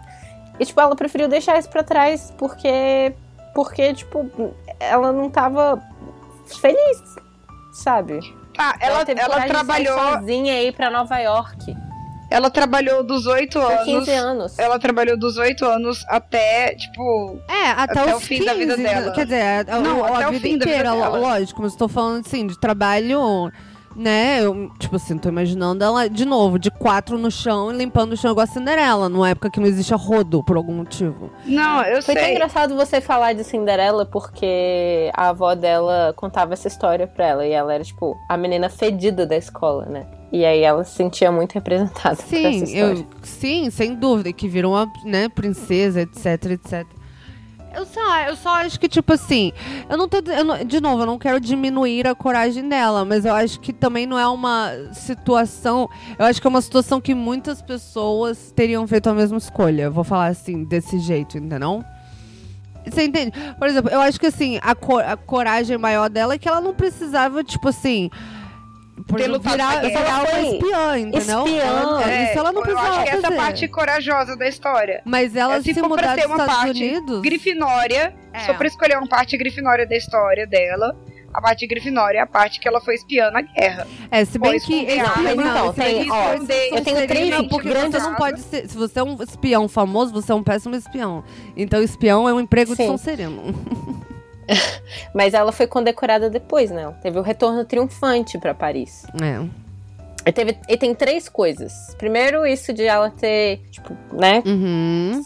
E, 0.58 0.64
tipo, 0.64 0.80
ela 0.80 0.94
preferiu 0.96 1.28
deixar 1.28 1.58
isso 1.58 1.68
pra 1.68 1.82
trás 1.82 2.32
porque, 2.38 3.12
porque, 3.54 3.94
tipo, 3.94 4.28
ela 4.80 5.12
não 5.12 5.28
tava 5.30 5.82
feliz, 6.60 7.02
sabe? 7.72 8.20
Tá, 8.56 8.76
ela, 8.80 9.04
teve 9.04 9.20
ela, 9.20 9.34
sair 9.38 9.48
trabalhou. 9.48 9.98
sozinha 9.98 10.62
ir 10.62 10.72
pra 10.72 10.90
Nova 10.90 11.18
York. 11.18 11.74
Ela 12.32 12.50
trabalhou 12.50 13.02
dos 13.02 13.26
8 13.26 13.58
Com 13.58 13.66
anos. 13.66 13.84
15 13.84 14.10
anos. 14.12 14.58
Ela 14.58 14.78
trabalhou 14.78 15.16
dos 15.18 15.36
8 15.36 15.64
anos 15.64 16.04
até, 16.08 16.74
tipo. 16.74 17.38
É, 17.48 17.70
até, 17.70 18.00
Até 18.00 18.16
os 18.16 18.22
o 18.22 18.26
fim 18.26 18.44
da 18.44 18.54
vida 18.54 18.74
15, 18.76 18.82
dela. 18.88 19.12
Quer 19.12 19.24
dizer, 19.24 19.42
a, 19.70 19.78
Não, 19.80 20.04
a, 20.04 20.08
até 20.08 20.24
a 20.24 20.28
o 20.28 20.32
vida 20.32 20.42
fim 20.42 20.58
da 20.58 20.64
vida 20.64 20.70
inteira, 20.70 20.90
dela. 20.90 21.18
lógico, 21.18 21.62
mas 21.62 21.72
estou 21.72 21.88
falando 21.88 22.24
assim, 22.26 22.46
de 22.46 22.58
trabalho, 22.58 23.52
né? 23.96 24.44
Eu, 24.44 24.70
tipo 24.78 24.96
assim, 24.96 25.18
tô 25.18 25.28
imaginando 25.28 25.82
ela, 25.84 26.08
de 26.08 26.24
novo, 26.24 26.58
de 26.58 26.70
quatro 26.70 27.18
no 27.18 27.30
chão 27.30 27.72
e 27.72 27.76
limpando 27.76 28.12
o 28.12 28.16
chão 28.16 28.30
igual 28.30 28.44
a 28.44 28.46
Cinderela, 28.46 29.08
numa 29.08 29.28
época 29.30 29.50
que 29.50 29.60
não 29.60 29.66
existia 29.66 29.96
rodo, 29.96 30.42
por 30.44 30.56
algum 30.56 30.74
motivo. 30.74 31.30
Não, 31.44 31.82
eu 31.82 32.02
Foi 32.02 32.14
tão 32.14 32.24
sei. 32.24 32.32
engraçado 32.32 32.74
você 32.76 33.00
falar 33.00 33.32
de 33.34 33.44
Cinderela 33.44 34.06
porque 34.06 35.10
a 35.14 35.28
avó 35.28 35.54
dela 35.54 36.12
contava 36.16 36.52
essa 36.52 36.68
história 36.68 37.06
pra 37.06 37.26
ela 37.26 37.46
e 37.46 37.52
ela 37.52 37.72
era, 37.74 37.84
tipo, 37.84 38.16
a 38.28 38.36
menina 38.36 38.68
fedida 38.68 39.26
da 39.26 39.36
escola, 39.36 39.86
né? 39.86 40.06
E 40.32 40.44
aí 40.46 40.62
ela 40.62 40.82
se 40.82 40.94
sentia 40.96 41.30
muito 41.30 41.52
representada 41.52 42.16
por 42.16 42.24
Sim, 42.24 42.46
essa 42.62 42.64
história. 42.64 43.00
eu, 43.00 43.06
sim, 43.22 43.68
sem 43.70 43.94
dúvida, 43.94 44.30
e 44.30 44.32
que 44.32 44.48
virou 44.48 44.72
uma, 44.72 44.90
né, 45.04 45.28
princesa, 45.28 46.00
etc, 46.00 46.52
etc. 46.52 46.86
Eu 47.74 47.86
só, 47.86 48.20
eu 48.20 48.36
só 48.36 48.50
acho 48.56 48.78
que, 48.78 48.88
tipo 48.88 49.12
assim, 49.12 49.50
eu 49.88 49.96
não 49.96 50.06
tô. 50.08 50.18
eu 50.30 50.44
não- 50.44 50.64
de 50.64 50.80
novo, 50.80 51.02
eu 51.02 51.06
não 51.06 51.18
quero 51.18 51.40
diminuir 51.40 52.06
a 52.06 52.14
coragem 52.14 52.68
dela, 52.68 53.04
mas 53.04 53.24
eu 53.24 53.34
acho 53.34 53.58
que 53.60 53.72
também 53.72 54.06
não 54.06 54.18
é 54.18 54.26
uma 54.28 54.70
situação. 54.92 55.88
Eu 56.18 56.26
acho 56.26 56.40
que 56.40 56.46
é 56.46 56.50
uma 56.50 56.60
situação 56.60 57.00
que 57.00 57.14
muitas 57.14 57.62
pessoas 57.62 58.52
teriam 58.54 58.86
feito 58.86 59.08
a 59.08 59.14
mesma 59.14 59.38
escolha. 59.38 59.88
Vou 59.90 60.04
falar 60.04 60.26
assim, 60.26 60.64
desse 60.64 60.98
jeito, 60.98 61.38
entendeu? 61.38 61.82
Você 62.84 63.04
entende? 63.04 63.32
Por 63.58 63.68
exemplo, 63.68 63.90
eu 63.90 64.00
acho 64.00 64.18
que 64.18 64.26
assim, 64.26 64.58
a, 64.60 64.74
co- 64.74 64.98
a 64.98 65.16
coragem 65.16 65.78
maior 65.78 66.10
dela 66.10 66.34
é 66.34 66.38
que 66.38 66.48
ela 66.48 66.60
não 66.60 66.74
precisava, 66.74 67.42
tipo 67.44 67.68
assim. 67.68 68.10
Por 69.06 69.20
lutado 69.20 69.52
virar, 69.52 69.80
guerra. 69.80 69.88
virar 69.88 70.18
uma 70.20 70.26
Foi 70.26 70.40
espiã, 70.48 70.98
entendeu? 70.98 71.38
espiã. 71.46 71.64
Ela- 71.64 72.10
É, 72.10 72.24
isso 72.30 72.38
ela 72.38 72.52
não 72.52 72.60
eu 72.60 72.64
precisava 72.66 72.88
acho 72.94 73.02
que 73.04 73.08
essa 73.10 73.20
fazer. 73.22 73.34
é 73.34 73.36
a 73.38 73.42
parte 73.42 73.68
corajosa 73.68 74.36
da 74.36 74.48
história. 74.48 75.02
Mas 75.04 75.34
ela 75.34 75.56
É, 75.56 75.62
se, 75.62 75.74
se 75.74 75.80
for 75.80 75.88
pra 75.88 75.88
mudar 75.88 76.14
ter 76.14 76.22
dos 76.22 76.30
uma 76.30 76.36
Estados 76.36 76.54
parte 76.54 76.70
Unidos. 76.84 77.20
Grifinória, 77.22 78.14
É. 78.32 78.38
só 78.40 78.54
pra 78.54 78.66
escolher 78.66 78.98
uma 78.98 79.08
parte 79.08 79.36
Grifinória 79.36 79.86
da 79.86 79.96
história 79.96 80.46
dela, 80.46 80.96
a 81.34 81.40
parte 81.40 81.66
Grifinória 81.66 82.18
é 82.18 82.20
a 82.20 82.26
parte 82.26 82.60
que 82.60 82.68
ela 82.68 82.80
foi 82.80 82.94
espiã 82.94 83.30
na 83.30 83.40
guerra. 83.40 83.86
É, 84.10 84.24
se 84.24 84.38
bem 84.38 84.60
que. 84.60 84.84
não, 84.96 85.22
mas 85.22 85.32
então, 85.32 85.70
esse 85.70 85.78
daqui 85.78 85.92
tem- 85.98 86.12
ó, 86.12 86.32
eu 86.34 86.84
tenho 86.84 87.06
três 87.08 87.48
porque 87.48 87.68
grandes- 87.70 88.02
você 88.02 88.08
não 88.08 88.14
pode 88.14 88.40
ser. 88.40 88.68
Se 88.68 88.76
você 88.76 89.00
é 89.00 89.02
um 89.02 89.16
espião 89.22 89.68
famoso, 89.68 90.12
você 90.12 90.30
é 90.30 90.34
um 90.34 90.42
péssimo 90.42 90.76
espião. 90.76 91.24
Então, 91.56 91.82
espião 91.82 92.28
é 92.28 92.32
um 92.34 92.40
emprego 92.40 92.72
de 92.72 92.76
Sim. 92.76 92.86
Sonserino. 92.88 93.42
Mas 95.14 95.34
ela 95.34 95.52
foi 95.52 95.66
condecorada 95.66 96.28
depois, 96.30 96.70
né? 96.70 96.82
Ela 96.82 96.92
Teve 96.92 97.18
o 97.18 97.22
retorno 97.22 97.64
triunfante 97.64 98.38
pra 98.38 98.54
Paris. 98.54 99.04
É. 99.22 99.44
E, 100.28 100.32
teve, 100.32 100.56
e 100.68 100.76
tem 100.76 100.94
três 100.94 101.28
coisas. 101.28 101.72
Primeiro, 101.98 102.46
isso 102.46 102.72
de 102.72 102.84
ela 102.84 103.10
ter, 103.10 103.58
tipo, 103.70 103.92
né, 104.12 104.42
Uhum. 104.46 105.20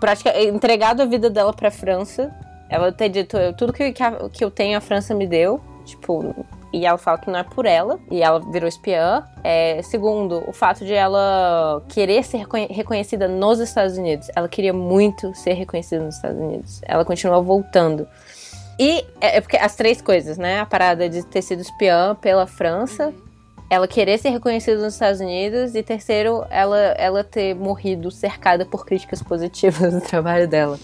praticamente 0.00 0.46
entregado 0.48 1.00
a 1.02 1.06
vida 1.06 1.30
dela 1.30 1.52
pra 1.52 1.70
França. 1.70 2.30
Ela 2.68 2.92
ter 2.92 3.08
dito, 3.08 3.36
"Eu- 3.36 3.52
tudo 3.54 3.72
que, 3.72 3.92
que, 3.92 4.02
a- 4.02 4.28
que 4.30 4.44
eu 4.44 4.50
tenho 4.50 4.76
a 4.76 4.80
França 4.80 5.14
me 5.14 5.26
deu. 5.26 5.60
Tipo, 5.86 6.34
e 6.72 6.84
ela 6.86 6.96
fala 6.98 7.18
que 7.18 7.30
não 7.30 7.38
é 7.38 7.42
por 7.42 7.64
ela. 7.66 7.98
E 8.10 8.22
ela 8.22 8.40
virou 8.50 8.66
espiã. 8.68 9.22
É, 9.42 9.80
segundo, 9.82 10.42
o 10.48 10.52
fato 10.52 10.84
de 10.84 10.92
ela 10.94 11.82
querer 11.88 12.22
ser 12.24 12.38
reconhe- 12.38 12.68
reconhecida 12.70 13.28
nos 13.28 13.60
Estados 13.60 13.96
Unidos. 13.98 14.28
Ela 14.34 14.48
queria 14.48 14.72
muito 14.72 15.34
ser 15.34 15.52
reconhecida 15.52 16.02
nos 16.04 16.16
Estados 16.16 16.38
Unidos. 16.40 16.80
Ela 16.86 17.04
continua 17.04 17.40
voltando. 17.40 18.06
E 18.78 19.04
é, 19.20 19.36
é 19.36 19.40
porque 19.40 19.56
as 19.56 19.74
três 19.76 20.00
coisas, 20.02 20.36
né? 20.38 20.60
A 20.60 20.66
parada 20.66 21.08
de 21.08 21.24
ter 21.24 21.42
sido 21.42 21.60
espiã 21.60 22.14
pela 22.14 22.46
França, 22.46 23.12
ela 23.70 23.86
querer 23.88 24.18
ser 24.18 24.30
reconhecida 24.30 24.80
nos 24.82 24.94
Estados 24.94 25.20
Unidos, 25.20 25.74
e 25.74 25.82
terceiro, 25.82 26.44
ela, 26.50 26.78
ela 26.98 27.22
ter 27.24 27.54
morrido 27.54 28.10
cercada 28.10 28.64
por 28.66 28.84
críticas 28.84 29.22
positivas 29.22 29.92
do 29.94 30.00
trabalho 30.06 30.46
dela. 30.48 30.78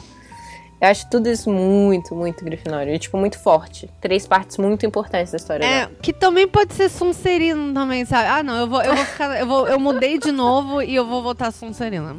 Eu 0.81 0.89
acho 0.89 1.11
tudo 1.11 1.29
isso 1.29 1.51
muito, 1.51 2.15
muito 2.15 2.43
Grifinória. 2.43 2.95
E, 2.95 2.99
tipo, 2.99 3.19
muito 3.19 3.39
forte. 3.39 3.91
Três 4.01 4.27
partes 4.27 4.57
muito 4.57 4.87
importantes 4.87 5.31
da 5.31 5.37
história 5.37 5.63
É, 5.63 5.81
dela. 5.81 5.93
que 6.01 6.11
também 6.11 6.49
pode 6.49 6.73
ser 6.73 6.89
Sonserino 6.89 7.75
também, 7.75 8.07
sabe? 8.07 8.27
Ah, 8.29 8.43
não, 8.43 8.57
eu 8.61 8.67
vou, 8.67 8.81
eu 8.81 8.95
vou 8.97 9.05
ficar. 9.05 9.39
Eu, 9.39 9.47
vou, 9.47 9.69
eu 9.69 9.79
mudei 9.79 10.17
de 10.19 10.33
novo 10.33 10.81
e 10.81 10.95
eu 10.95 11.05
vou 11.07 11.23
votar 11.23 11.53
Sonserina. 11.53 12.17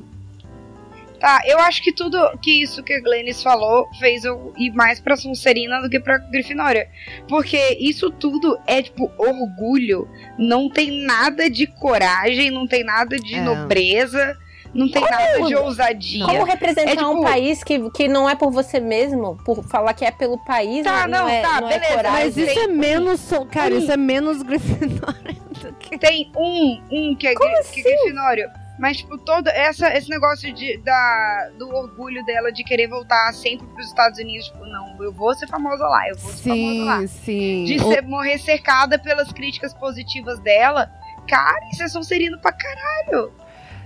Tá, 1.22 1.40
eu 1.46 1.60
acho 1.60 1.84
que 1.84 1.94
tudo 1.94 2.18
que 2.42 2.64
isso 2.64 2.82
que 2.82 2.94
a 2.94 3.00
Glennis 3.00 3.44
falou 3.44 3.88
fez 4.00 4.26
eu 4.26 4.52
ir 4.58 4.72
mais 4.72 5.00
pra 5.00 5.16
Sonserina 5.16 5.80
do 5.80 5.88
que 5.88 6.00
pra 6.00 6.18
Grifinória. 6.18 6.90
Porque 7.30 7.78
isso 7.80 8.10
tudo 8.10 8.60
é, 8.66 8.82
tipo, 8.82 9.12
orgulho. 9.20 10.10
Não 10.40 10.68
tem 10.68 11.06
nada 11.06 11.48
de 11.48 11.68
coragem, 11.68 12.50
não 12.50 12.66
tem 12.68 12.84
nada 12.84 13.18
de 13.20 13.36
É. 13.36 13.42
nobreza, 13.42 14.36
não 14.74 14.90
tem 14.90 15.00
nada 15.04 15.44
de 15.44 15.56
ousadia. 15.56 16.26
Como 16.26 16.44
representar 16.44 16.90
É, 16.92 16.96
tipo- 16.96 17.12
um 17.12 17.22
país 17.22 17.64
que, 17.64 17.90
que 17.92 18.08
não 18.08 18.28
é 18.28 18.34
por 18.34 18.50
você 18.52 18.80
mesmo, 18.80 19.38
por 19.46 19.64
falar 19.66 19.94
que 19.94 20.04
é 20.04 20.10
pelo 20.10 20.40
país, 20.44 20.84
Tá, 20.84 21.08
não, 21.08 21.20
não, 21.20 21.30
é, 21.30 21.42
tá, 21.44 21.62
não 21.62 21.70
é 21.70 21.74
beleza, 21.78 21.94
coragem. 21.98 22.20
Mas 22.26 22.36
isso 22.38 22.60
é 22.60 22.68
menos. 22.68 23.30
Cara, 23.52 23.76
isso 23.76 23.92
é 23.92 23.98
menos 23.98 24.42
Grifinória. 24.42 25.36
Tem 26.02 26.32
um, 26.36 26.82
um 26.92 27.16
que 27.16 27.28
é, 27.28 27.36
Como 27.36 27.48
que 27.48 27.56
é 27.56 27.60
assim? 27.60 27.84
Grifinório. 27.84 28.50
Mas, 28.82 28.98
tipo, 28.98 29.16
todo 29.16 29.48
essa, 29.50 29.96
esse 29.96 30.10
negócio 30.10 30.52
de, 30.52 30.76
da, 30.80 31.50
do 31.60 31.70
orgulho 31.70 32.26
dela 32.26 32.52
de 32.52 32.64
querer 32.64 32.88
voltar 32.88 33.32
sempre 33.32 33.68
pros 33.68 33.86
Estados 33.86 34.18
Unidos. 34.18 34.48
Tipo, 34.48 34.66
não, 34.66 35.04
eu 35.04 35.14
vou 35.14 35.32
ser 35.36 35.48
famosa 35.48 35.86
lá, 35.86 36.10
eu 36.10 36.18
vou 36.18 36.32
ser 36.32 36.50
famosa 36.50 36.84
lá. 36.86 36.98
Sim, 37.02 37.08
sim. 37.08 37.64
De 37.66 37.76
O- 37.78 37.92
ser- 37.94 38.02
morrer 38.02 38.40
cercada 38.40 38.98
pelas 38.98 39.32
críticas 39.32 39.72
positivas 39.72 40.40
dela. 40.40 40.90
Cara, 41.30 41.60
isso 41.72 41.84
é 41.84 41.88
Sonserino 41.88 42.40
pra 42.42 42.52
caralho. 42.52 43.32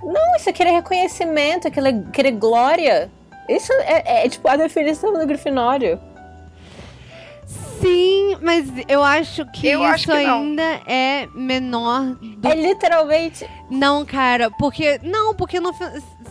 Não, 0.02 0.36
isso 0.38 0.50
é 0.50 0.54
querer 0.54 0.72
reconhecimento, 0.72 1.68
é 1.68 1.72
querer, 1.72 2.02
querer 2.14 2.32
glória. 2.32 3.12
Isso 3.50 3.74
é, 3.74 4.22
é, 4.22 4.26
é, 4.26 4.30
tipo 4.30 4.48
a 4.48 4.56
definição 4.56 5.12
do 5.12 5.28
Grifinório. 5.28 6.00
Sim, 7.82 8.38
mas 8.42 8.66
eu 8.88 9.04
acho 9.04 9.46
que 9.52 9.68
Eu 9.68 9.82
isso 9.82 9.92
acho 9.92 10.08
que 10.08 10.24
não. 10.24 10.42
ainda 10.42 10.64
é 10.88 11.28
menor 11.36 12.16
do 12.16 12.48
É 12.48 12.56
literalmente. 12.56 13.48
Não, 13.70 14.06
cara, 14.06 14.50
porque. 14.52 15.00
Não, 15.04 15.36
porque 15.36 15.60
no 15.60 15.72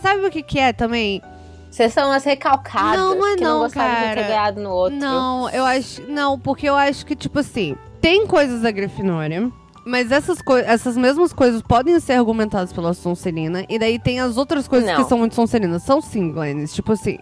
Sabe 0.01 0.25
o 0.25 0.31
que, 0.31 0.41
que 0.41 0.59
é 0.59 0.73
também? 0.73 1.21
Vocês 1.69 1.91
são 1.91 2.11
as 2.11 2.23
recalcadas 2.23 2.97
Não, 2.97 3.15
não 3.15 3.27
é 3.27 3.35
que 3.35 3.43
não, 3.43 3.53
não 3.55 3.59
gostavam 3.59 3.95
de 3.95 4.01
cara. 4.01 4.15
ter 4.21 4.27
ganhado 4.27 4.61
no 4.61 4.69
outro. 4.69 4.97
Não, 4.97 5.49
eu 5.49 5.65
acho. 5.65 6.01
Não, 6.03 6.39
porque 6.39 6.67
eu 6.69 6.75
acho 6.75 7.05
que, 7.05 7.15
tipo 7.15 7.39
assim, 7.39 7.75
tem 8.01 8.25
coisas 8.25 8.61
da 8.61 8.71
Grifinória. 8.71 9.51
Mas 9.85 10.11
essas, 10.11 10.39
essas 10.65 10.97
mesmas 10.97 11.31
coisas 11.31 11.61
podem 11.61 11.99
ser 11.99 12.13
argumentadas 12.13 12.73
pela 12.73 12.93
Sonserina. 12.93 13.65
E 13.69 13.77
daí 13.77 13.99
tem 13.99 14.19
as 14.19 14.35
outras 14.35 14.67
coisas 14.67 14.89
Não. 14.89 14.95
que 15.03 15.07
são 15.07 15.17
muito 15.17 15.35
Sonserinas. 15.35 15.83
São 15.83 16.01
sim, 16.01 16.31
Glennis. 16.31 16.73
Tipo 16.73 16.93
assim. 16.93 17.19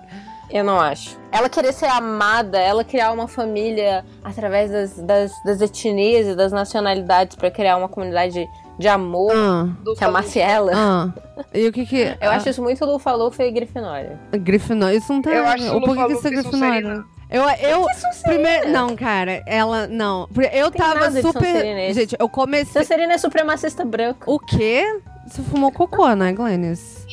Eu 0.54 0.64
não 0.64 0.80
acho. 0.80 1.18
Ela 1.32 1.50
querer 1.50 1.74
ser 1.74 1.88
amada, 1.88 2.60
ela 2.60 2.84
criar 2.84 3.12
uma 3.12 3.28
família 3.28 4.06
através 4.24 4.70
das, 4.72 4.98
das, 5.00 5.32
das 5.44 5.62
etnias 5.62 6.28
e 6.28 6.36
das 6.36 6.52
nacionalidades 6.52 7.36
pra 7.36 7.50
criar 7.50 7.76
uma 7.76 7.90
comunidade 7.90 8.48
de, 8.78 8.88
amor 8.88 9.32
Ah, 9.36 9.68
que 9.98 10.04
amasse 10.04 10.40
ela. 10.40 10.72
ah. 10.76 11.10
E 11.52 11.68
o 11.68 11.72
que 11.72 11.88
que. 11.88 12.02
Eu 12.22 12.30
ah, 12.30 12.36
acho 12.36 12.50
isso 12.50 12.62
muito 12.62 12.86
Lufa 12.86 13.12
Lufa 13.14 13.44
e 13.44 13.50
Grifinória. 13.52 14.20
Grifinória. 14.32 14.96
Isso 14.96 15.12
não 15.12 15.24
tá. 15.24 15.32
Eu 15.32 15.44
acho 15.48 15.80
Por 15.80 15.98
que, 15.98 16.06
que 16.06 16.14
isso 16.14 16.28
é 16.28 16.30
Grifinória? 16.30 17.04
Eu, 17.32 17.50
eu, 17.50 17.88
primeiro, 18.22 18.70
não, 18.70 18.96
cara, 18.96 19.42
ela, 19.48 19.88
não. 19.88 20.30
Eu 20.52 20.70
Tem 20.70 20.80
tava 20.80 21.10
super, 21.20 21.92
gente, 21.92 22.16
eu 22.20 22.30
comecei, 22.30 22.80
Sonserina 22.84 23.14
é 23.14 23.18
supremacista 23.18 23.84
branca. 23.84 24.30
o 24.30 24.38
quê? 24.38 25.00
Você 25.26 25.42
fumou 25.42 25.72
cocô, 25.72 26.14
né, 26.14 26.32
Glennis? 26.32 27.08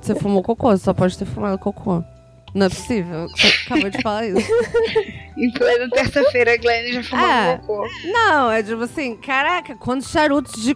Você 0.00 0.16
fumou 0.16 0.42
cocô, 0.42 0.70
você 0.70 0.82
só 0.82 0.92
pode 0.92 1.16
ter 1.16 1.24
fumado 1.24 1.56
cocô. 1.56 2.02
Não 2.56 2.66
é 2.66 2.68
possível, 2.70 3.28
você 3.28 3.48
acabou 3.66 3.90
de 3.90 4.00
falar 4.00 4.26
isso. 4.28 4.38
Em 5.36 5.50
plena 5.52 5.90
terça-feira, 5.90 6.54
a 6.54 6.56
Glenn 6.56 6.90
já 6.90 7.02
fumou 7.02 7.26
É. 7.26 7.58
cocô. 7.58 7.86
Não, 8.10 8.50
é 8.50 8.62
tipo 8.62 8.80
assim, 8.82 9.14
caraca, 9.16 9.74
quantos 9.76 10.08
charutos 10.10 10.62
de 10.62 10.74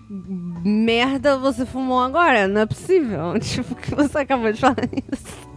merda 0.62 1.38
você 1.38 1.64
fumou 1.64 1.98
agora? 2.02 2.46
Não 2.46 2.60
é 2.60 2.66
possível. 2.66 3.32
Tipo, 3.40 3.74
que 3.74 3.94
você 3.94 4.18
acabou 4.18 4.52
de 4.52 4.60
falar 4.60 4.76
isso. 5.10 5.48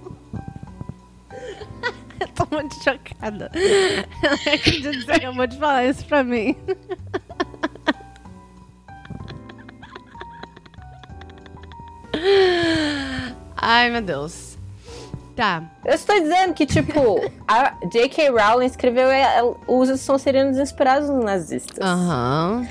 Eu 2.22 2.28
tô 2.30 2.48
muito 2.56 2.74
chocada. 2.82 3.52
Eu 3.54 4.30
não 4.30 4.54
acredito 4.54 4.92
que 4.92 5.02
você 5.04 5.12
acabou 5.12 5.46
de 5.46 5.58
falar 5.58 5.86
isso 5.88 6.06
pra 6.06 6.24
mim. 6.24 6.56
Ai, 13.58 13.90
meu 13.90 14.02
Deus. 14.02 14.53
Tá. 15.36 15.64
Eu 15.84 15.96
estou 15.96 16.20
dizendo 16.20 16.54
que, 16.54 16.66
tipo, 16.66 17.20
a 17.48 17.74
J.K. 17.92 18.30
Rowling 18.30 18.68
escreveu 18.68 19.08
usa 19.68 19.98
Sonserinos 19.98 20.58
inspirados 20.58 21.10
nos 21.10 21.24
nazistas. 21.26 21.80
Aham. 21.82 22.68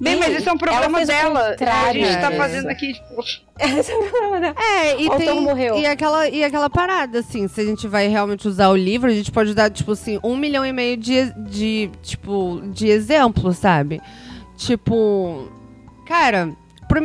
Bem, 0.00 0.16
mas 0.16 0.36
isso 0.38 0.48
é 0.48 0.52
um 0.52 0.58
problema 0.58 1.04
dela. 1.04 1.56
A 1.60 1.92
gente 1.92 2.20
tá 2.20 2.28
disso. 2.28 2.36
fazendo 2.40 2.68
aqui, 2.68 2.92
tipo, 2.92 3.22
Esse 3.58 3.90
é 3.90 3.96
o 3.96 4.04
problema 4.04 4.40
dela. 4.40 4.54
É, 4.58 5.00
e 5.00 5.08
O 5.08 5.16
tem. 5.16 5.40
morreu. 5.40 5.76
E 5.76 5.86
aquela, 5.86 6.28
e 6.28 6.44
aquela 6.44 6.70
parada, 6.70 7.18
assim, 7.18 7.46
se 7.48 7.60
a 7.60 7.64
gente 7.64 7.86
vai 7.88 8.06
realmente 8.08 8.46
usar 8.46 8.68
o 8.68 8.76
livro, 8.76 9.10
a 9.10 9.14
gente 9.14 9.30
pode 9.30 9.54
dar, 9.54 9.70
tipo 9.70 9.92
assim, 9.92 10.18
um 10.22 10.36
milhão 10.36 10.64
e 10.64 10.72
meio 10.72 10.96
de, 10.96 11.32
de 11.48 11.90
tipo, 12.02 12.60
de 12.72 12.88
exemplos, 12.88 13.58
sabe? 13.58 14.00
Tipo. 14.56 15.48
Cara, 16.06 16.52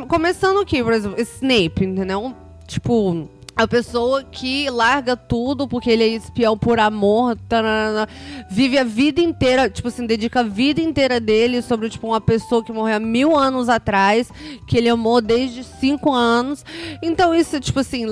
começando 0.08 0.60
aqui, 0.60 0.84
por 0.84 0.94
exemplo, 0.94 1.20
Snape, 1.20 1.84
entendeu? 1.86 2.34
Tipo. 2.68 3.30
A 3.58 3.68
pessoa 3.68 4.24
que 4.24 4.70
larga 4.70 5.18
tudo 5.18 5.68
porque 5.68 5.90
ele 5.90 6.04
é 6.04 6.08
espião 6.08 6.56
por 6.56 6.80
amor, 6.80 7.36
tararana, 7.50 8.08
vive 8.50 8.78
a 8.78 8.84
vida 8.84 9.20
inteira, 9.20 9.68
tipo 9.68 9.88
assim, 9.88 10.06
dedica 10.06 10.42
a 10.42 10.44
vida 10.44 10.80
inteira 10.80 11.20
dele 11.20 11.64
sobre, 11.64 11.90
tipo, 11.90 12.06
uma 12.06 12.22
pessoa 12.22 12.64
que 12.64 12.72
morreu 12.72 12.98
há 12.98 13.00
mil 13.00 13.36
anos 13.36 13.68
atrás, 13.68 14.32
que 14.68 14.78
ele 14.78 14.90
amou 14.90 15.22
desde 15.22 15.64
cinco 15.64 16.14
anos. 16.14 16.64
Então, 17.02 17.34
isso, 17.34 17.60
tipo 17.60 17.80
assim, 17.80 18.06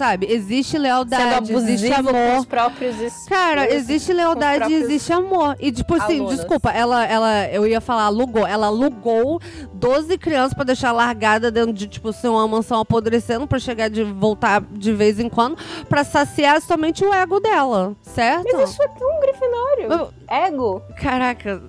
sabe? 0.00 0.32
Existe 0.32 0.78
lealdade, 0.78 1.52
existe 1.52 1.92
amor. 1.92 2.38
os 2.38 2.46
próprios 2.46 3.26
Cara, 3.28 3.70
existe 3.70 4.14
lealdade 4.14 4.72
e 4.72 4.74
existe 4.74 5.12
amor. 5.12 5.56
E, 5.60 5.70
tipo 5.70 5.94
assim, 5.94 6.20
alunos. 6.20 6.36
desculpa, 6.36 6.70
ela, 6.70 7.04
ela, 7.04 7.46
eu 7.48 7.66
ia 7.66 7.82
falar 7.82 8.04
alugou. 8.04 8.46
Ela 8.46 8.68
alugou 8.68 9.38
12 9.74 10.16
crianças 10.16 10.54
pra 10.54 10.64
deixar 10.64 10.90
largada 10.92 11.50
dentro 11.50 11.74
de, 11.74 11.86
tipo, 11.86 12.08
assim, 12.08 12.28
uma 12.28 12.48
mansão 12.48 12.80
apodrecendo 12.80 13.46
pra 13.46 13.58
chegar 13.58 13.90
de 13.90 14.02
voltar 14.02 14.62
de 14.72 14.90
vez 14.90 15.20
em 15.20 15.28
quando 15.28 15.58
pra 15.86 16.02
saciar 16.02 16.62
somente 16.62 17.04
o 17.04 17.12
ego 17.12 17.38
dela, 17.38 17.94
certo? 18.00 18.48
Mas 18.54 18.70
isso 18.70 18.82
é 18.82 18.88
tão 18.88 19.20
grifinório. 19.20 20.14
Ego. 20.26 20.82
Caraca. 20.96 21.62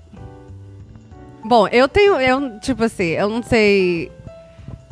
Bom, 1.44 1.68
eu 1.68 1.90
tenho. 1.90 2.14
Eu, 2.14 2.62
tipo 2.62 2.86
assim, 2.86 3.10
eu 3.10 3.28
não 3.28 3.44
sei. 3.44 4.10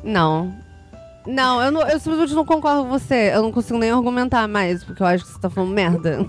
Não. 0.04 0.54
Não, 1.30 1.62
eu, 1.62 1.72
não, 1.72 1.82
eu 1.88 2.00
simplesmente 2.00 2.34
não 2.34 2.44
concordo 2.46 2.84
com 2.84 2.90
você. 2.90 3.32
Eu 3.34 3.44
não 3.44 3.52
consigo 3.52 3.78
nem 3.78 3.92
argumentar 3.92 4.48
mais, 4.48 4.84
porque 4.84 5.02
eu 5.04 5.08
acho 5.08 5.24
que 5.26 5.32
você 5.32 5.40
tá 5.40 5.50
falando 5.50 5.72
merda. 5.74 6.26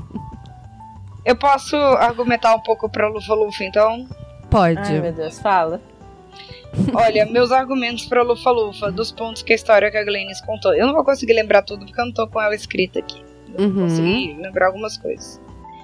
eu 1.24 1.36
posso 1.36 1.74
argumentar 1.76 2.54
um 2.54 2.60
pouco 2.60 2.88
pra 2.88 3.08
Lufa 3.08 3.34
Lufa, 3.34 3.64
então? 3.64 4.06
Pode. 4.50 4.78
Ai, 4.78 5.00
meu 5.00 5.12
Deus, 5.12 5.38
fala. 5.38 5.80
Olha, 6.94 7.26
meus 7.26 7.50
argumentos 7.50 8.04
pra 8.06 8.22
Lufa 8.22 8.50
Lufa, 8.50 8.92
dos 8.92 9.10
pontos 9.10 9.42
que 9.42 9.52
a 9.52 9.56
história 9.56 9.90
que 9.90 9.96
a 9.96 10.04
Glennis 10.04 10.40
contou. 10.42 10.74
Eu 10.74 10.86
não 10.86 10.94
vou 10.94 11.04
conseguir 11.04 11.32
lembrar 11.32 11.62
tudo 11.62 11.84
porque 11.86 12.00
eu 12.00 12.06
não 12.06 12.12
tô 12.12 12.26
com 12.28 12.40
ela 12.40 12.54
escrita 12.54 12.98
aqui. 13.00 13.24
Eu 13.58 13.64
Uhum. 13.68 13.74
consegui 13.82 14.34
lembrar 14.40 14.66
algumas 14.66 14.96
coisas. 14.98 15.40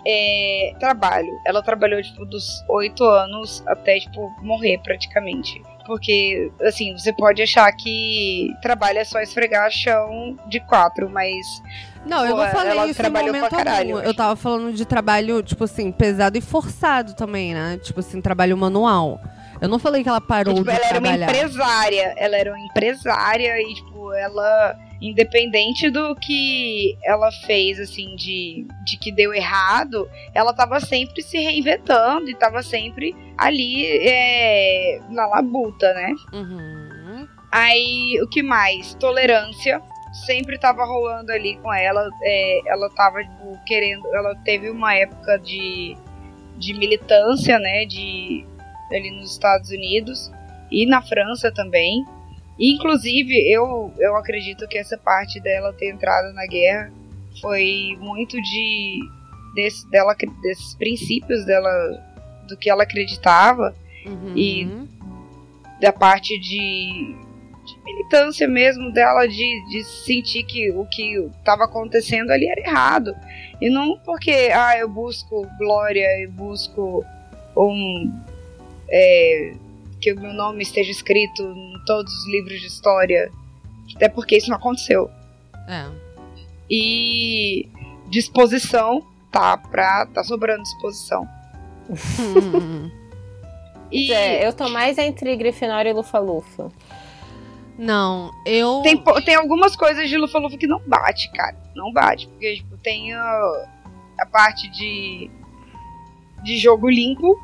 É, 0.06 0.72
trabalho. 0.78 1.28
Ela 1.44 1.62
trabalhou, 1.62 2.00
tipo, 2.00 2.24
dos 2.26 2.48
oito 2.68 3.02
anos 3.02 3.64
até, 3.66 3.98
tipo, 3.98 4.30
morrer 4.42 4.78
praticamente. 4.84 5.60
Porque, 5.86 6.50
assim, 6.62 6.92
você 6.96 7.12
pode 7.12 7.40
achar 7.42 7.70
que 7.72 8.48
trabalho 8.60 8.98
é 8.98 9.04
só 9.04 9.20
esfregar 9.20 9.70
chão 9.70 10.36
de 10.48 10.60
quatro, 10.60 11.08
mas 11.08 11.46
Não, 12.04 12.24
eu 12.24 12.34
Pô, 12.36 12.42
não 12.42 12.50
falei 12.50 12.72
ela 12.72 12.86
isso 12.88 13.00
em 13.00 13.10
momento 13.10 13.48
caralho, 13.50 13.96
algum. 13.96 14.02
eu 14.04 14.10
Eu 14.10 14.14
tava 14.14 14.36
falando 14.36 14.72
de 14.72 14.84
trabalho, 14.84 15.42
tipo 15.42 15.64
assim, 15.64 15.90
pesado 15.92 16.36
e 16.36 16.40
forçado 16.40 17.14
também, 17.14 17.54
né? 17.54 17.78
Tipo 17.82 18.00
assim, 18.00 18.20
trabalho 18.20 18.56
manual. 18.56 19.20
Eu 19.60 19.68
não 19.68 19.78
falei 19.78 20.02
que 20.02 20.08
ela 20.08 20.20
parou 20.20 20.54
tipo, 20.54 20.66
de 20.66 20.70
ela 20.76 20.86
era 20.86 20.98
uma 20.98 21.02
trabalhar. 21.02 21.26
empresária. 21.34 22.14
Ela 22.16 22.36
era 22.36 22.50
uma 22.50 22.60
empresária 22.60 23.60
e, 23.62 23.74
tipo, 23.74 24.12
ela, 24.12 24.76
independente 25.00 25.90
do 25.90 26.14
que 26.14 26.96
ela 27.04 27.30
fez, 27.30 27.78
assim, 27.78 28.16
de, 28.16 28.66
de 28.84 28.96
que 28.98 29.12
deu 29.12 29.34
errado, 29.34 30.08
ela 30.34 30.54
tava 30.54 30.80
sempre 30.80 31.22
se 31.22 31.38
reinventando 31.38 32.30
e 32.30 32.34
tava 32.34 32.62
sempre 32.62 33.14
ali 33.36 33.84
é, 33.86 35.00
na 35.10 35.26
labuta, 35.26 35.92
né? 35.92 36.14
Uhum. 36.32 37.28
Aí, 37.52 38.20
o 38.22 38.28
que 38.28 38.42
mais? 38.42 38.94
Tolerância. 38.94 39.80
Sempre 40.24 40.58
tava 40.58 40.84
rolando 40.84 41.30
ali 41.30 41.56
com 41.56 41.72
ela. 41.72 42.08
é, 42.22 42.60
ela 42.70 42.88
tava, 42.90 43.22
tipo, 43.22 43.58
querendo. 43.66 44.06
Ela 44.14 44.34
teve 44.44 44.70
uma 44.70 44.94
época 44.94 45.38
de, 45.38 45.96
de 46.56 46.74
militância, 46.74 47.58
né? 47.58 47.84
De, 47.84 48.46
ali 48.90 49.10
nos 49.10 49.32
Estados 49.32 49.70
Unidos 49.70 50.30
e 50.70 50.86
na 50.86 51.02
França 51.02 51.52
também. 51.52 52.04
Inclusive, 52.58 53.34
eu, 53.52 53.92
eu 53.98 54.16
acredito 54.16 54.66
que 54.66 54.78
essa 54.78 54.96
parte 54.96 55.38
dela 55.40 55.72
ter 55.72 55.90
entrado 55.90 56.32
na 56.34 56.46
guerra 56.46 56.90
foi 57.40 57.96
muito 58.00 58.40
de 58.40 58.98
desse, 59.54 59.88
dela, 59.90 60.14
desses 60.42 60.74
princípios 60.74 61.44
dela, 61.44 61.70
do 62.48 62.56
que 62.56 62.68
ela 62.70 62.82
acreditava 62.82 63.74
Uhum. 64.06 64.32
E- 64.36 64.86
da 65.80 65.92
parte 65.92 66.38
de, 66.38 67.14
de 67.66 67.84
militância 67.84 68.46
mesmo 68.46 68.92
dela, 68.92 69.26
de, 69.26 69.68
de 69.70 69.84
sentir 69.84 70.44
que 70.44 70.70
o 70.70 70.86
que 70.86 71.16
estava 71.38 71.64
acontecendo 71.64 72.30
ali 72.30 72.46
era 72.48 72.60
errado. 72.60 73.14
E 73.60 73.68
não 73.68 73.98
porque, 73.98 74.50
ah, 74.54 74.78
eu 74.78 74.88
busco 74.88 75.46
glória, 75.58 76.06
eu 76.22 76.30
busco 76.30 77.04
um. 77.56 78.12
é, 78.88 79.54
que 80.06 80.12
o 80.12 80.20
meu 80.20 80.32
nome 80.32 80.62
esteja 80.62 80.92
escrito 80.92 81.42
em 81.42 81.84
todos 81.84 82.12
os 82.12 82.28
livros 82.28 82.60
de 82.60 82.68
história. 82.68 83.28
Até 83.96 84.08
porque 84.08 84.36
isso 84.36 84.48
não 84.48 84.56
aconteceu. 84.56 85.10
É. 85.66 85.86
E 86.70 87.68
disposição, 88.08 89.04
tá, 89.32 89.56
pra, 89.56 90.06
tá 90.06 90.22
sobrando 90.22 90.62
disposição. 90.62 91.26
E... 93.88 94.12
É, 94.12 94.44
eu 94.44 94.52
tô 94.52 94.68
mais 94.68 94.98
entre 94.98 95.36
Grifinória 95.36 95.88
e 95.88 95.92
Lufa-Lufa. 95.92 96.72
Não, 97.78 98.32
eu. 98.44 98.80
Tem, 98.82 99.00
tem 99.24 99.36
algumas 99.36 99.76
coisas 99.76 100.08
de 100.08 100.16
Lufa-Lufa 100.18 100.58
que 100.58 100.66
não 100.66 100.80
bate, 100.84 101.30
cara. 101.30 101.56
Não 101.72 101.92
bate. 101.92 102.26
Porque, 102.26 102.56
tipo, 102.56 102.76
tem 102.78 103.14
a, 103.14 103.68
a 104.18 104.26
parte 104.26 104.68
de. 104.70 105.30
de 106.42 106.58
jogo 106.58 106.90
limpo. 106.90 107.40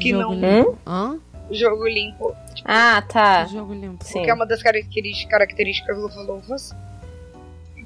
Que 0.00 0.08
jogo 0.08 0.34
não. 0.36 0.58
Limpo? 0.58 0.78
Hã? 0.86 1.20
Jogo 1.50 1.86
limpo. 1.86 2.34
Tipo, 2.54 2.68
ah, 2.70 3.02
tá. 3.02 3.46
Jogo 3.46 3.74
limpo. 3.74 4.04
Sim. 4.04 4.22
Que 4.22 4.30
é 4.30 4.34
uma 4.34 4.46
das 4.46 4.62
características, 4.62 5.30
características 5.30 5.98
Lufa-Lufas. 5.98 6.74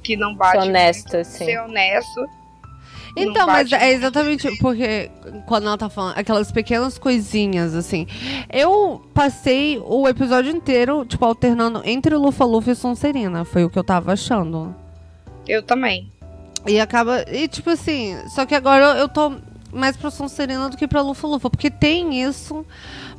Que 0.03 0.17
não 0.17 0.35
bate. 0.35 0.61
Ser 0.61 0.69
honesto, 0.69 1.25
sim. 1.25 1.45
Ser 1.47 1.61
honesto. 1.61 2.29
Então, 3.17 3.47
mas 3.47 3.71
é 3.73 3.93
exatamente 3.93 4.59
porque 4.59 5.11
quando 5.47 5.69
ela 5.69 5.79
tá 5.79 5.89
falando 5.89 6.19
aquelas 6.19 6.51
pequenas 6.51 6.99
coisinhas, 6.99 7.75
assim. 7.75 8.07
Eu 8.53 9.03
passei 9.15 9.81
o 9.85 10.09
episódio 10.09 10.51
inteiro, 10.51 11.05
tipo, 11.05 11.25
alternando 11.25 11.81
entre 11.85 12.15
Lufa 12.17 12.45
Lufa 12.45 12.73
e 12.73 12.75
Sonserina. 12.75 13.45
Foi 13.45 13.65
o 13.65 13.71
que 13.71 13.79
eu 13.79 13.85
tava 13.85 14.13
achando. 14.13 14.75
Eu 15.47 15.63
também. 15.63 16.11
E 16.67 16.81
acaba. 16.81 17.25
E 17.31 17.47
tipo 17.47 17.71
assim, 17.71 18.17
só 18.29 18.45
que 18.45 18.55
agora 18.55 18.99
eu 18.99 19.09
tô 19.09 19.33
mais 19.75 19.97
pra 19.97 20.11
Sonserina 20.11 20.69
do 20.69 20.77
que 20.77 20.89
pra 20.89 21.03
Lufa 21.03 21.27
Lufa. 21.27 21.51
Porque 21.51 21.71
tem 21.71 22.23
isso. 22.23 22.65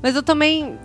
Mas 0.01 0.15
eu 0.15 0.23
também 0.23 0.77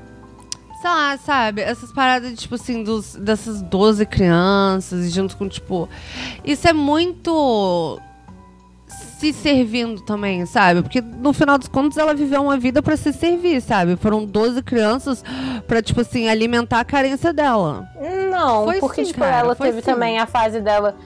sei 0.81 0.91
lá, 0.91 1.19
sabe? 1.19 1.61
Essas 1.61 1.93
paradas, 1.93 2.39
tipo 2.39 2.55
assim, 2.55 2.83
dos, 2.83 3.15
dessas 3.15 3.61
12 3.61 4.07
crianças, 4.07 5.13
junto 5.13 5.37
com, 5.37 5.49
tipo. 5.49 5.89
Isso 6.45 6.67
é 6.67 6.73
muito 6.73 8.01
se 9.21 9.35
servindo 9.35 10.01
também, 10.01 10.47
sabe? 10.47 10.81
Porque 10.83 11.03
no 11.03 11.35
final 11.35 11.59
dos 11.59 11.69
contos 11.69 11.99
ela 11.99 12.15
viveu 12.15 12.43
uma 12.43 12.57
vida 12.57 12.83
para 12.83 12.97
se 12.97 13.13
servir, 13.13 13.61
sabe? 13.61 13.97
Foram 13.97 14.25
12 14.25 14.63
crianças 14.63 15.23
para 15.69 15.83
tipo 15.83 16.01
assim, 16.01 16.29
alimentar 16.29 16.81
a 16.81 16.85
carência 16.85 17.31
dela. 17.31 17.87
Não, 18.31 18.65
foi 18.65 18.81
porque 18.81 19.05
sim, 19.05 19.09
tipo, 19.09 19.21
cara, 19.21 19.41
ela 19.41 19.55
teve 19.55 19.81
sim. 19.81 19.85
também 19.85 20.19
a 20.19 20.27
fase 20.27 20.61
dela. 20.63 20.97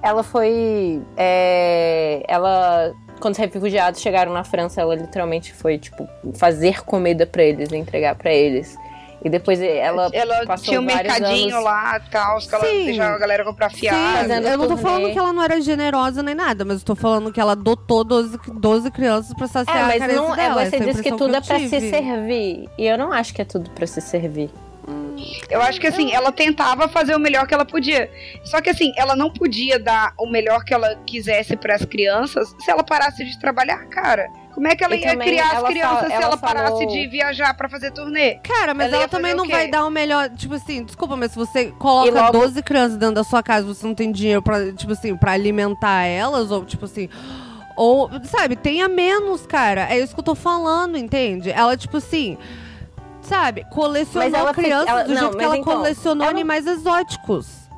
Ela 0.00 0.22
foi. 0.22 1.02
É, 1.16 2.24
ela. 2.28 2.94
Quando 3.18 3.34
os 3.34 3.38
refugiados 3.38 4.00
chegaram 4.00 4.32
na 4.32 4.44
França, 4.44 4.80
ela 4.80 4.94
literalmente 4.94 5.52
foi, 5.52 5.78
tipo, 5.78 6.08
fazer 6.34 6.82
comida 6.82 7.26
para 7.26 7.42
eles, 7.42 7.72
entregar 7.72 8.14
para 8.14 8.32
eles. 8.32 8.76
E 9.24 9.28
depois 9.28 9.60
ela. 9.60 10.10
Ela 10.12 10.56
tinha 10.56 10.80
um 10.80 10.84
mercadinho 10.84 11.54
anos... 11.54 11.64
lá, 11.64 12.00
tal, 12.10 12.38
que 12.38 12.54
ela 12.54 12.64
deixava 12.64 13.16
a 13.16 13.18
galera 13.18 13.44
comprar 13.44 13.70
fiado. 13.70 14.32
Eu 14.32 14.58
não 14.58 14.68
tô 14.68 14.76
falando 14.76 15.10
que 15.12 15.18
ela 15.18 15.32
não 15.32 15.42
era 15.42 15.60
generosa 15.60 16.22
nem 16.22 16.34
nada, 16.34 16.64
mas 16.64 16.78
eu 16.78 16.84
tô 16.84 16.94
falando 16.94 17.32
que 17.32 17.40
ela 17.40 17.52
adotou 17.52 18.04
12, 18.04 18.38
12 18.46 18.90
crianças 18.92 19.34
pra 19.34 19.48
saciar 19.48 19.90
é, 19.90 19.98
mas 19.98 20.02
a 20.02 20.14
não, 20.14 20.32
é, 20.32 20.36
dela. 20.36 20.66
Você 20.66 20.80
disse 20.80 21.02
que 21.02 21.10
tudo 21.10 21.30
que 21.30 21.36
é 21.36 21.40
pra 21.40 21.58
se 21.58 21.90
servir. 21.90 22.68
E 22.78 22.86
eu 22.86 22.96
não 22.96 23.12
acho 23.12 23.34
que 23.34 23.42
é 23.42 23.44
tudo 23.44 23.68
pra 23.70 23.86
se 23.86 24.00
servir. 24.00 24.50
Eu 25.50 25.62
acho 25.62 25.80
que 25.80 25.86
assim, 25.86 26.12
ela 26.12 26.30
tentava 26.30 26.88
fazer 26.88 27.14
o 27.14 27.18
melhor 27.18 27.46
que 27.46 27.54
ela 27.54 27.64
podia. 27.64 28.10
Só 28.44 28.60
que 28.60 28.70
assim, 28.70 28.92
ela 28.96 29.16
não 29.16 29.30
podia 29.30 29.78
dar 29.78 30.12
o 30.18 30.26
melhor 30.26 30.64
que 30.64 30.74
ela 30.74 30.96
quisesse 31.06 31.56
para 31.56 31.74
as 31.74 31.84
crianças 31.84 32.54
se 32.60 32.70
ela 32.70 32.84
parasse 32.84 33.24
de 33.24 33.38
trabalhar, 33.38 33.86
cara. 33.86 34.28
Como 34.52 34.66
é 34.66 34.74
que 34.74 34.82
ela 34.82 34.96
e 34.96 35.00
ia 35.00 35.16
criar 35.16 35.52
as 35.52 35.62
crianças 35.62 36.06
se 36.08 36.12
ela, 36.12 36.24
ela 36.24 36.36
parasse 36.36 36.78
falou... 36.78 36.86
de 36.86 37.06
viajar 37.06 37.54
para 37.54 37.68
fazer 37.68 37.92
turnê? 37.92 38.40
Cara, 38.42 38.74
mas 38.74 38.88
ela, 38.88 39.02
ela 39.02 39.08
também 39.08 39.32
não 39.32 39.46
vai 39.46 39.68
dar 39.68 39.84
o 39.84 39.90
melhor. 39.90 40.28
Tipo 40.30 40.54
assim, 40.54 40.82
desculpa, 40.82 41.16
mas 41.16 41.30
se 41.30 41.38
você 41.38 41.66
coloca 41.78 42.10
logo... 42.10 42.38
12 42.40 42.62
crianças 42.62 42.98
dentro 42.98 43.14
da 43.14 43.24
sua 43.24 43.42
casa, 43.42 43.66
você 43.66 43.86
não 43.86 43.94
tem 43.94 44.10
dinheiro 44.10 44.42
pra, 44.42 44.72
tipo 44.72 44.92
assim, 44.92 45.16
pra 45.16 45.32
alimentar 45.32 46.04
elas, 46.04 46.50
ou 46.50 46.64
tipo 46.64 46.86
assim. 46.86 47.08
Ou, 47.76 48.10
sabe, 48.24 48.56
tenha 48.56 48.88
menos, 48.88 49.46
cara. 49.46 49.86
É 49.88 49.98
isso 49.98 50.12
que 50.12 50.18
eu 50.18 50.24
tô 50.24 50.34
falando, 50.34 50.98
entende? 50.98 51.50
Ela, 51.50 51.76
tipo 51.76 51.98
assim 51.98 52.36
sabe, 53.28 53.64
colecionou 53.70 54.52
crianças 54.54 54.88
ela, 54.88 55.02
do 55.02 55.14
não, 55.14 55.20
jeito 55.20 55.36
que 55.36 55.44
ela 55.44 55.56
então, 55.58 55.76
colecionou 55.76 56.24
ela... 56.24 56.30
animais 56.30 56.66
exóticos. 56.66 57.68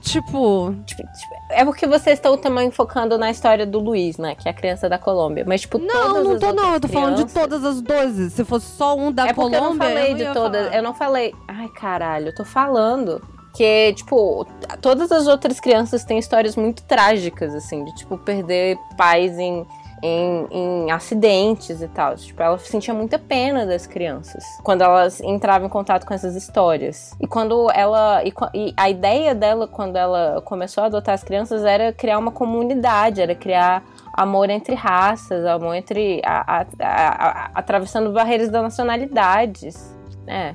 Tipo... 0.00 0.74
tipo... 0.86 1.02
É 1.50 1.64
porque 1.64 1.86
vocês 1.86 2.18
estão 2.18 2.36
também 2.36 2.70
focando 2.70 3.16
na 3.18 3.30
história 3.30 3.66
do 3.66 3.78
Luiz, 3.78 4.18
né? 4.18 4.34
Que 4.34 4.48
é 4.48 4.50
a 4.50 4.54
criança 4.54 4.88
da 4.88 4.98
Colômbia. 4.98 5.44
Mas, 5.46 5.62
tipo, 5.62 5.78
Não, 5.78 6.22
não 6.22 6.38
tô, 6.38 6.52
não. 6.52 6.74
Eu 6.74 6.80
tô 6.80 6.88
crianças... 6.88 6.92
falando 6.92 7.24
de 7.24 7.32
todas 7.32 7.64
as 7.64 7.80
12. 7.80 8.30
Se 8.30 8.44
fosse 8.44 8.66
só 8.66 8.96
um 8.96 9.10
da 9.10 9.28
é 9.28 9.34
Colômbia. 9.34 9.58
Eu 9.58 9.62
não 9.62 9.76
falei 9.76 10.12
eu 10.12 10.16
de 10.16 10.32
todas. 10.32 10.64
Falar. 10.66 10.76
Eu 10.76 10.82
não 10.82 10.94
falei. 10.94 11.34
Ai, 11.48 11.68
caralho, 11.68 12.28
eu 12.28 12.34
tô 12.34 12.44
falando. 12.44 13.22
Que, 13.54 13.92
tipo, 13.94 14.46
todas 14.80 15.10
as 15.10 15.26
outras 15.26 15.58
crianças 15.58 16.04
têm 16.04 16.18
histórias 16.18 16.54
muito 16.54 16.82
trágicas, 16.84 17.54
assim, 17.54 17.84
de, 17.84 17.94
tipo, 17.96 18.16
perder 18.18 18.78
pais 18.96 19.38
em 19.38 19.66
em, 20.02 20.46
em, 20.50 20.90
acidentes 20.90 21.80
e 21.82 21.88
tal. 21.88 22.16
Tipo, 22.16 22.42
ela 22.42 22.58
sentia 22.58 22.94
muita 22.94 23.18
pena 23.18 23.66
das 23.66 23.86
crianças 23.86 24.44
quando 24.62 24.82
elas 24.82 25.20
entravam 25.20 25.66
em 25.66 25.70
contato 25.70 26.06
com 26.06 26.14
essas 26.14 26.34
histórias. 26.34 27.14
E 27.20 27.26
quando 27.26 27.70
ela. 27.72 28.22
E, 28.24 28.32
e, 28.54 28.74
a 28.76 28.88
ideia 28.88 29.34
dela, 29.34 29.66
quando 29.66 29.96
ela 29.96 30.40
começou 30.42 30.82
a 30.82 30.86
adotar 30.86 31.14
as 31.14 31.24
crianças, 31.24 31.64
era 31.64 31.92
criar 31.92 32.18
uma 32.18 32.32
comunidade, 32.32 33.20
era 33.20 33.34
criar 33.34 33.84
amor 34.12 34.50
entre 34.50 34.74
raças, 34.74 35.44
amor 35.46 35.74
entre. 35.74 36.20
A, 36.24 36.60
a, 36.60 36.66
a, 36.80 37.50
atravessando 37.54 38.12
barreiras 38.12 38.48
das 38.50 38.62
nacionalidades. 38.62 39.96
É. 40.26 40.54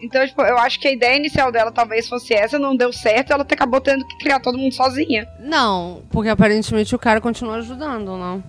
Então, 0.00 0.26
tipo, 0.26 0.42
eu 0.42 0.58
acho 0.58 0.78
que 0.78 0.88
a 0.88 0.92
ideia 0.92 1.16
inicial 1.16 1.50
dela 1.50 1.72
talvez 1.72 2.08
fosse 2.08 2.34
essa, 2.34 2.58
não 2.58 2.76
deu 2.76 2.92
certo, 2.92 3.32
ela 3.32 3.42
acabou 3.42 3.80
tendo 3.80 4.06
que 4.06 4.18
criar 4.18 4.40
todo 4.40 4.58
mundo 4.58 4.74
sozinha. 4.74 5.26
Não, 5.40 6.02
porque 6.10 6.28
aparentemente 6.28 6.94
o 6.94 6.98
cara 6.98 7.20
continua 7.20 7.56
ajudando, 7.56 8.16
não? 8.16 8.42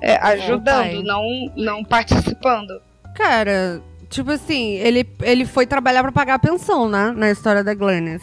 É, 0.00 0.16
ajudando, 0.16 1.02
não, 1.02 1.24
não 1.56 1.84
participando. 1.84 2.80
Cara, 3.14 3.82
tipo 4.08 4.30
assim, 4.30 4.74
ele, 4.74 5.08
ele 5.22 5.44
foi 5.44 5.66
trabalhar 5.66 6.02
para 6.02 6.12
pagar 6.12 6.34
a 6.34 6.38
pensão, 6.38 6.88
né? 6.88 7.12
Na 7.16 7.30
história 7.30 7.64
da 7.64 7.74
Glennis. 7.74 8.22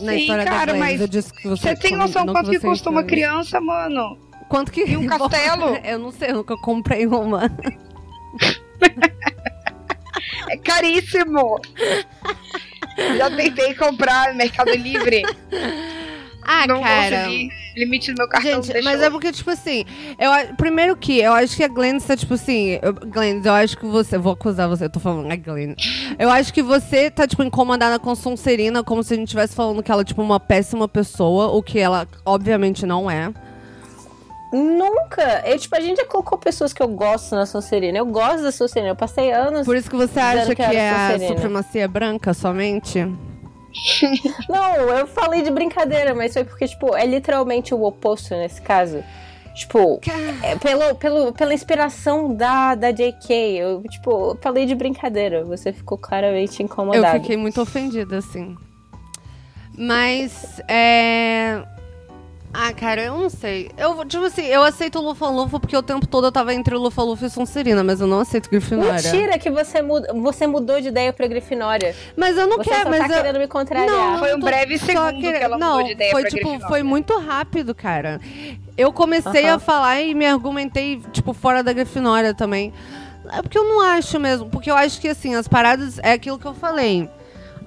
Na 0.00 0.12
Sim, 0.12 0.18
história 0.18 0.44
cara, 0.44 0.72
da 0.72 0.78
Glennis. 0.78 1.00
mas 1.00 1.24
você, 1.24 1.48
você 1.48 1.76
tem 1.76 1.96
noção 1.96 2.26
quanto 2.26 2.50
que, 2.50 2.58
que 2.58 2.66
custa 2.66 2.90
uma 2.90 3.02
criança, 3.02 3.60
mano? 3.60 4.18
Quanto 4.48 4.70
que... 4.70 4.84
E 4.84 4.96
um 4.96 5.06
castelo? 5.08 5.76
eu 5.84 5.98
não 5.98 6.10
sei, 6.10 6.30
eu 6.30 6.36
nunca 6.36 6.56
comprei 6.56 7.06
uma. 7.06 7.44
é 10.50 10.56
caríssimo! 10.58 11.60
Já 13.16 13.30
tentei 13.30 13.74
comprar 13.74 14.32
no 14.32 14.36
Mercado 14.36 14.70
Livre. 14.70 15.22
Ah, 16.44 16.66
não 16.66 16.82
cara. 16.82 17.24
Consegui. 17.24 17.48
Limite 17.76 18.12
do 18.12 18.18
meu 18.18 18.28
cartão 18.28 18.62
Gente, 18.62 18.82
mas 18.82 19.02
é 19.02 19.10
porque, 19.10 19.32
tipo 19.32 19.50
assim, 19.50 19.84
eu, 20.18 20.54
primeiro 20.56 20.96
que 20.96 21.18
eu 21.18 21.32
acho 21.32 21.56
que 21.56 21.64
a 21.64 21.68
Glenn 21.68 21.98
tá, 21.98 22.16
tipo 22.16 22.34
assim, 22.34 22.78
eu, 22.80 22.92
Glenn, 22.92 23.42
eu 23.44 23.52
acho 23.52 23.76
que 23.76 23.86
você, 23.86 24.16
vou 24.16 24.32
acusar 24.32 24.68
você, 24.68 24.84
eu 24.84 24.90
tô 24.90 25.00
falando 25.00 25.30
a 25.30 25.36
Glenn. 25.36 25.74
Eu 26.18 26.30
acho 26.30 26.52
que 26.52 26.62
você 26.62 27.10
tá, 27.10 27.26
tipo, 27.26 27.42
incomodada 27.42 27.98
com 27.98 28.14
Sonserina, 28.14 28.84
como 28.84 29.02
se 29.02 29.14
a 29.14 29.16
gente 29.16 29.26
estivesse 29.28 29.54
falando 29.54 29.82
que 29.82 29.90
ela 29.90 30.02
é, 30.02 30.04
tipo, 30.04 30.22
uma 30.22 30.38
péssima 30.38 30.86
pessoa, 30.86 31.48
o 31.48 31.62
que 31.62 31.78
ela, 31.78 32.06
obviamente, 32.24 32.86
não 32.86 33.10
é. 33.10 33.32
Nunca. 34.52 35.42
Eu, 35.44 35.58
tipo, 35.58 35.74
a 35.74 35.80
gente 35.80 35.96
já 35.96 36.06
colocou 36.06 36.38
pessoas 36.38 36.72
que 36.72 36.80
eu 36.80 36.86
gosto 36.86 37.34
na 37.34 37.44
Sonserina. 37.44 37.98
Eu 37.98 38.06
gosto 38.06 38.44
da 38.44 38.52
Sonserina. 38.52 38.92
Eu 38.92 38.96
passei 38.96 39.32
anos. 39.32 39.66
Por 39.66 39.76
isso 39.76 39.90
que 39.90 39.96
você 39.96 40.20
acha 40.20 40.54
que, 40.54 40.54
que 40.54 40.62
é 40.62 40.90
a 40.90 41.18
supremacia 41.18 41.88
branca 41.88 42.32
somente? 42.32 43.04
Não, 44.48 44.74
eu 44.90 45.06
falei 45.06 45.42
de 45.42 45.50
brincadeira, 45.50 46.14
mas 46.14 46.32
foi 46.32 46.44
porque, 46.44 46.66
tipo, 46.66 46.94
é 46.94 47.04
literalmente 47.06 47.74
o 47.74 47.82
oposto 47.82 48.34
nesse 48.34 48.60
caso. 48.62 49.02
Tipo, 49.54 50.00
é 50.42 50.56
pelo, 50.56 50.96
pelo, 50.96 51.32
pela 51.32 51.54
inspiração 51.54 52.34
da, 52.34 52.74
da 52.74 52.90
JK, 52.90 53.32
eu, 53.32 53.82
tipo, 53.88 54.36
falei 54.42 54.66
de 54.66 54.74
brincadeira. 54.74 55.44
Você 55.44 55.72
ficou 55.72 55.96
claramente 55.96 56.60
incomodado. 56.60 57.16
Eu 57.16 57.20
fiquei 57.20 57.36
muito 57.36 57.60
ofendida, 57.60 58.18
assim. 58.18 58.56
Mas, 59.76 60.60
é. 60.66 61.62
Ah, 62.56 62.72
cara, 62.72 63.02
eu 63.02 63.18
não 63.18 63.28
sei. 63.28 63.68
Eu, 63.76 64.04
tipo 64.04 64.24
assim, 64.24 64.46
eu 64.46 64.62
aceito 64.62 65.00
o 65.00 65.02
Lufa-Lufa 65.02 65.58
porque 65.58 65.76
o 65.76 65.82
tempo 65.82 66.06
todo 66.06 66.28
eu 66.28 66.32
tava 66.32 66.54
entre 66.54 66.72
o 66.72 66.78
Lufa-Lufa 66.78 67.26
e 67.26 67.30
Sonserina, 67.30 67.82
mas 67.82 68.00
eu 68.00 68.06
não 68.06 68.20
aceito 68.20 68.48
Grifinória. 68.48 69.10
Mentira 69.10 69.36
que 69.40 69.50
você, 69.50 69.82
muda, 69.82 70.12
você 70.14 70.46
mudou 70.46 70.80
de 70.80 70.86
ideia 70.86 71.12
pra 71.12 71.26
Grifinória. 71.26 71.96
Mas 72.16 72.38
eu 72.38 72.46
não 72.46 72.58
você 72.58 72.70
quero, 72.70 72.84
só 72.84 72.90
mas 72.90 73.00
tá 73.00 73.06
eu... 73.06 73.16
querendo 73.16 73.40
me 73.40 73.48
contrariar. 73.48 73.88
Não, 73.88 74.18
foi 74.20 74.36
um 74.36 74.38
breve 74.38 74.78
segundo 74.78 75.14
que, 75.14 75.32
que 75.32 75.36
ela 75.36 75.58
não, 75.58 75.72
mudou 75.72 75.86
de 75.86 75.92
ideia 75.92 76.12
foi, 76.12 76.22
pra 76.22 76.30
tipo, 76.30 76.42
Grifinória. 76.42 76.68
Foi 76.68 76.82
muito 76.84 77.18
rápido, 77.18 77.74
cara. 77.74 78.20
Eu 78.78 78.92
comecei 78.92 79.44
uh 79.46 79.48
-huh. 79.48 79.56
a 79.56 79.58
falar 79.58 80.00
e 80.00 80.14
me 80.14 80.24
argumentei, 80.24 81.02
tipo, 81.12 81.32
fora 81.32 81.60
da 81.60 81.72
Grifinória 81.72 82.32
também. 82.34 82.72
É 83.32 83.42
porque 83.42 83.58
eu 83.58 83.64
não 83.64 83.80
acho 83.80 84.20
mesmo. 84.20 84.48
Porque 84.48 84.70
eu 84.70 84.76
acho 84.76 85.00
que, 85.00 85.08
assim, 85.08 85.34
as 85.34 85.48
paradas... 85.48 85.98
É 86.04 86.12
aquilo 86.12 86.38
que 86.38 86.46
eu 86.46 86.54
falei 86.54 87.10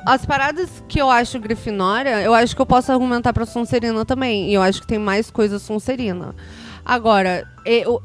as 0.07 0.25
paradas 0.25 0.81
que 0.87 1.01
eu 1.01 1.09
acho 1.11 1.37
Grifinória, 1.37 2.21
eu 2.21 2.33
acho 2.33 2.55
que 2.55 2.61
eu 2.61 2.65
posso 2.65 2.89
argumentar 2.93 3.33
pra 3.33 3.45
Sonserina 3.45 4.05
também. 4.05 4.49
E 4.49 4.53
eu 4.53 4.61
acho 4.61 4.79
que 4.79 4.87
tem 4.87 4.97
mais 4.97 5.29
coisa 5.29 5.59
Sonserina. 5.59 6.33
Agora, 6.85 7.45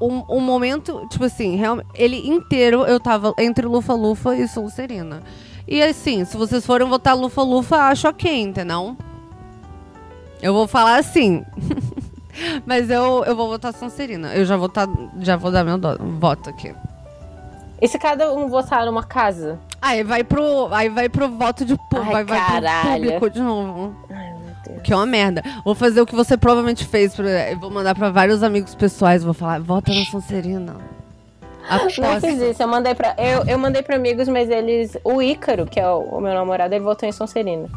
o, 0.00 0.36
o, 0.36 0.40
momento, 0.40 1.06
tipo 1.08 1.24
assim, 1.24 1.54
realmente, 1.54 1.86
ele 1.94 2.28
inteiro 2.28 2.84
eu 2.84 2.98
tava 2.98 3.32
entre 3.38 3.64
Lufa-Lufa 3.66 4.34
e 4.34 4.48
Sonserina. 4.48 5.22
E 5.68 5.80
assim, 5.80 6.24
se 6.24 6.36
vocês 6.36 6.66
forem 6.66 6.88
votar 6.88 7.16
Lufa-Lufa, 7.16 7.76
acho 7.76 8.08
ok, 8.08 8.40
entendeu? 8.40 8.96
Eu 10.42 10.52
vou 10.52 10.66
falar 10.66 10.96
assim. 10.96 11.44
Mas 12.66 12.90
eu, 12.90 13.22
eu 13.24 13.36
vou 13.36 13.46
votar 13.46 13.72
Sonserina. 13.72 14.34
Eu 14.34 14.44
já 14.44 14.56
vou, 14.56 14.68
tá, 14.68 14.88
já 15.20 15.36
vou 15.36 15.52
dar 15.52 15.62
meu 15.62 15.78
do, 15.78 15.96
voto 16.18 16.50
aqui. 16.50 16.74
E 17.80 17.86
se 17.86 17.96
cada 17.96 18.32
um 18.32 18.48
votar 18.48 18.84
numa 18.84 19.04
casa? 19.04 19.60
Aí 19.82 20.04
vai 20.04 20.22
pro, 20.22 20.72
aí 20.72 20.88
vai 20.88 21.08
pro 21.08 21.28
voto 21.28 21.64
de 21.64 21.76
público, 21.76 22.16
Ai, 22.16 22.24
vai, 22.24 22.60
vai 22.60 23.00
pro 23.00 23.00
público 23.00 23.30
de 23.30 23.40
novo. 23.40 23.96
Ai, 24.08 24.32
meu 24.32 24.54
Deus. 24.64 24.82
Que 24.82 24.92
é 24.92 24.96
uma 24.96 25.04
merda. 25.06 25.42
Vou 25.64 25.74
fazer 25.74 26.00
o 26.00 26.06
que 26.06 26.14
você 26.14 26.36
provavelmente 26.36 26.86
fez. 26.86 27.16
vou 27.60 27.68
mandar 27.68 27.96
pra 27.96 28.08
vários 28.08 28.44
amigos 28.44 28.76
pessoais. 28.76 29.24
Vou 29.24 29.34
falar, 29.34 29.60
vota 29.60 29.92
na 29.92 30.04
Sonserina. 30.04 30.76
Não 31.68 31.76
Aposta. 31.76 32.20
fiz 32.20 32.40
isso, 32.40 32.62
eu 32.62 32.68
mandei 32.68 32.94
pra. 32.94 33.16
Eu, 33.18 33.44
eu 33.44 33.58
mandei 33.58 33.82
pra 33.82 33.96
amigos, 33.96 34.28
mas 34.28 34.48
eles. 34.48 34.96
O 35.02 35.20
Ícaro, 35.20 35.66
que 35.66 35.80
é 35.80 35.88
o, 35.88 35.98
o 35.98 36.20
meu 36.20 36.32
namorado, 36.32 36.72
ele 36.72 36.84
votou 36.84 37.08
em 37.08 37.12
Sonserina. 37.12 37.68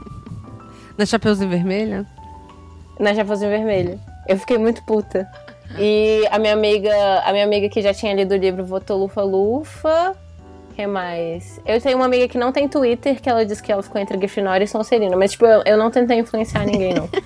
Na 0.95 1.05
Chapeuzinho 1.07 1.49
Vermelha? 1.49 2.05
Na 2.99 3.15
Chapeuzinho 3.15 3.49
Vermelho. 3.49 3.99
Eu 4.27 4.37
fiquei 4.37 4.59
muito 4.59 4.83
puta. 4.83 5.27
E 5.79 6.23
a 6.31 6.37
minha 6.37 6.53
amiga, 6.53 6.93
a 7.25 7.31
minha 7.31 7.43
amiga 7.45 7.67
que 7.67 7.81
já 7.81 7.93
tinha 7.93 8.13
lido 8.13 8.33
o 8.33 8.37
livro 8.37 8.63
votou 8.63 8.97
Lufa 8.99 9.23
Lufa. 9.23 10.15
Que 10.75 10.85
mais? 10.87 11.59
Eu 11.65 11.79
tenho 11.79 11.97
uma 11.97 12.05
amiga 12.05 12.27
que 12.27 12.37
não 12.37 12.51
tem 12.51 12.67
Twitter, 12.67 13.21
que 13.21 13.29
ela 13.29 13.45
disse 13.45 13.63
que 13.63 13.71
ela 13.71 13.81
ficou 13.81 13.99
entre 14.01 14.17
Grifinória 14.17 14.63
e 14.63 14.67
Sonserina. 14.67 15.15
Mas, 15.15 15.31
tipo, 15.31 15.45
eu, 15.45 15.61
eu 15.65 15.77
não 15.77 15.89
tentei 15.89 16.19
influenciar 16.19 16.65
ninguém, 16.65 16.93
não. 16.93 17.09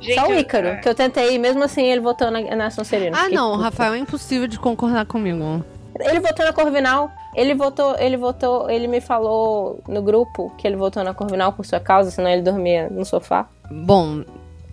Gente, 0.00 0.18
Só 0.18 0.26
o 0.26 0.32
eu- 0.32 0.40
Ícaro, 0.40 0.66
é. 0.66 0.76
que 0.78 0.88
eu 0.88 0.94
tentei, 0.94 1.34
e 1.34 1.38
mesmo 1.38 1.62
assim 1.62 1.84
ele 1.84 2.00
votou 2.00 2.28
na, 2.30 2.40
na 2.56 2.70
Sonserina. 2.70 3.16
Ah, 3.16 3.28
não. 3.28 3.52
puta. 3.52 3.64
Rafael, 3.64 3.94
é 3.94 3.98
impossível 3.98 4.48
de 4.48 4.58
concordar 4.58 5.06
comigo. 5.06 5.64
Ele 6.00 6.18
votou 6.18 6.44
na 6.44 6.52
Corvinal. 6.52 7.10
Ele 7.36 7.54
votou, 7.54 7.96
ele 7.98 8.16
votou, 8.16 8.68
ele 8.68 8.88
me 8.88 9.00
falou 9.00 9.80
no 9.86 10.02
grupo 10.02 10.52
que 10.58 10.66
ele 10.66 10.76
votou 10.76 11.04
na 11.04 11.14
Corvinal 11.14 11.52
por 11.52 11.64
sua 11.64 11.78
causa, 11.78 12.10
senão 12.10 12.28
ele 12.28 12.42
dormia 12.42 12.88
no 12.90 13.04
sofá. 13.04 13.46
Bom, 13.70 14.24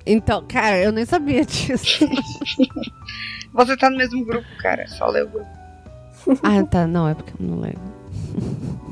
então, 0.05 0.43
cara, 0.47 0.77
eu 0.77 0.91
nem 0.91 1.05
sabia 1.05 1.45
disso. 1.45 2.07
Você 3.53 3.77
tá 3.77 3.89
no 3.89 3.97
mesmo 3.97 4.23
grupo, 4.25 4.47
cara. 4.59 4.87
Só 4.87 5.07
lê 5.07 5.23
o 5.23 5.27
grupo. 5.27 5.47
ah, 6.43 6.63
tá. 6.63 6.87
Não, 6.87 7.07
é 7.07 7.13
porque 7.13 7.33
eu 7.39 7.47
não 7.47 7.59
leio. 7.59 7.79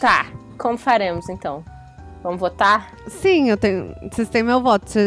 Tá, 0.00 0.26
como 0.56 0.78
faremos 0.78 1.28
então? 1.28 1.64
Vamos 2.22 2.40
votar? 2.40 2.92
Sim, 3.06 3.48
eu 3.48 3.56
tenho. 3.56 3.94
Vocês 4.10 4.28
têm 4.28 4.42
meu 4.42 4.60
voto. 4.60 4.98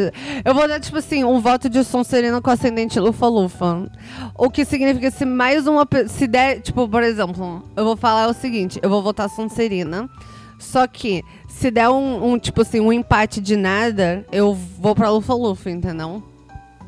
Eu 0.43 0.53
vou 0.53 0.67
dar, 0.67 0.79
tipo 0.79 0.97
assim, 0.97 1.23
um 1.23 1.39
voto 1.39 1.69
de 1.69 1.83
Sonserina 1.83 2.41
com 2.41 2.49
ascendente 2.49 2.99
Lufa-Lufa. 2.99 3.89
O 4.35 4.49
que 4.49 4.63
significa 4.63 5.11
que 5.11 5.17
se 5.17 5.25
mais 5.25 5.67
uma. 5.67 5.87
Se 6.07 6.25
der, 6.25 6.61
tipo, 6.61 6.87
por 6.87 7.03
exemplo, 7.03 7.63
eu 7.75 7.83
vou 7.83 7.97
falar 7.97 8.27
o 8.27 8.33
seguinte: 8.33 8.79
eu 8.81 8.89
vou 8.89 9.03
votar 9.03 9.29
Sonserina. 9.29 10.09
Só 10.57 10.87
que, 10.87 11.23
se 11.61 11.69
der 11.71 11.89
um, 11.89 12.31
um, 12.33 12.39
tipo 12.39 12.61
assim, 12.63 12.79
um 12.79 12.91
empate 12.91 13.39
de 13.39 13.55
nada, 13.55 14.25
eu 14.31 14.53
vou 14.53 14.95
pra 14.95 15.09
Lufa-Lufa, 15.11 15.69
entendeu? 15.69 16.23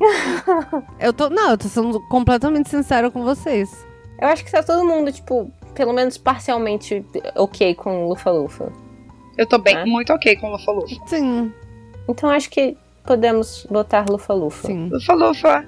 eu 0.98 1.12
tô. 1.12 1.30
Não, 1.30 1.50
eu 1.50 1.58
tô 1.58 1.68
sendo 1.68 2.00
completamente 2.08 2.68
sincero 2.68 3.10
com 3.10 3.22
vocês. 3.22 3.70
Eu 4.20 4.28
acho 4.28 4.44
que 4.44 4.50
tá 4.50 4.62
todo 4.62 4.84
mundo, 4.84 5.12
tipo, 5.12 5.50
pelo 5.74 5.92
menos 5.92 6.18
parcialmente 6.18 7.04
ok 7.36 7.74
com 7.74 8.08
Lufa 8.08 8.30
Lufa. 8.30 8.72
Eu 9.38 9.46
tô 9.46 9.58
bem, 9.58 9.76
É? 9.76 9.84
muito 9.84 10.12
ok 10.12 10.36
com 10.36 10.48
o 10.48 10.52
Lufa 10.52 10.70
Lufa. 10.72 10.94
Sim, 11.06 11.52
Então 12.08 12.30
acho 12.30 12.50
que 12.50 12.76
podemos 13.04 13.66
botar 13.70 14.04
Lufa 14.08 14.32
Lufa. 14.34 14.66
sim. 14.66 14.88
Lufa 14.92 15.14
Lufa. 15.14 15.64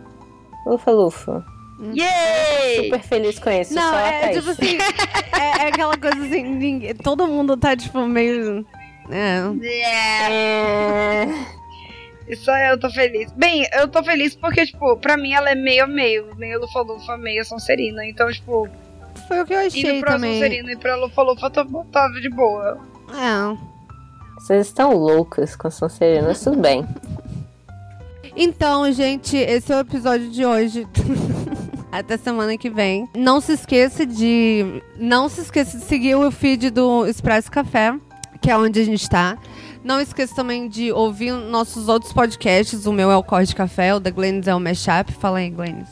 Lufa 0.66 0.90
Lufa. 0.90 1.44
Yay! 1.94 2.84
Super 2.84 3.02
feliz 3.02 3.38
com 3.38 3.50
isso. 3.50 3.74
Não, 3.74 3.94
é 3.98 4.28
tipo 4.32 4.50
assim. 4.50 4.78
é, 5.38 5.64
é 5.64 5.68
aquela 5.68 5.96
coisa 5.96 6.16
assim, 6.24 6.42
ninguém- 6.42 6.94
todo 6.94 7.26
mundo 7.26 7.56
tá, 7.56 7.76
tipo, 7.76 8.00
meio. 8.06 8.64
É. 9.10 9.42
É... 10.30 11.56
Isso 12.28 12.50
aí 12.50 12.70
eu 12.70 12.78
tô 12.78 12.90
feliz. 12.90 13.30
Bem, 13.32 13.66
eu 13.72 13.86
tô 13.88 14.02
feliz 14.02 14.34
porque, 14.34 14.66
tipo, 14.66 14.96
pra 14.96 15.16
mim 15.16 15.32
ela 15.32 15.50
é 15.50 15.54
meio 15.54 15.84
a 15.84 15.86
meio. 15.86 16.34
Meio 16.36 16.60
Lufa 16.60 16.80
Lufa, 16.80 17.16
meio 17.16 17.44
Sonserina. 17.44 18.04
Então, 18.04 18.30
tipo, 18.30 18.68
Foi 19.28 19.42
o 19.42 19.46
que 19.46 19.54
eu 19.54 19.58
achei 19.58 19.90
indo 19.90 20.00
pra 20.00 20.12
também. 20.12 20.34
Sonserina 20.34 20.72
e 20.72 20.76
pra 20.76 20.96
Lufa 20.96 21.22
Lufa, 21.22 21.46
eu 21.46 21.50
tô, 21.50 21.84
tava 21.92 22.20
de 22.20 22.28
boa. 22.28 22.78
É. 23.10 23.56
Vocês 24.40 24.66
estão 24.66 24.92
loucas 24.92 25.54
com 25.54 25.70
Sonserina, 25.70 26.28
mas 26.28 26.42
tudo 26.42 26.58
bem. 26.60 26.86
Então, 28.36 28.90
gente, 28.92 29.36
esse 29.36 29.72
é 29.72 29.76
o 29.76 29.80
episódio 29.80 30.28
de 30.28 30.44
hoje. 30.44 30.86
Até 31.90 32.18
semana 32.18 32.58
que 32.58 32.68
vem. 32.68 33.08
Não 33.16 33.40
se 33.40 33.52
esqueça 33.52 34.04
de. 34.04 34.82
Não 34.98 35.28
se 35.28 35.40
esqueça 35.40 35.78
de 35.78 35.84
seguir 35.84 36.16
o 36.16 36.30
feed 36.30 36.70
do 36.70 37.06
Expresso 37.06 37.50
Café, 37.50 37.94
que 38.40 38.50
é 38.50 38.56
onde 38.56 38.80
a 38.80 38.84
gente 38.84 39.08
tá. 39.08 39.38
Não 39.82 40.00
esqueça 40.00 40.34
também 40.34 40.68
de 40.68 40.90
ouvir 40.90 41.32
nossos 41.32 41.88
outros 41.88 42.12
podcasts. 42.12 42.86
O 42.86 42.92
meu 42.92 43.10
é 43.10 43.16
o 43.16 43.22
Corre 43.22 43.46
de 43.46 43.54
Café, 43.54 43.94
o 43.94 44.00
da 44.00 44.10
Glennis 44.10 44.48
é 44.48 44.54
o 44.54 44.60
Mashup. 44.60 45.12
Fala 45.12 45.38
aí, 45.38 45.50
Glennis. 45.50 45.88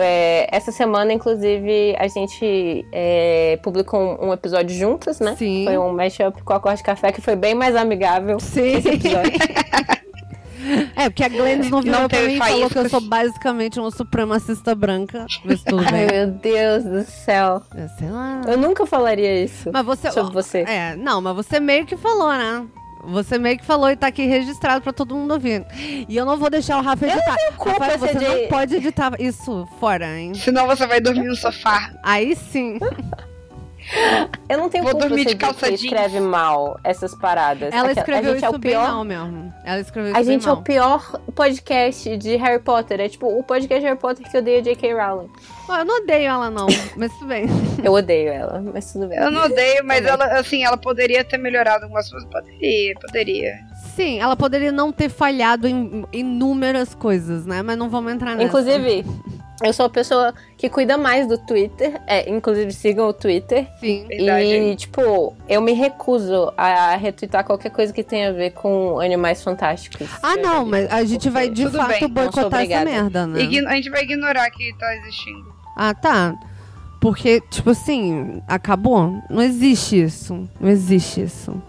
É, 0.00 0.48
essa 0.54 0.70
semana, 0.70 1.12
inclusive, 1.12 1.96
a 1.98 2.06
gente 2.06 2.86
é, 2.92 3.58
publicou 3.64 4.00
um, 4.00 4.28
um 4.28 4.32
episódio 4.32 4.74
juntas, 4.76 5.18
né? 5.18 5.34
Sim. 5.36 5.64
Foi 5.64 5.76
um 5.76 5.92
mashup 5.92 6.40
com 6.44 6.52
a 6.52 6.60
Corte 6.60 6.84
Café 6.84 7.10
que 7.10 7.20
foi 7.20 7.34
bem 7.34 7.52
mais 7.52 7.74
amigável. 7.74 8.38
Sim. 8.38 8.76
Esse 8.76 8.90
episódio. 8.90 9.32
É, 10.96 11.08
porque 11.08 11.24
a 11.24 11.28
Glennis 11.28 11.70
não 11.70 11.80
virou 11.82 12.00
Não 12.02 12.08
pra 12.08 12.20
mim 12.22 12.34
e 12.34 12.38
falou 12.38 12.68
que 12.70 12.78
eu 12.78 12.88
sou 12.88 13.00
basicamente 13.00 13.78
uma 13.78 13.90
supremacista 13.90 14.74
branca. 14.74 15.26
Se 15.28 15.64
tudo 15.64 15.84
Ai, 15.86 15.92
bem. 15.92 16.06
meu 16.06 16.26
Deus 16.32 16.84
do 16.84 17.04
céu. 17.04 17.62
É, 17.74 17.88
Sei 17.98 18.10
lá. 18.10 18.42
Eu 18.46 18.56
nunca 18.58 18.84
falaria 18.86 19.42
isso 19.44 19.70
Mas 19.72 19.84
você. 19.84 20.10
sobre 20.10 20.32
você. 20.32 20.58
É, 20.66 20.96
não, 20.96 21.20
mas 21.20 21.34
você 21.36 21.60
meio 21.60 21.86
que 21.86 21.96
falou, 21.96 22.32
né? 22.32 22.66
Você 23.04 23.38
meio 23.38 23.56
que 23.56 23.64
falou 23.64 23.88
e 23.90 23.96
tá 23.96 24.08
aqui 24.08 24.26
registrado 24.26 24.82
pra 24.82 24.92
todo 24.92 25.14
mundo 25.14 25.32
ouvir. 25.32 25.64
E 26.08 26.16
eu 26.16 26.26
não 26.26 26.36
vou 26.36 26.50
deixar 26.50 26.78
o 26.78 26.82
Rafa 26.82 27.06
editar. 27.06 27.36
culpa 27.56 27.72
Rafael, 27.78 27.98
você 27.98 28.12
se 28.12 28.18
de- 28.18 28.24
não 28.24 28.48
pode 28.48 28.74
editar 28.76 29.12
isso 29.20 29.66
fora, 29.78 30.18
hein? 30.18 30.34
Senão 30.34 30.66
você 30.66 30.86
vai 30.86 31.00
dormir 31.00 31.28
no 31.28 31.36
sofá. 31.36 31.92
Aí 32.02 32.34
sim. 32.34 32.78
Eu 34.48 34.58
não 34.58 34.68
tenho 34.68 34.84
Vou 34.84 34.92
culpa 34.92 35.08
dormir 35.08 35.22
se 35.22 35.28
de 35.30 35.36
calça 35.36 35.60
você 35.60 35.66
jeans. 35.68 35.82
escreve 35.84 36.20
mal 36.20 36.78
essas 36.84 37.14
paradas. 37.14 37.72
Ela 37.72 37.90
Aquela- 37.90 37.92
escreveu 37.92 38.30
a 38.30 38.34
gente 38.34 38.36
isso 38.36 38.46
é 38.46 38.48
o 38.48 38.58
bem 38.58 38.70
pior, 38.72 38.88
mal 38.88 39.04
mesmo. 39.04 39.54
Ela 39.64 39.80
escreveu 39.80 40.14
A 40.14 40.20
isso 40.20 40.28
bem 40.28 40.38
gente 40.38 40.48
é 40.48 40.52
o 40.52 40.54
mal. 40.56 40.62
pior 40.64 41.20
podcast 41.34 42.16
de 42.16 42.36
Harry 42.36 42.58
Potter. 42.62 43.00
É 43.00 43.08
tipo 43.08 43.26
o 43.26 43.42
podcast 43.42 43.80
de 43.80 43.86
Harry 43.86 43.98
Potter 43.98 44.30
que 44.30 44.36
odeia 44.36 44.62
J.K. 44.62 44.92
Rowling. 44.94 45.30
Eu 45.68 45.84
não 45.84 46.02
odeio 46.02 46.28
ela, 46.30 46.50
não, 46.50 46.66
mas 46.96 47.12
tudo 47.14 47.26
bem. 47.26 47.46
Eu 47.84 47.92
odeio 47.92 48.30
ela, 48.30 48.62
mas 48.72 48.92
tudo 48.92 49.06
bem. 49.08 49.18
Eu 49.18 49.30
não 49.30 49.44
odeio, 49.44 49.84
mas 49.84 50.04
ela, 50.04 50.24
assim, 50.38 50.64
ela 50.64 50.76
poderia 50.76 51.22
ter 51.24 51.36
melhorado 51.38 51.84
algumas 51.84 52.10
coisas. 52.10 52.28
Poderia, 52.30 52.94
poderia. 53.00 53.54
Sim, 53.98 54.20
ela 54.20 54.36
poderia 54.36 54.70
não 54.70 54.92
ter 54.92 55.08
falhado 55.08 55.66
em 55.66 56.04
inúmeras 56.12 56.94
coisas, 56.94 57.44
né? 57.44 57.62
Mas 57.62 57.76
não 57.76 57.90
vamos 57.90 58.12
entrar 58.12 58.36
nessa. 58.36 58.46
Inclusive, 58.46 59.04
eu 59.60 59.72
sou 59.72 59.86
a 59.86 59.90
pessoa 59.90 60.32
que 60.56 60.68
cuida 60.68 60.96
mais 60.96 61.26
do 61.26 61.36
Twitter. 61.36 62.00
É, 62.06 62.30
inclusive, 62.30 62.70
sigam 62.72 63.08
o 63.08 63.12
Twitter. 63.12 63.66
Sim. 63.80 64.06
Verdade. 64.06 64.46
E, 64.46 64.76
tipo, 64.76 65.34
eu 65.48 65.60
me 65.60 65.72
recuso 65.72 66.52
a 66.56 66.94
retweetar 66.94 67.42
qualquer 67.44 67.70
coisa 67.70 67.92
que 67.92 68.04
tenha 68.04 68.28
a 68.28 68.32
ver 68.32 68.52
com 68.52 69.00
animais 69.00 69.42
fantásticos. 69.42 70.08
Ah, 70.22 70.36
não, 70.36 70.64
mas 70.64 70.88
a 70.92 71.02
gente 71.04 71.28
vai 71.28 71.48
de 71.50 71.64
Tudo 71.64 71.78
fato 71.78 71.88
bem, 71.98 72.08
boicotar 72.08 72.62
essa 72.62 72.84
merda, 72.84 73.26
né? 73.26 73.40
Igno- 73.40 73.68
a 73.68 73.74
gente 73.74 73.90
vai 73.90 74.02
ignorar 74.04 74.48
que 74.50 74.72
tá 74.78 74.94
existindo. 74.94 75.52
Ah, 75.76 75.92
tá. 75.92 76.36
Porque, 77.00 77.40
tipo 77.50 77.70
assim, 77.70 78.40
acabou? 78.46 79.20
Não 79.28 79.42
existe 79.42 80.00
isso. 80.00 80.48
Não 80.60 80.68
existe 80.68 81.22
isso. 81.22 81.60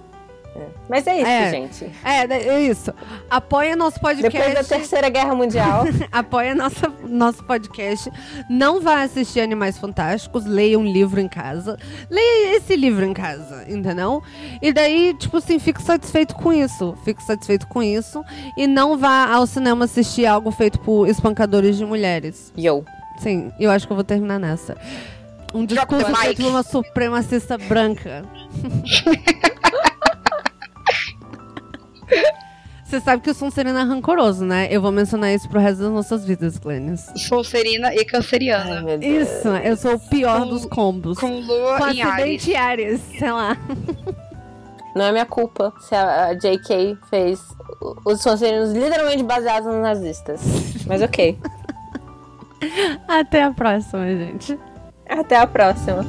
Mas 0.89 1.05
é 1.05 1.17
isso, 1.17 1.27
É. 1.27 1.49
gente. 1.51 1.91
É, 2.03 2.33
é 2.33 2.61
isso. 2.61 2.91
Apoia 3.29 3.75
nosso 3.75 3.99
podcast. 3.99 4.35
Depois 4.35 4.53
da 4.55 4.63
Terceira 4.75 5.07
Guerra 5.09 5.35
Mundial. 5.35 5.83
Apoia 6.11 6.55
nossa, 6.55 6.91
nosso 7.07 7.43
podcast. 7.43 8.09
Não 8.49 8.81
vá 8.81 9.03
assistir 9.03 9.39
Animais 9.41 9.77
Fantásticos. 9.77 10.45
Leia 10.45 10.79
um 10.79 10.83
livro 10.83 11.19
em 11.19 11.27
casa. 11.27 11.77
Leia 12.09 12.55
esse 12.57 12.75
livro 12.75 13.05
em 13.05 13.13
casa, 13.13 13.65
entendeu? 13.69 14.23
E 14.61 14.73
daí, 14.73 15.13
tipo 15.13 15.37
assim, 15.37 15.59
fique 15.59 15.81
satisfeito 15.81 16.33
com 16.35 16.51
isso. 16.51 16.97
Fique 17.05 17.21
satisfeito 17.21 17.67
com 17.67 17.83
isso. 17.83 18.23
E 18.57 18.65
não 18.65 18.97
vá 18.97 19.27
ao 19.31 19.45
cinema 19.45 19.85
assistir 19.85 20.25
algo 20.25 20.49
feito 20.49 20.79
por 20.79 21.07
espancadores 21.07 21.77
de 21.77 21.85
mulheres. 21.85 22.51
Yo. 22.57 22.83
Sim, 23.19 23.51
eu 23.59 23.69
acho 23.69 23.85
que 23.85 23.93
eu 23.93 23.95
vou 23.95 24.03
terminar 24.03 24.39
nessa. 24.39 24.75
Um 25.53 25.65
discurso 25.65 26.15
feito 26.15 26.41
por 26.41 26.49
uma 26.49 26.63
supremacista 26.63 27.57
branca. 27.57 28.23
Você 32.83 32.99
sabe 32.99 33.21
que 33.21 33.29
o 33.29 33.33
Sonserina 33.35 33.81
é 33.81 33.83
rancoroso, 33.83 34.43
né? 34.43 34.67
Eu 34.71 34.81
vou 34.81 34.91
mencionar 34.91 35.31
isso 35.31 35.47
pro 35.47 35.59
resto 35.59 35.83
das 35.83 35.91
nossas 35.91 36.25
vidas, 36.25 36.57
Glennis. 36.57 37.05
Sou 37.15 37.43
serina 37.43 37.93
e 37.93 37.99
Ai, 37.99 38.05
canceriana. 38.05 38.97
Deus. 38.97 39.29
Isso, 39.29 39.47
eu 39.49 39.77
sou 39.77 39.93
o 39.93 39.99
pior 39.99 40.39
Com- 40.41 40.47
dos 40.47 40.65
combos. 40.65 41.19
Com 41.19 41.39
lua 41.39 41.77
Com 41.77 41.87
em 41.89 42.01
Ares. 42.01 42.55
Ares, 42.55 43.01
sei 43.19 43.31
lá. 43.31 43.55
Não 44.95 45.05
é 45.05 45.11
minha 45.11 45.25
culpa 45.27 45.71
se 45.81 45.93
a 45.93 46.25
a 46.29 46.33
J.K. 46.33 46.97
fez 47.11 47.39
os 48.03 48.21
Sonserinos 48.23 48.73
literalmente 48.73 49.21
baseados 49.21 49.67
nos 49.71 49.83
nazistas. 49.83 50.41
Mas 50.87 51.03
ok. 51.03 51.37
Até 53.07 53.43
a 53.43 53.51
próxima, 53.51 54.07
gente. 54.07 54.59
Até 55.07 55.37
a 55.37 55.45
próxima. 55.45 56.03